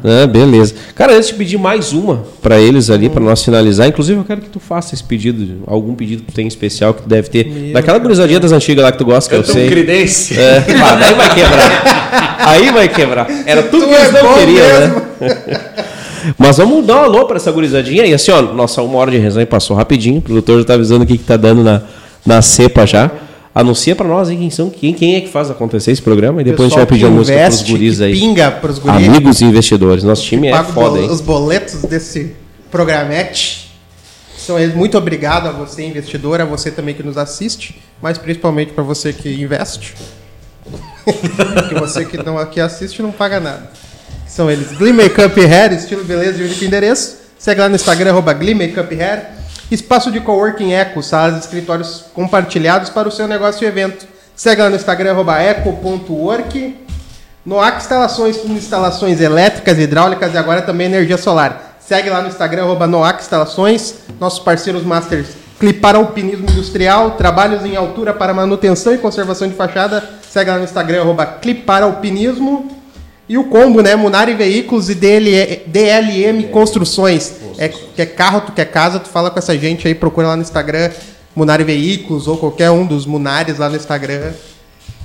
Ah, 0.05 0.27
beleza. 0.27 0.75
Cara, 0.95 1.15
antes 1.15 1.29
de 1.29 1.35
pedir 1.35 1.59
mais 1.59 1.93
uma 1.93 2.25
pra 2.43 2.59
eles 2.61 2.91
ali, 2.91 3.09
pra 3.09 3.21
nós 3.21 3.43
finalizar, 3.43 3.89
inclusive 3.89 4.19
eu 4.19 4.25
quero 4.25 4.41
que 4.41 4.49
tu 4.49 4.61
faça 4.61 4.95
esse 4.95 5.03
pedido, 5.05 5.63
algum 5.67 5.95
pedido 5.95 6.23
que 6.23 6.33
tu 6.33 6.35
tem 6.35 6.47
especial 6.47 6.95
que 6.95 7.03
tu 7.03 7.09
deve 7.09 7.29
ter. 7.29 7.73
Daquela 7.73 7.99
gurizadinha 7.99 8.41
das 8.41 8.53
antigas 8.53 8.85
lá 8.85 8.93
que 8.93 8.99
tu 8.99 9.05
gosta, 9.05 9.29
que 9.31 9.37
eu, 9.37 9.45
sei. 9.45 9.67
um. 9.67 10.39
É, 10.39 10.61
pá, 10.61 10.95
daí 10.97 11.15
vai 11.15 11.35
quebrar. 11.35 12.37
Aí 12.41 12.71
vai 12.73 12.89
quebrar. 12.89 13.27
Era 13.47 13.63
tudo 13.65 13.85
Tu 13.85 13.89
que 13.89 13.95
eles 13.95 14.15
é 14.15 14.23
não 14.23 14.35
queriam, 14.35 14.67
mesmo. 14.67 14.95
né? 15.21 15.61
Mas 16.39 16.57
vamos 16.57 16.85
dar 16.85 16.97
um 16.97 17.05
alô 17.05 17.25
pra 17.27 17.37
essa 17.37 17.53
gurizadinha. 17.53 18.05
E 18.05 18.13
assim, 18.13 18.31
ó, 18.33 18.43
nossa 18.43 18.83
uma 18.83 18.99
hora 18.99 19.11
de 19.11 19.19
resenha 19.19 19.47
passou 19.47 19.77
rapidinho. 19.77 20.19
O 20.19 20.23
produtor 20.23 20.59
já 20.61 20.65
tá 20.65 20.75
avisando 20.75 21.05
o 21.05 21.07
que, 21.07 21.19
que 21.19 21.25
tá 21.25 21.37
dando 21.37 21.63
na, 21.63 21.83
na 22.25 22.43
cepa 22.43 22.85
já. 22.87 23.11
Anuncia 23.57 23.97
pra 23.97 24.07
nós 24.07 24.29
aí 24.29 24.37
quem 24.37 24.51
são, 24.51 24.69
quem, 24.69 24.93
quem 24.93 25.17
é 25.17 25.21
que 25.23 25.29
faz 25.29 25.51
acontecer 25.51 25.91
esse 25.91 26.03
programa. 26.03 26.43
E 26.43 26.45
depois 26.45 26.67
a 26.67 26.69
gente 26.69 26.77
vai 26.77 26.87
pedir 26.87 27.07
a 27.07 27.09
música 27.09 27.39
pros 27.39 27.63
guris 27.63 28.01
aí. 28.03 28.13
pinga 28.13 28.51
pros 28.51 28.79
guris. 28.79 29.09
Amigos 29.09 29.41
e 29.41 29.47
investidores. 29.47 30.05
Nosso 30.05 30.25
time 30.25 30.49
é 30.49 30.63
foda, 30.63 30.99
hein? 30.99 31.09
os 31.09 31.23
boletos 31.23 31.81
desse 31.81 32.37
programete. 32.71 33.73
São 34.37 34.59
eles. 34.59 34.75
Muito 34.75 34.99
obrigado 34.99 35.49
a 35.49 35.53
você, 35.53 35.87
investidor, 35.87 36.39
a 36.39 36.45
você 36.45 36.71
também 36.71 36.95
que 36.95 37.03
nos 37.03 37.17
assiste, 37.17 37.81
mas 38.03 38.19
principalmente 38.19 38.75
para 38.75 38.85
você 38.85 39.11
que 39.11 39.41
investe. 39.41 39.95
que 41.67 41.75
você 41.77 42.05
que 42.05 42.19
não 42.23 42.37
aqui 42.37 42.61
assiste 42.61 43.01
não 43.01 43.11
paga 43.11 43.41
nada. 43.41 43.71
São 44.29 44.51
eles 44.51 44.71
Glee 44.73 44.93
Makeup 44.93 45.41
Hair, 45.41 45.73
estilo 45.73 46.05
beleza 46.05 46.43
e 46.43 46.45
único 46.45 46.63
endereço. 46.63 47.17
Segue 47.39 47.63
lá 47.63 47.71
no 47.71 47.77
Instagram, 47.77 48.11
arroba 48.11 48.35
Glee 48.35 48.55
Makeup 48.55 48.95
Hair. 48.95 49.36
Espaço 49.71 50.13
de 50.13 50.21
coworking 50.21 50.73
Eco, 50.73 51.03
salas 51.03 51.37
e 51.37 51.41
escritórios 51.41 52.05
compartilhados 52.15 52.89
para 52.89 53.09
o 53.09 53.11
seu 53.11 53.27
negócio 53.27 53.65
e 53.65 53.67
evento. 53.67 54.07
Segue 54.35 54.63
lá 54.63 54.71
no 54.71 54.77
Instagram, 54.77 55.17
eco.work. 55.41 56.87
Noac 57.45 57.79
Instalações, 57.79 58.45
instalações 58.45 59.21
elétricas, 59.21 59.79
hidráulicas 59.79 60.35
e 60.35 60.39
agora 60.39 60.63
também 60.63 60.87
energia 60.87 61.17
solar. 61.17 61.79
Segue 61.81 62.11
lá 62.11 62.21
no 62.21 62.29
Instagram, 62.29 62.63
arroba 62.65 62.87
Noac 62.87 63.23
Instalações. 63.23 63.95
Nossos 64.21 64.39
parceiros 64.39 64.85
Masters 64.85 65.29
Clipar 65.59 65.97
Alpinismo 65.97 66.51
Industrial, 66.51 67.13
trabalhos 67.13 67.65
em 67.65 67.77
altura 67.77 68.13
para 68.13 68.35
manutenção 68.35 68.93
e 68.93 68.99
conservação 68.99 69.49
de 69.49 69.55
fachada. 69.55 70.05
Segue 70.29 70.51
lá 70.51 70.59
no 70.59 70.65
Instagram, 70.65 71.01
arroba. 71.01 71.41
E 73.29 73.37
o 73.37 73.45
combo, 73.45 73.81
né? 73.83 73.97
Munari 73.97 74.35
Veículos 74.35 74.89
e 74.89 74.95
DL, 74.95 75.63
DLM 75.67 76.45
Construções. 76.53 77.33
É, 77.59 77.69
quer 77.69 78.07
carro, 78.07 78.43
tu 78.43 78.53
quer 78.53 78.67
casa, 78.67 79.01
tu 79.01 79.09
fala 79.09 79.31
com 79.31 79.39
essa 79.39 79.57
gente 79.59 79.87
aí, 79.89 79.95
procura 79.95 80.29
lá 80.29 80.37
no 80.37 80.43
Instagram, 80.43 80.91
Munari 81.35 81.65
Veículos 81.65 82.29
ou 82.29 82.37
qualquer 82.37 82.71
um 82.71 82.87
dos 82.87 83.05
Munares 83.05 83.59
lá 83.59 83.69
no 83.69 83.77
Instagram. 83.77 84.33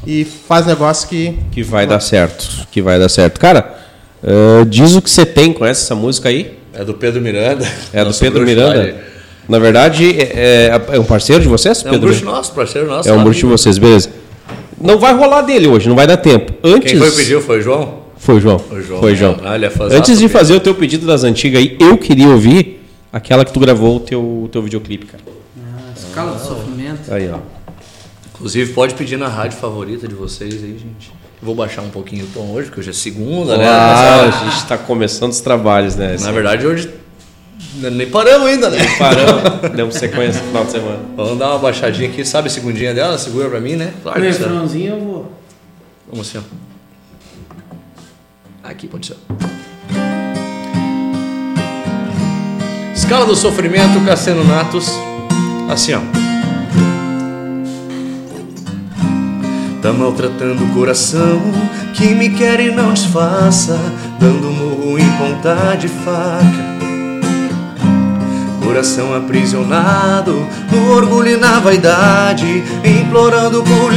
E 0.06 0.24
faz 0.26 0.66
negócio 0.66 1.08
que 1.08 1.38
Que 1.52 1.64
vai 1.64 1.86
dar 1.88 2.00
certo. 2.00 2.68
Que 2.72 2.82
vai 2.82 3.00
dar 3.00 3.10
certo. 3.10 3.40
Cara, 3.40 3.76
eh, 4.24 4.66
diz 4.68 4.96
o 4.96 5.02
que 5.02 5.10
você 5.10 5.26
tem. 5.26 5.52
Conhece 5.54 5.84
essa 5.84 5.96
música 5.96 6.30
aí? 6.30 6.58
É 6.74 6.84
do 6.84 6.94
Pedro 6.94 7.22
Miranda. 7.22 7.68
É 7.94 8.04
do 8.06 8.14
Pedro 8.14 8.44
Miranda. 8.46 8.96
Na 9.50 9.58
verdade, 9.60 10.10
é, 10.20 10.70
é- 10.70 10.96
é 10.96 11.00
um 11.00 11.04
parceiro 11.04 11.42
de 11.42 11.48
vocês, 11.50 11.84
É 11.84 11.88
um 11.88 11.92
Pedro? 11.94 12.08
bruxo 12.08 12.24
nosso, 12.26 12.52
parceiro 12.54 12.88
nosso. 12.88 13.10
É 13.10 13.14
um 13.14 13.24
bruxo 13.24 13.40
de 13.42 13.46
vocês, 13.48 13.78
beleza. 13.78 14.10
Não 14.80 14.98
vai 14.98 15.14
rolar 15.14 15.42
dele 15.42 15.68
hoje, 15.68 15.90
não 15.90 15.96
vai 15.96 16.08
dar 16.08 16.18
tempo. 16.18 16.54
Antes. 16.64 16.92
Quem 16.92 17.00
foi 17.00 17.12
pediu? 17.12 17.42
Foi 17.42 17.60
o 17.60 17.62
João? 17.62 18.01
Foi 18.22 18.36
o 18.36 18.40
João. 18.40 18.60
Foi 18.60 18.80
o 18.80 18.84
João, 18.84 19.00
Foi 19.00 19.14
o? 19.14 19.16
João. 19.16 19.38
Ah, 19.44 19.58
é 19.58 19.70
fãzaço 19.70 19.98
Antes 19.98 20.20
de 20.20 20.30
fazer 20.30 20.54
o 20.56 20.60
teu 20.60 20.76
pedido 20.76 21.08
das 21.08 21.24
antigas 21.24 21.60
aí, 21.60 21.76
eu 21.80 21.98
queria 21.98 22.30
ouvir 22.30 22.80
aquela 23.12 23.44
que 23.44 23.52
tu 23.52 23.60
gravou 23.60 23.98
o 23.98 24.00
teu, 24.00 24.48
teu 24.52 24.62
videoclipe, 24.62 25.08
cara. 25.08 25.24
Ah, 25.60 25.92
escala 25.98 26.34
do 26.34 26.40
sofrimento. 26.40 27.12
Aí, 27.12 27.28
ó. 27.32 27.40
Inclusive, 28.36 28.74
pode 28.74 28.94
pedir 28.94 29.18
na 29.18 29.28
rádio 29.28 29.58
favorita 29.58 30.08
de 30.08 30.14
vocês 30.14 30.54
aí, 30.54 30.72
gente. 30.78 31.12
Eu 31.42 31.46
Vou 31.48 31.56
baixar 31.56 31.82
um 31.82 31.90
pouquinho 31.90 32.26
o 32.26 32.28
tom 32.28 32.52
hoje, 32.52 32.68
porque 32.68 32.82
hoje 32.82 32.92
é 32.92 32.94
segunda, 32.94 33.58
né? 33.58 33.68
Ah, 33.68 34.22
a 34.28 34.46
gente 34.50 34.68
tá 34.68 34.78
começando 34.78 35.32
os 35.32 35.42
trabalhos, 35.42 35.96
né? 35.96 36.16
Na 36.20 36.32
verdade, 36.32 36.68
hoje 36.68 36.92
nem 37.76 38.08
paramos 38.08 38.48
ainda, 38.48 38.70
né? 38.70 38.78
Paramos, 39.00 39.72
demos 39.76 39.96
sequência 39.96 40.40
no 40.42 40.48
final 40.50 40.66
de 40.66 40.72
semana. 40.72 41.00
Vamos 41.18 41.40
dar 41.40 41.50
uma 41.50 41.58
baixadinha 41.60 42.08
aqui, 42.08 42.24
sabe 42.24 42.50
a 42.50 42.52
segundinha 42.52 42.94
dela? 42.94 43.18
Segura 43.18 43.50
pra 43.50 43.60
mim, 43.60 43.76
né? 43.76 43.92
Claro 44.04 44.20
No 44.20 44.26
que 44.28 44.34
sim. 44.34 44.44
refrãozinho 44.44 44.94
eu 44.94 45.00
vou. 45.00 45.32
Vamos 46.12 46.28
assim, 46.30 46.38
ó. 46.38 46.71
Aqui 48.64 48.88
pode 48.88 49.08
ser. 49.08 49.18
Escala 52.94 53.26
do 53.26 53.36
sofrimento, 53.36 54.00
Cassiano 54.06 54.44
Natos. 54.44 54.90
Assim, 55.70 55.94
ó. 55.94 56.00
Tá 59.82 59.92
maltratando 59.92 60.64
o 60.64 60.70
coração 60.70 61.42
que 61.96 62.14
me 62.14 62.30
quer 62.30 62.60
e 62.60 62.72
não 62.72 62.94
disfarça, 62.94 63.80
dando 64.20 64.52
murro 64.52 65.00
em 65.00 65.12
ponta 65.18 65.76
de 65.76 65.88
faca. 65.88 66.72
Coração 68.64 69.14
aprisionado 69.16 70.48
no 70.72 70.92
orgulho 70.92 71.32
e 71.32 71.38
na 71.38 71.60
vaidade, 71.60 72.64
implorando 72.86 73.64
por 73.64 73.92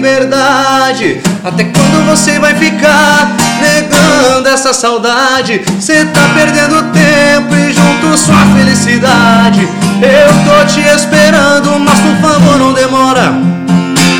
liberdade. 0.00 1.20
Até 1.44 1.64
quando 1.64 2.06
você 2.08 2.38
vai 2.38 2.54
ficar 2.54 3.36
negando 3.60 4.48
essa 4.48 4.72
saudade? 4.72 5.60
Cê 5.78 6.06
tá 6.06 6.22
perdendo 6.34 6.90
tempo 6.90 7.54
e 7.54 7.72
junto 7.72 8.16
sua 8.16 8.46
felicidade. 8.56 9.68
Eu 10.00 10.32
tô 10.44 10.64
te 10.66 10.80
esperando, 10.80 11.78
mas 11.78 12.00
por 12.00 12.16
favor 12.16 12.58
não 12.58 12.72
demora. 12.72 13.34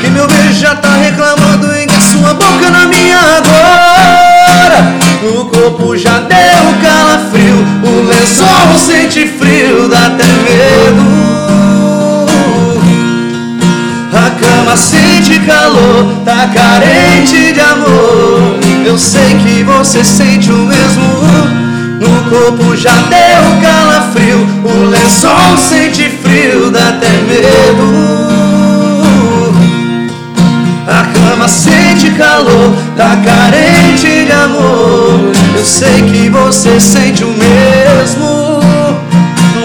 Que 0.01 0.09
meu 0.11 0.27
beijo 0.27 0.59
já 0.59 0.75
tá 0.75 0.95
reclamando 0.97 1.67
que 1.87 2.01
sua 2.01 2.35
boca 2.35 2.69
na 2.69 2.85
minha 2.85 3.17
agora. 3.37 5.01
O 5.23 5.45
corpo 5.45 5.97
já 5.97 6.19
deu 6.19 6.63
calafrio, 6.83 7.65
o 7.83 8.07
lençol 8.07 8.77
sente 8.77 9.27
frio, 9.27 9.87
dá 9.89 10.07
até 10.07 10.25
medo. 10.25 11.40
Cama 14.41 14.75
sente 14.75 15.39
calor, 15.41 16.15
tá 16.25 16.49
carente 16.53 17.53
de 17.53 17.61
amor. 17.61 18.59
Eu 18.83 18.97
sei 18.97 19.35
que 19.35 19.63
você 19.63 20.03
sente 20.03 20.51
o 20.51 20.57
mesmo. 20.57 21.03
No 21.99 22.29
corpo 22.29 22.75
já 22.75 22.95
deu 23.03 23.61
calafrio, 23.61 24.47
o 24.65 24.89
lençol 24.89 25.55
sente 25.57 26.09
frio, 26.09 26.71
dá 26.71 26.89
até 26.89 27.09
medo. 27.09 28.31
A 30.87 31.05
cama 31.13 31.47
sente 31.47 32.09
calor, 32.11 32.73
tá 32.97 33.15
carente 33.23 34.25
de 34.25 34.31
amor. 34.31 35.31
Eu 35.55 35.63
sei 35.63 36.01
que 36.01 36.27
você 36.29 36.79
sente 36.79 37.23
o 37.23 37.27
mesmo. 37.27 38.59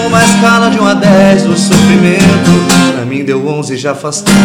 Numa 0.03 0.23
escala 0.23 0.71
de 0.71 0.79
1 0.79 0.87
a 0.87 0.95
10 0.95 1.43
do 1.45 1.57
sofrimento, 1.57 2.51
mim 3.07 3.25
deu 3.25 3.47
11 3.47 3.77
já 3.77 3.95
faz 3.95 4.21
tempo. 4.21 4.37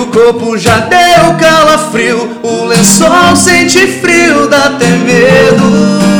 O 0.00 0.06
corpo 0.06 0.56
já 0.56 0.78
deu 0.78 1.34
calafrio, 1.38 2.38
o 2.42 2.64
lençol 2.64 3.36
sente 3.36 3.86
frio, 3.86 4.48
dá 4.48 4.66
até 4.66 4.86
medo. 4.86 6.12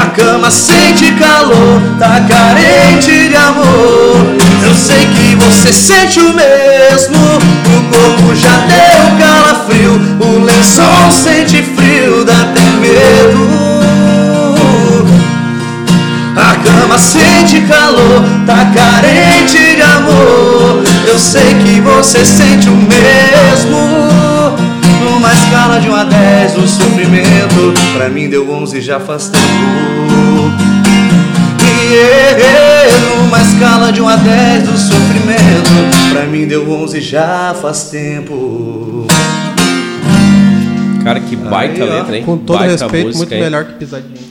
A 0.00 0.06
cama 0.10 0.50
sente 0.50 1.12
calor, 1.12 1.82
tá 1.98 2.20
carente 2.28 3.28
de 3.28 3.36
amor. 3.36 4.26
Eu 4.62 4.74
sei 4.74 5.00
que 5.06 5.34
você 5.36 5.72
sente 5.72 6.20
o 6.20 6.32
mesmo. 6.32 7.16
O 7.16 7.82
corpo 7.90 8.34
já 8.36 8.56
deu 8.66 9.18
calafrio, 9.18 10.00
o 10.20 10.44
lençol 10.44 11.10
sente 11.10 11.62
frio, 11.62 11.75
Sente 16.98 17.60
calor, 17.62 18.22
tá 18.46 18.70
carente 18.74 19.76
de 19.76 19.82
amor. 19.82 20.82
Eu 21.06 21.18
sei 21.18 21.54
que 21.62 21.80
você 21.80 22.24
sente 22.24 22.68
o 22.68 22.72
mesmo. 22.76 23.78
Numa 25.04 25.32
escala 25.32 25.78
de 25.80 25.88
1 25.88 25.94
a 25.94 26.04
10 26.04 26.56
o 26.58 26.66
sofrimento, 26.68 27.74
pra 27.96 28.08
mim 28.08 28.28
deu 28.28 28.50
11 28.50 28.80
já 28.80 28.98
faz 28.98 29.28
tempo. 29.28 29.46
E 31.62 33.16
numa 33.20 33.40
escala 33.40 33.92
de 33.92 34.00
1 34.02 34.08
a 34.08 34.16
10 34.16 34.62
do 34.64 34.78
sofrimento, 34.78 36.12
pra 36.12 36.24
mim 36.24 36.46
deu 36.46 36.68
11 36.70 37.00
já 37.00 37.54
faz 37.60 37.84
tempo. 37.84 39.06
Cara, 41.04 41.20
que 41.20 41.36
baita 41.36 41.84
Aí, 41.84 41.90
letra, 41.90 42.16
hein? 42.16 42.24
Com 42.24 42.36
todo 42.36 42.58
Baita 42.58 42.72
respeito, 42.72 43.06
música, 43.06 43.18
muito 43.18 43.32
hein? 43.34 43.40
melhor 43.42 43.64
que 43.64 43.74
pisadinha. 43.74 44.25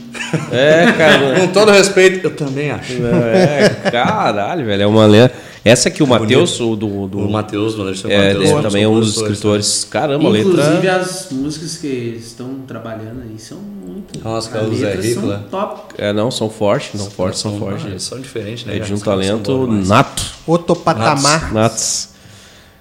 É, 0.52 0.92
cara. 0.92 1.40
Com 1.40 1.48
todo 1.48 1.70
respeito, 1.72 2.26
eu 2.26 2.34
também 2.34 2.70
acho. 2.70 2.94
é, 3.04 3.68
caralho, 3.90 4.64
velho. 4.64 4.82
É 4.82 4.86
uma 4.86 5.06
letra. 5.06 5.36
Essa 5.64 5.90
que 5.90 6.00
o 6.00 6.06
Matheus, 6.06 6.60
o 6.60 6.76
do. 6.76 7.08
do 7.08 7.18
O 7.18 7.30
Matheus, 7.30 7.74
do 7.74 7.82
Anderson 7.82 8.08
é, 8.08 8.34
Matheus, 8.34 8.62
também 8.62 8.84
é 8.84 8.88
um 8.88 9.00
dos 9.00 9.16
escritores. 9.16 9.84
Caramba, 9.90 10.28
a 10.28 10.38
Inclusive 10.38 10.74
letra. 10.74 10.96
as 10.96 11.28
músicas 11.32 11.76
que 11.78 12.16
estão 12.20 12.60
trabalhando 12.68 13.22
aí 13.22 13.36
são 13.36 13.58
muito. 13.58 14.22
Nossa, 14.22 14.48
do 14.60 14.76
Zé 14.76 14.86
letras 14.86 15.04
Rico, 15.04 15.20
são 15.22 15.28
né? 15.30 15.40
top. 15.50 15.94
É, 15.98 16.12
não, 16.12 16.30
são 16.30 16.48
fortes, 16.48 17.00
não 17.00 17.10
fortes, 17.10 17.40
são 17.40 17.50
São 17.50 17.60
fortes. 17.60 18.02
são 18.04 18.20
diferentes, 18.20 18.64
né? 18.64 18.74
É 18.74 18.78
cara? 18.78 18.86
de 18.86 18.94
um 18.94 18.96
são 18.96 19.04
talento 19.04 19.66
nato. 19.66 20.22
Outro 20.46 20.76
patamar. 20.76 21.52
Natos. 21.52 22.10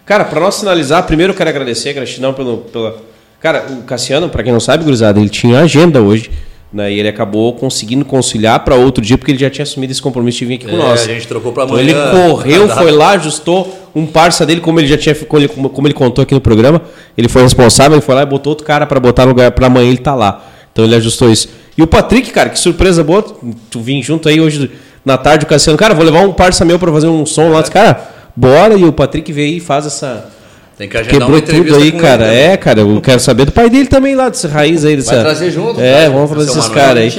Cara, 0.05 0.23
para 0.23 0.39
nós 0.39 0.59
finalizar, 0.59 1.01
primeiro 1.07 1.33
eu 1.33 1.37
quero 1.37 1.49
agradecer, 1.49 1.91
gratidão 1.91 2.35
pelo, 2.35 2.57
pela, 2.59 2.95
Cara, 3.39 3.67
o 3.71 3.83
Cassiano, 3.83 4.29
pra 4.29 4.41
quem 4.43 4.51
não 4.51 4.59
sabe, 4.59 4.83
gurizada, 4.83 5.19
ele 5.19 5.29
tinha 5.29 5.59
agenda 5.59 6.01
hoje. 6.01 6.31
Né, 6.73 6.91
e 6.91 6.99
ele 6.99 7.07
acabou 7.07 7.53
conseguindo 7.53 8.03
conciliar 8.03 8.59
para 8.65 8.75
outro 8.75 9.01
dia, 9.03 9.17
porque 9.17 9.31
ele 9.31 9.39
já 9.39 9.49
tinha 9.49 9.63
assumido 9.63 9.91
esse 9.93 10.01
compromisso 10.01 10.39
de 10.39 10.45
vir 10.45 10.55
aqui 10.55 10.65
com 10.65 10.75
É, 10.75 10.77
nós. 10.77 11.03
a 11.03 11.05
gente 11.07 11.25
trocou 11.25 11.51
Então 11.51 11.63
amanhã. 11.63 11.81
ele 11.81 11.93
correu, 11.93 12.67
foi 12.67 12.91
lá, 12.91 13.11
ajustou 13.11 13.89
um 13.95 14.05
parça 14.05 14.45
dele, 14.45 14.59
como 14.59 14.79
ele 14.79 14.87
já 14.87 14.97
tinha, 14.97 15.15
como 15.15 15.41
ele, 15.41 15.47
como 15.47 15.87
ele 15.87 15.93
contou 15.93 16.21
aqui 16.23 16.33
no 16.33 16.41
programa. 16.41 16.81
Ele 17.17 17.29
foi 17.29 17.43
responsável, 17.43 17.93
ele 17.95 18.01
foi 18.01 18.13
lá 18.15 18.23
e 18.23 18.25
botou 18.25 18.51
outro 18.51 18.65
cara 18.67 18.85
para 18.85 18.99
botar 18.99 19.23
no 19.23 19.29
lugar 19.29 19.51
para 19.51 19.67
amanhã 19.67 19.87
ele 19.87 19.99
tá 19.99 20.13
lá. 20.13 20.43
Então 20.73 20.83
ele 20.83 20.95
ajustou 20.95 21.31
isso. 21.31 21.47
E 21.77 21.81
o 21.81 21.87
Patrick, 21.87 22.29
cara, 22.31 22.49
que 22.49 22.59
surpresa 22.59 23.03
boa, 23.03 23.23
tu 23.69 23.79
vim 23.79 24.01
junto 24.03 24.27
aí 24.27 24.41
hoje 24.41 24.69
na 25.05 25.17
tarde 25.17 25.45
o 25.45 25.47
Cassiano, 25.47 25.77
cara, 25.77 25.93
vou 25.93 26.03
levar 26.03 26.21
um 26.21 26.33
parça 26.33 26.65
meu 26.65 26.77
para 26.79 26.91
fazer 26.91 27.07
um 27.07 27.25
som 27.25 27.49
lá, 27.51 27.61
Disse, 27.61 27.71
cara, 27.71 28.09
bora 28.35 28.73
e 28.75 28.83
o 28.83 28.91
Patrick 28.91 29.31
veio 29.31 29.57
e 29.57 29.59
faz 29.61 29.85
essa 29.85 30.29
Tem 30.77 30.89
que 30.89 30.97
agendar 30.97 31.19
Quebrou 31.19 31.39
uma 31.39 31.41
tudo 31.41 31.75
aí, 31.75 31.91
com 31.91 31.99
cara. 31.99 32.25
ele, 32.25 32.33
né? 32.35 32.53
É, 32.53 32.57
cara, 32.57 32.81
eu 32.81 33.01
quero 33.01 33.19
saber 33.19 33.45
do 33.45 33.51
pai 33.53 33.69
dele 33.69 33.87
também 33.87 34.13
lá, 34.13 34.27
desse 34.27 34.45
raiz 34.47 34.83
aí. 34.83 34.97
Dessa... 34.97 35.21
trazer 35.21 35.49
junto, 35.51 35.79
É, 35.79 35.93
cara, 36.01 36.09
vamos 36.09 36.29
fazer 36.31 36.51
seu 36.51 36.59
esses 36.59 36.71
caras 36.73 37.03
aí. 37.03 37.11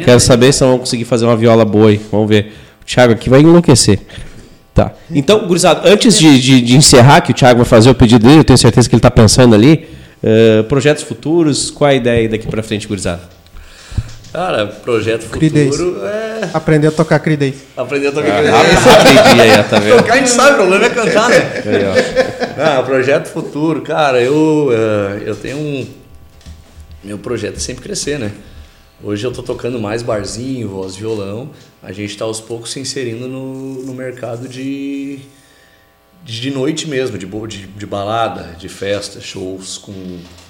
Quero 0.00 0.12
né? 0.12 0.18
saber 0.18 0.52
se 0.52 0.64
vão 0.64 0.78
conseguir 0.78 1.04
fazer 1.04 1.24
uma 1.24 1.36
viola 1.36 1.64
boa 1.64 1.90
aí. 1.90 2.00
Vamos 2.10 2.28
ver. 2.28 2.52
O 2.82 2.84
Thiago 2.84 3.12
aqui 3.12 3.30
vai 3.30 3.40
enlouquecer. 3.40 4.00
Tá. 4.74 4.92
Então, 5.12 5.46
gurizada, 5.46 5.88
antes 5.88 6.18
de, 6.18 6.40
de, 6.40 6.60
de 6.60 6.76
encerrar, 6.76 7.20
que 7.20 7.30
o 7.30 7.34
Thiago 7.34 7.58
vai 7.58 7.64
fazer 7.64 7.88
o 7.90 7.94
pedido 7.94 8.26
dele, 8.26 8.40
eu 8.40 8.44
tenho 8.44 8.58
certeza 8.58 8.88
que 8.88 8.94
ele 8.96 8.98
está 8.98 9.10
pensando 9.10 9.54
ali. 9.54 9.86
eh, 10.20 10.64
projetos 10.68 11.04
futuros, 11.04 11.70
qual 11.70 11.90
a 11.90 11.94
ideia 11.94 12.18
aí 12.22 12.28
daqui 12.28 12.48
para 12.48 12.62
frente, 12.64 12.88
gurizada? 12.88 13.33
Cara, 14.34 14.66
projeto 14.66 15.30
Cridez. 15.30 15.76
futuro 15.76 16.04
é 16.04 16.50
Aprender 16.52 16.88
a 16.88 16.90
tocar 16.90 17.20
Creedence. 17.20 17.62
aprender 17.76 18.08
a 18.08 18.12
tocar 18.12 18.42
Rápido, 18.44 18.50
rapidinho 18.80 19.42
aí, 19.42 19.60
ó, 19.60 19.62
tá 19.62 19.78
vendo? 19.78 19.96
Tocar 19.98 20.12
a 20.14 20.16
gente 20.16 20.30
sabe, 20.30 20.50
o 20.54 20.56
problema 20.56 20.86
é 20.86 20.90
cantar, 20.90 21.28
né? 21.28 21.36
Aí. 21.64 22.60
Ah, 22.60 22.82
projeto 22.82 23.28
futuro, 23.28 23.80
cara, 23.82 24.20
eu, 24.20 24.70
eh, 24.72 25.22
eu 25.24 25.36
tenho 25.36 25.56
um. 25.58 25.86
Meu 27.04 27.16
projeto 27.16 27.58
é 27.58 27.60
sempre 27.60 27.84
crescer, 27.84 28.18
né? 28.18 28.32
Hoje 29.04 29.24
eu 29.24 29.30
tô 29.32 29.40
tocando 29.40 29.78
mais 29.78 30.02
barzinho, 30.02 30.68
voz, 30.68 30.96
violão. 30.96 31.50
A 31.80 31.92
gente 31.92 32.16
tá 32.18 32.24
aos 32.24 32.40
poucos 32.40 32.72
se 32.72 32.80
inserindo 32.80 33.28
no, 33.28 33.84
no 33.84 33.94
mercado 33.94 34.48
de, 34.48 35.20
de 36.24 36.40
de 36.40 36.50
noite 36.50 36.88
mesmo, 36.88 37.16
de, 37.16 37.24
bo- 37.26 37.46
de, 37.46 37.68
de 37.68 37.86
balada, 37.86 38.56
de 38.58 38.68
festa, 38.68 39.20
shows 39.20 39.78
com 39.78 39.92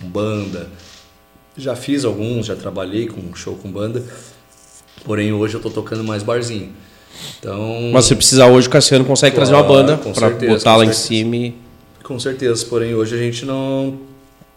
banda. 0.01 0.69
Já 1.56 1.76
fiz 1.76 2.05
alguns, 2.05 2.47
já 2.47 2.56
trabalhei 2.56 3.06
com 3.06 3.35
show 3.35 3.55
com 3.56 3.70
banda. 3.70 4.02
Porém, 5.05 5.32
hoje 5.32 5.55
eu 5.55 5.60
tô 5.60 5.70
tocando 5.70 6.02
mais 6.02 6.22
barzinho. 6.22 6.72
Então. 7.39 7.90
Mas 7.93 8.06
se 8.06 8.16
precisar 8.16 8.47
hoje, 8.47 8.66
o 8.66 8.70
Cassiano 8.70 9.05
consegue 9.05 9.36
trazer 9.36 9.55
uma 9.55 9.64
Claro, 9.64 9.86
banda 9.86 9.97
para 9.98 10.31
botar 10.31 10.76
lá 10.76 10.85
em 10.85 10.93
cima 10.93 11.36
e... 11.36 11.55
Com 12.02 12.18
certeza, 12.18 12.66
porém 12.66 12.94
hoje 12.94 13.14
a 13.14 13.18
gente 13.18 13.44
não. 13.47 13.98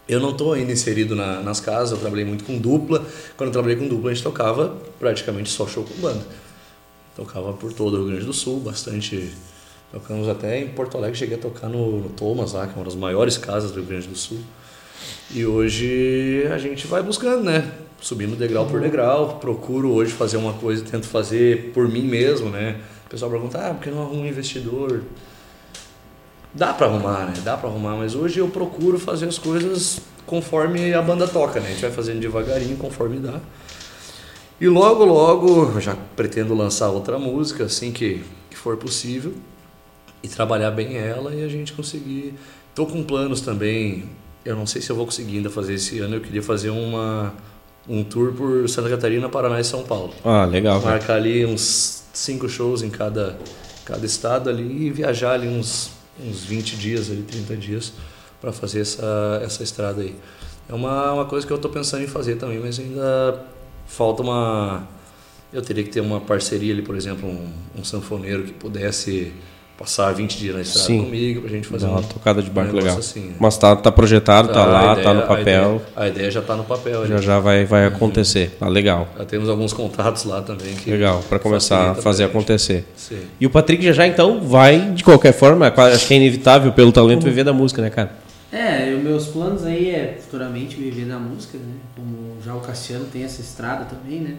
Eu 0.08 0.20
não 0.20 0.30
estou 0.30 0.52
ainda 0.54 0.72
inserido 0.72 1.14
na- 1.14 1.40
nas 1.40 1.60
casas, 1.60 1.92
eu 1.92 1.98
trabalhei 1.98 2.24
muito 2.24 2.44
com 2.44 2.58
dupla. 2.58 3.04
Quando 3.36 3.48
eu 3.48 3.52
trabalhei 3.52 3.76
com 3.76 3.86
dupla, 3.86 4.10
a 4.10 4.14
gente 4.14 4.22
tocava 4.22 4.74
praticamente 4.98 5.50
só 5.50 5.66
show 5.66 5.84
com 5.84 5.94
banda. 6.00 6.20
Tocava 7.14 7.52
por 7.52 7.72
todo 7.72 7.94
o 7.94 7.96
Rio 7.98 8.06
Grande 8.08 8.24
do 8.24 8.32
Sul, 8.32 8.60
bastante. 8.60 9.30
Tocamos 9.92 10.28
até 10.28 10.60
em 10.60 10.68
Porto 10.68 10.96
Alegre, 10.98 11.18
cheguei 11.18 11.36
a 11.36 11.40
tocar 11.40 11.68
no, 11.68 12.00
no 12.00 12.08
Thomas 12.10 12.52
lá, 12.52 12.66
que 12.66 12.72
é 12.74 12.76
uma 12.76 12.84
das 12.84 12.94
maiores 12.94 13.38
casas 13.38 13.70
do 13.70 13.76
Rio 13.80 13.86
Grande 13.88 14.08
do 14.08 14.16
Sul. 14.16 14.38
E 15.30 15.44
hoje 15.44 16.46
a 16.50 16.58
gente 16.58 16.86
vai 16.86 17.02
buscando, 17.02 17.44
né? 17.44 17.70
Subindo 18.00 18.36
degrau 18.36 18.66
por 18.66 18.80
degrau. 18.80 19.38
Procuro 19.38 19.92
hoje 19.92 20.12
fazer 20.12 20.36
uma 20.36 20.54
coisa, 20.54 20.84
tento 20.84 21.06
fazer 21.06 21.72
por 21.74 21.88
mim 21.88 22.02
mesmo, 22.02 22.48
né? 22.48 22.80
O 23.06 23.10
pessoal 23.10 23.30
pergunta, 23.30 23.58
ah, 23.58 23.74
por 23.74 23.82
que 23.82 23.90
não 23.90 24.02
arruma 24.02 24.22
um 24.22 24.26
investidor? 24.26 25.02
Dá 26.54 26.72
pra 26.72 26.86
arrumar, 26.86 27.26
né? 27.26 27.34
Dá 27.44 27.56
pra 27.56 27.68
arrumar, 27.68 27.96
mas 27.96 28.14
hoje 28.14 28.38
eu 28.38 28.48
procuro 28.48 28.98
fazer 28.98 29.26
as 29.26 29.38
coisas 29.38 30.00
conforme 30.26 30.92
a 30.94 31.02
banda 31.02 31.26
toca, 31.26 31.60
né? 31.60 31.68
A 31.68 31.70
gente 31.70 31.82
vai 31.82 31.90
fazendo 31.90 32.20
devagarinho, 32.20 32.76
conforme 32.76 33.18
dá. 33.18 33.40
E 34.60 34.66
logo, 34.66 35.04
logo, 35.04 35.80
já 35.80 35.96
pretendo 36.16 36.54
lançar 36.54 36.90
outra 36.90 37.18
música, 37.18 37.64
assim 37.64 37.92
que, 37.92 38.24
que 38.50 38.56
for 38.56 38.76
possível, 38.76 39.32
e 40.22 40.28
trabalhar 40.28 40.70
bem 40.70 40.96
ela 40.96 41.34
e 41.34 41.44
a 41.44 41.48
gente 41.48 41.72
conseguir. 41.72 42.34
Tô 42.74 42.86
com 42.86 43.02
planos 43.04 43.40
também, 43.40 44.08
eu 44.44 44.56
não 44.56 44.66
sei 44.66 44.80
se 44.80 44.90
eu 44.90 44.96
vou 44.96 45.04
conseguir 45.04 45.38
ainda 45.38 45.50
fazer 45.50 45.74
esse 45.74 45.98
ano, 45.98 46.16
eu 46.16 46.20
queria 46.20 46.42
fazer 46.42 46.70
uma, 46.70 47.34
um 47.88 48.04
tour 48.04 48.32
por 48.32 48.68
Santa 48.68 48.88
Catarina, 48.88 49.28
Paraná 49.28 49.60
e 49.60 49.64
São 49.64 49.82
Paulo. 49.82 50.12
Ah, 50.24 50.44
legal. 50.44 50.80
cara. 50.80 50.96
Marcar 50.96 51.14
ali 51.14 51.44
uns 51.44 52.04
cinco 52.12 52.48
shows 52.48 52.82
em 52.82 52.90
cada, 52.90 53.38
cada 53.84 54.04
estado 54.04 54.50
ali 54.50 54.86
e 54.86 54.90
viajar 54.90 55.32
ali 55.32 55.48
uns, 55.48 55.90
uns 56.22 56.44
20 56.44 56.76
dias, 56.76 57.10
ali, 57.10 57.22
30 57.22 57.56
dias 57.56 57.92
para 58.40 58.52
fazer 58.52 58.80
essa, 58.80 59.40
essa 59.42 59.62
estrada 59.62 60.02
aí. 60.02 60.14
É 60.68 60.74
uma, 60.74 61.12
uma 61.12 61.24
coisa 61.24 61.46
que 61.46 61.52
eu 61.52 61.56
estou 61.56 61.70
pensando 61.70 62.04
em 62.04 62.06
fazer 62.06 62.36
também, 62.36 62.58
mas 62.58 62.78
ainda 62.78 63.42
falta 63.86 64.22
uma. 64.22 64.86
Eu 65.50 65.62
teria 65.62 65.82
que 65.82 65.90
ter 65.90 66.00
uma 66.00 66.20
parceria 66.20 66.74
ali, 66.74 66.82
por 66.82 66.94
exemplo, 66.94 67.26
um, 67.26 67.50
um 67.78 67.84
sanfoneiro 67.84 68.44
que 68.44 68.52
pudesse 68.52 69.32
passar 69.78 70.12
20 70.12 70.36
dias 70.36 70.54
na 70.56 70.60
estrada 70.60 70.86
Sim. 70.88 71.04
comigo 71.04 71.40
pra 71.42 71.50
gente 71.50 71.68
fazer 71.68 71.86
Dá 71.86 71.92
uma 71.92 72.00
um, 72.00 72.02
tocada 72.02 72.42
de 72.42 72.50
barco 72.50 72.72
um 72.72 72.76
legal. 72.76 72.98
assim, 72.98 73.20
né? 73.28 73.34
Mas 73.38 73.56
tá, 73.56 73.76
tá 73.76 73.92
projetado, 73.92 74.48
tá 74.52 74.62
A 74.62 74.66
lá, 74.66 74.92
ideia- 74.92 75.04
tá 75.04 75.14
no 75.14 75.20
a 75.20 75.26
papel. 75.26 75.42
ideia- 75.44 75.82
A 75.94 76.08
ideia, 76.08 76.30
já 76.32 76.40
está 76.40 76.56
no 76.56 76.64
papel. 76.64 77.06
Já 77.06 77.14
ali. 77.14 77.24
já 77.24 77.38
vai, 77.38 77.64
vai 77.64 77.86
acontecer. 77.86 78.56
Ah, 78.60 78.68
legal. 78.68 79.06
Já 79.16 79.24
temos 79.24 79.48
alguns 79.48 79.72
contatos 79.72 80.24
lá 80.24 80.42
também. 80.42 80.74
Que 80.74 80.90
Legal, 80.90 81.22
para 81.28 81.38
começar 81.38 81.92
a 81.92 81.94
fazer 81.94 82.24
gente. 82.24 82.32
acontecer. 82.32 82.84
Sim. 82.96 83.20
E 83.40 83.46
o 83.46 83.50
Patrick 83.50 83.80
já 83.84 83.92
já 83.92 84.06
então 84.06 84.40
vai, 84.40 84.80
de 84.90 85.04
qualquer 85.04 85.32
forma, 85.32 85.68
acho 85.68 86.06
que 86.08 86.12
é 86.14 86.16
inevitável 86.16 86.72
pelo 86.72 86.90
talento 86.90 87.22
viver 87.22 87.44
da 87.44 87.52
música, 87.52 87.80
né, 87.80 87.88
cara? 87.88 88.10
É, 88.50 88.92
os 88.96 89.02
meus 89.04 89.26
planos 89.26 89.64
aí 89.64 89.90
é 89.90 90.18
futuramente 90.20 90.74
viver 90.74 91.04
da 91.04 91.18
música, 91.18 91.56
né? 91.56 91.74
Como 91.94 92.36
já 92.44 92.52
o 92.54 92.60
Cassiano 92.60 93.04
tem 93.12 93.22
essa 93.22 93.40
estrada 93.40 93.84
também, 93.84 94.20
né? 94.20 94.34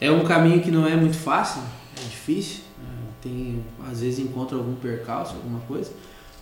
É 0.00 0.10
um 0.10 0.20
caminho 0.24 0.60
que 0.62 0.70
não 0.70 0.86
é 0.86 0.96
muito 0.96 1.16
fácil, 1.18 1.60
é 1.98 2.08
difícil. 2.08 2.60
Tem, 3.22 3.62
às 3.90 4.00
vezes 4.00 4.18
encontra 4.18 4.56
algum 4.56 4.74
percalço, 4.74 5.34
alguma 5.34 5.60
coisa. 5.60 5.90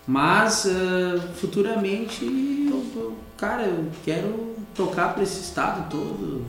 Mas 0.07 0.65
ah, 0.65 1.19
futuramente, 1.35 2.25
eu, 2.25 2.83
eu- 2.95 3.13
cara, 3.37 3.63
eu 3.63 3.85
quero 4.03 4.55
tocar 4.73 5.13
para 5.13 5.23
esse 5.23 5.41
estado 5.41 5.89
todo. 5.89 6.43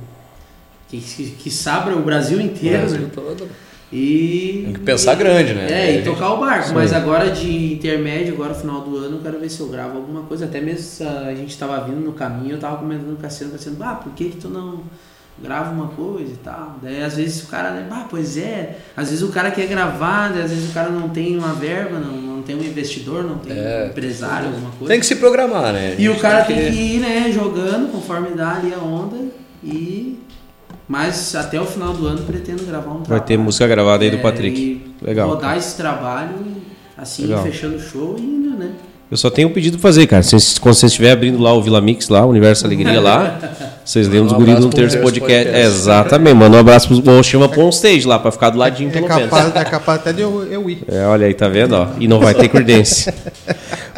Que, 0.88 1.00
que, 1.00 1.30
que 1.32 1.50
sabra 1.50 1.96
o 1.96 2.02
Brasil 2.02 2.40
inteiro, 2.40 2.78
Brasil 2.78 3.00
né? 3.02 3.10
todo. 3.14 3.48
E. 3.92 4.62
Tem 4.64 4.72
que 4.74 4.80
pensar 4.80 5.14
grande, 5.16 5.52
né? 5.52 5.66
É, 5.70 5.98
e 5.98 6.04
tocar 6.04 6.32
o 6.32 6.38
barco. 6.38 6.68
Sim. 6.68 6.74
Mas 6.74 6.92
agora 6.92 7.30
de 7.30 7.74
intermédio, 7.74 8.34
agora 8.34 8.54
final 8.54 8.80
do 8.82 8.96
ano, 8.96 9.16
eu 9.16 9.22
quero 9.22 9.38
ver 9.40 9.48
se 9.50 9.60
eu 9.60 9.68
gravo 9.68 9.98
alguma 9.98 10.22
coisa. 10.22 10.44
Até 10.44 10.60
mesmo 10.60 11.06
ah, 11.06 11.26
a 11.26 11.34
gente 11.34 11.56
tava 11.58 11.80
vindo 11.84 12.00
no 12.00 12.12
caminho, 12.12 12.52
eu 12.54 12.58
tava 12.58 12.76
comentando 12.78 13.06
com 13.08 13.14
o 13.14 13.16
Cassiano, 13.16 13.52
Cassiano, 13.52 13.76
ah, 13.82 13.94
por 13.96 14.12
que 14.12 14.30
que 14.30 14.36
tu 14.36 14.48
não 14.48 14.82
grava 15.42 15.70
uma 15.72 15.88
coisa 15.88 16.32
e 16.32 16.36
tal? 16.36 16.76
Daí 16.82 17.02
às 17.02 17.16
vezes 17.16 17.42
o 17.42 17.46
cara, 17.46 17.70
né, 17.70 17.86
ah, 17.90 18.06
pois 18.08 18.36
é. 18.36 18.78
Às 18.96 19.08
vezes 19.10 19.22
o 19.22 19.28
cara 19.32 19.50
quer 19.50 19.66
gravar, 19.66 20.28
daí, 20.32 20.42
às 20.42 20.50
vezes 20.50 20.70
o 20.70 20.74
cara 20.74 20.90
não 20.90 21.08
tem 21.08 21.36
uma 21.38 21.52
verba, 21.54 21.98
não, 21.98 22.12
não 22.20 22.42
tem 22.42 22.56
um 22.56 22.62
investidor, 22.62 23.24
não 23.24 23.38
tem 23.38 23.52
É. 23.56 23.84
um 23.86 23.90
empresário, 23.90 24.48
alguma 24.48 24.70
coisa. 24.72 24.86
Tem 24.92 25.00
que 25.00 25.06
se 25.06 25.16
programar, 25.16 25.72
né? 25.72 25.94
E 25.98 26.08
o 26.08 26.18
cara 26.18 26.44
tem 26.44 26.56
que- 26.56 26.70
que 26.70 26.76
ir, 26.96 27.00
né, 27.00 27.30
jogando 27.32 27.90
conforme 27.90 28.30
dá 28.30 28.56
ali 28.56 28.72
a 28.74 28.78
onda 28.78 29.16
e. 29.64 30.18
Mas 30.88 31.34
até 31.36 31.60
o 31.60 31.64
final 31.64 31.92
do 31.92 32.04
ano 32.06 32.22
pretendo 32.24 32.64
gravar 32.64 32.90
um 32.90 32.94
Vai 32.96 33.04
trabalho. 33.04 33.24
ter 33.26 33.36
música 33.38 33.66
gravada 33.68 34.02
aí 34.02 34.10
do 34.10 34.16
É, 34.16 34.20
Patrick. 34.20 34.60
e 34.60 35.04
Legal. 35.04 35.28
Rodar 35.28 35.56
esse 35.56 35.76
trabalho, 35.76 36.34
assim, 36.98 37.26
Legal. 37.26 37.44
fechando 37.44 37.76
o 37.76 37.80
show 37.80 38.16
e 38.18 38.22
indo, 38.22 38.50
né? 38.58 38.72
Eu 39.10 39.16
só 39.16 39.28
tenho 39.28 39.48
um 39.48 39.52
pedido 39.52 39.76
pra 39.76 39.82
fazer, 39.88 40.06
cara. 40.06 40.22
Vocês- 40.22 40.56
quando 40.58 40.74
você 40.76 40.86
estiver 40.86 41.10
abrindo 41.10 41.42
lá 41.42 41.52
o 41.52 41.60
Vila 41.60 41.80
Mix, 41.80 42.08
lá, 42.08 42.24
o 42.24 42.28
Universo 42.30 42.64
Alegria 42.64 43.00
lá, 43.00 43.40
vocês 43.84 44.06
lembram 44.06 44.26
dos 44.26 44.32
Um 44.34 44.36
guris 44.36 44.54
pro 44.60 44.68
Terço 44.68 44.96
Universo 44.96 45.02
Podcast. 45.20 45.44
Podcast. 45.50 45.66
Exatamente, 45.66 46.34
manda 46.36 46.56
um 46.56 46.60
abraço 46.60 46.86
pros. 46.86 47.04
Ou 47.04 47.22
chama 47.24 47.48
pra 47.48 47.60
um 47.60 47.70
stage 47.70 48.06
lá, 48.06 48.20
pra 48.20 48.30
ficar 48.30 48.50
do 48.50 48.58
ladinho 48.58 48.88
É 48.88 48.92
pelo 48.92 49.08
menos. 49.08 49.24
capaz, 49.30 49.56
é 49.56 49.64
capaz 49.64 50.00
até 50.00 50.12
de 50.12 50.20
eu, 50.22 50.46
eu 50.48 50.70
ir. 50.70 50.84
É, 50.86 51.04
olha 51.06 51.26
aí, 51.26 51.34
tá 51.34 51.48
vendo? 51.48 51.72
Ó, 51.74 51.88
e 51.98 52.06
não 52.06 52.20
vai 52.20 52.34
ter 52.34 52.48
credência. 52.48 53.12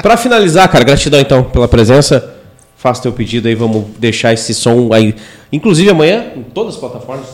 Pra 0.02 0.16
finalizar, 0.16 0.66
cara, 0.70 0.82
gratidão 0.82 1.20
então 1.20 1.44
pela 1.44 1.68
presença. 1.68 2.32
Faça 2.78 3.02
teu 3.02 3.12
pedido 3.12 3.46
aí, 3.48 3.54
vamos 3.54 3.84
deixar 3.98 4.32
esse 4.32 4.54
som 4.54 4.92
aí. 4.94 5.14
Inclusive 5.52 5.90
amanhã, 5.90 6.24
em 6.34 6.42
todas 6.42 6.74
as 6.74 6.80
plataformas 6.80 7.26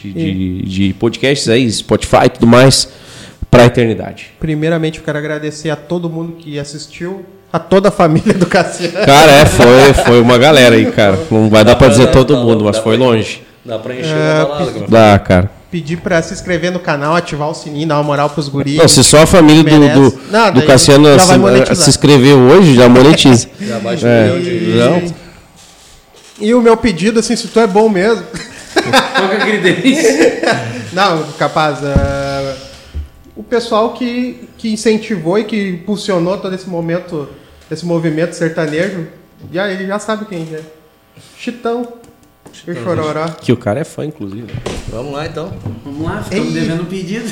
de, 0.00 0.12
de, 0.12 0.62
de 0.62 0.92
podcasts 0.92 1.48
aí, 1.48 1.68
Spotify 1.72 2.26
e 2.26 2.28
tudo 2.28 2.46
mais, 2.46 2.88
pra 3.56 3.66
eternidade. 3.66 4.30
Primeiramente, 4.40 4.98
eu 4.98 5.04
quero 5.04 5.18
agradecer 5.18 5.70
a 5.70 5.76
todo 5.76 6.08
mundo 6.10 6.32
que 6.38 6.58
assistiu, 6.58 7.24
a 7.52 7.58
toda 7.58 7.88
a 7.88 7.92
família 7.92 8.34
do 8.34 8.46
Cassiano. 8.46 9.04
Cara, 9.06 9.32
é, 9.32 9.46
foi, 9.46 9.94
foi 10.04 10.20
uma 10.20 10.38
galera 10.38 10.74
aí, 10.74 10.86
cara. 10.92 11.18
Não 11.30 11.48
vai 11.48 11.64
dar 11.64 11.76
pra 11.76 11.88
dizer 11.88 12.06
Dá- 12.06 12.12
todo 12.12 12.34
dá- 12.34 12.40
mundo, 12.40 12.64
mas 12.64 12.76
dá 12.76 12.82
foi 12.82 12.96
pra- 12.96 13.06
longe. 13.06 13.42
Dá 13.64 13.78
pra 13.78 13.94
encher 13.94 14.14
É, 14.16 14.34
uma 14.38 14.46
balada. 14.46 14.70
como 14.72 14.88
Dá, 14.88 15.18
cara. 15.18 15.50
Pedir 15.70 15.96
pra 15.96 16.22
se 16.22 16.32
inscrever 16.32 16.70
no 16.70 16.78
canal, 16.78 17.16
ativar 17.16 17.48
o 17.50 17.54
sininho, 17.54 17.88
dar 17.88 17.96
uma 17.96 18.04
moral 18.04 18.30
pros 18.30 18.48
guris. 18.48 18.76
Não, 18.76 18.86
se 18.86 19.02
só 19.02 19.22
a 19.22 19.26
família 19.26 19.64
do, 19.64 20.10
do, 20.10 20.20
Não, 20.30 20.52
do 20.52 20.62
Cassiano 20.62 21.08
se, 21.18 21.74
se 21.82 21.90
inscreveu 21.90 22.38
hoje, 22.38 22.74
já 22.76 22.88
monetiza. 22.88 23.48
Já 23.60 23.78
baixa 23.80 24.06
É. 24.06 24.30
um 24.32 24.36
milhão 24.36 25.00
de... 25.00 25.06
Não. 25.08 25.14
E 26.38 26.54
o 26.54 26.60
meu 26.62 26.76
pedido, 26.76 27.18
assim, 27.18 27.34
se 27.34 27.48
tu 27.48 27.58
é 27.58 27.66
bom 27.66 27.88
mesmo. 27.88 28.22
Qual 28.74 29.28
que 29.30 29.34
é 29.34 29.38
a 29.38 29.40
credência? 29.40 30.52
Não, 30.92 31.24
capaz. 31.38 31.78
ah, 31.82 32.35
o 33.36 33.42
pessoal 33.42 33.92
que, 33.92 34.48
que 34.56 34.72
incentivou 34.72 35.38
e 35.38 35.44
que 35.44 35.68
impulsionou 35.68 36.38
todo 36.38 36.54
esse 36.54 36.68
momento, 36.68 37.28
esse 37.70 37.84
movimento 37.84 38.34
sertanejo, 38.34 39.06
Já, 39.52 39.70
ele 39.70 39.86
já 39.86 39.98
sabe 39.98 40.24
quem 40.24 40.48
é. 40.52 40.60
Chitão. 41.38 41.86
E 42.66 42.74
Chororó. 42.74 43.28
Que 43.40 43.52
o 43.52 43.56
cara 43.56 43.80
é 43.80 43.84
fã, 43.84 44.04
inclusive. 44.06 44.46
Vamos 44.88 45.12
lá 45.12 45.26
então. 45.26 45.52
Vamos 45.84 46.06
lá, 46.08 46.22
ficamos 46.22 46.54
Ei. 46.54 46.60
devendo 46.60 46.82
um 46.82 46.86
pedido. 46.86 47.30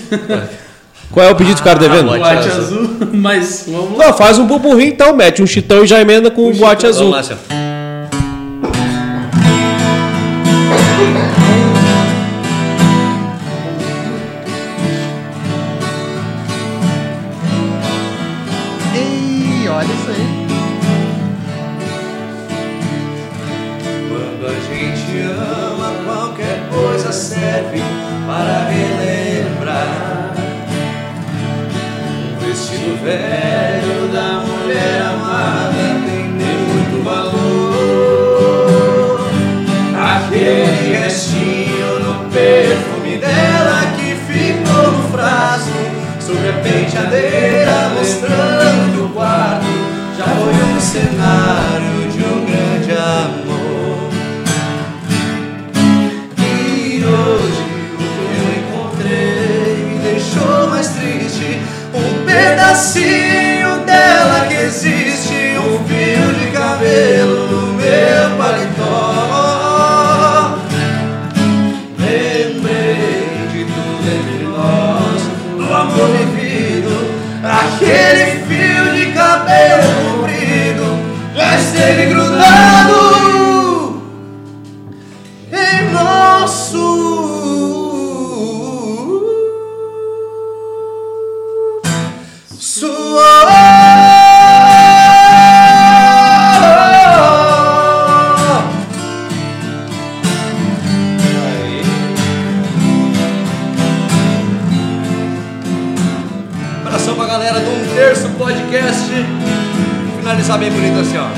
Qual 1.11 1.25
é 1.25 1.31
o 1.31 1.37
pedido 1.37 1.57
que 1.57 1.63
o 1.63 1.65
cara 1.65 1.79
devendo? 1.79 2.07
boate 2.07 2.21
Boate 2.21 2.49
azul. 2.49 2.81
azul, 2.81 3.09
mas 3.15 3.65
vamos 3.67 3.99
lá. 3.99 4.07
Não, 4.07 4.15
faz 4.15 4.39
um 4.39 4.47
burburrinho 4.47 4.93
então, 4.93 5.15
mete 5.17 5.43
um 5.43 5.47
chitão 5.47 5.85
e 5.85 5.87
já 5.87 6.01
emenda 6.01 6.31
com 6.31 6.51
o 6.51 6.55
boate 6.55 6.87
azul. 6.87 7.11
Vamos 7.11 7.29
lá, 7.29 7.37
senhor. 7.37 7.64
Podcast. 108.45 109.11
Finalizar 110.19 110.59
bem 110.59 110.71
bonito 110.71 111.01
assim, 111.01 111.17
ó. 111.17 111.29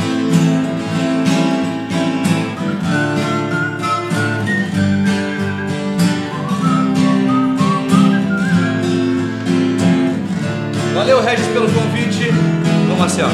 Valeu, 10.96 11.22
Regis, 11.22 11.46
pelo 11.46 11.68
convite. 11.70 12.32
Vamos 12.88 13.04
assim, 13.04 13.22
ó. 13.22 13.28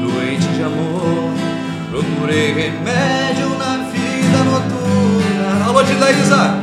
Doente 0.00 0.46
de 0.46 0.62
amor, 0.62 1.30
procurei 1.90 2.54
remédio 2.54 3.50
na 3.58 3.84
vida 3.92 4.44
noturna. 4.44 5.66
Alô, 5.66 5.84
Tidaísa! 5.84 6.59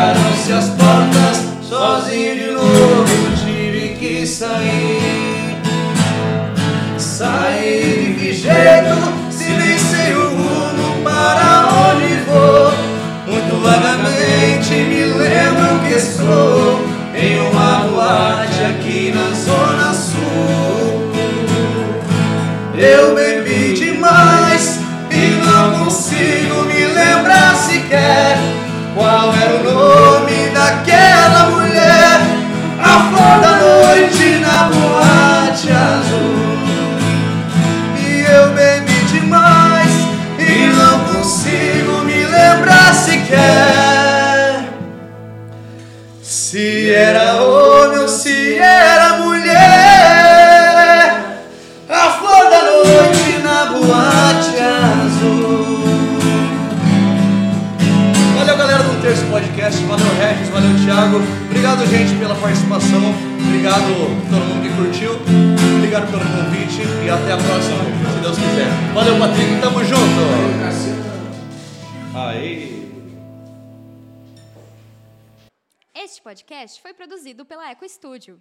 Fecharam-se 0.00 0.52
as 0.54 0.68
portas, 0.70 1.44
sozinho 1.68 2.34
de 2.34 2.50
novo, 2.52 3.04
tive 3.44 3.96
que 3.98 4.26
sair. 4.26 5.58
Sair 6.96 8.14
de 8.14 8.14
que 8.14 8.32
jeito? 8.32 9.20
Sei 9.30 10.14
o 10.14 10.30
rumo 10.30 11.02
para 11.04 11.68
onde 11.90 12.14
vou. 12.26 12.72
Muito 13.26 13.62
vagamente 13.62 14.72
me 14.72 15.04
lembro 15.04 15.80
que 15.86 15.92
estou 15.92 16.80
em 17.14 17.38
uma 17.50 17.86
boate 17.90 18.64
aqui 18.70 19.12
na 19.14 19.34
Zona 19.34 19.92
Sul. 19.92 21.10
Eu 22.74 23.14
Thiago. 61.00 61.16
Obrigado, 61.46 61.86
gente, 61.86 62.18
pela 62.18 62.34
participação. 62.34 63.00
Obrigado 63.46 63.86
todo 64.28 64.44
mundo 64.44 64.60
que 64.60 64.68
curtiu. 64.76 65.12
Obrigado 65.78 66.10
pelo 66.10 66.20
convite. 66.20 66.82
E 67.06 67.08
até 67.08 67.32
a 67.32 67.38
próxima, 67.38 67.78
se 68.12 68.20
Deus 68.20 68.36
quiser. 68.36 68.68
Valeu, 68.92 69.18
Patrick. 69.18 69.60
Tamo 69.62 69.82
junto. 69.82 70.20
Aí. 72.14 72.90
Este 75.94 76.20
podcast 76.20 76.82
foi 76.82 76.92
produzido 76.92 77.46
pela 77.46 77.70
Eco 77.70 77.88
Studio. 77.88 78.38